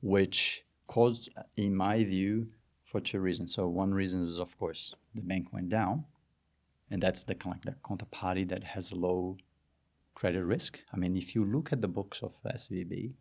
which 0.00 0.64
caused, 0.86 1.30
in 1.56 1.74
my 1.74 2.04
view, 2.04 2.48
for 2.84 3.00
two 3.00 3.20
reasons. 3.20 3.52
So 3.54 3.68
one 3.68 3.92
reason 3.92 4.22
is, 4.22 4.38
of 4.38 4.56
course, 4.58 4.94
the 5.14 5.20
bank 5.20 5.52
went 5.52 5.68
down, 5.68 6.04
and 6.90 7.02
that's 7.02 7.22
the 7.24 7.34
kind 7.34 7.56
of 7.56 7.64
like 7.64 7.74
the 7.74 7.80
counterparty 7.88 8.48
that 8.48 8.64
has 8.64 8.90
a 8.92 8.94
low 8.94 9.36
credit 10.14 10.44
risk. 10.44 10.78
I 10.92 10.96
mean, 10.96 11.16
if 11.16 11.34
you 11.34 11.44
look 11.44 11.72
at 11.72 11.80
the 11.80 11.88
books 11.88 12.22
of 12.22 12.32
SVB, 12.44 13.12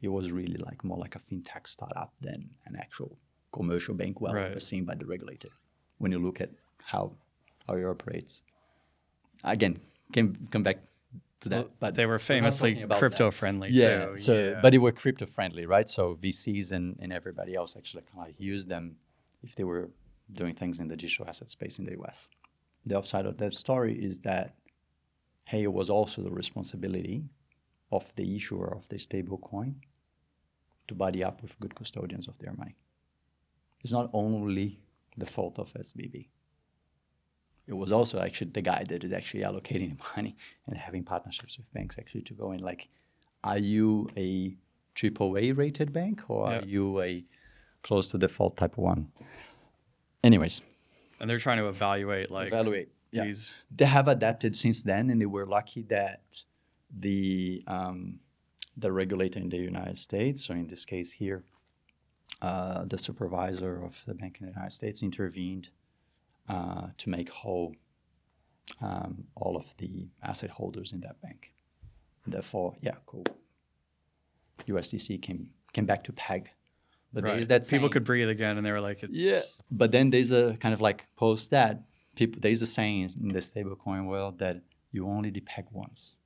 it 0.00 0.08
was 0.08 0.32
really 0.32 0.56
like 0.56 0.82
more 0.84 0.96
like 0.98 1.14
a 1.16 1.18
fintech 1.18 1.66
startup 1.66 2.12
than 2.20 2.48
an 2.66 2.76
actual 2.76 3.18
commercial 3.52 3.94
bank, 3.94 4.20
well 4.20 4.34
Right. 4.34 4.50
overseen 4.50 4.84
by 4.84 4.94
the 4.94 5.04
regulator. 5.06 5.48
When 5.98 6.12
you 6.12 6.18
look 6.18 6.40
at 6.40 6.50
how 6.82 7.12
how 7.66 7.74
it 7.74 7.84
operates, 7.84 8.42
again, 9.44 9.80
can 10.12 10.48
come 10.50 10.62
back 10.62 10.78
to 11.40 11.48
that. 11.50 11.56
Well, 11.64 11.70
but 11.78 11.94
they 11.94 12.06
were 12.06 12.14
we're 12.14 12.18
famously 12.18 12.74
crypto 12.98 13.26
that. 13.26 13.32
friendly. 13.32 13.68
Yeah, 13.70 14.06
too. 14.06 14.16
so 14.16 14.32
yeah. 14.34 14.60
but 14.62 14.70
they 14.70 14.78
were 14.78 14.92
crypto 14.92 15.26
friendly, 15.26 15.66
right? 15.66 15.88
So 15.88 16.16
VCs 16.22 16.72
and, 16.72 16.96
and 17.02 17.12
everybody 17.12 17.54
else 17.54 17.76
actually 17.76 18.04
kind 18.14 18.30
of 18.30 18.40
used 18.40 18.68
them 18.70 18.96
if 19.42 19.54
they 19.56 19.64
were 19.64 19.90
doing 20.32 20.54
things 20.54 20.80
in 20.80 20.88
the 20.88 20.96
digital 20.96 21.26
asset 21.28 21.50
space 21.50 21.78
in 21.78 21.84
the 21.84 21.92
US. 22.00 22.28
The 22.86 22.96
upside 22.98 23.26
of 23.26 23.36
that 23.38 23.54
story 23.54 23.94
is 24.02 24.20
that 24.20 24.54
hey, 25.46 25.64
it 25.64 25.72
was 25.72 25.90
also 25.90 26.22
the 26.22 26.30
responsibility 26.30 27.24
of 27.90 28.12
the 28.14 28.36
issuer 28.36 28.72
of 28.76 28.88
the 28.88 28.98
stable 28.98 29.38
coin 29.38 29.74
to 30.86 30.94
buddy 30.94 31.24
up 31.24 31.42
with 31.42 31.58
good 31.58 31.74
custodians 31.74 32.28
of 32.28 32.38
their 32.38 32.52
money. 32.52 32.76
It's 33.82 33.92
not 33.92 34.10
only 34.12 34.78
the 35.16 35.26
fault 35.26 35.58
of 35.58 35.72
SVB. 35.72 36.28
It 37.66 37.72
was 37.74 37.90
also 37.90 38.20
actually 38.20 38.52
the 38.52 38.62
guy 38.62 38.84
that 38.88 39.02
is 39.02 39.12
actually 39.12 39.42
allocating 39.42 39.96
the 39.98 40.04
money 40.16 40.36
and 40.66 40.76
having 40.76 41.02
partnerships 41.02 41.58
with 41.58 41.72
banks 41.72 41.98
actually 41.98 42.22
to 42.22 42.34
go 42.34 42.52
in 42.52 42.60
like, 42.60 42.88
are 43.42 43.58
you 43.58 44.08
a 44.16 44.56
AAA 44.94 45.56
rated 45.56 45.92
bank 45.92 46.22
or 46.28 46.48
Yeah. 46.50 46.60
are 46.60 46.64
you 46.64 47.00
a 47.00 47.24
close 47.82 48.08
to 48.08 48.18
default 48.18 48.56
type 48.56 48.76
one? 48.76 49.10
Anyways, 50.22 50.60
and 51.20 51.28
they're 51.28 51.38
trying 51.38 51.58
to 51.58 51.68
evaluate 51.68 52.30
like 52.30 52.48
evaluate. 52.48 52.88
Yeah. 53.12 53.24
these. 53.24 53.52
They 53.74 53.86
have 53.86 54.08
adapted 54.08 54.54
since 54.54 54.82
then, 54.82 55.10
and 55.10 55.20
they 55.20 55.26
were 55.26 55.46
lucky 55.46 55.82
that 55.82 56.22
the 56.96 57.62
um, 57.66 58.20
the 58.76 58.90
regulator 58.92 59.38
in 59.38 59.48
the 59.48 59.58
United 59.58 59.98
States, 59.98 60.46
so 60.46 60.54
in 60.54 60.66
this 60.66 60.84
case 60.84 61.10
here, 61.10 61.44
uh, 62.40 62.84
the 62.86 62.98
supervisor 62.98 63.84
of 63.84 64.02
the 64.06 64.14
bank 64.14 64.38
in 64.40 64.46
the 64.46 64.52
United 64.52 64.72
States 64.72 65.02
intervened 65.02 65.68
uh, 66.48 66.86
to 66.96 67.10
make 67.10 67.28
whole 67.30 67.74
um, 68.80 69.24
all 69.34 69.56
of 69.56 69.76
the 69.78 70.08
asset 70.22 70.50
holders 70.50 70.92
in 70.92 71.00
that 71.00 71.20
bank. 71.20 71.52
Therefore, 72.26 72.76
yeah, 72.80 72.96
cool. 73.06 73.24
USDC 74.66 75.20
came 75.20 75.50
came 75.72 75.86
back 75.86 76.04
to 76.04 76.12
peg, 76.12 76.50
but 77.12 77.24
there 77.24 77.34
is 77.34 77.40
Right. 77.40 77.48
that 77.48 77.62
People 77.62 77.78
saying- 77.80 77.90
could 77.92 78.04
breathe 78.04 78.28
again, 78.28 78.56
and 78.56 78.64
they 78.66 78.72
were 78.72 78.80
like, 78.80 79.02
"It's 79.02 79.18
yeah. 79.18 79.40
But 79.70 79.90
then 79.92 80.10
there's 80.10 80.30
a 80.32 80.56
kind 80.60 80.72
of 80.74 80.80
like 80.80 81.06
post 81.16 81.50
that 81.50 81.82
people 82.16 82.40
there's 82.40 82.62
a 82.62 82.66
saying 82.66 83.12
in 83.20 83.28
the 83.28 83.40
stablecoin 83.40 84.06
world 84.06 84.38
that 84.38 84.62
you 84.92 85.06
only 85.06 85.30
depeg 85.30 85.64
once. 85.72 86.16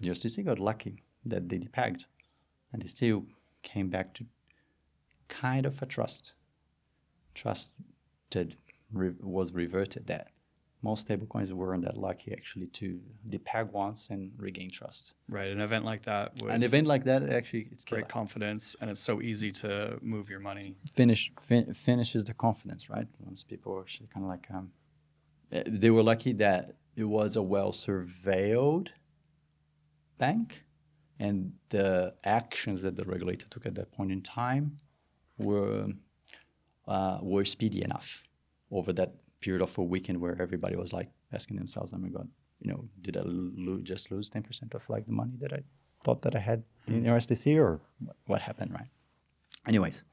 USDC 0.00 0.44
got 0.44 0.58
lucky 0.58 1.02
that 1.24 1.48
they 1.48 1.58
depegged, 1.58 2.04
and 2.72 2.82
they 2.82 2.88
still 2.88 3.26
came 3.62 3.88
back 3.90 4.14
to 4.14 4.24
kind 5.28 5.66
of 5.66 5.80
a 5.82 5.86
trust. 5.86 6.34
Trust 7.34 7.70
that 8.30 8.54
re- 8.92 9.14
was 9.20 9.52
reverted 9.52 10.06
that 10.06 10.28
most 10.82 11.06
stablecoins 11.06 11.52
weren't 11.52 11.84
that 11.84 11.96
lucky 11.96 12.32
actually 12.32 12.66
to 12.66 12.98
depeg 13.28 13.70
once 13.70 14.08
and 14.08 14.32
regain 14.38 14.70
trust. 14.70 15.14
Right. 15.28 15.50
An 15.50 15.60
event 15.60 15.84
like 15.84 16.04
that 16.04 16.40
would 16.40 16.50
An 16.50 16.62
event 16.62 16.86
like 16.86 17.04
that 17.04 17.28
actually 17.28 17.68
it's 17.70 17.84
great 17.84 18.08
confidence, 18.08 18.76
and 18.80 18.90
it's 18.90 19.00
so 19.00 19.20
easy 19.20 19.50
to 19.52 19.98
move 20.00 20.30
your 20.30 20.40
money. 20.40 20.76
finish 20.94 21.30
fin- 21.40 21.74
finishes 21.74 22.24
the 22.24 22.34
confidence, 22.34 22.88
right? 22.88 23.06
Once 23.20 23.42
people 23.42 23.78
actually 23.80 24.08
kind 24.12 24.24
of 24.24 24.30
like 24.30 24.46
um, 24.52 24.70
eh, 25.52 25.62
they 25.66 25.90
were 25.90 26.02
lucky 26.02 26.32
that 26.32 26.76
it 26.96 27.04
was 27.04 27.36
a 27.36 27.42
well 27.42 27.72
surveilled 27.72 28.88
bank, 30.18 30.64
and 31.18 31.52
the 31.68 32.14
actions 32.24 32.80
that 32.82 32.96
the 32.96 33.04
regulator 33.04 33.46
took 33.50 33.66
at 33.66 33.74
that 33.74 33.92
point 33.92 34.10
in 34.10 34.22
time 34.22 34.78
were 35.36 35.88
uh, 36.88 37.18
were 37.20 37.44
speedy 37.44 37.82
enough 37.82 38.22
over 38.70 38.92
that 38.92 39.19
period 39.40 39.62
of 39.62 39.76
a 39.78 39.82
weekend 39.82 40.20
where 40.20 40.40
everybody 40.40 40.76
was 40.76 40.92
like 40.92 41.10
asking 41.32 41.56
themselves, 41.56 41.92
"Oh 41.94 41.98
my 41.98 42.08
God, 42.08 42.28
you 42.60 42.70
know, 42.70 42.84
did 43.00 43.16
I 43.16 43.22
lo- 43.24 43.80
just 43.82 44.10
lose 44.10 44.28
ten 44.30 44.42
percent 44.42 44.74
of 44.74 44.82
like 44.88 45.06
the 45.06 45.12
money 45.12 45.36
that 45.40 45.52
I 45.52 45.62
thought 46.04 46.22
that 46.22 46.34
I 46.36 46.40
had 46.40 46.62
in 46.88 47.04
USDC, 47.04 47.56
or 47.58 47.80
what- 48.04 48.16
what 48.26 48.40
happened?" 48.42 48.72
Right. 48.72 48.90
Anyways, 49.66 50.04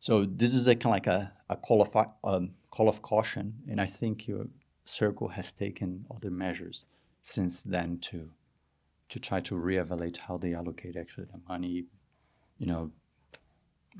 so 0.00 0.24
this 0.24 0.54
is 0.54 0.68
a 0.68 0.74
kind 0.74 0.86
of 0.86 0.90
like 0.98 1.06
a, 1.06 1.32
a 1.48 1.56
call 1.56 1.80
of 1.82 1.90
um, 2.24 2.54
call 2.70 2.88
of 2.88 3.02
caution, 3.02 3.54
and 3.70 3.80
I 3.80 3.86
think 3.86 4.26
your 4.28 4.46
circle 4.84 5.28
has 5.28 5.52
taken 5.52 6.06
other 6.14 6.30
measures 6.30 6.86
since 7.22 7.62
then 7.62 7.98
to 8.10 8.30
to 9.10 9.18
try 9.18 9.40
to 9.40 9.54
reevaluate 9.54 10.18
how 10.18 10.36
they 10.36 10.52
allocate 10.54 10.94
actually 10.96 11.24
the 11.32 11.40
money, 11.48 11.86
you 12.58 12.66
know, 12.66 12.90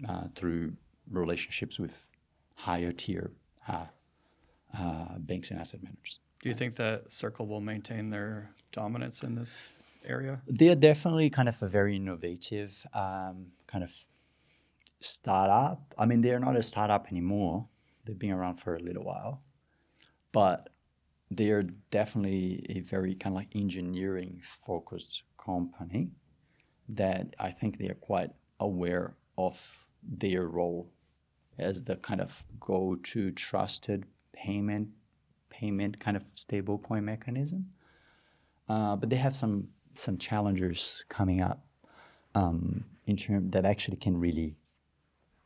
uh, 0.08 0.28
through 0.34 0.74
relationships 1.10 1.78
with 1.78 2.06
higher 2.56 2.92
tier 2.92 3.30
uh, 3.66 3.86
uh, 4.76 5.18
banks 5.18 5.50
and 5.50 5.60
asset 5.60 5.82
managers. 5.82 6.20
Do 6.42 6.48
you 6.48 6.54
think 6.54 6.76
that 6.76 7.12
Circle 7.12 7.46
will 7.46 7.60
maintain 7.60 8.10
their 8.10 8.50
dominance 8.72 9.22
in 9.22 9.34
this 9.34 9.60
area? 10.06 10.40
They 10.46 10.68
are 10.68 10.76
definitely 10.76 11.30
kind 11.30 11.48
of 11.48 11.60
a 11.62 11.68
very 11.68 11.96
innovative 11.96 12.86
um, 12.94 13.52
kind 13.66 13.82
of 13.82 13.92
startup. 15.00 15.94
I 15.98 16.06
mean, 16.06 16.20
they're 16.20 16.38
not 16.38 16.56
a 16.56 16.62
startup 16.62 17.08
anymore. 17.10 17.66
They've 18.04 18.18
been 18.18 18.30
around 18.30 18.56
for 18.56 18.74
a 18.76 18.80
little 18.80 19.04
while, 19.04 19.42
but 20.32 20.70
they 21.30 21.50
are 21.50 21.64
definitely 21.90 22.64
a 22.68 22.80
very 22.80 23.14
kind 23.14 23.34
of 23.34 23.36
like 23.36 23.54
engineering 23.54 24.40
focused 24.42 25.24
company 25.36 26.10
that 26.88 27.34
I 27.38 27.50
think 27.50 27.78
they 27.78 27.88
are 27.88 27.94
quite 27.94 28.30
aware 28.60 29.14
of 29.36 29.60
their 30.02 30.46
role 30.46 30.90
as 31.58 31.84
the 31.84 31.96
kind 31.96 32.20
of 32.20 32.44
go-to 32.60 33.30
trusted 33.32 34.06
payment 34.44 34.88
payment 35.50 35.98
kind 35.98 36.16
of 36.16 36.22
stable 36.34 36.78
coin 36.78 37.04
mechanism. 37.04 37.66
Uh, 38.68 38.94
but 38.96 39.08
they 39.10 39.16
have 39.16 39.34
some 39.34 39.68
some 39.94 40.16
challengers 40.18 41.04
coming 41.08 41.40
up 41.40 41.58
um, 42.34 42.84
in 43.06 43.16
term 43.16 43.50
that 43.50 43.64
actually 43.64 43.96
can 43.96 44.16
really 44.26 44.56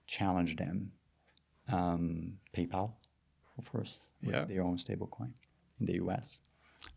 challenge 0.06 0.56
them. 0.56 0.92
Um, 1.68 2.38
PayPal, 2.54 2.90
of 3.58 3.70
course, 3.72 4.00
with 4.22 4.34
Yeah. 4.34 4.44
their 4.44 4.62
own 4.62 4.76
stablecoin 4.76 5.32
in 5.80 5.86
the 5.86 5.94
U.S., 6.04 6.38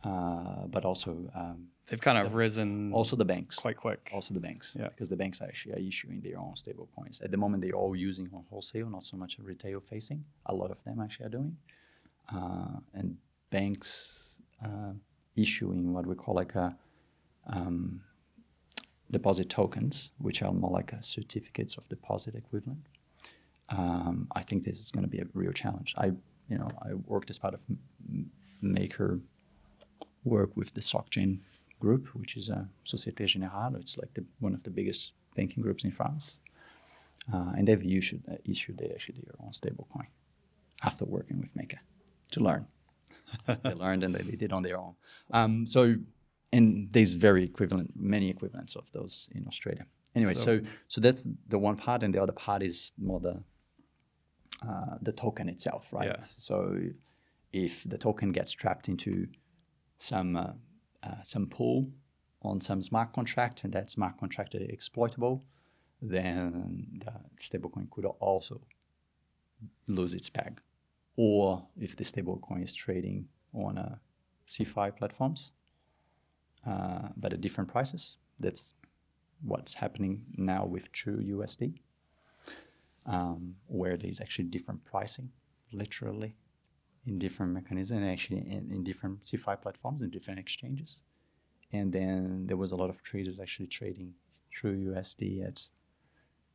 uh, 0.03 0.65
but 0.67 0.83
also 0.85 1.11
um, 1.35 1.67
They've 1.87 2.01
kind 2.01 2.17
of 2.17 2.33
risen 2.33 2.91
also 2.91 3.15
the 3.15 3.23
banks, 3.25 3.55
quite 3.57 3.77
quick. 3.77 4.09
also 4.11 4.33
the 4.33 4.39
banks, 4.39 4.75
Yeah. 4.77 4.89
because 4.89 5.07
the 5.07 5.15
banks 5.15 5.39
actually 5.41 5.73
are 5.75 5.79
issuing 5.87 6.19
their 6.21 6.39
own 6.39 6.55
stable 6.55 6.89
coins. 6.95 7.21
At 7.21 7.29
the 7.29 7.37
moment, 7.37 7.61
they're 7.63 7.79
all 7.83 7.95
using 7.95 8.27
on 8.33 8.43
wholesale, 8.49 8.89
not 8.89 9.03
so 9.03 9.15
much 9.17 9.37
retail 9.39 9.79
facing. 9.79 10.25
A 10.47 10.55
lot 10.55 10.71
of 10.71 10.83
them 10.83 10.99
actually 10.99 11.27
are 11.27 11.35
doing, 11.37 11.55
and 12.29 13.17
banks 13.49 14.35
uh, 14.63 14.93
issuing 15.35 15.93
what 15.93 16.05
we 16.05 16.15
call 16.15 16.35
like 16.35 16.55
a 16.55 16.75
um, 17.47 18.01
deposit 19.11 19.49
tokens, 19.49 20.11
which 20.17 20.41
are 20.41 20.51
more 20.51 20.71
like 20.71 20.93
certificates 21.01 21.77
of 21.77 21.87
deposit 21.89 22.35
equivalent. 22.35 22.85
Um, 23.69 24.27
I 24.35 24.41
think 24.41 24.63
this 24.63 24.79
is 24.79 24.91
going 24.91 25.03
to 25.03 25.09
be 25.09 25.19
a 25.19 25.27
real 25.33 25.51
challenge. 25.51 25.93
I, 25.97 26.07
you 26.49 26.57
know, 26.57 26.69
I 26.81 26.93
worked 27.05 27.29
as 27.29 27.39
part 27.39 27.53
of 27.53 27.59
Maker 28.61 29.19
work 30.23 30.55
with 30.55 30.73
the 30.73 30.81
SocGen 30.81 31.39
group, 31.79 32.07
which 32.13 32.35
is 32.37 32.49
a 32.49 32.67
Société 32.85 33.25
Générale. 33.25 33.79
It's 33.79 33.97
like 33.97 34.13
the, 34.13 34.23
one 34.39 34.53
of 34.53 34.63
the 34.63 34.69
biggest 34.69 35.13
banking 35.35 35.61
groups 35.61 35.83
in 35.83 35.91
France. 35.91 36.39
Uh, 37.31 37.53
and 37.57 37.67
they've 37.67 37.83
issued, 37.83 38.23
uh, 38.31 38.35
issued 38.45 38.77
they 38.77 38.89
actually 38.89 39.21
their 39.25 39.35
own 39.43 39.51
stablecoin 39.51 40.07
after 40.83 41.05
working 41.05 41.39
with 41.39 41.55
Maker 41.55 41.79
to 42.35 42.43
learn. 42.49 42.63
they 43.63 43.73
learned 43.73 44.03
and 44.05 44.13
they 44.15 44.23
did 44.23 44.41
it 44.47 44.51
on 44.53 44.61
their 44.63 44.77
own. 44.77 44.93
Um, 45.31 45.65
so, 45.75 45.81
and 46.53 46.65
there's 46.93 47.13
very 47.13 47.43
equivalent, 47.43 47.89
many 47.95 48.29
equivalents 48.29 48.75
of 48.75 48.85
those 48.91 49.29
in 49.37 49.47
Australia. 49.47 49.85
Anyway, 50.15 50.33
so, 50.35 50.45
So- 50.45 50.61
so 50.93 51.01
that's 51.01 51.27
the 51.53 51.59
one 51.59 51.75
part, 51.85 52.03
and 52.03 52.13
the 52.15 52.21
other 52.25 52.31
part 52.45 52.61
is 52.63 52.91
more 52.97 53.19
the 53.19 53.35
uh, 54.69 54.95
the 55.01 55.11
token 55.11 55.49
itself, 55.49 55.91
right? 55.91 56.07
Yeah. 56.07 56.23
So 56.37 56.57
if 57.51 57.83
the 57.83 57.97
token 57.97 58.31
gets 58.31 58.51
trapped 58.61 58.87
into 58.87 59.27
some 59.99 60.35
uh, 60.37 60.53
uh, 61.03 61.21
some 61.23 61.45
pool 61.47 61.89
on 62.41 62.61
some 62.61 62.81
smart 62.81 63.11
contract 63.13 63.63
and 63.63 63.73
that 63.73 63.91
smart 63.91 64.17
contract 64.17 64.55
is 64.55 64.61
exploitable, 64.69 65.43
then 66.01 66.87
the 67.03 67.13
stablecoin 67.37 67.89
could 67.91 68.05
also 68.05 68.61
lose 69.87 70.13
its 70.13 70.29
peg. 70.29 70.61
Or 71.17 71.65
if 71.79 71.95
the 71.95 72.03
stablecoin 72.03 72.63
is 72.63 72.73
trading 72.73 73.27
on 73.53 73.77
uh, 73.77 73.95
CeFi 74.47 74.95
platforms, 74.97 75.51
uh, 76.67 77.09
but 77.15 77.33
at 77.33 77.41
different 77.41 77.69
prices, 77.69 78.17
that's 78.39 78.73
what's 79.41 79.75
happening 79.75 80.23
now 80.37 80.65
with 80.65 80.91
True 80.91 81.17
USD, 81.17 81.75
um, 83.05 83.55
where 83.67 83.97
there's 83.97 84.19
actually 84.19 84.45
different 84.45 84.83
pricing, 84.83 85.29
literally, 85.71 86.35
in 87.05 87.19
different 87.19 87.53
mechanisms, 87.53 88.01
and 88.01 88.09
actually 88.09 88.39
in, 88.39 88.69
in 88.71 88.83
different 88.83 89.23
CeFi 89.23 89.61
platforms 89.61 90.01
and 90.01 90.11
different 90.11 90.39
exchanges. 90.39 91.01
And 91.71 91.93
then 91.93 92.45
there 92.47 92.57
was 92.57 92.71
a 92.71 92.75
lot 92.75 92.89
of 92.89 93.03
traders 93.03 93.39
actually 93.39 93.67
trading 93.67 94.13
True 94.51 94.93
USD 94.93 95.45
at 95.45 95.61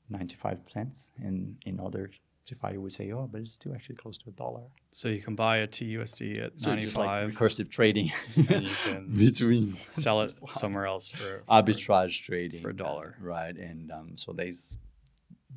95 0.09 0.61
cents, 0.67 1.13
and 1.19 1.57
in 1.67 1.79
other 1.79 2.11
CeFi 2.51 2.73
you 2.75 2.81
would 2.81 2.93
say, 2.93 3.11
oh, 3.13 3.29
but 3.31 3.43
it's 3.43 3.55
still 3.55 3.75
actually 3.75 3.97
close 3.97 4.19
to 4.19 4.29
a 4.29 4.33
dollar. 4.33 4.63
So 4.93 5.09
you 5.09 5.23
can 5.23 5.35
buy 5.35 5.59
a 5.59 5.69
TUSD 5.69 6.43
at 6.43 6.59
So 6.59 6.75
just 6.77 6.97
like 6.97 7.09
95 7.09 7.31
recursive 7.31 7.71
trading 7.71 8.13
and 8.37 8.65
you 8.69 8.75
can 8.85 9.15
between 9.15 9.77
sell 9.87 10.23
it 10.23 10.35
somewhere 10.49 10.87
else 10.87 11.11
for, 11.11 11.19
for 11.19 11.45
arbitrage 11.49 12.23
trading 12.23 12.63
for 12.63 12.71
a 12.71 12.77
dollar. 12.77 13.17
right? 13.21 13.57
And 13.57 13.91
um, 13.91 14.17
so 14.17 14.33
there's 14.33 14.77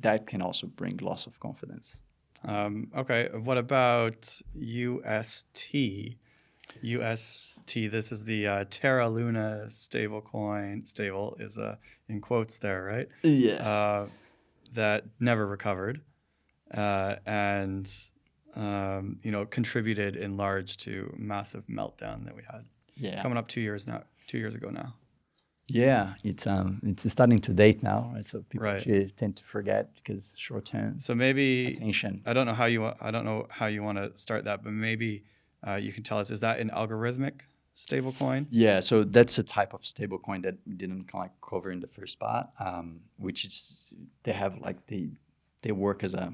that 0.00 0.26
can 0.26 0.42
also 0.42 0.66
bring 0.66 0.98
loss 0.98 1.26
of 1.26 1.38
confidence. 1.40 2.00
Um, 2.44 2.90
okay, 2.96 3.30
what 3.32 3.56
about 3.56 4.40
UST? 4.54 5.74
UST. 6.82 7.74
This 7.74 8.12
is 8.12 8.24
the 8.24 8.46
uh, 8.46 8.64
Terra 8.68 9.08
Luna 9.08 9.70
stable 9.70 10.20
coin. 10.20 10.84
Stable 10.84 11.36
is 11.40 11.56
uh, 11.56 11.76
in 12.08 12.20
quotes 12.20 12.58
there, 12.58 12.84
right? 12.84 13.08
Yeah. 13.22 13.54
Uh, 13.54 14.08
that 14.74 15.04
never 15.20 15.46
recovered, 15.46 16.00
uh, 16.74 17.16
and 17.26 17.92
um, 18.56 19.18
you 19.22 19.30
know 19.30 19.46
contributed 19.46 20.16
in 20.16 20.36
large 20.36 20.76
to 20.78 21.12
massive 21.18 21.64
meltdown 21.66 22.24
that 22.26 22.36
we 22.36 22.42
had 22.50 22.64
yeah. 22.96 23.22
coming 23.22 23.38
up 23.38 23.48
two 23.48 23.60
years 23.60 23.86
now. 23.86 24.02
Two 24.26 24.38
years 24.38 24.54
ago 24.54 24.70
now. 24.70 24.94
Yeah, 25.66 26.14
it's 26.22 26.46
um 26.46 26.80
it's 26.82 27.10
starting 27.10 27.40
to 27.40 27.52
date 27.52 27.82
now, 27.82 28.10
right? 28.14 28.26
So 28.26 28.42
people 28.48 28.66
Right. 28.66 29.16
tend 29.16 29.36
to 29.36 29.44
forget 29.44 29.94
because 29.94 30.34
short 30.36 30.66
term 30.66 30.98
So 31.00 31.14
maybe 31.14 31.68
attention. 31.68 32.22
I 32.26 32.32
don't 32.34 32.46
know 32.46 32.54
how 32.54 32.66
you 32.66 32.84
I 33.00 33.10
don't 33.10 33.24
know 33.24 33.46
how 33.50 33.66
you 33.66 33.82
want 33.82 33.98
to 33.98 34.16
start 34.16 34.44
that, 34.44 34.62
but 34.62 34.72
maybe 34.72 35.24
uh, 35.66 35.76
you 35.76 35.92
can 35.92 36.02
tell 36.02 36.18
us 36.18 36.30
is 36.30 36.40
that 36.40 36.58
an 36.58 36.70
algorithmic 36.70 37.40
stable 37.74 38.12
coin? 38.12 38.46
Yeah, 38.50 38.80
so 38.80 39.04
that's 39.04 39.38
a 39.38 39.42
type 39.42 39.72
of 39.74 39.80
stablecoin 39.82 40.42
that 40.42 40.56
we 40.66 40.74
didn't 40.74 41.04
kind 41.10 41.24
of 41.24 41.30
like 41.30 41.32
cover 41.50 41.70
in 41.70 41.80
the 41.80 41.88
first 41.88 42.18
part, 42.18 42.46
um, 42.60 43.00
which 43.16 43.44
is 43.44 43.88
they 44.24 44.32
have 44.32 44.58
like 44.60 44.86
they 44.86 45.08
they 45.62 45.72
work 45.72 46.04
as 46.04 46.14
a 46.14 46.32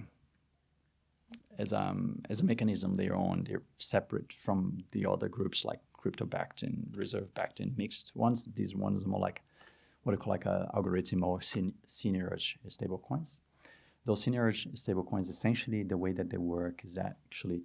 as 1.61 1.73
um 1.73 2.01
as 2.31 2.41
a 2.41 2.45
mechanism 2.45 2.97
their 2.97 3.15
own. 3.15 3.45
They're 3.47 3.63
separate 3.79 4.33
from 4.33 4.59
the 4.93 5.07
other 5.07 5.29
groups 5.29 5.65
like 5.65 5.81
crypto 5.93 6.25
backed 6.25 6.63
and 6.63 6.75
reserve 6.97 7.33
backed 7.35 7.61
and 7.61 7.77
mixed 7.77 8.13
ones. 8.15 8.49
These 8.55 8.75
ones 8.75 9.05
are 9.05 9.09
more 9.09 9.21
like 9.29 9.43
what 10.03 10.15
I 10.15 10.17
call 10.17 10.33
like 10.33 10.47
a 10.47 10.71
algorithm 10.75 11.23
or 11.25 11.43
sen- 11.43 11.75
seigniorage 11.87 12.57
stablecoins. 12.69 13.37
Those 14.07 14.25
seigniorage 14.25 14.63
stablecoins 14.83 15.29
essentially 15.29 15.83
the 15.83 15.99
way 16.05 16.13
that 16.13 16.31
they 16.31 16.39
work 16.39 16.83
is 16.85 16.95
that 16.95 17.17
actually 17.27 17.61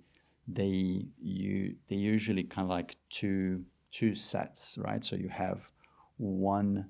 they 0.47 1.05
you 1.21 1.75
they 1.87 1.95
usually 1.95 2.43
kind 2.43 2.65
of 2.65 2.69
like 2.69 2.97
two 3.09 3.63
two 3.91 4.13
sets, 4.13 4.77
right? 4.77 5.03
So 5.03 5.15
you 5.15 5.29
have 5.29 5.59
one 6.17 6.85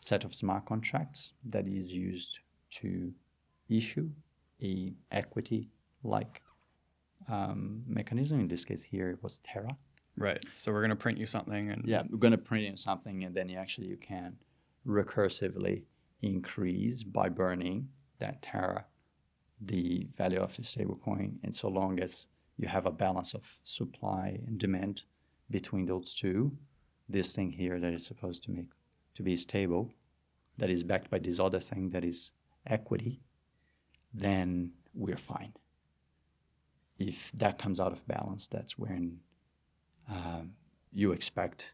set 0.00 0.24
of 0.24 0.34
smart 0.34 0.64
contracts 0.66 1.32
that 1.44 1.66
is 1.66 1.90
used 1.90 2.40
to 2.70 3.12
issue 3.68 4.08
a 4.62 4.92
equity 5.10 5.68
like 6.04 6.42
um, 7.28 7.82
mechanism. 7.86 8.40
In 8.40 8.48
this 8.48 8.64
case, 8.64 8.82
here 8.82 9.10
it 9.10 9.22
was 9.22 9.40
Terra. 9.40 9.76
Right. 10.16 10.42
So 10.54 10.72
we're 10.72 10.82
gonna 10.82 10.96
print 10.96 11.18
you 11.18 11.26
something, 11.26 11.70
and 11.70 11.84
Yeah, 11.86 12.02
we're 12.08 12.18
gonna 12.18 12.38
print 12.38 12.66
you 12.70 12.76
something, 12.76 13.24
and 13.24 13.34
then 13.34 13.48
you 13.48 13.56
actually 13.56 13.88
you 13.88 13.96
can 13.96 14.36
recursively 14.86 15.84
increase 16.22 17.02
by 17.02 17.28
burning 17.28 17.88
that 18.18 18.42
Terra 18.42 18.84
the 19.60 20.08
value 20.16 20.40
of 20.40 20.54
the 20.56 20.62
stablecoin, 20.62 21.38
and 21.42 21.54
so 21.54 21.68
long 21.68 21.98
as 22.00 22.28
you 22.56 22.68
have 22.68 22.86
a 22.86 22.90
balance 22.90 23.34
of 23.34 23.42
supply 23.64 24.38
and 24.46 24.58
demand 24.58 25.02
between 25.50 25.86
those 25.86 26.14
two, 26.14 26.56
this 27.08 27.32
thing 27.32 27.50
here 27.50 27.80
that 27.80 27.92
is 27.92 28.04
supposed 28.04 28.42
to 28.44 28.50
make 28.50 28.66
to 29.14 29.22
be 29.22 29.36
stable, 29.36 29.92
that 30.58 30.70
is 30.70 30.82
backed 30.82 31.10
by 31.10 31.18
this 31.18 31.38
other 31.38 31.60
thing 31.60 31.90
that 31.90 32.04
is 32.04 32.32
equity, 32.66 33.20
then 34.12 34.72
we're 34.92 35.16
fine. 35.16 35.52
If 36.98 37.32
that 37.32 37.58
comes 37.58 37.80
out 37.80 37.92
of 37.92 38.06
balance, 38.06 38.46
that's 38.46 38.78
when 38.78 39.18
um, 40.08 40.52
you 40.92 41.12
expect 41.12 41.72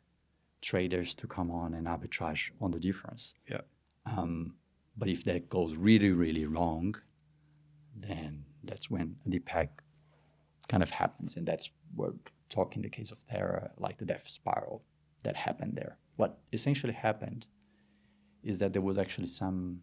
traders 0.62 1.14
to 1.14 1.26
come 1.26 1.50
on 1.50 1.74
and 1.74 1.86
arbitrage 1.86 2.50
on 2.60 2.70
the 2.70 2.80
difference. 2.80 3.34
Yeah. 3.50 3.60
Um, 4.06 4.54
but 4.96 5.08
if 5.08 5.24
that 5.24 5.48
goes 5.48 5.76
really, 5.76 6.10
really 6.10 6.46
wrong, 6.46 6.96
then 7.96 8.44
that's 8.64 8.90
when 8.90 9.16
a 9.26 9.28
depeg 9.30 9.68
kind 10.68 10.82
of 10.82 10.90
happens, 10.90 11.36
and 11.36 11.46
that's 11.46 11.70
what 11.94 12.14
talk 12.48 12.76
in 12.76 12.82
the 12.82 12.88
case 12.88 13.10
of 13.10 13.24
Terra, 13.26 13.70
like 13.78 13.98
the 13.98 14.04
death 14.04 14.28
spiral 14.28 14.82
that 15.22 15.36
happened 15.36 15.74
there. 15.74 15.98
What 16.16 16.38
essentially 16.52 16.92
happened 16.92 17.46
is 18.42 18.58
that 18.58 18.72
there 18.72 18.82
was 18.82 18.98
actually 18.98 19.26
some 19.26 19.80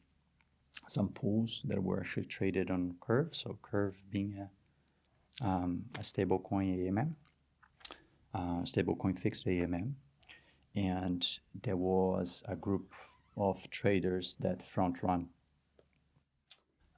some 0.87 1.09
pools 1.09 1.61
that 1.65 1.81
were 1.81 1.99
actually 1.99 2.25
traded 2.25 2.69
on 2.69 2.95
Curve. 3.01 3.29
So 3.31 3.57
Curve 3.61 3.95
being 4.09 4.37
a, 4.37 4.49
um, 5.41 5.83
a 5.95 6.01
stablecoin 6.01 6.87
AMM, 6.87 7.13
uh, 8.33 8.61
stablecoin 8.63 9.19
fixed 9.19 9.45
AMM, 9.45 9.93
and 10.75 11.39
there 11.63 11.77
was 11.77 12.43
a 12.47 12.55
group 12.55 12.91
of 13.35 13.69
traders 13.69 14.37
that 14.39 14.67
front 14.67 15.01
run 15.03 15.27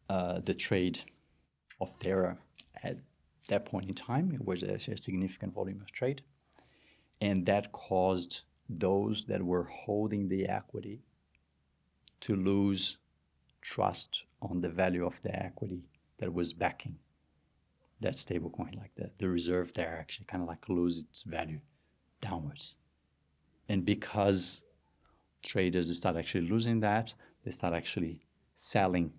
uh, 0.10 0.40
the 0.40 0.54
trade 0.54 1.00
of 1.80 1.98
Terra. 2.00 2.38
At 2.84 2.98
that 3.50 3.66
point 3.66 3.90
in 3.90 3.96
time. 3.96 4.32
It 4.34 4.46
was 4.46 4.64
actually 4.64 4.94
a 4.94 4.98
significant 4.98 5.54
volume 5.54 5.82
of 5.82 5.92
trade, 5.92 6.22
and 7.20 7.46
that 7.46 7.72
caused 7.74 8.42
those 8.70 9.26
that 9.26 9.44
were 9.44 9.66
holding 9.66 10.30
the 10.30 10.48
equity 10.48 11.02
to 12.22 12.36
lose 12.36 12.98
trust 13.62 14.24
on 14.42 14.62
the 14.62 14.70
value 14.70 15.06
of 15.06 15.16
the 15.24 15.36
equity 15.36 15.84
that 16.20 16.34
was 16.34 16.54
backing 16.54 16.96
that 18.02 18.18
stable 18.18 18.50
coin 18.50 18.76
Like 18.78 18.92
the, 18.96 19.10
the 19.18 19.30
reserve 19.30 19.74
there 19.74 19.98
actually 20.00 20.26
kind 20.26 20.42
of 20.42 20.48
like 20.48 20.70
lose 20.70 21.00
its 21.00 21.24
value 21.24 21.60
downwards. 22.22 22.76
And 23.68 23.86
because 23.86 24.62
traders 25.44 25.96
start 25.96 26.16
actually 26.16 26.48
losing 26.48 26.80
that, 26.82 27.14
they 27.44 27.52
start 27.52 27.74
actually 27.74 28.26
selling 28.56 29.14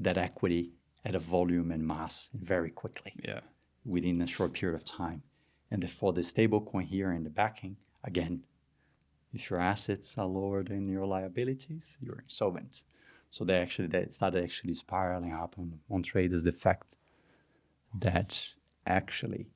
that 0.00 0.18
equity 0.18 0.72
at 1.04 1.14
a 1.14 1.18
volume 1.18 1.70
and 1.70 1.86
mass 1.86 2.28
very 2.34 2.70
quickly 2.70 3.12
yeah, 3.22 3.40
within 3.84 4.20
a 4.20 4.26
short 4.26 4.52
period 4.52 4.76
of 4.76 4.84
time. 4.84 5.22
And 5.70 5.82
therefore, 5.82 6.12
the 6.12 6.22
stable 6.22 6.60
coin 6.60 6.84
here 6.84 7.12
in 7.12 7.24
the 7.24 7.30
backing, 7.30 7.76
again, 8.04 8.42
if 9.32 9.50
your 9.50 9.60
assets 9.60 10.16
are 10.18 10.26
lower 10.26 10.62
than 10.62 10.88
your 10.88 11.06
liabilities, 11.06 11.98
you're 12.00 12.20
insolvent. 12.20 12.82
So 13.30 13.44
they 13.44 13.56
actually 13.56 13.88
they 13.88 14.06
started 14.10 14.42
actually 14.42 14.74
spiraling 14.74 15.32
up 15.32 15.54
on, 15.58 15.80
on 15.90 16.02
traders 16.02 16.44
the 16.44 16.52
fact 18.00 18.04
that 18.04 18.54
actually 18.86 19.46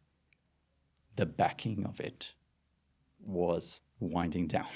the 1.17 1.27
backing 1.27 1.85
of 1.87 2.01
it 2.01 2.33
was 3.25 3.81
winding 3.99 4.47
down. 4.49 4.67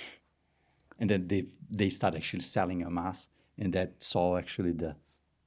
And 0.99 1.11
then 1.11 1.29
they 1.29 1.45
they 1.71 1.91
started 1.91 2.19
actually 2.19 2.43
selling 2.45 2.83
a 2.83 2.91
mass 2.91 3.29
and 3.59 3.73
that 3.75 4.03
saw 4.03 4.37
actually 4.37 4.73
the 4.73 4.97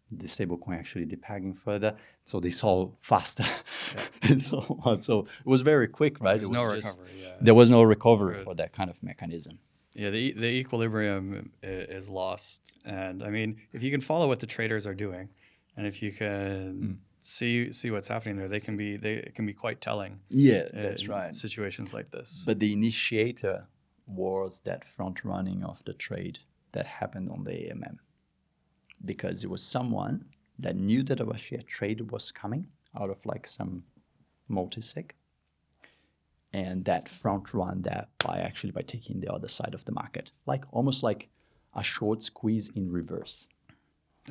the 0.09 0.27
stablecoin 0.27 0.79
actually 0.79 1.05
depegging 1.05 1.57
further. 1.57 1.95
So 2.25 2.39
they 2.39 2.49
saw 2.49 2.91
faster 2.99 3.45
and 4.21 4.41
so 4.43 4.79
on. 4.85 5.01
So 5.01 5.19
it 5.45 5.45
was 5.45 5.61
very 5.61 5.87
quick, 5.87 6.19
right? 6.21 6.35
there's 6.37 6.49
It 6.49 6.53
no 6.53 6.73
just- 6.73 6.97
recovery. 6.97 7.21
Yeah, 7.21 7.35
There 7.41 7.53
was 7.53 7.69
no 7.69 7.83
recovery 7.83 8.43
for 8.43 8.55
that 8.55 8.71
kind 8.73 8.89
of 8.89 9.01
mechanism. 9.03 9.59
yeah. 9.93 10.09
The 10.11 10.31
the 10.33 10.47
equilibrium 10.61 11.51
is 11.63 12.09
lost, 12.09 12.61
and 12.85 13.21
I 13.23 13.29
mean, 13.29 13.57
if 13.73 13.81
you 13.83 13.91
can 13.91 14.01
follow 14.01 14.27
what 14.27 14.39
the 14.39 14.47
traders 14.47 14.85
are 14.87 14.95
doing, 14.95 15.29
and 15.75 15.85
if 15.87 16.01
you 16.03 16.11
can 16.11 16.71
Hmm. 16.81 16.93
See 17.27 17.71
see 17.73 17.91
what's 17.91 18.07
happening 18.07 18.37
there, 18.37 18.47
they 18.47 18.59
can 18.59 18.77
be 18.77 18.95
they 18.97 19.31
can 19.35 19.45
be 19.45 19.53
quite 19.53 19.81
telling. 19.81 20.19
Yeah, 20.29 20.63
that's 20.73 21.03
in 21.03 21.33
Situations 21.33 21.93
like 21.93 22.09
this. 22.11 22.43
But 22.45 22.59
the 22.59 22.71
initiator 22.73 23.67
was 24.05 24.61
that 24.61 24.87
front 24.87 25.25
running 25.25 25.63
of 25.63 25.83
the 25.85 25.93
trade 25.93 26.39
that 26.71 26.85
happened 26.85 27.29
on 27.29 27.43
the 27.43 27.51
AMM. 27.51 27.97
Because 29.03 29.43
it 29.43 29.49
was 29.49 29.61
someone 29.61 30.25
that 30.57 30.75
knew 30.75 31.03
that 31.03 31.19
a 31.19 31.37
share 31.37 31.61
trade 31.61 32.09
was 32.11 32.31
coming 32.31 32.67
out 32.99 33.09
of 33.09 33.23
like 33.25 33.47
some 33.47 33.83
multi-sig. 34.47 35.13
And 36.53 36.85
that 36.85 37.09
front 37.09 37.53
run 37.53 37.81
that 37.83 38.07
by 38.19 38.39
actually 38.39 38.71
by 38.71 38.81
taking 38.81 39.19
the 39.19 39.31
other 39.31 39.49
side 39.49 39.73
of 39.73 39.83
the 39.85 39.91
market. 39.91 40.31
Like 40.45 40.63
almost 40.71 41.03
like 41.03 41.29
a 41.75 41.83
short 41.83 42.23
squeeze 42.23 42.71
in 42.73 42.89
reverse. 42.89 43.47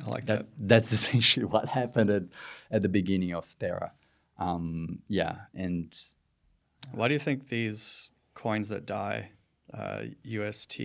I 0.05 0.09
like 0.09 0.25
That's 0.25 0.51
that's 0.59 0.91
essentially 0.97 1.45
what 1.45 1.67
happened 1.67 2.09
at, 2.09 2.23
at 2.71 2.81
the 2.81 2.89
beginning 2.89 3.33
of 3.33 3.55
Terra. 3.59 3.91
Um, 4.37 4.99
yeah, 5.07 5.35
and 5.55 5.91
that. 5.91 6.97
Why 6.97 7.07
do 7.07 7.13
you 7.15 7.19
think 7.19 7.49
these 7.49 8.09
coins 8.35 8.67
that 8.69 8.85
die, 8.85 9.31
uh, 9.73 10.01
UST, 10.23 10.79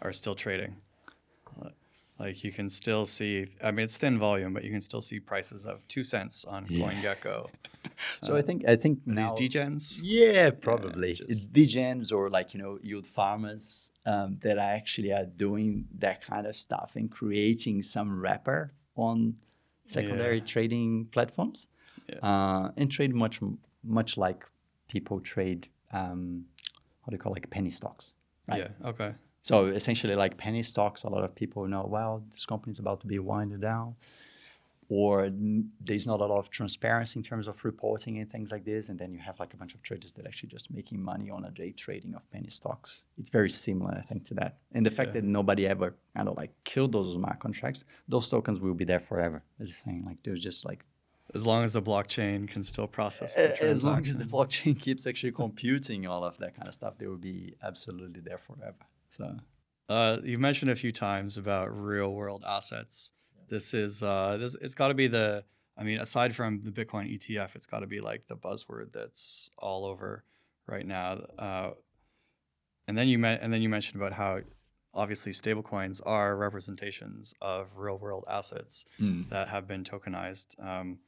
are 0.00 0.12
still 0.12 0.34
trading? 0.34 0.76
Like 2.18 2.42
you 2.42 2.50
can 2.50 2.68
still 2.68 3.06
see. 3.06 3.46
I 3.62 3.70
mean, 3.70 3.84
it's 3.84 3.96
thin 3.96 4.18
volume, 4.18 4.52
but 4.52 4.64
you 4.64 4.72
can 4.72 4.80
still 4.80 5.00
see 5.00 5.20
prices 5.20 5.64
of 5.66 5.86
two 5.86 6.02
cents 6.02 6.44
on 6.44 6.66
Yeah. 6.68 6.90
CoinGecko. 6.90 7.46
so 8.22 8.34
I 8.34 8.42
think 8.42 8.64
I 8.66 8.74
think 8.74 9.00
now, 9.06 9.32
These 9.32 9.50
degens. 9.50 10.00
Yeah, 10.02 10.50
probably. 10.50 11.14
just- 11.14 11.30
It's 11.30 11.46
degens 11.46 12.12
or 12.12 12.28
like, 12.28 12.54
you 12.54 12.60
know, 12.60 12.78
yield 12.82 13.06
farmers 13.06 13.90
um, 14.10 14.28
that 14.44 14.56
are 14.64 14.72
actually 14.80 15.12
are 15.12 15.26
doing 15.46 15.70
that 16.04 16.18
kind 16.30 16.46
of 16.50 16.54
stuff 16.66 16.92
and 16.98 17.06
creating 17.20 17.82
some 17.82 18.08
wrapper 18.22 18.60
on 18.96 19.16
secondary 19.86 20.38
Yeah. 20.38 20.52
trading 20.54 20.90
platforms. 21.14 21.58
Yeah. 22.12 22.20
Uh, 22.30 22.64
and 22.78 22.86
trade 22.90 23.12
much 23.24 23.36
much 23.98 24.10
like 24.26 24.40
people 24.94 25.16
trade 25.20 25.62
um, 25.98 26.44
how 27.02 27.10
do 27.10 27.14
you 27.16 27.22
call 27.22 27.32
it, 27.32 27.36
like 27.40 27.50
penny 27.50 27.70
stocks. 27.80 28.14
Right. 28.48 28.60
Yeah. 28.62 28.88
Okay. 28.90 29.10
So 29.42 29.54
essentially, 29.80 30.14
like 30.24 30.36
penny 30.36 30.62
stocks, 30.62 31.04
a 31.04 31.08
lot 31.08 31.24
of 31.24 31.34
people 31.34 31.66
know, 31.66 31.84
well, 31.96 32.22
this 32.30 32.44
company 32.52 32.72
is 32.72 32.78
about 32.78 33.00
to 33.00 33.06
be 33.06 33.18
winded 33.18 33.60
down, 33.60 33.94
or 34.90 35.24
n- 35.24 35.70
there's 35.80 36.06
not 36.06 36.20
a 36.20 36.24
lot 36.24 36.38
of 36.38 36.50
transparency 36.50 37.18
in 37.18 37.22
terms 37.22 37.46
of 37.46 37.62
reporting 37.64 38.18
and 38.18 38.30
things 38.30 38.50
like 38.50 38.64
this. 38.64 38.88
And 38.88 38.98
then 38.98 39.12
you 39.12 39.18
have 39.20 39.38
like 39.38 39.52
a 39.52 39.56
bunch 39.56 39.74
of 39.74 39.82
traders 39.82 40.12
that 40.12 40.24
are 40.24 40.28
actually 40.28 40.48
just 40.48 40.70
making 40.70 41.02
money 41.02 41.30
on 41.30 41.44
a 41.44 41.50
day 41.50 41.72
trading 41.72 42.14
of 42.14 42.22
penny 42.30 42.48
stocks. 42.48 43.04
It's 43.18 43.30
very 43.30 43.50
similar, 43.50 43.94
I 43.98 44.02
think, 44.02 44.24
to 44.28 44.34
that. 44.34 44.58
And 44.72 44.86
the 44.86 44.90
fact 44.90 45.12
that 45.12 45.24
nobody 45.24 45.66
ever 45.66 45.94
kind 46.16 46.28
of 46.28 46.36
like 46.36 46.52
killed 46.64 46.92
those 46.92 47.12
smart 47.14 47.38
contracts, 47.38 47.84
those 48.08 48.28
tokens 48.28 48.60
will 48.60 48.74
be 48.74 48.84
there 48.84 49.00
forever. 49.00 49.42
As 49.60 49.76
saying, 49.76 50.04
like 50.06 50.18
there's 50.24 50.42
just 50.42 50.64
like 50.64 50.84
As 51.34 51.44
long 51.44 51.62
as 51.64 51.72
the 51.74 51.82
blockchain 51.82 52.48
can 52.48 52.64
still 52.64 52.86
process 52.86 53.34
the 53.34 53.62
as 53.62 53.84
long 53.84 54.06
as 54.06 54.16
the 54.16 54.24
blockchain 54.24 54.80
keeps 54.80 55.06
actually 55.06 55.32
computing 55.32 56.06
all 56.06 56.24
of 56.24 56.38
that 56.38 56.56
kind 56.56 56.66
of 56.66 56.72
stuff, 56.72 56.94
they 56.98 57.06
will 57.06 57.16
be 57.18 57.54
absolutely 57.62 58.20
there 58.20 58.38
forever. 58.38 58.86
So. 59.10 59.36
Uh, 59.90 60.18
you've 60.22 60.40
mentioned 60.40 60.70
a 60.70 60.76
few 60.76 60.92
times 60.92 61.36
about 61.36 61.66
real 61.74 62.12
world 62.14 62.44
assets. 62.46 63.12
This 63.48 63.74
is 63.74 64.02
uh, 64.02 64.36
this. 64.38 64.56
It's 64.60 64.74
got 64.74 64.88
to 64.88 64.94
be 64.94 65.06
the. 65.08 65.44
I 65.76 65.84
mean, 65.84 66.00
aside 66.00 66.34
from 66.34 66.62
the 66.64 66.70
Bitcoin 66.72 67.08
ETF, 67.16 67.50
it's 67.54 67.66
got 67.66 67.80
to 67.80 67.86
be 67.86 68.00
like 68.00 68.26
the 68.28 68.34
buzzword 68.36 68.92
that's 68.92 69.50
all 69.58 69.84
over 69.84 70.24
right 70.66 70.84
now. 70.86 71.20
Uh, 71.38 71.70
and 72.88 72.96
then 72.98 73.06
you 73.08 73.24
and 73.24 73.52
then 73.52 73.62
you 73.62 73.68
mentioned 73.68 74.00
about 74.00 74.12
how 74.14 74.40
obviously 74.94 75.32
stablecoins 75.32 76.00
are 76.04 76.36
representations 76.36 77.34
of 77.40 77.66
real 77.76 77.96
world 77.98 78.24
assets 78.28 78.84
Mm. 79.00 79.28
that 79.30 79.48
have 79.48 79.68
been 79.68 79.84
tokenized. 79.84 80.58
Um, 80.64 80.98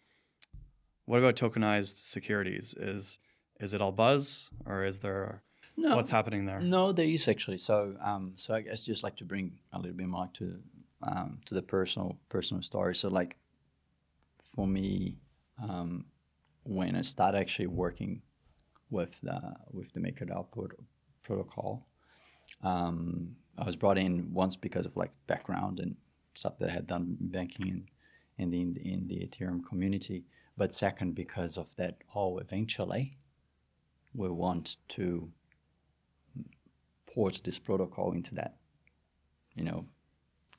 what 1.07 1.19
about 1.19 1.35
tokenized 1.37 1.97
securities? 1.97 2.75
Is 2.79 3.19
is 3.59 3.75
it 3.75 3.81
all 3.83 3.93
buzz, 3.93 4.51
or 4.67 4.85
is 4.85 5.01
there 5.01 5.43
No, 5.77 5.97
what's 5.97 6.11
happening 6.11 6.47
there? 6.47 6.61
No, 6.61 6.93
there 6.93 7.07
is 7.07 7.27
actually. 7.29 7.59
So, 7.59 7.97
um, 8.01 8.33
so 8.37 8.55
I 8.55 8.61
guess 8.61 8.85
just 8.87 9.03
like 9.03 9.17
to 9.17 9.25
bring 9.25 9.59
a 9.73 9.79
little 9.79 9.97
bit 9.97 10.07
more 10.07 10.31
to 10.35 10.61
um, 11.03 11.41
to 11.47 11.55
the 11.55 11.63
personal 11.63 12.19
personal 12.29 12.63
story. 12.63 12.95
So, 12.95 13.09
like 13.09 13.37
for 14.55 14.67
me, 14.67 15.19
um, 15.63 16.07
when 16.65 16.97
I 16.97 17.03
started 17.03 17.39
actually 17.39 17.69
working 17.69 18.23
with 18.91 19.21
the 19.23 19.41
with 19.71 19.93
the 19.93 20.01
MakerDAO 20.01 20.47
pro- 20.53 20.69
protocol, 21.23 21.87
um, 22.63 23.37
I 23.59 23.65
was 23.65 23.77
brought 23.77 23.99
in 23.99 24.33
once 24.33 24.57
because 24.57 24.87
of 24.87 24.97
like 24.97 25.13
background 25.27 25.81
and 25.81 25.97
stuff 26.35 26.59
that 26.59 26.71
I 26.71 26.73
had 26.73 26.87
done 26.87 27.17
banking 27.21 27.89
and 28.39 28.55
in 28.55 28.75
the 28.75 28.81
in 28.93 29.07
the 29.07 29.27
Ethereum 29.27 29.65
community. 29.67 30.25
but 30.57 30.75
second 30.75 31.15
because 31.15 31.57
of 31.57 31.75
that. 31.77 31.95
Oh, 32.15 32.39
eventually, 32.39 33.17
we 34.15 34.29
want 34.29 34.77
to 34.89 35.31
port 37.07 37.41
this 37.45 37.59
protocol 37.59 38.13
into 38.13 38.35
that, 38.35 38.57
you 39.55 39.65
know, 39.65 39.87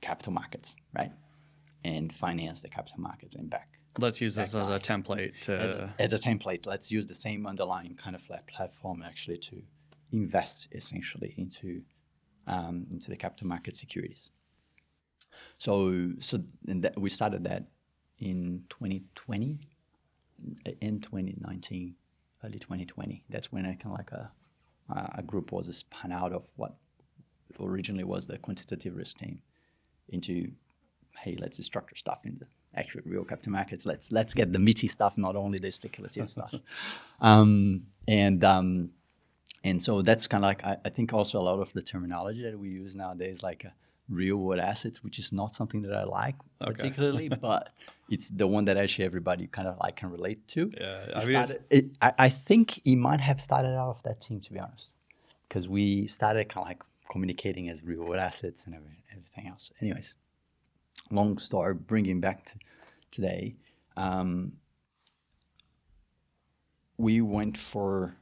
capital 0.02 0.34
markets, 0.34 0.76
right, 0.94 1.12
and 1.84 2.14
finance 2.14 2.62
the 2.62 2.70
capital 2.70 3.00
markets 3.00 3.36
and 3.36 3.50
back. 3.50 3.70
Let's 3.98 4.22
use 4.22 4.36
this 4.36 4.56
as 4.56 4.70
a 4.70 4.80
template 4.80 5.40
to. 5.42 5.54
As 5.54 5.74
a, 5.74 5.96
as 6.00 6.14
a 6.14 6.18
template, 6.18 6.66
let's 6.66 6.92
use 6.92 7.06
the 7.06 7.16
same 7.16 7.46
underlying 7.46 7.96
kind 7.96 8.16
of 8.16 8.28
like 8.30 8.48
platform 8.48 9.04
actually 9.06 9.38
to 9.40 9.62
invest 10.12 10.68
essentially 10.72 11.34
into 11.38 11.82
um, 12.48 12.88
into 12.92 13.10
the 13.10 13.18
capital 13.18 13.48
market 13.48 13.76
securities. 13.76 14.30
So 15.58 16.12
so 16.20 16.40
that, 16.66 17.00
we 17.00 17.10
started 17.10 17.44
that 17.44 17.66
in 18.20 18.64
2020, 18.70 19.60
in 20.82 21.02
2019, 21.02 21.96
early 22.44 22.60
2020. 22.60 23.24
That's 23.30 23.52
when 23.52 23.66
I 23.66 23.74
kind 23.76 23.94
of 23.94 23.98
like 23.98 24.12
a 24.12 24.32
a 25.16 25.24
group 25.24 25.52
was 25.52 25.74
spun 25.76 26.12
out 26.12 26.34
of 26.34 26.44
what 26.58 26.76
originally 27.60 28.04
was 28.04 28.28
the 28.28 28.38
quantitative 28.38 28.96
risk 28.96 29.18
team 29.20 29.42
into 30.12 30.52
hey 31.20 31.38
let's 31.40 31.64
structure 31.64 31.96
stuff 31.96 32.22
in 32.26 32.38
the 32.40 32.48
actual 32.76 33.02
real 33.06 33.24
capital 33.24 33.52
markets. 33.52 33.86
Let's 33.86 34.12
let's 34.12 34.34
get 34.34 34.52
the 34.54 34.60
meaty 34.60 34.88
stuff, 34.88 35.18
not 35.18 35.36
only 35.36 35.60
the 35.60 35.72
speculative 35.72 36.32
stuff. 36.38 36.54
Um, 37.20 37.88
and 38.08 38.44
um, 38.44 38.92
and 39.64 39.82
so 39.82 40.02
that's 40.02 40.28
kind 40.28 40.44
of 40.44 40.48
like 40.50 40.64
I, 40.64 40.78
I, 40.86 40.90
think 40.90 41.14
also 41.14 41.40
a 41.40 41.44
lot 41.44 41.60
of 41.60 41.72
the 41.74 41.82
terminology 41.82 42.44
that 42.44 42.58
we 42.58 42.70
use 42.70 42.96
nowadays, 42.96 43.44
like 43.44 43.66
uh, 43.66 43.70
real 44.10 44.38
world 44.38 44.60
assets, 44.60 45.04
which 45.04 45.20
is 45.20 45.32
not 45.32 45.56
something 45.56 45.82
that 45.84 45.94
I 45.94 46.04
like 46.04 46.36
okay. 46.62 46.72
particularly, 46.72 47.30
but 47.42 47.70
it's 48.10 48.30
the 48.30 48.48
one 48.48 48.66
that 48.66 48.78
actually 48.78 49.06
everybody 49.06 49.48
kind 49.48 49.68
of 49.68 49.78
like 49.80 49.98
can 49.98 50.12
relate 50.12 50.48
to. 50.50 50.72
Yeah, 50.80 51.06
I, 51.16 51.20
mean, 51.20 51.28
started, 51.28 51.64
it, 51.70 51.86
I, 52.02 52.14
I 52.18 52.30
think 52.30 52.82
it 52.86 52.96
might 52.96 53.22
have 53.22 53.40
started 53.40 53.78
out 53.78 53.90
of 53.90 54.04
that 54.04 54.22
team 54.22 54.42
to 54.42 54.54
be 54.54 54.60
honest, 54.60 54.94
because 55.48 55.68
we 55.68 56.08
started 56.08 56.50
kind 56.50 56.64
of 56.66 56.70
like 56.70 56.84
communicating 57.12 57.70
as 57.70 57.84
real 57.84 58.14
assets 58.16 58.64
and 58.66 58.74
everything 59.12 59.48
else. 59.48 59.72
Anyways, 59.82 60.16
long 61.10 61.38
story, 61.38 61.74
bringing 61.74 62.22
back 62.22 62.46
to 62.46 62.56
today, 63.12 63.56
um, 63.98 64.54
we 66.98 67.20
went 67.20 67.58
for 67.58 68.16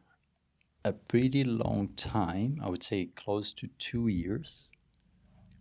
a 0.83 0.93
pretty 0.93 1.43
long 1.43 1.89
time, 1.95 2.59
I 2.63 2.69
would 2.69 2.83
say 2.83 3.09
close 3.15 3.53
to 3.55 3.67
two 3.77 4.07
years, 4.07 4.65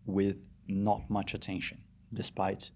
with 0.06 0.48
not 0.66 1.10
much 1.10 1.34
attention, 1.34 1.78
despite 2.14 2.70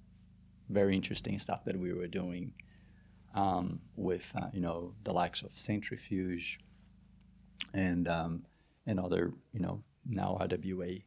very 0.69 0.95
interesting 0.95 1.39
stuff 1.39 1.65
that 1.65 1.79
we 1.79 1.93
were 1.93 2.09
doing 2.09 2.53
um, 3.35 3.81
with, 3.97 4.33
uh, 4.37 4.49
you 4.53 4.61
know, 4.61 4.95
the 5.05 5.13
likes 5.13 5.43
of 5.43 5.59
Centrifuge 5.59 6.59
and 7.73 8.07
um, 8.09 8.45
and 8.87 8.99
other, 8.99 9.33
you 9.53 9.61
know, 9.61 9.83
now 10.07 10.39
RWA 10.41 11.03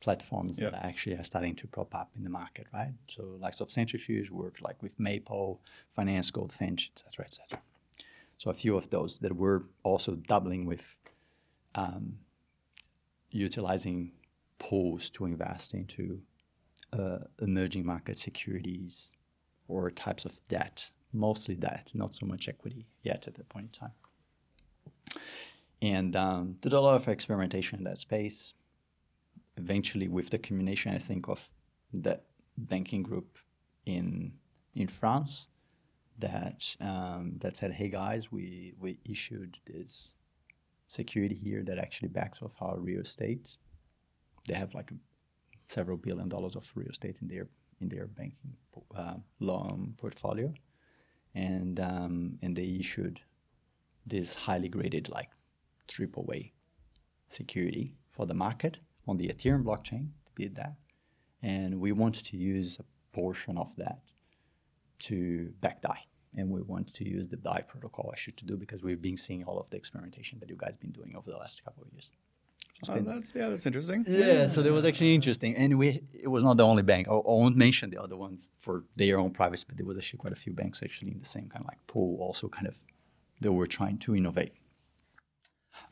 platforms 0.00 0.56
that 0.56 0.74
actually 0.74 1.14
are 1.14 1.24
starting 1.24 1.54
to 1.54 1.66
prop 1.66 1.94
up 1.94 2.10
in 2.16 2.24
the 2.24 2.30
market, 2.30 2.66
right? 2.72 2.92
So 3.08 3.36
likes 3.38 3.60
of 3.60 3.70
Centrifuge 3.70 4.30
work 4.30 4.58
like 4.62 4.82
with 4.82 4.98
Maple, 4.98 5.60
Finance 5.90 6.30
Goldfinch, 6.30 6.90
etc., 6.90 7.26
etc. 7.26 7.60
So 8.38 8.50
a 8.50 8.54
few 8.54 8.76
of 8.76 8.88
those 8.88 9.18
that 9.18 9.36
were 9.36 9.64
also 9.82 10.14
doubling 10.14 10.64
with 10.64 10.82
um, 11.74 12.14
utilizing 13.30 14.12
pools 14.58 15.10
to 15.10 15.26
invest 15.26 15.74
into 15.74 16.20
uh, 16.92 17.18
emerging 17.40 17.84
market 17.84 18.18
securities 18.18 19.12
or 19.68 19.90
types 19.90 20.24
of 20.24 20.32
debt, 20.48 20.90
mostly 21.12 21.54
debt, 21.54 21.88
not 21.92 22.14
so 22.14 22.26
much 22.26 22.48
equity 22.48 22.86
yet 23.02 23.24
at 23.26 23.34
that 23.34 23.48
point 23.48 23.66
in 23.66 23.88
time. 23.88 25.20
And 25.82 26.14
um, 26.14 26.56
did 26.60 26.72
a 26.72 26.80
lot 26.80 26.94
of 26.94 27.08
experimentation 27.08 27.78
in 27.78 27.84
that 27.84 27.98
space 27.98 28.54
eventually 29.56 30.08
with 30.08 30.30
the 30.30 30.38
combination, 30.38 30.94
I 30.94 30.98
think, 30.98 31.28
of 31.28 31.48
that 31.92 32.24
banking 32.56 33.02
group 33.02 33.38
in 33.86 34.32
in 34.74 34.88
France 34.88 35.46
that 36.18 36.76
um, 36.80 37.34
that 37.38 37.56
said, 37.56 37.72
"Hey 37.72 37.88
guys, 37.88 38.30
we 38.30 38.74
we 38.78 38.98
issued 39.08 39.58
this 39.66 40.12
security 40.88 41.34
here 41.34 41.62
that 41.62 41.78
actually 41.78 42.08
backs 42.08 42.42
off 42.42 42.52
our 42.60 42.78
real 42.78 43.00
estate. 43.00 43.56
They 44.46 44.54
have 44.54 44.74
like 44.74 44.92
several 45.68 45.96
billion 45.96 46.28
dollars 46.28 46.56
of 46.56 46.70
real 46.74 46.90
estate 46.90 47.16
in 47.22 47.28
their 47.28 47.48
in 47.80 47.88
their 47.88 48.06
banking 48.06 48.56
uh, 48.94 49.14
loan 49.38 49.94
portfolio, 49.96 50.52
and 51.34 51.80
um, 51.80 52.38
and 52.42 52.54
they 52.56 52.76
issued 52.80 53.20
this 54.06 54.34
highly 54.34 54.68
graded 54.68 55.08
like 55.08 55.30
triple 55.90 56.28
A 56.32 56.52
security 57.28 57.94
for 58.08 58.24
the 58.26 58.34
market 58.34 58.78
on 59.06 59.16
the 59.18 59.28
Ethereum 59.28 59.64
blockchain 59.64 60.08
did 60.36 60.54
that. 60.56 60.74
And 61.42 61.80
we 61.80 61.92
want 61.92 62.16
to 62.24 62.36
use 62.36 62.78
a 62.78 62.84
portion 63.16 63.58
of 63.58 63.74
that 63.76 64.00
to 65.00 65.52
back 65.60 65.82
DAI. 65.82 66.06
And 66.36 66.50
we 66.50 66.62
want 66.62 66.94
to 66.94 67.08
use 67.08 67.28
the 67.28 67.36
DAI 67.36 67.62
protocol 67.66 68.10
actually 68.12 68.34
to 68.34 68.44
do 68.44 68.56
because 68.56 68.82
we've 68.82 69.02
been 69.02 69.16
seeing 69.16 69.42
all 69.44 69.58
of 69.58 69.68
the 69.70 69.76
experimentation 69.76 70.38
that 70.40 70.48
you 70.48 70.56
guys 70.56 70.76
been 70.76 70.92
doing 70.92 71.14
over 71.16 71.30
the 71.30 71.36
last 71.36 71.64
couple 71.64 71.82
of 71.82 71.92
years. 71.92 72.10
Oh, 72.88 72.98
that's 73.00 73.34
yeah, 73.34 73.50
that's 73.50 73.66
interesting. 73.66 74.06
Yeah, 74.08 74.18
yeah, 74.18 74.48
so 74.48 74.62
that 74.62 74.72
was 74.72 74.86
actually 74.86 75.14
interesting, 75.14 75.54
and 75.54 75.78
we 75.78 76.02
it 76.14 76.28
was 76.28 76.42
not 76.42 76.56
the 76.56 76.64
only 76.64 76.82
bank. 76.82 77.08
I, 77.08 77.12
I 77.12 77.34
won't 77.42 77.56
mention 77.56 77.90
the 77.90 78.00
other 78.00 78.16
ones 78.16 78.48
for 78.58 78.84
their 78.96 79.18
own 79.18 79.32
privacy, 79.32 79.66
but 79.68 79.76
there 79.76 79.84
was 79.84 79.98
actually 79.98 80.18
quite 80.18 80.32
a 80.32 80.42
few 80.44 80.54
banks 80.54 80.82
actually 80.82 81.10
in 81.10 81.20
the 81.20 81.28
same 81.28 81.50
kind 81.50 81.62
of 81.62 81.68
like 81.68 81.86
pool, 81.86 82.22
also 82.22 82.48
kind 82.48 82.66
of 82.66 82.80
they 83.42 83.50
were 83.50 83.66
trying 83.66 83.98
to 83.98 84.16
innovate 84.16 84.54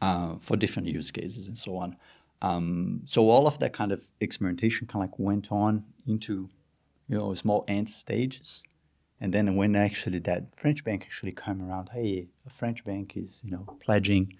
uh, 0.01 0.37
for 0.41 0.57
different 0.57 0.89
use 0.89 1.11
cases 1.11 1.49
and 1.49 1.59
so 1.59 1.77
on. 1.77 1.97
Um, 2.41 3.03
so 3.05 3.29
all 3.29 3.47
of 3.47 3.59
that 3.59 3.73
kind 3.73 3.93
of 3.93 4.07
experimentation 4.21 4.87
kind 4.87 5.05
of 5.05 5.11
like 5.11 5.19
went 5.19 5.51
on 5.51 5.85
into, 6.07 6.49
you 7.09 7.19
know, 7.19 7.35
small 7.35 7.65
ant 7.69 7.91
stages. 7.91 8.63
And 9.21 9.35
then 9.35 9.57
when 9.57 9.75
actually 9.75 10.21
that 10.21 10.57
French 10.57 10.85
bank 10.85 11.03
actually 11.05 11.33
came 11.33 11.61
around, 11.61 11.91
hey, 11.93 12.29
a 12.47 12.51
French 12.51 12.85
bank 12.85 13.17
is, 13.17 13.43
you 13.45 13.51
know, 13.51 13.67
pledging 13.85 14.35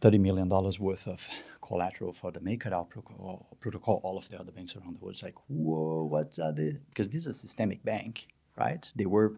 $30 0.00 0.18
million 0.20 0.48
worth 0.48 1.06
of 1.06 1.28
collateral 1.60 2.12
for 2.12 2.32
the 2.32 2.40
MakerDAO 2.40 2.88
protocol, 2.88 3.46
protocol, 3.60 4.00
all 4.02 4.16
of 4.16 4.28
the 4.30 4.40
other 4.40 4.50
banks 4.50 4.74
around 4.74 4.94
the 4.94 4.98
world. 4.98 5.14
It's 5.14 5.22
like, 5.22 5.34
whoa, 5.48 6.04
what's 6.04 6.36
that? 6.36 6.56
Because 6.88 7.10
this 7.10 7.22
is 7.22 7.28
a 7.28 7.32
systemic 7.34 7.84
bank, 7.84 8.28
right? 8.56 8.86
They 8.96 9.06
were 9.06 9.34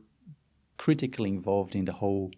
critically 0.77 1.31
involved 1.31 1.75
in 1.75 1.85
the 1.85 1.93
whole, 1.93 2.31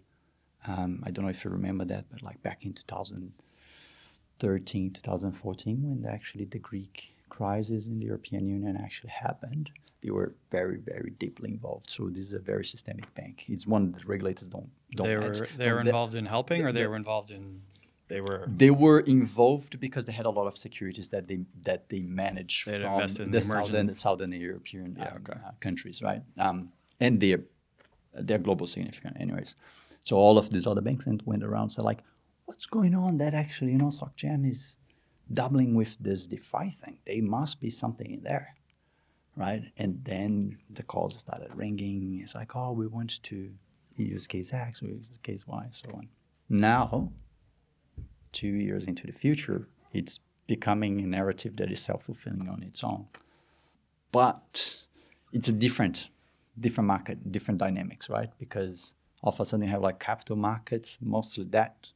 um, 0.65 1.03
I 1.05 1.11
don't 1.11 1.25
know 1.25 1.31
if 1.31 1.43
you 1.43 1.51
remember 1.51 1.83
that, 1.85 2.05
but 2.11 2.23
like 2.23 2.41
back 2.43 2.65
in 2.65 2.73
2013, 2.73 4.91
2014, 4.91 5.83
when 5.83 6.05
actually 6.11 6.45
the 6.45 6.59
Greek 6.59 7.15
crisis 7.29 7.87
in 7.87 7.99
the 7.99 8.05
European 8.05 8.47
Union 8.47 8.77
actually 8.77 9.09
happened, 9.09 9.71
they 10.01 10.11
were 10.11 10.35
very, 10.51 10.77
very 10.77 11.11
deeply 11.17 11.49
involved. 11.49 11.89
So 11.89 12.09
this 12.09 12.27
is 12.27 12.33
a 12.33 12.39
very 12.39 12.65
systemic 12.65 13.11
bank. 13.15 13.45
It's 13.47 13.65
one 13.65 13.93
that 13.93 14.05
regulators 14.05 14.49
don't 14.49 14.69
don't. 14.95 15.07
They 15.07 15.17
were 15.17 15.47
they 15.57 15.71
were 15.71 15.81
involved 15.81 16.13
in 16.15 16.25
helping, 16.25 16.65
or 16.65 16.71
they 16.71 16.87
were 16.87 16.95
involved 16.95 17.31
in. 17.31 17.61
They 18.09 18.21
were. 18.21 18.45
They 18.47 18.69
were 18.69 18.99
involved 18.99 19.79
because 19.79 20.05
they 20.07 20.11
had 20.11 20.25
a 20.25 20.29
lot 20.29 20.45
of 20.45 20.57
securities 20.57 21.07
that 21.09 21.29
they 21.29 21.39
that 21.63 21.87
they 21.89 22.01
managed 22.01 22.63
from 22.63 22.73
the, 22.73 23.27
the 23.35 23.41
southern 23.41 23.95
southern 23.95 24.33
European 24.33 24.97
yeah, 24.97 25.07
um, 25.07 25.21
okay. 25.21 25.39
uh, 25.45 25.51
countries, 25.61 26.01
right? 26.01 26.21
Um, 26.37 26.73
and 26.99 27.21
they're 27.21 27.45
they're 28.13 28.37
global 28.37 28.67
significant, 28.67 29.17
anyways. 29.19 29.55
So 30.03 30.17
all 30.17 30.37
of 30.37 30.49
these 30.49 30.67
other 30.67 30.81
banks 30.81 31.07
went 31.25 31.43
around. 31.43 31.69
So 31.71 31.81
like, 31.81 31.99
what's 32.45 32.65
going 32.65 32.93
on 32.93 33.17
that 33.17 33.33
actually, 33.33 33.71
you 33.71 33.77
know, 33.77 33.87
SocGen 33.87 34.49
is 34.49 34.75
doubling 35.31 35.73
with 35.73 35.97
this 35.99 36.27
DeFi 36.27 36.69
thing. 36.71 36.97
There 37.05 37.21
must 37.23 37.61
be 37.61 37.69
something 37.69 38.11
in 38.11 38.21
there, 38.23 38.55
right? 39.35 39.63
And 39.77 40.03
then 40.03 40.59
the 40.69 40.83
calls 40.83 41.17
started 41.17 41.55
ringing. 41.55 42.19
It's 42.21 42.35
like, 42.35 42.55
oh, 42.55 42.73
we 42.73 42.85
want 42.85 43.23
to 43.23 43.51
use 43.95 44.27
case 44.27 44.51
X, 44.51 44.81
we 44.81 44.89
use 44.89 45.07
case 45.23 45.47
Y, 45.47 45.67
so 45.71 45.89
on. 45.93 46.09
Now, 46.49 47.11
two 48.33 48.47
years 48.47 48.85
into 48.85 49.07
the 49.07 49.13
future, 49.13 49.67
it's 49.93 50.19
becoming 50.47 50.99
a 50.99 51.07
narrative 51.07 51.55
that 51.55 51.71
is 51.71 51.81
self-fulfilling 51.81 52.49
on 52.49 52.61
its 52.63 52.83
own. 52.83 53.05
But 54.11 54.83
it's 55.31 55.47
a 55.47 55.53
different, 55.53 56.09
different 56.59 56.87
market, 56.87 57.31
different 57.31 57.59
dynamics, 57.59 58.09
right? 58.09 58.29
Because 58.37 58.95
all 59.23 59.31
of 59.31 59.39
a 59.39 59.45
sudden 59.45 59.65
you 59.65 59.71
have 59.71 59.81
like 59.81 59.99
capital 59.99 60.35
markets, 60.35 60.97
mostly 61.01 61.45
that 61.45 61.87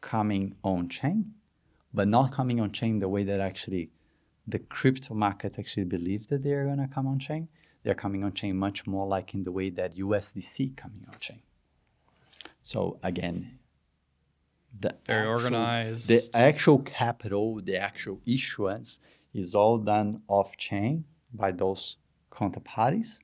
coming 0.00 0.54
on 0.62 0.88
chain, 0.88 1.32
but 1.92 2.06
not 2.06 2.32
coming 2.32 2.60
on 2.60 2.70
chain 2.70 2.98
the 2.98 3.08
way 3.08 3.24
that 3.24 3.40
actually 3.40 3.90
the 4.46 4.58
crypto 4.58 5.14
markets 5.14 5.58
actually 5.58 5.84
believe 5.84 6.28
that 6.28 6.42
they're 6.42 6.64
going 6.64 6.78
to 6.78 6.88
come 6.88 7.06
on 7.06 7.18
chain. 7.18 7.48
They're 7.82 7.94
coming 7.94 8.24
on 8.24 8.32
chain 8.34 8.56
much 8.56 8.86
more 8.86 9.06
like 9.06 9.34
in 9.34 9.42
the 9.42 9.52
way 9.52 9.70
that 9.70 9.96
USDC 9.96 10.76
coming 10.76 11.06
on 11.08 11.18
chain. 11.18 11.40
So 12.62 12.98
again, 13.02 13.58
the 14.78 14.96
very 15.06 15.20
actual, 15.20 15.32
organized. 15.32 16.08
The 16.08 16.28
actual 16.34 16.78
capital, 16.80 17.60
the 17.62 17.76
actual 17.76 18.20
issuance 18.26 18.98
is 19.32 19.54
all 19.54 19.78
done 19.78 20.22
off 20.28 20.56
chain 20.56 21.04
by 21.32 21.52
those 21.52 21.96
counterparties, 22.30 23.18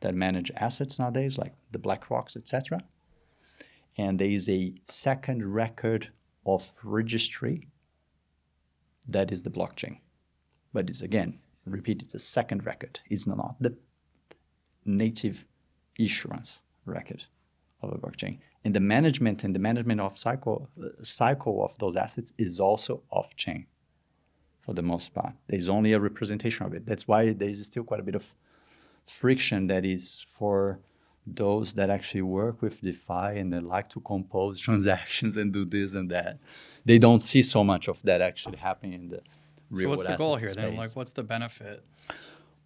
that 0.00 0.14
manage 0.14 0.50
assets 0.56 0.98
nowadays, 0.98 1.38
like 1.38 1.54
the 1.72 1.78
Black 1.78 2.08
BlackRocks, 2.08 2.36
etc. 2.36 2.82
And 3.98 4.18
there 4.18 4.28
is 4.28 4.48
a 4.48 4.74
second 4.84 5.54
record 5.54 6.10
of 6.44 6.72
registry 6.82 7.68
that 9.08 9.32
is 9.32 9.42
the 9.42 9.50
blockchain. 9.50 9.98
But 10.72 10.90
it's 10.90 11.02
again, 11.02 11.38
repeat, 11.64 12.02
it's 12.02 12.14
a 12.14 12.18
second 12.18 12.66
record. 12.66 13.00
It's 13.08 13.26
not 13.26 13.56
the 13.60 13.74
native 14.84 15.44
issuance 15.98 16.62
record 16.84 17.24
of 17.82 17.92
a 17.92 17.98
blockchain. 17.98 18.38
And 18.64 18.74
the 18.74 18.80
management 18.80 19.44
and 19.44 19.54
the 19.54 19.58
management 19.58 20.00
of 20.00 20.18
cycle 20.18 20.68
uh, 20.82 20.88
cycle 21.02 21.64
of 21.64 21.78
those 21.78 21.96
assets 21.96 22.32
is 22.36 22.58
also 22.60 23.02
off 23.10 23.36
chain 23.36 23.66
for 24.60 24.74
the 24.74 24.82
most 24.82 25.14
part. 25.14 25.34
There's 25.46 25.68
only 25.68 25.92
a 25.92 26.00
representation 26.00 26.66
of 26.66 26.74
it. 26.74 26.84
That's 26.84 27.06
why 27.06 27.32
there's 27.32 27.64
still 27.64 27.84
quite 27.84 28.00
a 28.00 28.02
bit 28.02 28.16
of 28.16 28.26
friction 29.06 29.66
that 29.68 29.84
is 29.84 30.24
for 30.28 30.80
those 31.26 31.74
that 31.74 31.90
actually 31.90 32.22
work 32.22 32.62
with 32.62 32.80
DeFi 32.80 33.38
and 33.38 33.52
they 33.52 33.58
like 33.58 33.88
to 33.90 34.00
compose 34.00 34.60
transactions 34.68 35.36
and 35.36 35.52
do 35.52 35.64
this 35.64 35.94
and 35.94 36.10
that. 36.10 36.38
They 36.84 36.98
don't 36.98 37.20
see 37.20 37.42
so 37.42 37.64
much 37.64 37.88
of 37.88 38.00
that 38.02 38.20
actually 38.20 38.58
happening 38.58 38.92
in 38.92 39.08
the 39.08 39.20
real 39.70 39.90
world. 39.90 40.00
So 40.00 40.04
what's 40.04 40.16
the 40.16 40.16
goal 40.16 40.36
here 40.36 40.48
space. 40.48 40.64
then? 40.64 40.76
Like, 40.76 40.94
what's 40.94 41.10
the 41.10 41.22
benefit? 41.22 41.82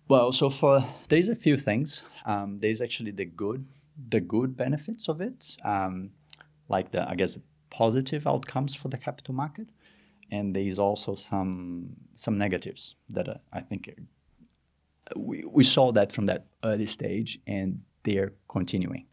Well, 0.08 0.32
so 0.32 0.50
for 0.50 0.84
there's 1.08 1.28
a 1.28 1.36
few 1.36 1.56
things. 1.56 2.02
Um, 2.26 2.58
there's 2.60 2.82
actually 2.82 3.12
the 3.12 3.26
good, 3.26 3.64
the 4.10 4.20
good 4.20 4.56
benefits 4.56 5.08
of 5.08 5.20
it, 5.20 5.56
um, 5.64 6.10
like 6.68 6.90
the 6.90 7.08
I 7.08 7.14
guess 7.14 7.38
positive 7.70 8.26
outcomes 8.26 8.74
for 8.74 8.88
the 8.88 8.98
capital 8.98 9.34
market, 9.34 9.68
and 10.30 10.54
there's 10.54 10.80
also 10.80 11.14
some 11.14 11.90
some 12.16 12.36
negatives 12.36 12.96
that 13.08 13.40
I 13.52 13.60
think 13.60 13.88
we 15.16 15.44
we 15.44 15.64
saw 15.64 15.92
that 15.92 16.12
from 16.12 16.26
that 16.26 16.46
early 16.64 16.86
stage, 16.86 17.38
and 17.46 17.82
they're 18.04 18.32
continuing. 18.48 19.06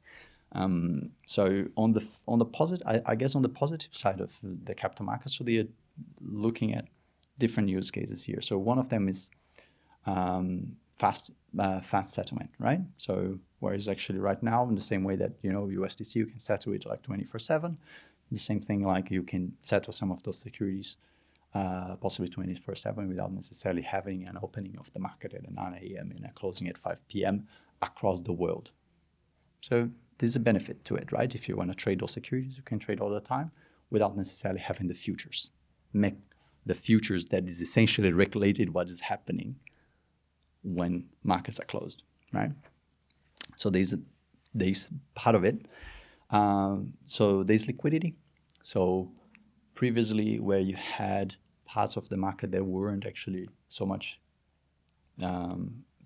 Um, 0.54 1.12
so 1.26 1.66
on 1.76 1.94
the 1.94 2.08
on 2.28 2.40
the 2.40 2.46
positive, 2.46 2.86
I, 2.88 3.02
I 3.06 3.16
guess 3.16 3.36
on 3.36 3.42
the 3.42 3.50
positive 3.50 3.94
side 3.96 4.22
of 4.22 4.32
the 4.42 4.74
capital 4.74 5.06
markets, 5.06 5.38
so 5.38 5.44
they're 5.44 5.66
looking 6.22 6.74
at 6.74 6.86
different 7.38 7.70
use 7.70 7.92
cases 7.92 8.24
here. 8.24 8.42
So 8.42 8.58
one 8.58 8.80
of 8.80 8.90
them 8.90 9.08
is 9.08 9.30
um, 10.06 10.78
fast 10.96 11.32
uh, 11.60 11.82
fast 11.82 12.14
settlement, 12.14 12.50
right? 12.60 12.82
So 12.98 13.40
whereas 13.60 13.88
actually 13.88 14.20
right 14.20 14.42
now, 14.42 14.68
in 14.68 14.76
the 14.76 14.82
same 14.82 15.04
way 15.04 15.16
that 15.18 15.34
you 15.42 15.52
know 15.52 15.68
USDC, 15.68 16.16
you 16.16 16.26
can 16.26 16.40
settle 16.40 16.74
it 16.74 16.86
like 16.86 17.04
24/7. 17.04 17.76
The 18.32 18.40
same 18.40 18.60
thing 18.60 18.84
like 18.84 19.10
you 19.10 19.24
can 19.24 19.54
settle 19.62 19.94
some 19.94 20.12
of 20.12 20.22
those 20.24 20.40
securities 20.40 20.98
uh, 21.54 21.96
possibly 21.96 22.30
24/7 22.30 23.08
without 23.08 23.32
necessarily 23.32 23.82
having 23.82 24.28
an 24.28 24.38
opening 24.42 24.78
of 24.78 24.92
the 24.94 25.00
market 25.00 25.34
at 25.34 25.50
9 25.50 25.74
a.m. 25.82 26.12
and 26.16 26.26
a 26.26 26.32
closing 26.34 26.68
at 26.68 26.78
5 26.78 27.08
p.m. 27.08 27.48
across 27.82 28.22
the 28.22 28.34
world. 28.34 28.72
So 29.62 29.90
there's 30.18 30.36
a 30.36 30.40
benefit 30.40 30.84
to 30.86 30.96
it, 30.96 31.12
right? 31.12 31.34
If 31.34 31.48
you 31.48 31.56
want 31.56 31.72
to 31.72 31.76
trade 31.76 32.00
those 32.00 32.12
securities, 32.12 32.58
you 32.58 32.64
can 32.64 32.80
trade 32.80 33.00
all 33.00 33.10
the 33.10 33.20
time 33.20 33.52
without 33.90 34.16
necessarily 34.18 34.60
having 34.60 34.88
the 34.88 34.94
futures. 34.94 35.52
Make 35.94 36.16
the 36.66 36.74
futures 36.74 37.26
that 37.26 37.48
is 37.48 37.62
essentially 37.62 38.12
regulated 38.12 38.74
what 38.74 38.90
is 38.90 39.00
happening 39.00 39.56
when 40.64 41.06
markets 41.24 41.60
are 41.60 41.66
closed, 41.66 42.04
right? 42.34 42.52
So 43.56 43.70
there's 43.70 43.96
there's 44.54 44.92
part 45.16 45.36
of 45.36 45.44
it. 45.46 45.66
Um, 46.30 46.94
so 47.06 47.44
there's 47.44 47.68
liquidity. 47.68 48.16
So 48.64 49.12
previously, 49.82 50.40
where 50.48 50.60
you 50.70 50.76
had 50.76 51.28
parts 51.66 51.94
of 52.00 52.04
the 52.10 52.18
market 52.28 52.52
that 52.52 52.64
weren't 52.76 53.06
actually 53.12 53.46
so 53.70 53.86
much 53.94 54.06
um, 55.30 55.60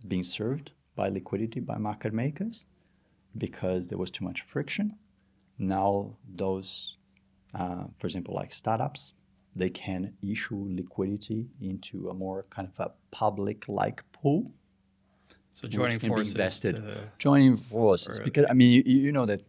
being 0.08 0.24
served 0.38 0.68
by 0.96 1.08
liquidity 1.10 1.60
by 1.72 1.78
market 1.90 2.12
makers 2.14 2.66
because 3.46 3.82
there 3.90 3.98
was 4.04 4.12
too 4.12 4.26
much 4.30 4.40
friction. 4.42 4.88
Now 5.58 6.18
those, 6.44 6.98
uh, 7.60 7.86
for 7.98 8.08
example, 8.08 8.34
like 8.42 8.54
startups, 8.54 9.14
they 9.56 9.70
can 9.70 10.02
issue 10.34 10.62
liquidity 10.82 11.42
into 11.70 12.10
a 12.10 12.14
more 12.14 12.40
kind 12.56 12.68
of 12.72 12.76
a 12.88 12.92
public-like 13.12 14.00
pool 14.18 14.40
So 15.54 15.68
joining 15.68 15.96
which 15.96 16.02
can 16.02 16.10
be 16.10 16.16
forces 16.16 16.34
invested. 16.36 16.74
joining 17.26 17.56
forces 17.58 18.20
because 18.28 18.46
I 18.52 18.54
mean 18.54 18.72
you, 18.78 18.84
you 19.06 19.12
know 19.18 19.26
that 19.32 19.42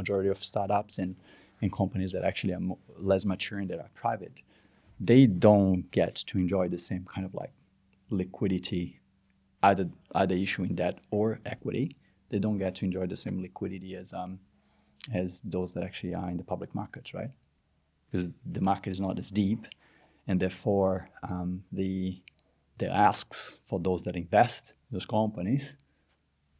majority 0.00 0.30
of 0.36 0.38
startups 0.52 0.98
and, 1.02 1.16
and 1.62 1.72
companies 1.72 2.12
that 2.12 2.24
actually 2.24 2.52
are 2.52 2.60
mo- 2.60 2.78
less 2.98 3.24
mature 3.24 3.58
and 3.58 3.70
that 3.70 3.78
are 3.78 3.90
private, 3.94 4.42
they 5.00 5.26
don't 5.26 5.90
get 5.90 6.14
to 6.14 6.38
enjoy 6.38 6.68
the 6.68 6.78
same 6.78 7.04
kind 7.04 7.26
of 7.26 7.34
like 7.34 7.52
liquidity, 8.10 9.00
either 9.62 9.88
either 10.14 10.34
issuing 10.34 10.74
debt 10.74 10.98
or 11.10 11.40
equity. 11.44 11.96
They 12.28 12.38
don't 12.38 12.58
get 12.58 12.74
to 12.76 12.84
enjoy 12.84 13.06
the 13.06 13.16
same 13.16 13.40
liquidity 13.40 13.94
as 13.96 14.12
um 14.12 14.40
as 15.14 15.42
those 15.44 15.72
that 15.74 15.84
actually 15.84 16.14
are 16.14 16.30
in 16.30 16.36
the 16.36 16.44
public 16.44 16.74
markets, 16.74 17.14
right? 17.14 17.30
Because 18.10 18.32
the 18.44 18.60
market 18.60 18.90
is 18.90 19.00
not 19.00 19.18
as 19.18 19.30
deep, 19.30 19.66
and 20.26 20.40
therefore 20.40 21.08
um, 21.30 21.64
the 21.72 22.20
the 22.78 22.90
asks 22.90 23.58
for 23.66 23.80
those 23.80 24.02
that 24.04 24.16
invest 24.16 24.74
those 24.90 25.06
companies 25.06 25.74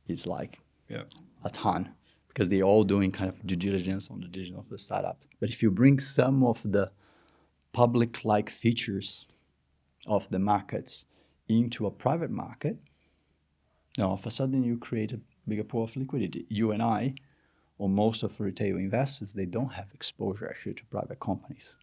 is 0.09 0.26
like 0.26 0.61
yeah. 0.88 1.03
a 1.44 1.51
ton 1.51 1.94
because 2.37 2.51
they're 2.51 2.64
all 2.64 2.84
doing 2.84 3.11
kind 3.11 3.30
of 3.30 3.47
due 3.47 3.57
diligence 3.57 4.11
on 4.11 4.20
the 4.20 4.28
digital 4.28 4.61
of 4.61 4.68
the 4.68 4.76
startup. 4.76 5.24
But 5.41 5.49
if 5.49 5.62
you 5.62 5.70
bring 5.70 5.99
some 5.99 6.45
of 6.45 6.61
the 6.70 6.91
public-like 7.72 8.51
features 8.51 9.24
of 10.07 10.28
the 10.28 10.39
markets 10.39 11.07
into 11.49 11.87
a 11.87 11.91
private 11.91 12.30
market, 12.30 12.76
now 13.97 14.09
all 14.09 14.14
of 14.16 14.26
a 14.26 14.30
sudden 14.30 14.62
you 14.62 14.76
create 14.76 15.12
a 15.12 15.20
bigger 15.49 15.64
pool 15.64 15.84
of 15.84 15.97
liquidity. 15.97 16.45
You 16.51 16.72
and 16.72 16.82
I, 16.82 17.14
or 17.78 17.89
most 17.89 18.22
of 18.22 18.39
retail 18.39 18.76
investors, 18.76 19.32
they 19.32 19.47
don't 19.47 19.72
have 19.72 19.87
exposure 19.95 20.47
actually 20.47 20.74
to 20.74 20.84
private 20.84 21.18
companies. 21.18 21.76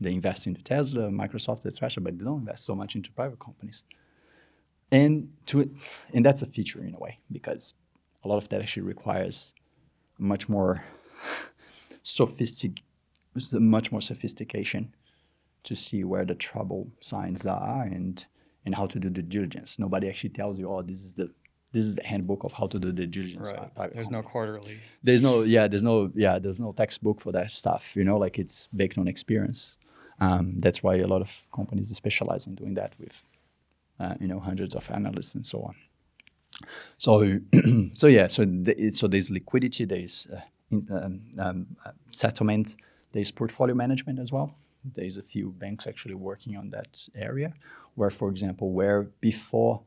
They 0.00 0.14
invest 0.14 0.46
into 0.46 0.62
Tesla, 0.62 1.10
Microsoft, 1.10 1.66
etc., 1.66 2.02
but 2.02 2.16
they 2.16 2.24
don't 2.24 2.40
invest 2.40 2.64
so 2.64 2.74
much 2.74 2.94
into 2.94 3.12
private 3.12 3.40
companies. 3.40 3.84
And 4.90 5.28
to 5.46 5.70
and 6.14 6.24
that's 6.24 6.40
a 6.40 6.46
feature 6.46 6.82
in 6.82 6.94
a 6.94 6.98
way 6.98 7.18
because 7.30 7.74
a 8.24 8.28
lot 8.28 8.36
of 8.36 8.48
that 8.48 8.60
actually 8.60 8.82
requires 8.82 9.54
much 10.18 10.48
more 10.48 10.84
sophistic, 12.02 12.80
much 13.52 13.92
more 13.92 14.00
sophistication 14.00 14.94
to 15.64 15.76
see 15.76 16.04
where 16.04 16.24
the 16.24 16.34
trouble 16.34 16.88
signs 17.00 17.46
are 17.46 17.82
and 17.82 18.26
and 18.64 18.74
how 18.74 18.86
to 18.86 18.98
do 18.98 19.08
the 19.08 19.22
diligence. 19.22 19.78
Nobody 19.78 20.08
actually 20.08 20.30
tells 20.30 20.58
you, 20.58 20.70
oh, 20.70 20.82
this 20.82 21.02
is 21.02 21.14
the 21.14 21.30
this 21.72 21.84
is 21.84 21.94
the 21.94 22.04
handbook 22.04 22.44
of 22.44 22.52
how 22.52 22.66
to 22.66 22.78
do 22.78 22.92
the 22.92 23.06
diligence. 23.06 23.50
Right. 23.50 23.70
There's 23.76 24.08
company." 24.08 24.10
no 24.10 24.22
quarterly. 24.22 24.80
there's 25.02 25.22
no 25.22 25.42
yeah 25.42 25.68
there's 25.68 25.84
no 25.84 26.10
yeah 26.14 26.38
there's 26.38 26.60
no 26.60 26.72
textbook 26.72 27.20
for 27.20 27.32
that 27.32 27.50
stuff 27.50 27.94
you 27.94 28.04
know 28.04 28.16
like 28.16 28.38
it's 28.38 28.68
based 28.74 28.98
on 28.98 29.06
experience 29.08 29.76
um, 30.20 30.54
that's 30.58 30.82
why 30.82 30.96
a 30.96 31.06
lot 31.06 31.20
of 31.20 31.44
companies 31.54 31.94
specialize 31.94 32.46
in 32.46 32.54
doing 32.54 32.74
that 32.74 32.94
with 32.98 33.24
uh, 34.00 34.14
you 34.20 34.26
know 34.26 34.40
hundreds 34.40 34.74
of 34.74 34.90
analysts 34.90 35.34
and 35.34 35.44
so 35.44 35.62
on 35.62 35.74
so 36.96 37.38
so 37.94 38.06
yeah 38.06 38.26
so 38.26 38.44
the, 38.44 38.90
so 38.92 39.06
there's 39.06 39.30
liquidity 39.30 39.84
there's 39.84 40.26
uh, 40.34 40.40
in, 40.70 40.86
um, 41.38 41.66
um, 41.84 41.94
settlement 42.10 42.76
there's 43.12 43.30
portfolio 43.30 43.74
management 43.74 44.18
as 44.18 44.32
well. 44.32 44.54
There's 44.84 45.18
a 45.18 45.22
few 45.22 45.50
banks 45.50 45.86
actually 45.86 46.14
working 46.14 46.56
on 46.56 46.70
that 46.70 47.08
area 47.14 47.52
where 47.94 48.10
for 48.10 48.28
example 48.28 48.72
where 48.72 49.02
before 49.20 49.82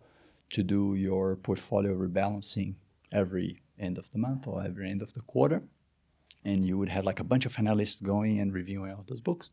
to 0.52 0.64
do 0.64 0.96
your 0.96 1.38
portfolio 1.38 1.96
rebalancing 1.96 2.76
every 3.12 3.62
end 3.80 3.98
of 3.98 4.10
the 4.12 4.18
month 4.18 4.48
or 4.48 4.64
every 4.64 4.90
end 4.90 5.02
of 5.02 5.14
the 5.14 5.22
quarter 5.22 5.64
and 6.44 6.66
you 6.66 6.78
would 6.78 6.90
have 6.90 7.06
like 7.06 7.20
a 7.20 7.24
bunch 7.24 7.46
of 7.46 7.58
analysts 7.58 8.02
going 8.02 8.40
and 8.40 8.54
reviewing 8.54 8.92
all 8.92 9.06
those 9.08 9.22
books 9.22 9.50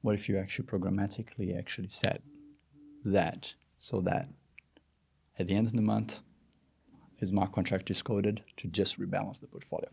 what 0.00 0.14
if 0.14 0.28
you 0.28 0.38
actually 0.38 0.66
programmatically 0.66 1.56
actually 1.56 1.88
set 1.88 2.22
that 3.04 3.54
so 3.76 4.00
that 4.00 4.28
at 5.38 5.46
the 5.46 5.54
end 5.54 5.66
of 5.66 5.74
the 5.74 5.82
month 5.82 6.22
a 7.22 7.26
smart 7.26 7.52
contract 7.52 7.90
is 7.90 8.02
coded 8.02 8.42
to 8.56 8.68
just 8.68 8.98
rebalance 9.00 9.40
the 9.40 9.46
portfolio 9.46 9.88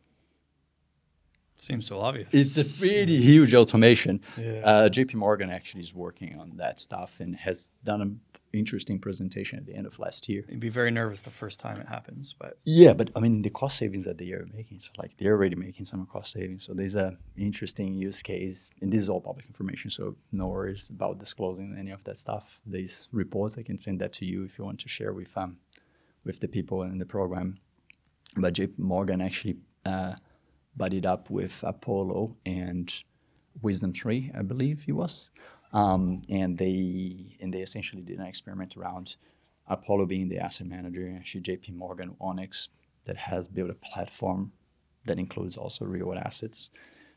Seems 1.60 1.88
so 1.88 2.00
obvious. 2.00 2.28
it's 2.32 2.56
a 2.58 2.80
pretty 2.88 3.20
huge 3.20 3.56
automation. 3.56 4.22
Yeah. 4.38 4.62
Uh, 4.64 4.90
JP 4.90 5.16
Morgan 5.16 5.50
actually 5.50 5.82
is 5.82 5.94
working 5.94 6.38
on 6.40 6.58
that 6.58 6.80
stuff 6.80 7.20
and 7.20 7.36
has 7.36 7.72
done 7.84 8.00
an 8.02 8.20
interesting 8.54 9.00
presentation 9.00 9.58
at 9.58 9.66
the 9.66 9.74
end 9.76 9.88
of 9.88 9.98
last 9.98 10.30
year. 10.30 10.46
You'd 10.48 10.60
be 10.60 10.70
very 10.70 10.92
nervous 10.92 11.22
the 11.22 11.32
first 11.32 11.60
time 11.60 11.78
it 11.82 11.88
happens, 11.88 12.36
but 12.38 12.60
Yeah, 12.64 12.94
but 12.94 13.10
I 13.16 13.20
mean 13.22 13.42
the 13.42 13.50
cost 13.50 13.78
savings 13.78 14.06
that 14.06 14.20
they 14.20 14.30
are 14.34 14.46
making, 14.54 14.82
so 14.82 14.92
like 15.00 15.18
they're 15.18 15.34
already 15.34 15.56
making 15.56 15.86
some 15.86 16.06
cost 16.06 16.32
savings. 16.34 16.64
So 16.64 16.76
there's 16.76 16.96
a 16.96 17.18
interesting 17.36 17.96
use 17.96 18.22
case, 18.22 18.70
and 18.82 18.94
this 18.94 19.02
is 19.02 19.10
all 19.10 19.20
public 19.20 19.48
information, 19.48 19.90
so 19.90 20.16
no 20.32 20.46
worries 20.50 20.90
about 20.90 21.18
disclosing 21.18 21.76
any 21.78 21.90
of 21.90 22.04
that 22.04 22.20
stuff. 22.20 22.60
There's 22.68 23.10
reports 23.12 23.58
I 23.58 23.64
can 23.64 23.80
send 23.80 24.00
that 24.02 24.14
to 24.14 24.26
you 24.26 24.44
if 24.44 24.60
you 24.60 24.64
want 24.64 24.80
to 24.82 24.90
share 24.90 25.12
with 25.12 25.36
um 25.36 25.58
with 26.28 26.42
the 26.42 26.48
people 26.48 26.84
in 26.84 27.00
the 27.00 27.06
program. 27.06 27.56
But 28.36 28.54
JP 28.54 28.78
Morgan 28.78 29.22
actually 29.22 29.58
uh, 29.86 30.14
buddied 30.76 31.06
up 31.06 31.32
with 31.32 31.64
Apollo 31.64 32.36
and 32.46 32.94
WisdomTree, 33.64 34.38
I 34.38 34.44
believe 34.44 34.84
he 34.84 34.92
was, 34.92 35.32
um, 35.74 36.22
and 36.30 36.58
they 36.58 37.38
and 37.42 37.52
they 37.52 37.62
essentially 37.62 38.04
did 38.04 38.20
an 38.20 38.26
experiment 38.26 38.78
around 38.78 39.16
Apollo 39.68 40.06
being 40.06 40.30
the 40.30 40.38
asset 40.38 40.68
manager, 40.68 41.12
actually 41.18 41.42
JP 41.42 41.74
Morgan, 41.76 42.16
Onyx, 42.22 42.70
that 43.06 43.18
has 43.18 43.48
built 43.48 43.72
a 43.72 43.74
platform 43.74 44.52
that 45.06 45.18
includes 45.18 45.58
also 45.58 45.86
real 45.86 46.14
assets. 46.14 46.70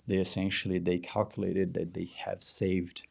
They 0.07 0.17
essentially 0.17 0.79
they 0.79 0.99
calculated 0.99 1.75
that 1.75 1.93
they 1.93 2.11
have 2.25 2.43
saved 2.43 3.03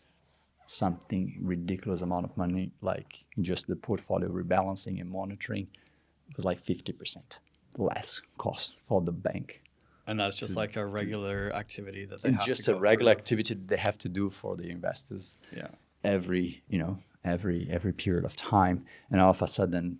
something 0.66 1.38
ridiculous 1.42 2.02
amount 2.02 2.26
of 2.26 2.38
money, 2.38 2.72
like 2.82 3.26
just 3.42 3.68
the 3.68 3.76
portfolio 3.76 4.30
rebalancing 4.30 5.02
and 5.02 5.10
monitoring, 5.10 5.64
it 5.64 5.89
was 6.36 6.46
like 6.46 6.60
fifty 6.60 6.92
percent 6.94 7.40
less 7.78 8.22
cost 8.38 8.82
for 8.88 9.02
the 9.02 9.12
bank. 9.12 9.62
And 10.08 10.20
that's 10.20 10.36
just 10.36 10.56
like 10.56 10.76
a 10.76 10.86
regular 10.86 11.52
activity 11.54 12.06
that 12.06 12.24
they 12.24 12.32
have 12.32 12.46
just 12.46 12.66
to 12.66 12.76
a 12.76 12.80
regular 12.80 13.14
through. 13.14 13.20
activity 13.20 13.54
that 13.54 13.68
they 13.68 13.78
have 13.78 13.98
to 14.00 14.10
do 14.10 14.30
for 14.32 14.56
the 14.58 14.70
investors 14.70 15.38
Yeah. 15.56 15.68
every 16.04 16.64
you 16.68 16.80
know 16.80 16.98
every 17.24 17.68
every 17.70 17.94
period 17.94 18.26
of 18.26 18.36
time 18.36 18.86
and 19.12 19.22
all 19.22 19.30
of 19.30 19.42
a 19.42 19.48
sudden 19.48 20.00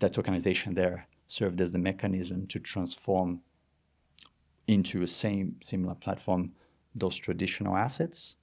that 0.00 0.12
tokenization 0.12 0.74
there 0.74 1.06
served 1.28 1.60
as 1.60 1.72
the 1.72 1.78
mechanism 1.78 2.46
to 2.48 2.58
transform 2.58 3.40
into 4.66 5.02
a 5.02 5.06
same 5.06 5.56
similar 5.62 5.94
platform 5.94 6.52
those 6.94 7.16
traditional 7.16 7.76
assets 7.76 8.34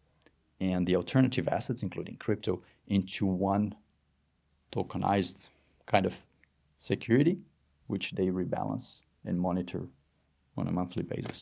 and 0.61 0.87
the 0.87 0.95
alternative 0.95 1.47
assets 1.49 1.83
including 1.83 2.15
crypto 2.17 2.61
into 2.87 3.25
one 3.25 3.75
tokenized 4.73 5.49
kind 5.85 6.05
of 6.05 6.13
security 6.91 7.35
which 7.91 8.05
they 8.17 8.27
rebalance 8.39 8.87
and 9.27 9.35
monitor 9.47 9.83
on 10.59 10.67
a 10.67 10.71
monthly 10.79 11.03
basis 11.13 11.37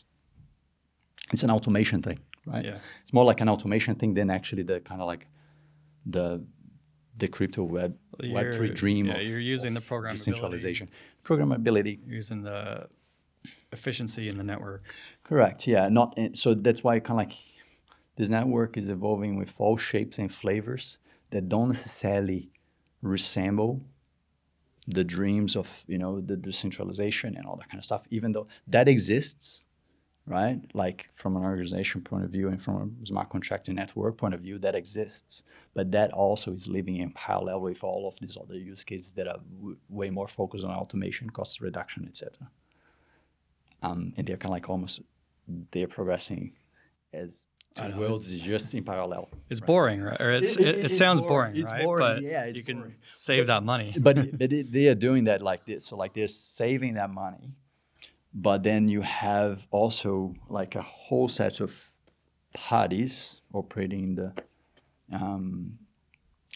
it's 1.34 1.44
an 1.48 1.52
automation 1.58 2.00
thing 2.08 2.20
right 2.54 2.66
Yeah. 2.66 2.78
it's 3.04 3.14
more 3.18 3.26
like 3.32 3.40
an 3.46 3.50
automation 3.50 3.94
thing 3.96 4.12
than 4.20 4.30
actually 4.30 4.64
the 4.72 4.80
kind 4.90 5.02
of 5.02 5.08
like 5.14 5.24
the 6.16 6.26
the 7.22 7.28
crypto 7.36 7.64
web 7.78 7.92
web 8.36 8.46
three 8.58 8.74
dream 8.82 9.06
yeah, 9.08 9.16
of, 9.18 9.24
you're 9.30 9.46
using 9.56 9.74
the 9.80 9.82
programmability. 9.92 10.26
decentralization 10.26 10.86
programmability 11.30 11.96
Using 12.20 12.40
the 12.50 12.88
efficiency 13.78 14.24
in 14.32 14.36
the 14.38 14.44
network. 14.52 14.82
correct 15.30 15.60
yeah 15.74 15.86
not 16.00 16.10
eh, 16.22 16.30
so 16.42 16.48
that's 16.66 16.82
why 16.86 16.94
kind 17.00 17.18
of 17.20 17.26
like 17.26 17.36
this 18.18 18.30
network 18.38 18.72
is 18.82 18.88
evolving 18.98 19.34
with 19.42 19.52
all 19.64 19.78
shapes 19.78 20.16
and 20.22 20.30
flavors 20.44 20.86
that 21.32 21.44
don't 21.54 21.70
necessarily 21.76 22.42
resemble 23.16 23.74
the 24.88 25.04
dreams 25.04 25.56
of 25.56 25.84
you 25.88 25.98
know 25.98 26.22
the 26.22 26.36
decentralization 26.36 27.36
and 27.38 27.46
all 27.46 27.56
that 27.56 27.70
kind 27.70 27.80
of 27.80 27.86
stuff 27.86 28.08
even 28.10 28.32
though 28.32 28.48
that 28.68 28.88
exists 28.88 29.64
right? 30.28 30.62
Like 30.76 31.10
from 31.14 31.36
an 31.36 31.44
organization 31.44 32.02
point 32.02 32.24
of 32.24 32.30
view 32.30 32.48
and 32.50 32.62
from 32.62 32.96
a 33.02 33.06
smart 33.08 33.30
contracting 33.30 33.76
network 33.76 34.18
point 34.18 34.36
of 34.36 34.42
view 34.42 34.60
that 34.60 34.76
exists. 34.76 35.42
But 35.74 35.92
that 35.92 36.14
also 36.14 36.54
is 36.54 36.68
living 36.68 36.98
in 36.98 37.12
parallel 37.12 37.62
with 37.62 37.84
all 37.84 38.08
of 38.08 38.20
these 38.22 38.38
other 38.38 38.56
use 38.56 38.84
cases 38.84 39.14
that 39.14 39.28
are 39.28 39.40
w- 39.60 39.78
way 39.90 40.12
more 40.12 40.28
focused 40.28 40.64
on 40.64 40.70
automation 40.70 41.32
cost 41.32 41.60
reduction 41.60 42.06
etc 42.08 42.52
um, 43.84 44.14
and 44.18 44.28
they're 44.28 44.38
kind 44.38 44.52
of 44.52 44.56
like 44.56 44.70
almost 44.70 45.02
they're 45.72 45.88
progressing 45.88 46.54
as 47.14 47.48
two 47.76 47.88
know, 47.90 48.00
worlds 48.00 48.30
just 48.30 48.74
in 48.74 48.84
parallel 48.84 49.30
It's 49.50 49.60
boring, 49.60 50.02
right? 50.02 50.20
Or 50.20 50.32
it's, 50.32 50.56
It- 50.56 50.62
it, 50.68 50.76
it- 50.76 50.86
it, 50.86 50.92
sounds 50.92 51.22
boring. 51.22 51.54
boring, 51.54 51.62
It's 51.62 51.72
right? 51.72 51.84
boring, 51.84 52.06
But 52.16 52.22
yeah, 52.24 52.44
it's 52.46 52.58
you 52.58 52.64
can 52.64 52.78
boring. 52.80 52.96
save 53.04 53.48
that 53.48 53.64
money. 53.64 53.96
but 53.98 54.16
but 54.38 54.52
it, 54.54 54.72
they 54.72 54.88
are 54.88 54.96
doing 54.96 55.24
that 55.26 55.42
like 55.42 55.66
this. 55.66 55.86
So 55.86 55.96
like 55.96 56.14
they're 56.14 56.28
saving 56.28 56.96
that 56.96 57.10
money, 57.10 57.56
but 58.34 58.64
then 58.64 58.88
you 58.88 59.02
have 59.02 59.66
also 59.72 60.36
like 60.50 60.76
a 60.76 60.82
whole 60.82 61.28
set 61.28 61.60
of 61.62 61.92
parties 62.54 63.42
operating 63.54 64.04
in 64.04 64.16
the 64.16 64.34
um, 65.14 65.78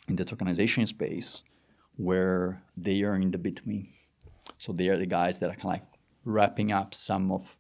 in 0.08 0.16
the 0.16 0.26
tokenization 0.26 0.88
space 0.88 1.44
where 1.98 2.62
they 2.78 3.02
are 3.04 3.16
in 3.16 3.32
the 3.32 3.38
between. 3.38 3.90
So 4.58 4.74
they 4.74 4.90
are 4.90 4.98
the 4.98 5.06
guys 5.06 5.40
that 5.40 5.48
are 5.50 5.54
kind 5.56 5.66
of 5.66 5.70
like 5.72 5.84
wrapping 6.26 6.72
up 6.72 6.94
some 6.94 7.32
of 7.32 7.56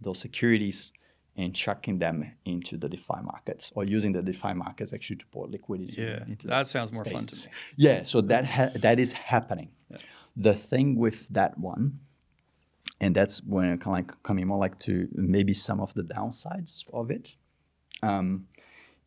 those 0.00 0.18
securities 0.18 0.92
and 1.36 1.54
chucking 1.54 1.98
them 1.98 2.30
into 2.44 2.76
the 2.76 2.88
DeFi 2.88 3.20
markets 3.22 3.72
or 3.74 3.84
using 3.84 4.12
the 4.12 4.22
DeFi 4.22 4.54
markets 4.54 4.92
actually 4.92 5.16
to 5.16 5.26
pour 5.26 5.48
liquidity 5.48 6.00
Yeah, 6.02 6.24
into 6.28 6.46
that 6.46 6.66
sounds 6.66 6.92
more 6.92 7.04
fun 7.04 7.26
to 7.26 7.36
me. 7.36 7.52
Yeah, 7.76 8.04
so 8.04 8.20
that 8.22 8.44
ha- 8.46 8.70
that 8.76 8.98
is 9.00 9.12
happening. 9.12 9.70
The 10.36 10.54
thing 10.54 10.96
with 10.96 11.28
that 11.28 11.58
one, 11.58 12.00
and 13.00 13.14
that's 13.14 13.42
when 13.42 13.78
kind 13.78 14.00
of 14.00 14.08
like 14.10 14.22
coming 14.22 14.46
more 14.46 14.58
like 14.58 14.78
to 14.80 15.08
maybe 15.12 15.54
some 15.54 15.80
of 15.80 15.94
the 15.94 16.02
downsides 16.02 16.84
of 16.92 17.10
it, 17.10 17.36
um, 18.02 18.46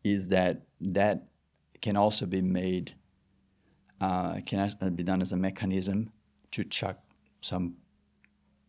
is 0.04 0.30
that 0.30 0.62
that 0.82 1.28
can 1.82 1.96
also 1.98 2.26
be 2.26 2.42
made, 2.42 2.94
uh, 4.02 4.40
can 4.46 4.70
be 4.96 5.04
done 5.04 5.22
as 5.22 5.32
a 5.32 5.38
mechanism 5.38 6.10
to 6.52 6.64
chuck 6.64 6.98
some 7.42 7.76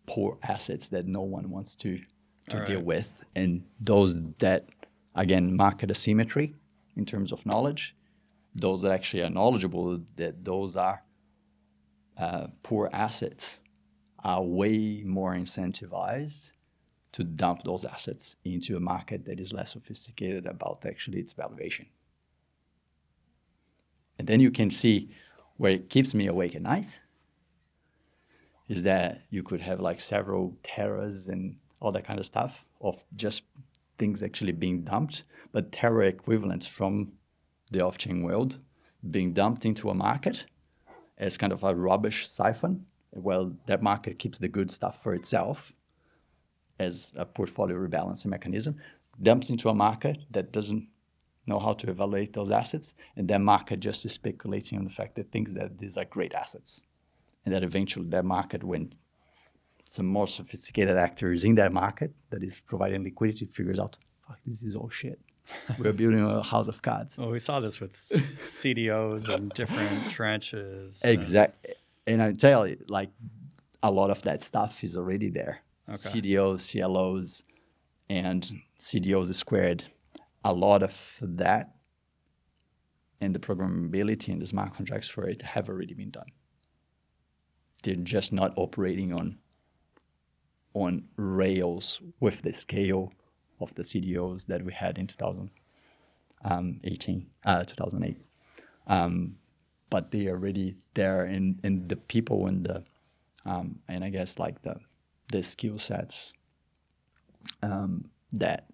poor 0.06 0.38
assets 0.42 0.88
that 0.88 1.06
no 1.06 1.22
one 1.22 1.50
wants 1.50 1.76
to 1.76 2.00
to 2.50 2.64
deal 2.64 2.80
with, 2.80 3.08
and 3.34 3.64
those 3.80 4.16
that 4.38 4.66
again 5.14 5.56
market 5.56 5.90
asymmetry 5.90 6.54
in 6.96 7.04
terms 7.04 7.32
of 7.32 7.44
knowledge 7.44 7.94
those 8.60 8.82
that 8.82 8.92
actually 8.92 9.22
are 9.22 9.30
knowledgeable 9.30 10.00
that 10.16 10.44
those 10.44 10.76
are 10.76 11.02
uh, 12.16 12.48
poor 12.62 12.90
assets 12.92 13.60
are 14.24 14.42
way 14.42 15.02
more 15.04 15.34
incentivized 15.34 16.50
to 17.12 17.22
dump 17.24 17.62
those 17.64 17.84
assets 17.84 18.36
into 18.44 18.76
a 18.76 18.80
market 18.80 19.24
that 19.24 19.40
is 19.40 19.52
less 19.52 19.72
sophisticated 19.72 20.46
about 20.46 20.84
actually 20.86 21.20
its 21.20 21.32
valuation. 21.32 21.86
And 24.18 24.26
then 24.26 24.40
you 24.40 24.50
can 24.50 24.70
see 24.70 25.10
where 25.56 25.72
it 25.72 25.88
keeps 25.88 26.12
me 26.12 26.26
awake 26.26 26.56
at 26.56 26.62
night 26.62 26.88
is 28.68 28.82
that 28.82 29.22
you 29.30 29.42
could 29.42 29.60
have 29.60 29.80
like 29.80 30.00
several 30.00 30.56
Terras 30.62 31.28
and 31.28 31.56
all 31.80 31.92
that 31.92 32.06
kind 32.06 32.18
of 32.18 32.26
stuff 32.26 32.64
of 32.80 33.04
just 33.16 33.42
things 33.98 34.22
actually 34.22 34.52
being 34.52 34.82
dumped, 34.82 35.24
but 35.52 35.72
Terra 35.72 36.06
equivalents 36.06 36.66
from 36.66 37.12
the 37.70 37.80
off-chain 37.80 38.22
world 38.22 38.58
being 39.10 39.32
dumped 39.32 39.64
into 39.64 39.90
a 39.90 39.94
market 39.94 40.44
as 41.18 41.36
kind 41.36 41.52
of 41.52 41.64
a 41.64 41.74
rubbish 41.74 42.28
siphon. 42.28 42.86
Well, 43.12 43.52
that 43.66 43.82
market 43.82 44.18
keeps 44.18 44.38
the 44.38 44.48
good 44.48 44.70
stuff 44.70 45.02
for 45.02 45.14
itself 45.14 45.72
as 46.78 47.10
a 47.16 47.24
portfolio 47.24 47.76
rebalancing 47.76 48.26
mechanism, 48.26 48.76
dumps 49.20 49.50
into 49.50 49.68
a 49.68 49.74
market 49.74 50.18
that 50.30 50.52
doesn't 50.52 50.86
know 51.46 51.58
how 51.58 51.72
to 51.72 51.90
evaluate 51.90 52.34
those 52.34 52.50
assets, 52.50 52.94
and 53.16 53.26
that 53.28 53.40
market 53.40 53.80
just 53.80 54.04
is 54.04 54.12
speculating 54.12 54.78
on 54.78 54.84
the 54.84 54.90
fact 54.90 55.16
that 55.16 55.32
thinks 55.32 55.54
that 55.54 55.78
these 55.78 55.96
are 55.96 56.04
great 56.04 56.34
assets, 56.34 56.82
and 57.44 57.54
that 57.54 57.64
eventually 57.64 58.06
that 58.10 58.24
market, 58.24 58.62
when 58.62 58.94
some 59.88 60.04
more 60.04 60.28
sophisticated 60.28 60.98
actors 60.98 61.44
in 61.44 61.54
that 61.54 61.72
market 61.72 62.12
that 62.28 62.42
is 62.42 62.60
providing 62.60 63.02
liquidity, 63.02 63.46
figures 63.46 63.78
out, 63.78 63.96
fuck, 64.26 64.38
this 64.46 64.62
is 64.62 64.76
all 64.76 64.90
shit. 64.90 65.18
We're 65.78 65.94
building 65.94 66.22
a 66.22 66.42
house 66.42 66.68
of 66.68 66.82
cards. 66.82 67.16
Well, 67.16 67.30
we 67.30 67.38
saw 67.38 67.58
this 67.58 67.80
with 67.80 67.96
CDOs 67.96 69.34
and 69.34 69.50
different 69.54 70.04
tranches. 70.12 71.02
Exactly. 71.06 71.72
And 72.06 72.22
I 72.22 72.32
tell 72.32 72.68
you, 72.68 72.76
like 72.86 73.08
a 73.82 73.90
lot 73.90 74.10
of 74.10 74.20
that 74.24 74.42
stuff 74.42 74.84
is 74.84 74.94
already 74.94 75.30
there. 75.30 75.62
Okay. 75.88 76.20
CDOs, 76.20 76.70
CLOs, 76.70 77.42
and 78.10 78.60
CDOs 78.78 79.34
squared. 79.34 79.84
A 80.44 80.52
lot 80.52 80.82
of 80.82 81.18
that 81.22 81.76
and 83.22 83.34
the 83.34 83.38
programmability 83.38 84.28
and 84.28 84.42
the 84.42 84.46
smart 84.46 84.76
contracts 84.76 85.08
for 85.08 85.26
it 85.26 85.40
have 85.40 85.70
already 85.70 85.94
been 85.94 86.10
done. 86.10 86.30
They're 87.82 87.94
just 87.94 88.34
not 88.34 88.52
operating 88.56 89.14
on 89.14 89.38
on 90.82 91.04
rails 91.16 92.00
with 92.20 92.42
the 92.42 92.52
scale 92.52 93.12
of 93.60 93.74
the 93.74 93.82
CDOs 93.82 94.46
that 94.46 94.64
we 94.64 94.72
had 94.72 94.98
in 94.98 95.06
2018, 95.06 97.26
uh, 97.44 97.64
2008 97.64 98.20
um, 98.88 99.36
but 99.90 100.10
they 100.10 100.26
are 100.26 100.32
already 100.32 100.76
there 100.94 101.22
and, 101.22 101.60
and 101.62 101.88
the 101.88 101.96
people 101.96 102.46
and 102.46 102.64
the 102.64 102.82
um, 103.44 103.78
and 103.88 104.02
I 104.02 104.10
guess 104.10 104.38
like 104.38 104.62
the 104.62 104.76
the 105.30 105.42
skill 105.42 105.78
sets 105.78 106.32
um, 107.62 108.10
that 108.32 108.66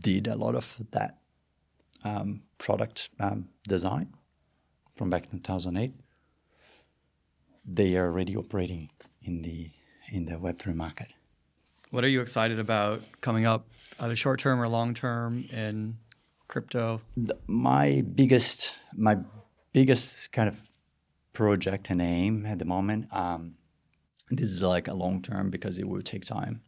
did 0.00 0.26
a 0.26 0.36
lot 0.36 0.54
of 0.54 0.80
that 0.92 1.18
um, 2.04 2.42
product 2.58 3.10
um, 3.20 3.48
design 3.68 4.14
from 4.96 5.10
back 5.10 5.24
in 5.32 5.40
2008 5.40 5.92
they 7.64 7.96
are 7.96 8.06
already 8.06 8.36
operating 8.36 8.90
in 9.22 9.42
the 9.42 9.70
in 10.10 10.24
the 10.26 10.32
web3 10.32 10.74
market 10.74 11.08
What 11.90 12.04
are 12.04 12.08
you 12.08 12.20
excited 12.20 12.58
about 12.58 13.02
coming 13.20 13.44
up, 13.44 13.66
either 14.00 14.16
short 14.16 14.40
term 14.40 14.60
or 14.60 14.68
long 14.68 14.94
term 14.94 15.48
in 15.52 15.98
crypto? 16.48 17.00
the, 17.16 17.36
my 17.46 18.02
biggest 18.14 18.74
my 18.94 19.16
biggest 19.72 20.32
kind 20.32 20.48
of 20.48 20.56
project 21.32 21.88
and 21.90 22.00
aim 22.02 22.44
at 22.46 22.58
the 22.58 22.64
moment 22.64 23.06
um, 23.12 23.54
this 24.30 24.50
is 24.50 24.62
like 24.62 24.88
a 24.88 24.94
long 24.94 25.22
term 25.22 25.50
because 25.50 25.78
it 25.78 25.88
will 25.88 26.02
take 26.02 26.24
time 26.24 26.60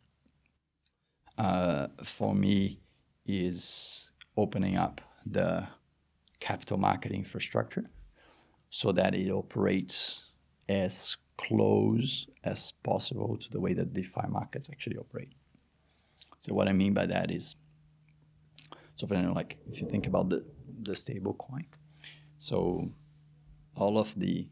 uh, 1.38 1.88
for 2.02 2.34
me 2.34 2.78
is 3.26 4.10
opening 4.36 4.76
up 4.76 5.00
the 5.26 5.66
capital 6.40 6.76
market 6.76 7.12
infrastructure 7.12 7.90
so 8.70 8.92
that 8.92 9.14
it 9.14 9.30
operates 9.30 10.26
as 10.68 11.16
close 11.36 12.26
as 12.44 12.72
possible 12.82 13.36
to 13.36 13.50
the 13.50 13.60
way 13.60 13.74
that 13.74 13.92
DeFi 13.92 14.28
markets 14.28 14.68
actually 14.70 14.96
operate. 14.96 15.32
So 16.40 16.54
what 16.54 16.68
I 16.68 16.72
mean 16.72 16.94
by 16.94 17.06
that 17.06 17.30
is, 17.30 17.56
so 18.94 19.06
for 19.06 19.14
example, 19.14 19.34
like 19.34 19.58
if 19.70 19.80
you 19.80 19.88
think 19.88 20.06
about 20.06 20.28
the 20.28 20.44
the 20.82 20.94
stable 20.94 21.34
coin, 21.34 21.66
so 22.38 22.90
all 23.76 23.98
of 23.98 24.14
the 24.18 24.48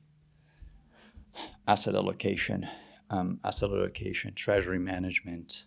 asset 1.66 1.94
allocation, 1.94 2.68
um, 3.10 3.38
asset 3.44 3.70
allocation, 3.70 4.34
treasury 4.34 4.78
management, 4.78 5.64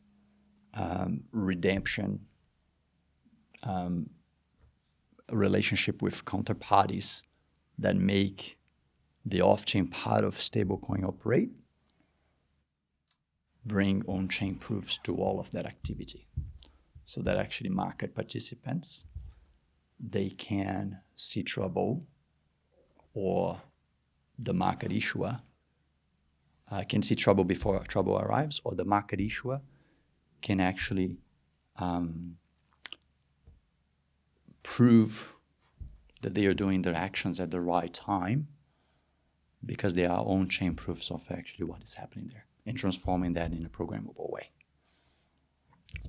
um, 0.73 1.23
redemption, 1.31 2.25
um, 3.63 4.09
relationship 5.31 6.01
with 6.01 6.25
counterparties 6.25 7.21
that 7.77 7.95
make 7.95 8.57
the 9.25 9.41
off-chain 9.41 9.87
part 9.87 10.23
of 10.23 10.37
stablecoin 10.37 11.03
operate, 11.03 11.51
bring 13.65 14.03
on-chain 14.07 14.55
proofs 14.55 14.99
to 15.03 15.15
all 15.15 15.39
of 15.39 15.51
that 15.51 15.65
activity, 15.65 16.27
so 17.05 17.21
that 17.21 17.37
actually 17.37 17.69
market 17.69 18.13
participants 18.13 19.05
they 19.99 20.29
can 20.29 20.99
see 21.15 21.41
trouble 21.41 22.05
or 23.13 23.61
the 24.37 24.53
market 24.53 24.91
issuer 24.91 25.39
uh, 26.69 26.83
can 26.87 27.01
see 27.01 27.15
trouble 27.15 27.43
before 27.43 27.79
trouble 27.85 28.17
arrives, 28.17 28.59
or 28.63 28.73
the 28.75 28.83
market 28.83 29.19
issuer 29.19 29.61
can 30.41 30.59
actually 30.59 31.17
um, 31.77 32.37
prove 34.63 35.33
that 36.21 36.33
they 36.33 36.45
are 36.45 36.53
doing 36.53 36.81
their 36.81 36.95
actions 36.95 37.39
at 37.39 37.51
the 37.51 37.61
right 37.61 37.93
time 37.93 38.47
because 39.65 39.93
they 39.95 40.05
are 40.05 40.23
on 40.25 40.47
chain 40.49 40.75
proofs 40.75 41.11
of 41.11 41.23
actually 41.31 41.65
what 41.65 41.81
is 41.83 41.95
happening 41.95 42.29
there 42.31 42.45
and 42.65 42.77
transforming 42.77 43.33
that 43.33 43.51
in 43.51 43.65
a 43.65 43.69
programmable 43.69 44.29
way. 44.31 44.49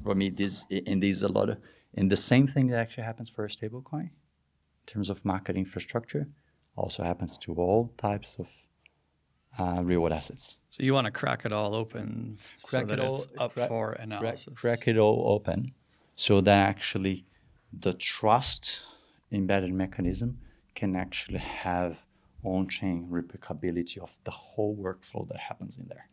For 0.02 0.14
me, 0.14 0.30
this 0.30 0.66
and 0.70 1.02
there's 1.02 1.22
a 1.22 1.28
lot 1.28 1.48
of 1.50 1.58
and 1.94 2.10
the 2.10 2.16
same 2.16 2.46
thing 2.46 2.66
that 2.68 2.78
actually 2.80 3.04
happens 3.04 3.28
for 3.28 3.44
a 3.44 3.48
stablecoin 3.48 4.10
in 4.10 4.86
terms 4.86 5.08
of 5.10 5.24
market 5.24 5.56
infrastructure 5.56 6.28
also 6.76 7.02
happens 7.02 7.38
to 7.38 7.54
all 7.54 7.92
types 7.96 8.36
of 8.38 8.46
uh, 9.58 9.82
real 9.82 10.00
world 10.00 10.12
assets. 10.12 10.58
So 10.68 10.82
you 10.82 10.92
want 10.92 11.06
to 11.06 11.10
crack 11.10 11.46
it 11.46 11.52
all 11.52 11.74
open 11.74 12.38
Crack 12.62 12.82
so 12.82 12.86
that 12.86 12.98
it 12.98 13.00
all- 13.04 13.14
it's 13.14 13.28
up 13.38 13.52
crack- 13.54 13.68
for 13.68 13.94
Crack, 13.94 14.02
analysis. 14.04 14.54
crack 14.54 14.86
it 14.88 14.98
all 14.98 15.24
open 15.34 15.72
so 16.14 16.40
that 16.42 16.68
actually 16.68 17.24
the 17.72 17.94
trust 17.94 18.82
embedded 19.32 19.72
mechanism 19.72 20.38
can 20.74 20.94
actually 20.94 21.38
have 21.38 22.04
on 22.42 22.68
chain 22.68 23.08
replicability 23.10 23.98
of 23.98 24.18
the 24.24 24.30
whole 24.30 24.76
workflow 24.76 25.26
that 25.28 25.38
happens 25.38 25.78
in 25.78 25.86
there. 25.88 26.08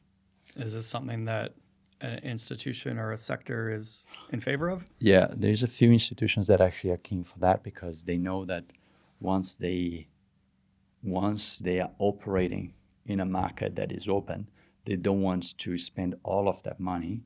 Is 0.55 0.73
this 0.73 0.87
something 0.87 1.25
that 1.25 1.53
an 2.01 2.19
institution 2.19 2.97
or 2.97 3.11
a 3.11 3.17
sector 3.17 3.71
is 3.71 4.05
in 4.31 4.41
favor 4.41 4.69
of? 4.69 4.85
Yeah, 4.99 5.27
there's 5.33 5.63
a 5.63 5.67
few 5.67 5.91
institutions 5.91 6.47
that 6.47 6.61
actually 6.61 6.91
are 6.91 6.97
keen 6.97 7.23
for 7.23 7.39
that 7.39 7.63
because 7.63 8.03
they 8.03 8.17
know 8.17 8.45
that 8.45 8.65
once 9.19 9.55
they 9.55 10.07
once 11.01 11.57
they 11.59 11.79
are 11.79 11.91
operating 11.99 12.73
in 13.05 13.19
a 13.19 13.25
market 13.25 13.75
that 13.75 13.91
is 13.91 14.07
open, 14.07 14.49
they 14.85 14.95
don't 14.95 15.21
want 15.21 15.57
to 15.57 15.77
spend 15.77 16.15
all 16.23 16.47
of 16.47 16.63
that 16.63 16.79
money 16.79 17.21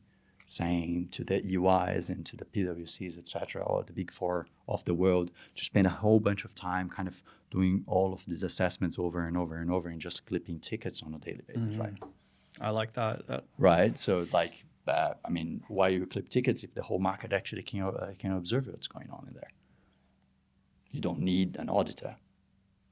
saying 0.47 1.09
to 1.11 1.23
the 1.23 1.43
EYs 1.43 2.09
and 2.09 2.25
to 2.25 2.37
the 2.37 2.45
PwCs, 2.45 3.17
etc., 3.17 3.61
or 3.61 3.83
the 3.83 3.93
big 3.93 4.11
four 4.11 4.47
of 4.67 4.83
the 4.85 4.93
world, 4.93 5.29
to 5.55 5.63
spend 5.63 5.85
a 5.85 5.91
whole 5.91 6.19
bunch 6.19 6.45
of 6.45 6.55
time 6.55 6.89
kind 6.89 7.07
of 7.07 7.21
doing 7.51 7.83
all 7.85 8.13
of 8.13 8.25
these 8.25 8.43
assessments 8.43 8.97
over 8.97 9.27
and 9.27 9.37
over 9.37 9.57
and 9.57 9.69
over 9.69 9.89
and 9.89 9.99
just 10.01 10.25
clipping 10.25 10.59
tickets 10.59 11.03
on 11.03 11.13
a 11.13 11.19
daily 11.19 11.41
basis, 11.45 11.75
right? 11.75 11.93
I 12.59 12.69
like 12.71 12.93
that. 12.93 13.27
that 13.27 13.43
right? 13.57 13.99
So 13.99 14.19
it's 14.19 14.33
like, 14.33 14.65
uh, 14.87 15.13
I 15.23 15.29
mean, 15.29 15.63
why 15.67 15.89
you 15.89 16.05
clip 16.05 16.29
tickets 16.29 16.63
if 16.63 16.73
the 16.73 16.81
whole 16.81 16.99
market 16.99 17.33
actually 17.33 17.63
can 17.63 17.81
uh, 17.83 18.13
can 18.17 18.31
observe 18.31 18.67
what's 18.67 18.87
going 18.87 19.09
on 19.11 19.25
in 19.27 19.33
there? 19.33 19.51
You 20.91 21.01
don't 21.01 21.19
need 21.19 21.57
an 21.57 21.69
auditor; 21.69 22.15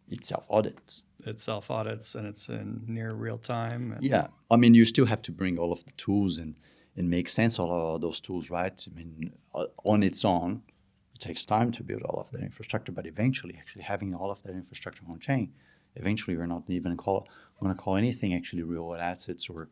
it 0.09 0.25
self 0.25 0.45
audits. 0.49 1.03
it 1.25 1.39
self 1.39 1.71
audits 1.71 2.15
and 2.15 2.27
it's 2.27 2.49
in 2.49 2.83
near 2.87 3.13
real 3.13 3.37
time. 3.37 3.97
Yeah, 4.01 4.27
I 4.51 4.57
mean, 4.57 4.73
you 4.73 4.83
still 4.83 5.05
have 5.05 5.21
to 5.23 5.31
bring 5.31 5.57
all 5.57 5.71
of 5.71 5.85
the 5.85 5.91
tools 5.93 6.37
and 6.37 6.55
and 6.97 7.09
make 7.09 7.27
sense 7.29 7.59
of 7.59 7.69
all 7.69 7.95
of 7.95 8.01
those 8.01 8.19
tools, 8.19 8.49
right? 8.49 8.73
I 8.89 8.95
mean, 8.97 9.31
uh, 9.53 9.65
on 9.83 10.01
its 10.03 10.23
own, 10.23 10.61
it 11.13 11.19
takes 11.19 11.45
time 11.45 11.71
to 11.73 11.83
build 11.83 12.03
all 12.03 12.19
of 12.21 12.31
that 12.31 12.41
infrastructure, 12.41 12.91
but 12.91 13.05
eventually, 13.05 13.55
actually 13.59 13.83
having 13.83 14.13
all 14.15 14.31
of 14.31 14.41
that 14.43 14.51
infrastructure 14.53 15.03
on 15.09 15.19
chain, 15.19 15.53
eventually, 15.95 16.35
we're 16.37 16.45
not 16.47 16.63
even 16.69 16.95
call 16.97 17.27
going 17.61 17.73
to 17.73 17.81
call 17.81 17.95
anything 17.95 18.33
actually 18.33 18.63
real 18.63 18.95
assets 18.99 19.49
or 19.49 19.69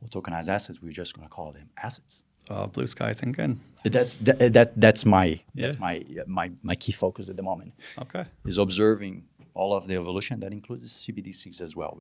or 0.00 0.08
tokenized 0.08 0.48
assets. 0.48 0.80
We're 0.82 0.90
just 0.92 1.14
going 1.14 1.26
to 1.26 1.32
call 1.34 1.52
them 1.52 1.70
assets. 1.82 2.22
uh, 2.50 2.66
blue 2.66 2.86
sky 2.86 3.14
thinking. 3.14 3.60
That's 3.84 4.16
that, 4.18 4.52
that 4.52 4.72
that's 4.80 5.04
my 5.06 5.40
that's 5.54 5.78
my 5.78 6.04
my 6.26 6.50
my 6.62 6.74
key 6.74 6.92
focus 6.92 7.28
at 7.28 7.36
the 7.36 7.42
moment 7.42 7.72
Okay. 7.98 8.24
is 8.46 8.58
observing 8.58 9.24
all 9.54 9.72
of 9.74 9.86
the 9.88 9.94
evolution 9.96 10.40
that 10.40 10.52
includes 10.52 10.86
CBDCs 11.06 11.60
as 11.60 11.74
well. 11.76 11.98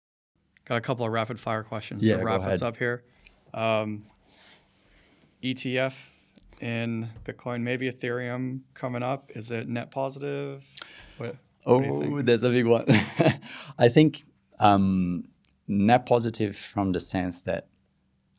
Got 0.66 0.78
a 0.78 0.82
couple 0.82 1.06
of 1.06 1.12
rapid 1.12 1.40
fire 1.40 1.64
questions 1.64 2.06
Yeah, 2.06 2.18
to 2.18 2.26
wrap 2.26 2.42
us 2.42 2.62
up 2.62 2.78
here. 2.78 3.04
Um, 3.54 4.04
ETF 5.44 5.94
in 6.60 7.10
Bitcoin, 7.26 7.62
maybe 7.62 7.92
Ethereum 7.92 8.62
coming 8.74 9.04
up. 9.04 9.32
Is 9.36 9.52
it 9.52 9.68
net 9.68 9.92
positive? 9.92 10.64
What, 11.18 11.38
what 11.64 11.86
Oh, 11.86 12.02
think? 12.02 12.26
that's 12.26 12.44
a 12.44 12.50
big 12.50 12.66
one. 12.68 12.86
I 13.78 13.88
think 13.90 14.24
um, 14.60 15.26
net 15.68 16.06
positive 16.06 16.56
from 16.56 16.92
the 16.92 17.00
sense 17.00 17.42
that 17.44 17.68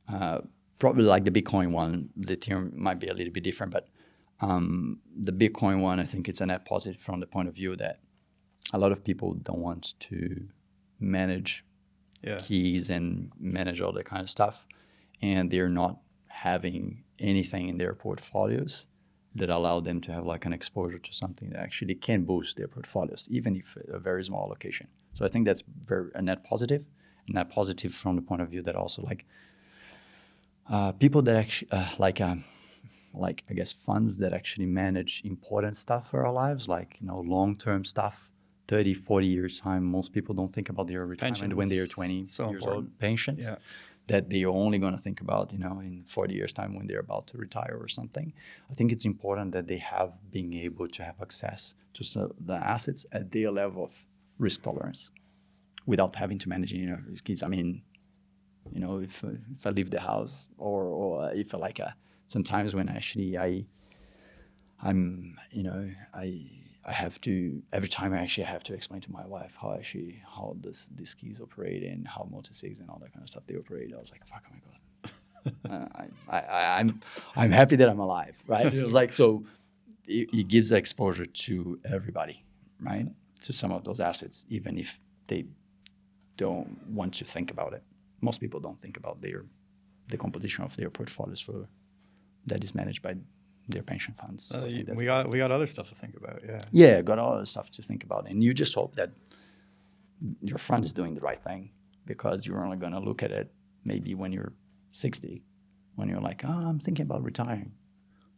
uh, 0.08 0.38
probably 0.78 1.04
like 1.04 1.24
the 1.24 1.30
Bitcoin 1.30 1.70
one, 1.72 2.10
the 2.16 2.36
Ethereum 2.36 2.74
might 2.74 2.98
be 3.00 3.06
a 3.08 3.14
little 3.14 3.32
bit 3.32 3.42
different, 3.44 3.72
but 3.72 3.88
um, 4.40 4.98
the 5.16 5.32
Bitcoin 5.32 5.80
one, 5.80 6.00
I 6.00 6.04
think 6.04 6.28
it's 6.28 6.40
a 6.40 6.46
net 6.46 6.64
positive 6.64 7.00
from 7.00 7.20
the 7.20 7.26
point 7.26 7.48
of 7.48 7.54
view 7.54 7.76
that 7.76 8.00
a 8.72 8.78
lot 8.78 8.92
of 8.92 9.04
people 9.04 9.34
don't 9.34 9.60
want 9.60 9.94
to 10.00 10.48
manage 10.98 11.64
Yeah. 12.22 12.38
keys 12.38 12.88
and 12.90 13.30
manage 13.38 13.80
all 13.80 13.92
that 13.92 14.04
kind 14.06 14.22
of 14.22 14.30
stuff, 14.30 14.66
and 15.20 15.50
they're 15.50 15.68
not 15.68 15.98
having 16.42 17.04
anything 17.18 17.68
in 17.68 17.78
their 17.78 17.94
portfolios 17.94 18.86
that 19.34 19.48
allow 19.48 19.78
them 19.80 20.00
to 20.00 20.12
have 20.12 20.26
like 20.26 20.44
an 20.44 20.52
exposure 20.52 20.98
to 20.98 21.12
something 21.14 21.50
that 21.50 21.60
actually 21.60 21.94
can 21.94 22.24
boost 22.24 22.56
their 22.56 22.68
portfolios, 22.68 23.28
even 23.30 23.54
if 23.56 23.76
a 23.88 23.98
very 23.98 24.24
small 24.24 24.42
allocation. 24.46 24.88
So 25.14 25.24
I 25.24 25.28
think 25.28 25.46
that's 25.46 25.62
very 25.92 26.10
a 26.14 26.22
net 26.22 26.42
positive, 26.42 26.84
net 27.28 27.48
positive 27.48 27.94
from 27.94 28.16
the 28.16 28.22
point 28.22 28.42
of 28.42 28.48
view 28.48 28.62
that 28.62 28.74
also 28.74 29.02
like 29.02 29.24
uh, 30.68 30.92
people 30.92 31.22
that 31.22 31.36
actually 31.36 31.70
uh, 31.70 31.90
like 31.98 32.20
um, 32.20 32.44
like 33.14 33.44
I 33.50 33.52
guess 33.54 33.70
funds 33.72 34.18
that 34.18 34.32
actually 34.32 34.66
manage 34.66 35.22
important 35.24 35.76
stuff 35.76 36.10
for 36.10 36.26
our 36.26 36.32
lives, 36.32 36.66
like 36.66 36.90
you 37.00 37.06
know 37.06 37.20
long-term 37.20 37.84
stuff. 37.84 38.28
30, 38.68 38.94
40 38.94 39.26
years 39.26 39.60
time, 39.60 39.84
most 39.84 40.12
people 40.12 40.34
don't 40.34 40.54
think 40.54 40.68
about 40.70 40.86
their 40.86 41.04
retirement 41.04 41.52
when 41.54 41.68
they're 41.68 41.86
20 41.86 42.26
so 42.26 42.48
years 42.48 42.62
important. 42.62 42.84
old. 42.84 42.98
Pensions 42.98 43.44
Yeah. 43.44 43.56
That 44.08 44.28
they're 44.28 44.48
only 44.48 44.78
going 44.78 44.96
to 44.96 45.00
think 45.00 45.20
about, 45.20 45.52
you 45.52 45.58
know, 45.58 45.80
in 45.80 46.04
40 46.06 46.34
years 46.34 46.52
time 46.52 46.74
when 46.74 46.86
they're 46.86 47.00
about 47.00 47.26
to 47.28 47.38
retire 47.38 47.78
or 47.80 47.88
something. 47.88 48.32
I 48.70 48.74
think 48.74 48.92
it's 48.92 49.04
important 49.04 49.52
that 49.52 49.68
they 49.68 49.78
have 49.78 50.12
being 50.30 50.52
able 50.54 50.88
to 50.88 51.04
have 51.04 51.20
access 51.20 51.74
to 51.94 52.30
the 52.44 52.54
assets 52.54 53.06
at 53.12 53.30
their 53.30 53.50
level 53.50 53.84
of 53.84 53.92
risk 54.38 54.62
tolerance 54.62 55.10
without 55.86 56.14
having 56.14 56.38
to 56.38 56.48
manage, 56.48 56.72
you 56.72 56.86
know, 56.86 56.98
kids. 57.24 57.42
I 57.42 57.48
mean, 57.48 57.82
you 58.72 58.80
know, 58.80 58.98
if, 58.98 59.22
if 59.24 59.66
I 59.66 59.70
leave 59.70 59.90
the 59.90 60.00
house 60.00 60.48
or, 60.58 60.84
or 60.84 61.32
if 61.32 61.54
I 61.54 61.58
like 61.58 61.80
uh 61.80 61.90
sometimes 62.28 62.74
when 62.74 62.88
actually 62.88 63.36
I, 63.36 63.66
I'm, 64.82 65.38
you 65.50 65.62
know, 65.62 65.90
I, 66.14 66.61
I 66.84 66.92
have 66.92 67.20
to 67.22 67.62
every 67.72 67.88
time 67.88 68.12
I 68.12 68.18
actually 68.18 68.44
have 68.44 68.64
to 68.64 68.74
explain 68.74 69.00
to 69.02 69.12
my 69.12 69.24
wife 69.26 69.56
how 69.60 69.74
actually 69.74 70.22
how 70.24 70.56
this 70.60 70.88
these 70.94 71.14
keys 71.14 71.40
operate 71.40 71.82
and 71.84 72.06
how 72.06 72.28
multi-sigs 72.30 72.80
and 72.80 72.90
all 72.90 72.98
that 73.02 73.12
kind 73.12 73.22
of 73.22 73.30
stuff 73.30 73.44
they 73.46 73.56
operate. 73.56 73.92
I 73.94 74.00
was 74.00 74.10
like, 74.10 74.26
fuck, 74.26 74.44
oh 74.48 74.54
my 74.54 74.60
god, 74.66 75.90
uh, 75.98 76.04
I, 76.28 76.40
I, 76.40 76.80
I'm 76.80 77.00
I'm 77.36 77.52
happy 77.52 77.76
that 77.76 77.88
I'm 77.88 78.00
alive, 78.00 78.42
right? 78.46 78.72
It 78.72 78.82
was 78.82 78.92
like 78.92 79.12
so, 79.12 79.44
it, 80.06 80.28
it 80.32 80.48
gives 80.48 80.72
exposure 80.72 81.26
to 81.26 81.80
everybody, 81.84 82.44
right? 82.80 83.06
To 83.42 83.52
some 83.52 83.70
of 83.70 83.84
those 83.84 84.00
assets, 84.00 84.44
even 84.48 84.76
if 84.78 84.98
they 85.28 85.46
don't 86.36 86.86
want 86.88 87.14
to 87.14 87.24
think 87.24 87.50
about 87.50 87.72
it. 87.72 87.82
Most 88.20 88.40
people 88.40 88.60
don't 88.60 88.80
think 88.80 88.96
about 88.96 89.20
their 89.20 89.44
the 90.08 90.16
composition 90.16 90.64
of 90.64 90.76
their 90.76 90.90
portfolios 90.90 91.40
for 91.40 91.68
that 92.46 92.64
is 92.64 92.74
managed 92.74 93.02
by 93.02 93.14
their 93.68 93.82
pension 93.82 94.14
funds. 94.14 94.52
Uh, 94.52 94.58
I 94.58 94.60
think 94.62 94.72
y- 94.74 94.78
that's- 94.82 94.98
we 94.98 95.04
got 95.04 95.28
we 95.30 95.38
got 95.38 95.50
other 95.50 95.66
stuff 95.66 95.88
to 95.90 95.94
think 95.94 96.16
about. 96.16 96.40
Yeah. 96.46 96.62
yeah, 96.70 97.02
got 97.02 97.18
all 97.18 97.38
the 97.38 97.46
stuff 97.46 97.70
to 97.72 97.82
think 97.82 98.04
about, 98.04 98.28
and 98.28 98.42
you 98.42 98.52
just 98.54 98.74
hope 98.74 98.96
that 98.96 99.10
your 100.42 100.58
friend 100.58 100.84
is 100.84 100.92
doing 100.92 101.14
the 101.14 101.20
right 101.20 101.42
thing 101.42 101.70
because 102.06 102.46
you're 102.46 102.64
only 102.64 102.76
gonna 102.76 103.00
look 103.00 103.22
at 103.22 103.30
it 103.30 103.52
maybe 103.84 104.14
when 104.14 104.32
you're 104.32 104.52
60, 104.92 105.42
when 105.96 106.08
you're 106.08 106.20
like, 106.20 106.44
oh, 106.44 106.48
I'm 106.68 106.78
thinking 106.78 107.04
about 107.04 107.22
retiring. 107.24 107.72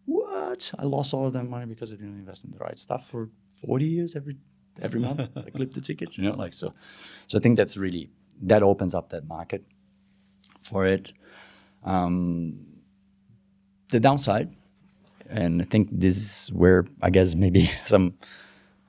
What? 0.06 0.72
I 0.78 0.84
lost 0.84 1.12
all 1.14 1.26
of 1.26 1.32
that 1.34 1.44
money 1.48 1.66
because 1.66 1.92
I 1.92 1.96
didn't 1.96 2.18
invest 2.18 2.44
in 2.44 2.51
the 2.51 2.59
right 2.59 2.78
stuff 2.78 3.09
for 3.10 3.28
40 3.66 3.84
years. 3.86 4.14
Every 4.16 4.36
every 4.82 5.01
month. 5.01 5.20
I 5.36 5.51
clip 5.51 5.72
the 5.72 5.80
ticket, 5.80 6.16
you 6.16 6.24
know, 6.24 6.34
like 6.34 6.52
so. 6.52 6.72
So 7.26 7.38
I 7.38 7.40
think 7.40 7.56
that's 7.56 7.76
really 7.76 8.10
that 8.42 8.62
opens 8.62 8.94
up 8.94 9.10
that 9.10 9.26
market 9.26 9.64
for 10.62 10.86
it. 10.86 11.12
Um, 11.84 12.66
the 13.90 14.01
downside, 14.01 14.55
and 15.28 15.62
I 15.62 15.64
think 15.64 15.88
this 15.90 16.16
is 16.16 16.52
where 16.52 16.86
I 17.02 17.10
guess 17.10 17.34
maybe 17.34 17.70
some 17.84 18.14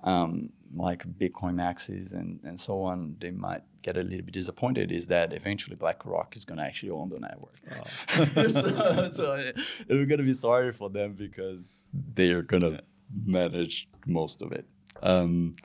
um, 0.04 0.50
like 0.76 1.06
Bitcoin 1.18 1.56
maxis 1.56 2.12
and, 2.14 2.40
and 2.44 2.60
so 2.60 2.82
on, 2.82 3.16
they 3.20 3.32
might 3.32 3.64
get 3.82 3.98
a 3.98 4.02
little 4.02 4.26
bit 4.26 4.34
disappointed 4.34 4.92
is 4.92 5.08
that 5.08 5.32
eventually 5.34 5.76
BlackRock 5.76 6.36
is 6.36 6.44
going 6.44 6.58
to 6.58 6.64
actually 6.64 6.90
own 6.90 7.10
the 7.10 7.20
network. 7.20 7.56
Oh. 7.72 8.26
so, 9.10 9.10
so 9.12 9.52
we're 9.90 10.06
going 10.06 10.18
to 10.18 10.24
be 10.24 10.34
sorry 10.34 10.72
for 10.74 10.90
them 10.90 11.14
because 11.14 11.84
they're 12.14 12.42
going 12.42 12.64
to 12.64 12.82
manage 13.26 13.88
most 14.06 14.42
of 14.42 14.52
it. 14.52 14.66
Um, 15.04 15.56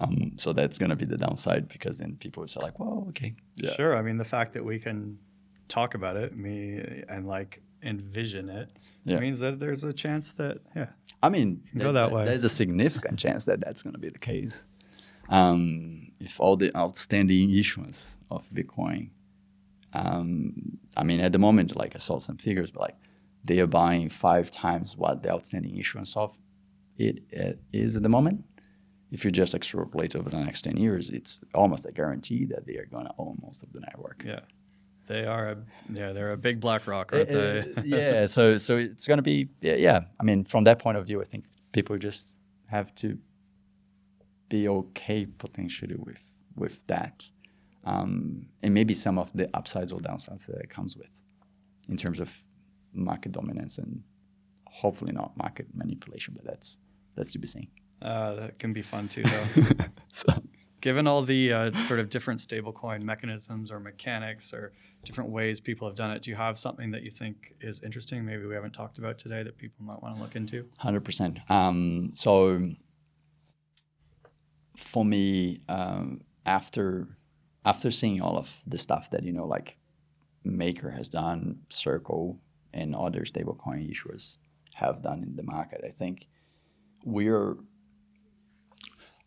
um, 0.00 0.32
so 0.36 0.52
that's 0.52 0.78
going 0.78 0.90
to 0.90 0.96
be 0.96 1.04
the 1.04 1.16
downside 1.16 1.68
because 1.68 1.98
then 1.98 2.16
people 2.16 2.40
will 2.40 2.48
say 2.48 2.60
like, 2.60 2.78
well, 2.80 3.06
okay. 3.10 3.34
Yeah. 3.56 3.74
Sure. 3.74 3.96
I 3.96 4.02
mean, 4.02 4.18
the 4.18 4.24
fact 4.24 4.52
that 4.54 4.64
we 4.64 4.78
can 4.78 5.18
talk 5.68 5.94
about 5.94 6.16
it 6.16 6.36
me 6.36 7.02
and 7.08 7.26
like 7.26 7.62
envision 7.82 8.48
it 8.48 8.68
yeah. 9.04 9.18
means 9.18 9.40
that 9.40 9.60
there's 9.60 9.84
a 9.84 9.92
chance 9.92 10.32
that, 10.32 10.58
yeah. 10.74 10.88
I 11.22 11.28
mean, 11.28 11.62
go 11.76 11.92
that 11.92 12.10
a, 12.10 12.14
way. 12.14 12.24
There's 12.24 12.44
a 12.44 12.48
significant 12.48 13.18
chance 13.18 13.44
that 13.44 13.60
that's 13.60 13.82
going 13.82 13.94
to 13.94 13.98
be 13.98 14.10
the 14.10 14.18
case. 14.18 14.64
Um, 15.28 16.12
if 16.20 16.38
all 16.40 16.56
the 16.56 16.74
outstanding 16.76 17.54
issuance 17.54 18.16
of 18.30 18.44
Bitcoin, 18.52 19.10
um, 19.94 20.78
I 20.96 21.04
mean, 21.04 21.20
at 21.20 21.32
the 21.32 21.38
moment, 21.38 21.76
like 21.76 21.94
I 21.94 21.98
saw 21.98 22.18
some 22.18 22.36
figures, 22.36 22.70
but 22.70 22.80
like 22.82 22.96
they 23.44 23.60
are 23.60 23.66
buying 23.66 24.08
five 24.08 24.50
times 24.50 24.96
what 24.96 25.22
the 25.22 25.30
outstanding 25.30 25.76
issuance 25.76 26.16
of 26.16 26.36
it 26.98 27.22
uh, 27.38 27.52
is 27.72 27.96
at 27.96 28.02
the 28.02 28.08
moment. 28.08 28.44
If 29.12 29.24
you 29.24 29.30
just 29.30 29.54
extrapolate 29.54 30.16
over 30.16 30.28
the 30.28 30.40
next 30.40 30.62
10 30.62 30.76
years, 30.76 31.10
it's 31.10 31.40
almost 31.54 31.86
a 31.86 31.92
guarantee 31.92 32.46
that 32.46 32.66
they 32.66 32.76
are 32.76 32.86
going 32.86 33.06
to 33.06 33.12
own 33.18 33.38
most 33.42 33.62
of 33.62 33.72
the 33.72 33.80
network. 33.80 34.24
Yeah. 34.26 34.40
They 35.06 35.24
are 35.26 35.46
a 35.46 35.56
yeah, 35.92 36.12
they're 36.12 36.32
a 36.32 36.36
big 36.36 36.60
BlackRock, 36.60 37.12
aren't 37.12 37.30
uh, 37.30 37.34
they? 37.34 37.72
yeah, 37.84 38.26
so 38.26 38.58
so 38.58 38.76
it's 38.76 39.06
going 39.06 39.18
to 39.18 39.22
be 39.22 39.48
yeah, 39.60 39.74
yeah. 39.74 40.00
I 40.18 40.24
mean, 40.24 40.44
from 40.44 40.64
that 40.64 40.78
point 40.78 40.96
of 40.96 41.06
view, 41.06 41.20
I 41.20 41.24
think 41.24 41.44
people 41.72 41.98
just 41.98 42.32
have 42.66 42.94
to 42.96 43.18
be 44.48 44.68
okay 44.68 45.26
potentially 45.26 45.96
with 45.96 46.22
with 46.56 46.86
that, 46.86 47.22
um, 47.84 48.46
and 48.62 48.72
maybe 48.72 48.94
some 48.94 49.18
of 49.18 49.32
the 49.34 49.48
upsides 49.54 49.92
or 49.92 50.00
downsides 50.00 50.46
that 50.46 50.56
it 50.56 50.70
comes 50.70 50.96
with, 50.96 51.10
in 51.88 51.96
terms 51.96 52.20
of 52.20 52.42
market 52.92 53.32
dominance 53.32 53.78
and 53.78 54.02
hopefully 54.66 55.12
not 55.12 55.36
market 55.36 55.66
manipulation, 55.74 56.34
but 56.36 56.44
that's 56.44 56.78
that's 57.14 57.32
to 57.32 57.38
be 57.38 57.48
seen. 57.48 57.68
Uh, 58.00 58.34
that 58.34 58.58
can 58.58 58.72
be 58.72 58.82
fun 58.82 59.08
too, 59.08 59.22
though. 59.22 59.46
so 60.12 60.28
given 60.84 61.06
all 61.06 61.22
the 61.22 61.50
uh, 61.50 61.82
sort 61.84 61.98
of 61.98 62.10
different 62.10 62.38
stablecoin 62.38 63.02
mechanisms 63.02 63.72
or 63.72 63.80
mechanics 63.80 64.52
or 64.52 64.74
different 65.02 65.30
ways 65.30 65.58
people 65.58 65.88
have 65.88 65.96
done 65.96 66.10
it, 66.10 66.20
do 66.20 66.28
you 66.28 66.36
have 66.36 66.58
something 66.58 66.90
that 66.90 67.02
you 67.02 67.10
think 67.10 67.54
is 67.62 67.80
interesting, 67.80 68.22
maybe 68.22 68.44
we 68.44 68.54
haven't 68.54 68.72
talked 68.74 68.98
about 68.98 69.18
today 69.18 69.42
that 69.42 69.56
people 69.56 69.82
might 69.82 70.02
want 70.02 70.14
to 70.14 70.20
look 70.20 70.36
into? 70.36 70.66
100%. 70.84 71.50
Um, 71.50 72.10
so 72.12 72.68
for 74.76 75.06
me, 75.06 75.62
um, 75.70 76.20
after 76.44 77.16
after 77.64 77.90
seeing 77.90 78.20
all 78.20 78.36
of 78.36 78.60
the 78.66 78.76
stuff 78.76 79.08
that, 79.08 79.22
you 79.22 79.32
know, 79.32 79.46
like 79.46 79.78
Maker 80.44 80.90
has 80.90 81.08
done, 81.08 81.60
Circle, 81.70 82.38
and 82.74 82.94
other 82.94 83.22
stablecoin 83.22 83.90
issuers 83.90 84.36
have 84.74 85.02
done 85.02 85.22
in 85.22 85.36
the 85.36 85.42
market, 85.42 85.80
I 85.82 85.92
think 85.92 86.26
we're 87.06 87.56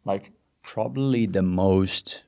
like 0.06 0.34
probably 0.68 1.26
the 1.26 1.42
most, 1.42 2.24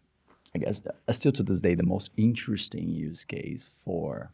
I 0.56 0.60
guess, 0.60 0.82
uh, 0.88 1.12
still 1.12 1.34
to 1.34 1.44
this 1.44 1.60
day, 1.60 1.76
the 1.76 1.84
most 1.84 2.10
interesting 2.16 2.90
use 2.90 3.24
case 3.24 3.70
for 3.84 4.32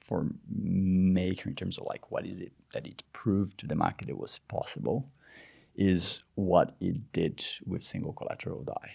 for 0.00 0.26
Maker 0.50 1.48
in 1.48 1.54
terms 1.54 1.78
of 1.78 1.84
like 1.86 2.10
what 2.10 2.26
is 2.26 2.40
it 2.40 2.52
that 2.72 2.88
it 2.88 3.04
proved 3.12 3.58
to 3.58 3.66
the 3.68 3.76
market 3.76 4.08
it 4.08 4.18
was 4.18 4.40
possible 4.48 5.06
is 5.76 6.24
what 6.34 6.74
it 6.80 7.12
did 7.12 7.44
with 7.64 7.84
single 7.84 8.12
collateral 8.12 8.64
DAI, 8.64 8.88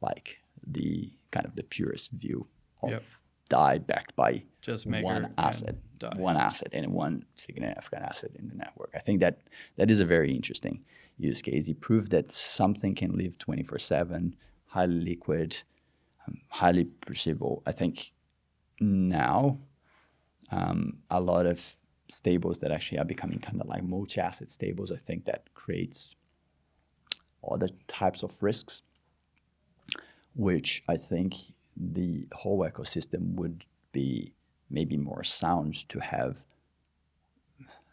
like 0.00 0.38
the 0.66 1.12
kind 1.30 1.46
of 1.46 1.54
the 1.54 1.62
purest 1.62 2.10
view 2.10 2.46
of 2.82 2.90
yep. 2.90 3.04
DAI 3.50 3.78
backed 3.78 4.16
by 4.16 4.42
just 4.62 4.86
one 4.86 5.32
asset, 5.38 5.76
one 6.16 6.36
asset 6.36 6.70
and 6.72 6.88
one 6.88 7.24
significant 7.36 8.02
asset 8.02 8.30
in 8.34 8.48
the 8.48 8.54
network. 8.54 8.90
I 8.94 9.00
think 9.00 9.20
that 9.20 9.38
that 9.76 9.90
is 9.90 10.00
a 10.00 10.04
very 10.04 10.34
interesting 10.34 10.80
use 11.18 11.42
case. 11.42 11.66
He 11.66 11.74
proved 11.74 12.10
that 12.12 12.32
something 12.32 12.94
can 12.94 13.16
live 13.16 13.38
24 13.38 13.78
7, 13.78 14.36
highly 14.66 15.00
liquid, 15.00 15.56
um, 16.26 16.38
highly 16.48 16.84
perceivable. 16.84 17.62
I 17.66 17.72
think 17.72 18.12
now 18.80 19.58
um, 20.50 20.98
a 21.10 21.20
lot 21.20 21.46
of 21.46 21.76
stables 22.08 22.58
that 22.60 22.72
actually 22.72 22.98
are 22.98 23.04
becoming 23.04 23.38
kind 23.38 23.60
of 23.60 23.66
like 23.66 23.82
multi 23.84 24.20
asset 24.20 24.50
stables, 24.50 24.90
I 24.90 24.96
think 24.96 25.26
that 25.26 25.52
creates 25.54 26.16
other 27.48 27.68
types 27.86 28.22
of 28.22 28.42
risks, 28.42 28.82
which 30.34 30.82
I 30.88 30.96
think 30.96 31.34
the 31.76 32.26
whole 32.32 32.60
ecosystem 32.60 33.34
would 33.34 33.64
be 33.92 34.32
maybe 34.70 34.96
more 34.96 35.24
sound 35.24 35.88
to 35.88 36.00
have 36.00 36.36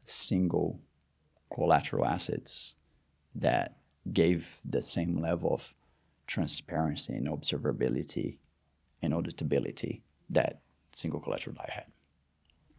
single 0.03 0.79
collateral 1.53 2.05
assets 2.05 2.75
that 3.35 3.77
gave 4.11 4.59
the 4.63 4.81
same 4.81 5.21
level 5.21 5.53
of 5.53 5.73
transparency 6.27 7.13
and 7.13 7.27
observability 7.27 8.37
and 9.01 9.13
auditability 9.13 10.01
that 10.29 10.61
single 10.91 11.19
collateral 11.19 11.55
DAI 11.55 11.69
had. 11.69 11.85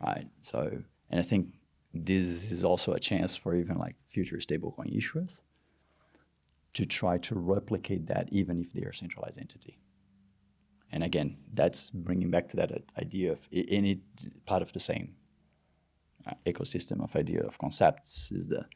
Right. 0.00 0.28
So, 0.42 0.82
and 1.10 1.20
I 1.20 1.22
think 1.22 1.54
this 1.94 2.50
is 2.50 2.64
also 2.64 2.92
a 2.92 3.00
chance 3.00 3.36
for 3.36 3.54
even 3.54 3.78
like 3.78 3.96
future 4.08 4.36
stablecoin 4.36 4.94
issuers 4.96 5.38
to 6.74 6.84
try 6.84 7.16
to 7.18 7.34
replicate 7.34 8.06
that 8.06 8.28
even 8.30 8.60
if 8.60 8.72
they 8.72 8.82
are 8.82 8.90
a 8.90 8.94
centralized 8.94 9.38
entity. 9.38 9.78
And 10.92 11.02
again, 11.02 11.38
that's 11.54 11.90
bringing 11.90 12.30
back 12.30 12.48
to 12.50 12.56
that 12.56 12.70
idea 12.98 13.32
of 13.32 13.38
any 13.52 14.00
part 14.44 14.62
of 14.62 14.72
the 14.72 14.80
same 14.80 15.14
uh, 16.26 16.34
ecosystem 16.44 17.02
of 17.02 17.16
idea 17.16 17.40
of 17.42 17.58
concepts 17.58 18.30
is 18.30 18.48
the 18.48 18.66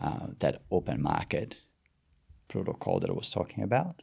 uh, 0.00 0.28
that 0.38 0.62
open 0.70 1.02
market 1.02 1.56
protocol 2.48 3.00
that 3.00 3.10
I 3.10 3.12
was 3.12 3.30
talking 3.30 3.62
about 3.64 4.02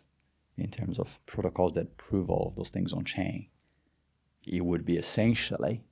in 0.57 0.70
terms 0.70 0.99
of 0.99 1.20
protocols 1.26 1.74
that 1.74 1.98
prove 1.98 2.30
all 2.30 2.48
of 2.48 2.56
those 2.56 2.70
things 2.70 2.94
on 2.94 3.06
chain. 3.06 3.48
It 4.45 4.65
would 4.65 4.86
be 4.86 4.98
essentially 4.98 5.84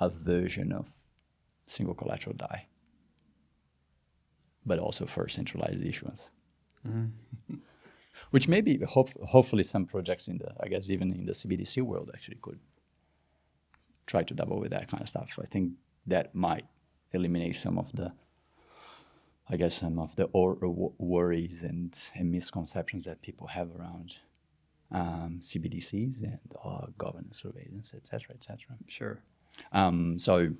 a 0.00 0.08
version 0.08 0.72
of 0.72 0.90
single 1.66 1.94
collateral 1.94 2.34
DAI, 2.36 2.66
but 4.64 4.78
also 4.78 5.06
for 5.06 5.28
centralized 5.28 5.84
issuance. 5.84 6.30
Mm-hmm. 6.86 7.54
Which 8.30 8.48
maybe, 8.48 8.78
hope, 8.78 9.10
hopefully, 9.24 9.62
some 9.62 9.86
projects 9.86 10.28
in 10.28 10.38
the, 10.38 10.52
I 10.60 10.68
guess, 10.68 10.90
even 10.90 11.12
in 11.12 11.24
the 11.26 11.32
CBDC 11.32 11.82
world 11.82 12.10
actually 12.14 12.38
could 12.42 12.58
try 14.06 14.22
to 14.22 14.34
double 14.34 14.60
with 14.60 14.70
that 14.70 14.88
kind 14.88 15.02
of 15.02 15.08
stuff. 15.08 15.30
So 15.34 15.42
I 15.42 15.46
think 15.46 15.72
that 16.06 16.34
might 16.34 16.66
eliminate 17.12 17.56
some 17.56 17.78
of 17.78 17.92
the 17.92 18.12
I 19.48 19.56
guess 19.56 19.74
some 19.74 19.98
of 19.98 20.16
the 20.16 20.24
or, 20.32 20.56
or 20.60 20.92
worries 20.98 21.62
and, 21.62 21.98
and, 22.14 22.30
misconceptions 22.30 23.04
that 23.04 23.22
people 23.22 23.48
have 23.48 23.68
around 23.76 24.16
um, 24.90 25.40
CBDCs 25.42 26.22
and 26.22 26.38
uh, 26.64 26.86
governance 26.96 27.42
surveillance, 27.42 27.92
etc., 27.94 28.34
etc. 28.34 28.76
Sure. 28.86 29.18
Um, 29.72 30.18
so, 30.18 30.52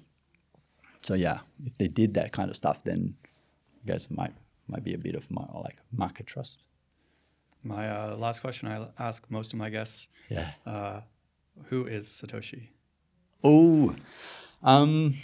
so 1.01 1.15
yeah, 1.15 1.41
if 1.65 1.79
they 1.79 1.89
did 1.89 2.15
that 2.15 2.33
kind 2.33 2.51
of 2.51 2.57
stuff, 2.57 2.83
then 2.85 3.15
I 3.85 3.93
guess 3.93 4.07
it 4.07 4.13
might 4.13 4.35
might 4.69 4.85
be 4.85 4.95
a 4.95 4.99
bit 4.99 5.15
of 5.15 5.31
my, 5.31 5.45
like 5.55 5.77
market 5.93 6.27
trust. 6.27 6.59
My 7.63 7.89
uh, 7.89 8.17
last 8.17 8.41
question 8.41 8.69
I 8.69 8.87
ask 8.99 9.25
most 9.31 9.53
of 9.53 9.59
my 9.59 9.71
guests. 9.71 10.09
Yeah. 10.29 10.53
Uh, 10.67 11.01
who 11.67 11.87
is 11.87 12.09
Satoshi? 12.09 12.69
Oh, 13.45 13.95
um, 14.63 15.15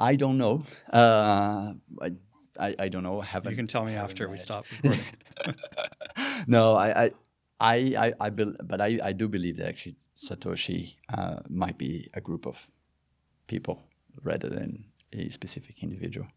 I 0.00 0.16
don't 0.16 0.38
know. 0.38 0.64
Uh, 0.90 1.74
I, 2.00 2.12
I, 2.58 2.74
I, 2.78 2.88
don't 2.88 3.02
know. 3.02 3.20
Haven't, 3.20 3.50
you 3.50 3.56
can 3.56 3.66
tell 3.66 3.84
me 3.84 3.94
after 3.94 4.28
we 4.28 4.38
stop 4.38 4.64
recording. 4.82 5.04
no, 6.46 6.74
I, 6.74 7.04
I, 7.04 7.12
I, 7.60 8.12
I, 8.18 8.30
be, 8.30 8.46
but 8.64 8.80
I, 8.80 8.98
I 9.02 9.12
do 9.12 9.28
believe 9.28 9.58
that 9.58 9.68
actually 9.68 9.96
Satoshi 10.16 10.96
uh, 11.12 11.40
might 11.48 11.76
be 11.76 12.10
a 12.14 12.20
group 12.20 12.46
of 12.46 12.66
people 13.46 13.82
rather 14.22 14.48
than 14.48 14.86
a 15.12 15.28
specific 15.28 15.82
individual. 15.82 16.28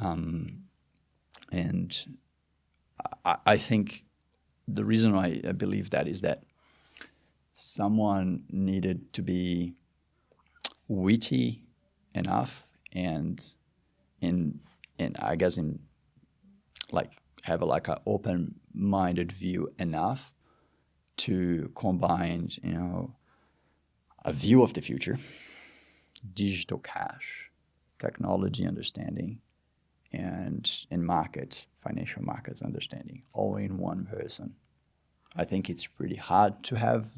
Um, 0.00 0.64
and 1.52 1.96
I, 3.24 3.36
I, 3.46 3.56
think 3.56 4.04
the 4.66 4.84
reason 4.84 5.14
why 5.14 5.40
I 5.46 5.52
believe 5.52 5.90
that 5.90 6.08
is 6.08 6.22
that 6.22 6.42
someone 7.52 8.42
needed 8.50 9.12
to 9.14 9.22
be 9.22 9.74
witty 10.88 11.62
enough 12.14 12.65
and 12.96 13.54
in 14.20 14.60
in 14.98 15.14
I 15.20 15.36
guess 15.36 15.58
in 15.58 15.78
like 16.90 17.12
have 17.42 17.62
a, 17.62 17.64
like 17.64 17.86
an 17.86 17.98
open-minded 18.06 19.30
view 19.30 19.72
enough 19.78 20.32
to 21.16 21.70
combine, 21.76 22.50
you 22.62 22.72
know, 22.72 23.14
a 24.24 24.32
view 24.32 24.64
of 24.64 24.72
the 24.74 24.80
future, 24.80 25.18
digital 26.34 26.78
cash, 26.78 27.50
technology 28.00 28.66
understanding, 28.66 29.38
and 30.12 30.86
in 30.90 31.04
markets, 31.04 31.68
financial 31.78 32.22
markets 32.22 32.62
understanding, 32.62 33.22
all 33.32 33.56
in 33.56 33.78
one 33.78 34.06
person. 34.06 34.54
I 35.36 35.44
think 35.44 35.70
it's 35.70 35.86
pretty 35.86 36.16
hard 36.16 36.64
to 36.64 36.76
have 36.76 37.10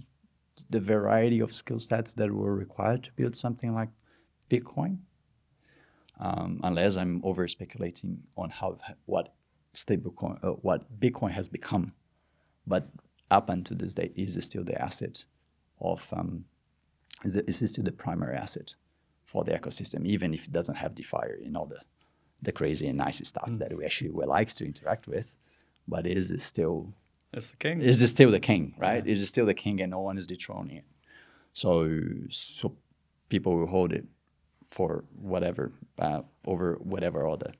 the 0.68 0.80
variety 0.80 1.40
of 1.40 1.55
skill 1.55 1.78
sets 1.78 2.12
that 2.14 2.30
were 2.32 2.55
required 2.55 3.05
to 3.05 3.12
build 3.12 3.34
something 3.36 3.74
like 3.74 3.88
Bitcoin, 4.50 4.98
um, 6.20 6.60
unless 6.62 6.96
I'm 6.96 7.20
over 7.24 7.46
speculating 7.48 8.22
on 8.36 8.50
how 8.50 8.78
what 9.06 9.34
stablecoin, 9.74 10.42
uh, 10.42 10.52
what 10.52 11.00
Bitcoin 11.00 11.30
has 11.32 11.48
become. 11.48 11.92
But 12.66 12.88
up 13.30 13.48
until 13.48 13.76
this 13.76 13.94
day, 13.94 14.12
is 14.14 14.38
still 14.44 14.64
the 14.64 14.80
asset 14.80 15.24
of 15.80 16.08
um, 16.12 16.44
is, 17.24 17.32
the, 17.32 17.48
is 17.48 17.70
still 17.70 17.84
the 17.84 17.92
primary 17.92 18.36
asset 18.36 18.74
for 19.24 19.44
the 19.44 19.52
ecosystem, 19.52 20.06
even 20.06 20.34
if 20.34 20.44
it 20.44 20.52
doesn't 20.52 20.76
have 20.76 20.94
DeFi 20.94 21.44
and 21.44 21.56
all 21.56 21.66
the 21.66 21.80
the 22.40 22.52
crazy 22.52 22.86
and 22.86 22.98
nice 22.98 23.26
stuff 23.26 23.48
mm. 23.48 23.58
that 23.58 23.76
we 23.76 23.84
actually 23.84 24.10
would 24.10 24.28
like 24.28 24.52
to 24.52 24.64
interact 24.64 25.08
with, 25.08 25.34
but 25.88 26.06
is 26.06 26.30
it 26.30 26.40
still 26.40 26.94
it's 27.32 27.48
the 27.48 27.56
king. 27.56 27.82
Is 27.82 28.00
it 28.00 28.08
still 28.08 28.30
the 28.30 28.40
king, 28.40 28.74
right? 28.78 29.04
Yeah. 29.04 29.12
Is 29.12 29.22
it 29.22 29.26
still 29.26 29.46
the 29.46 29.54
king, 29.54 29.80
and 29.80 29.90
no 29.90 30.00
one 30.00 30.16
is 30.16 30.26
dethroning 30.26 30.78
it. 30.78 30.84
So 31.52 31.90
so 32.30 32.74
people 33.28 33.56
will 33.56 33.66
hold 33.66 33.92
it 33.92 34.06
for 34.68 35.04
whatever 35.20 35.72
uh, 35.98 36.22
over 36.46 36.76
whatever 36.80 37.26
other 37.26 37.52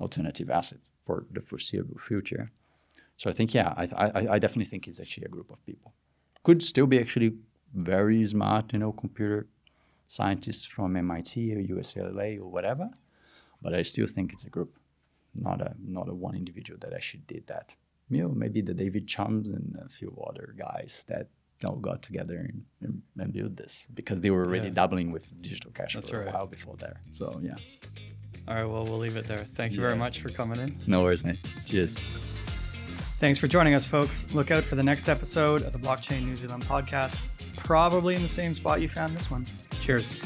alternative 0.00 0.50
assets 0.50 0.88
for 1.02 1.26
the 1.30 1.40
foreseeable 1.40 1.98
future. 1.98 2.50
So 3.16 3.30
I 3.30 3.32
think 3.32 3.54
yeah, 3.54 3.72
I, 3.76 3.84
I 3.96 4.26
I 4.34 4.38
definitely 4.38 4.66
think 4.66 4.86
it's 4.88 5.00
actually 5.00 5.26
a 5.26 5.28
group 5.36 5.50
of 5.50 5.64
people. 5.64 5.92
Could 6.42 6.62
still 6.62 6.86
be 6.86 6.98
actually 6.98 7.32
very 7.74 8.26
smart, 8.26 8.72
you 8.72 8.78
know, 8.78 8.92
computer 8.92 9.46
scientists 10.06 10.64
from 10.64 10.96
MIT 10.96 11.54
or 11.54 11.60
UCLA 11.62 12.38
or 12.38 12.48
whatever, 12.48 12.90
but 13.62 13.74
I 13.74 13.82
still 13.82 14.06
think 14.06 14.32
it's 14.32 14.44
a 14.44 14.50
group, 14.50 14.76
not 15.34 15.60
a 15.60 15.74
not 15.78 16.08
a 16.08 16.14
one 16.14 16.34
individual 16.34 16.78
that 16.80 16.92
actually 16.92 17.22
did 17.26 17.46
that. 17.46 17.76
You 18.10 18.22
know, 18.22 18.28
maybe 18.28 18.60
the 18.60 18.74
David 18.74 19.06
Chaums 19.06 19.46
and 19.46 19.76
a 19.84 19.88
few 19.88 20.16
other 20.28 20.54
guys 20.56 21.04
that 21.08 21.28
you 21.60 21.68
know, 21.68 21.76
got 21.76 22.02
together 22.02 22.36
and, 22.36 22.64
and, 22.82 23.02
and 23.18 23.32
built 23.32 23.56
this 23.56 23.86
because 23.94 24.20
they 24.20 24.30
were 24.30 24.44
already 24.44 24.68
yeah. 24.68 24.74
dabbling 24.74 25.12
with 25.12 25.24
digital 25.42 25.70
cash 25.72 25.94
That's 25.94 26.10
for 26.10 26.20
right. 26.20 26.28
a 26.28 26.32
while 26.32 26.46
before 26.46 26.76
there. 26.76 27.00
So 27.10 27.40
yeah. 27.42 27.54
All 28.48 28.54
right, 28.54 28.64
well, 28.64 28.84
we'll 28.84 28.98
leave 28.98 29.16
it 29.16 29.26
there. 29.26 29.44
Thank 29.54 29.72
you 29.72 29.80
yeah. 29.80 29.88
very 29.88 29.98
much 29.98 30.20
for 30.20 30.30
coming 30.30 30.60
in. 30.60 30.78
No 30.86 31.02
worries, 31.02 31.24
mate. 31.24 31.38
Cheers. 31.66 31.98
Thanks 33.18 33.38
for 33.38 33.48
joining 33.48 33.74
us, 33.74 33.88
folks. 33.88 34.32
Look 34.34 34.50
out 34.50 34.62
for 34.62 34.76
the 34.76 34.82
next 34.82 35.08
episode 35.08 35.62
of 35.62 35.72
the 35.72 35.78
Blockchain 35.78 36.24
New 36.26 36.36
Zealand 36.36 36.64
podcast, 36.64 37.18
probably 37.56 38.14
in 38.14 38.22
the 38.22 38.28
same 38.28 38.52
spot 38.52 38.80
you 38.82 38.88
found 38.88 39.16
this 39.16 39.30
one. 39.30 39.46
Cheers. 39.80 40.20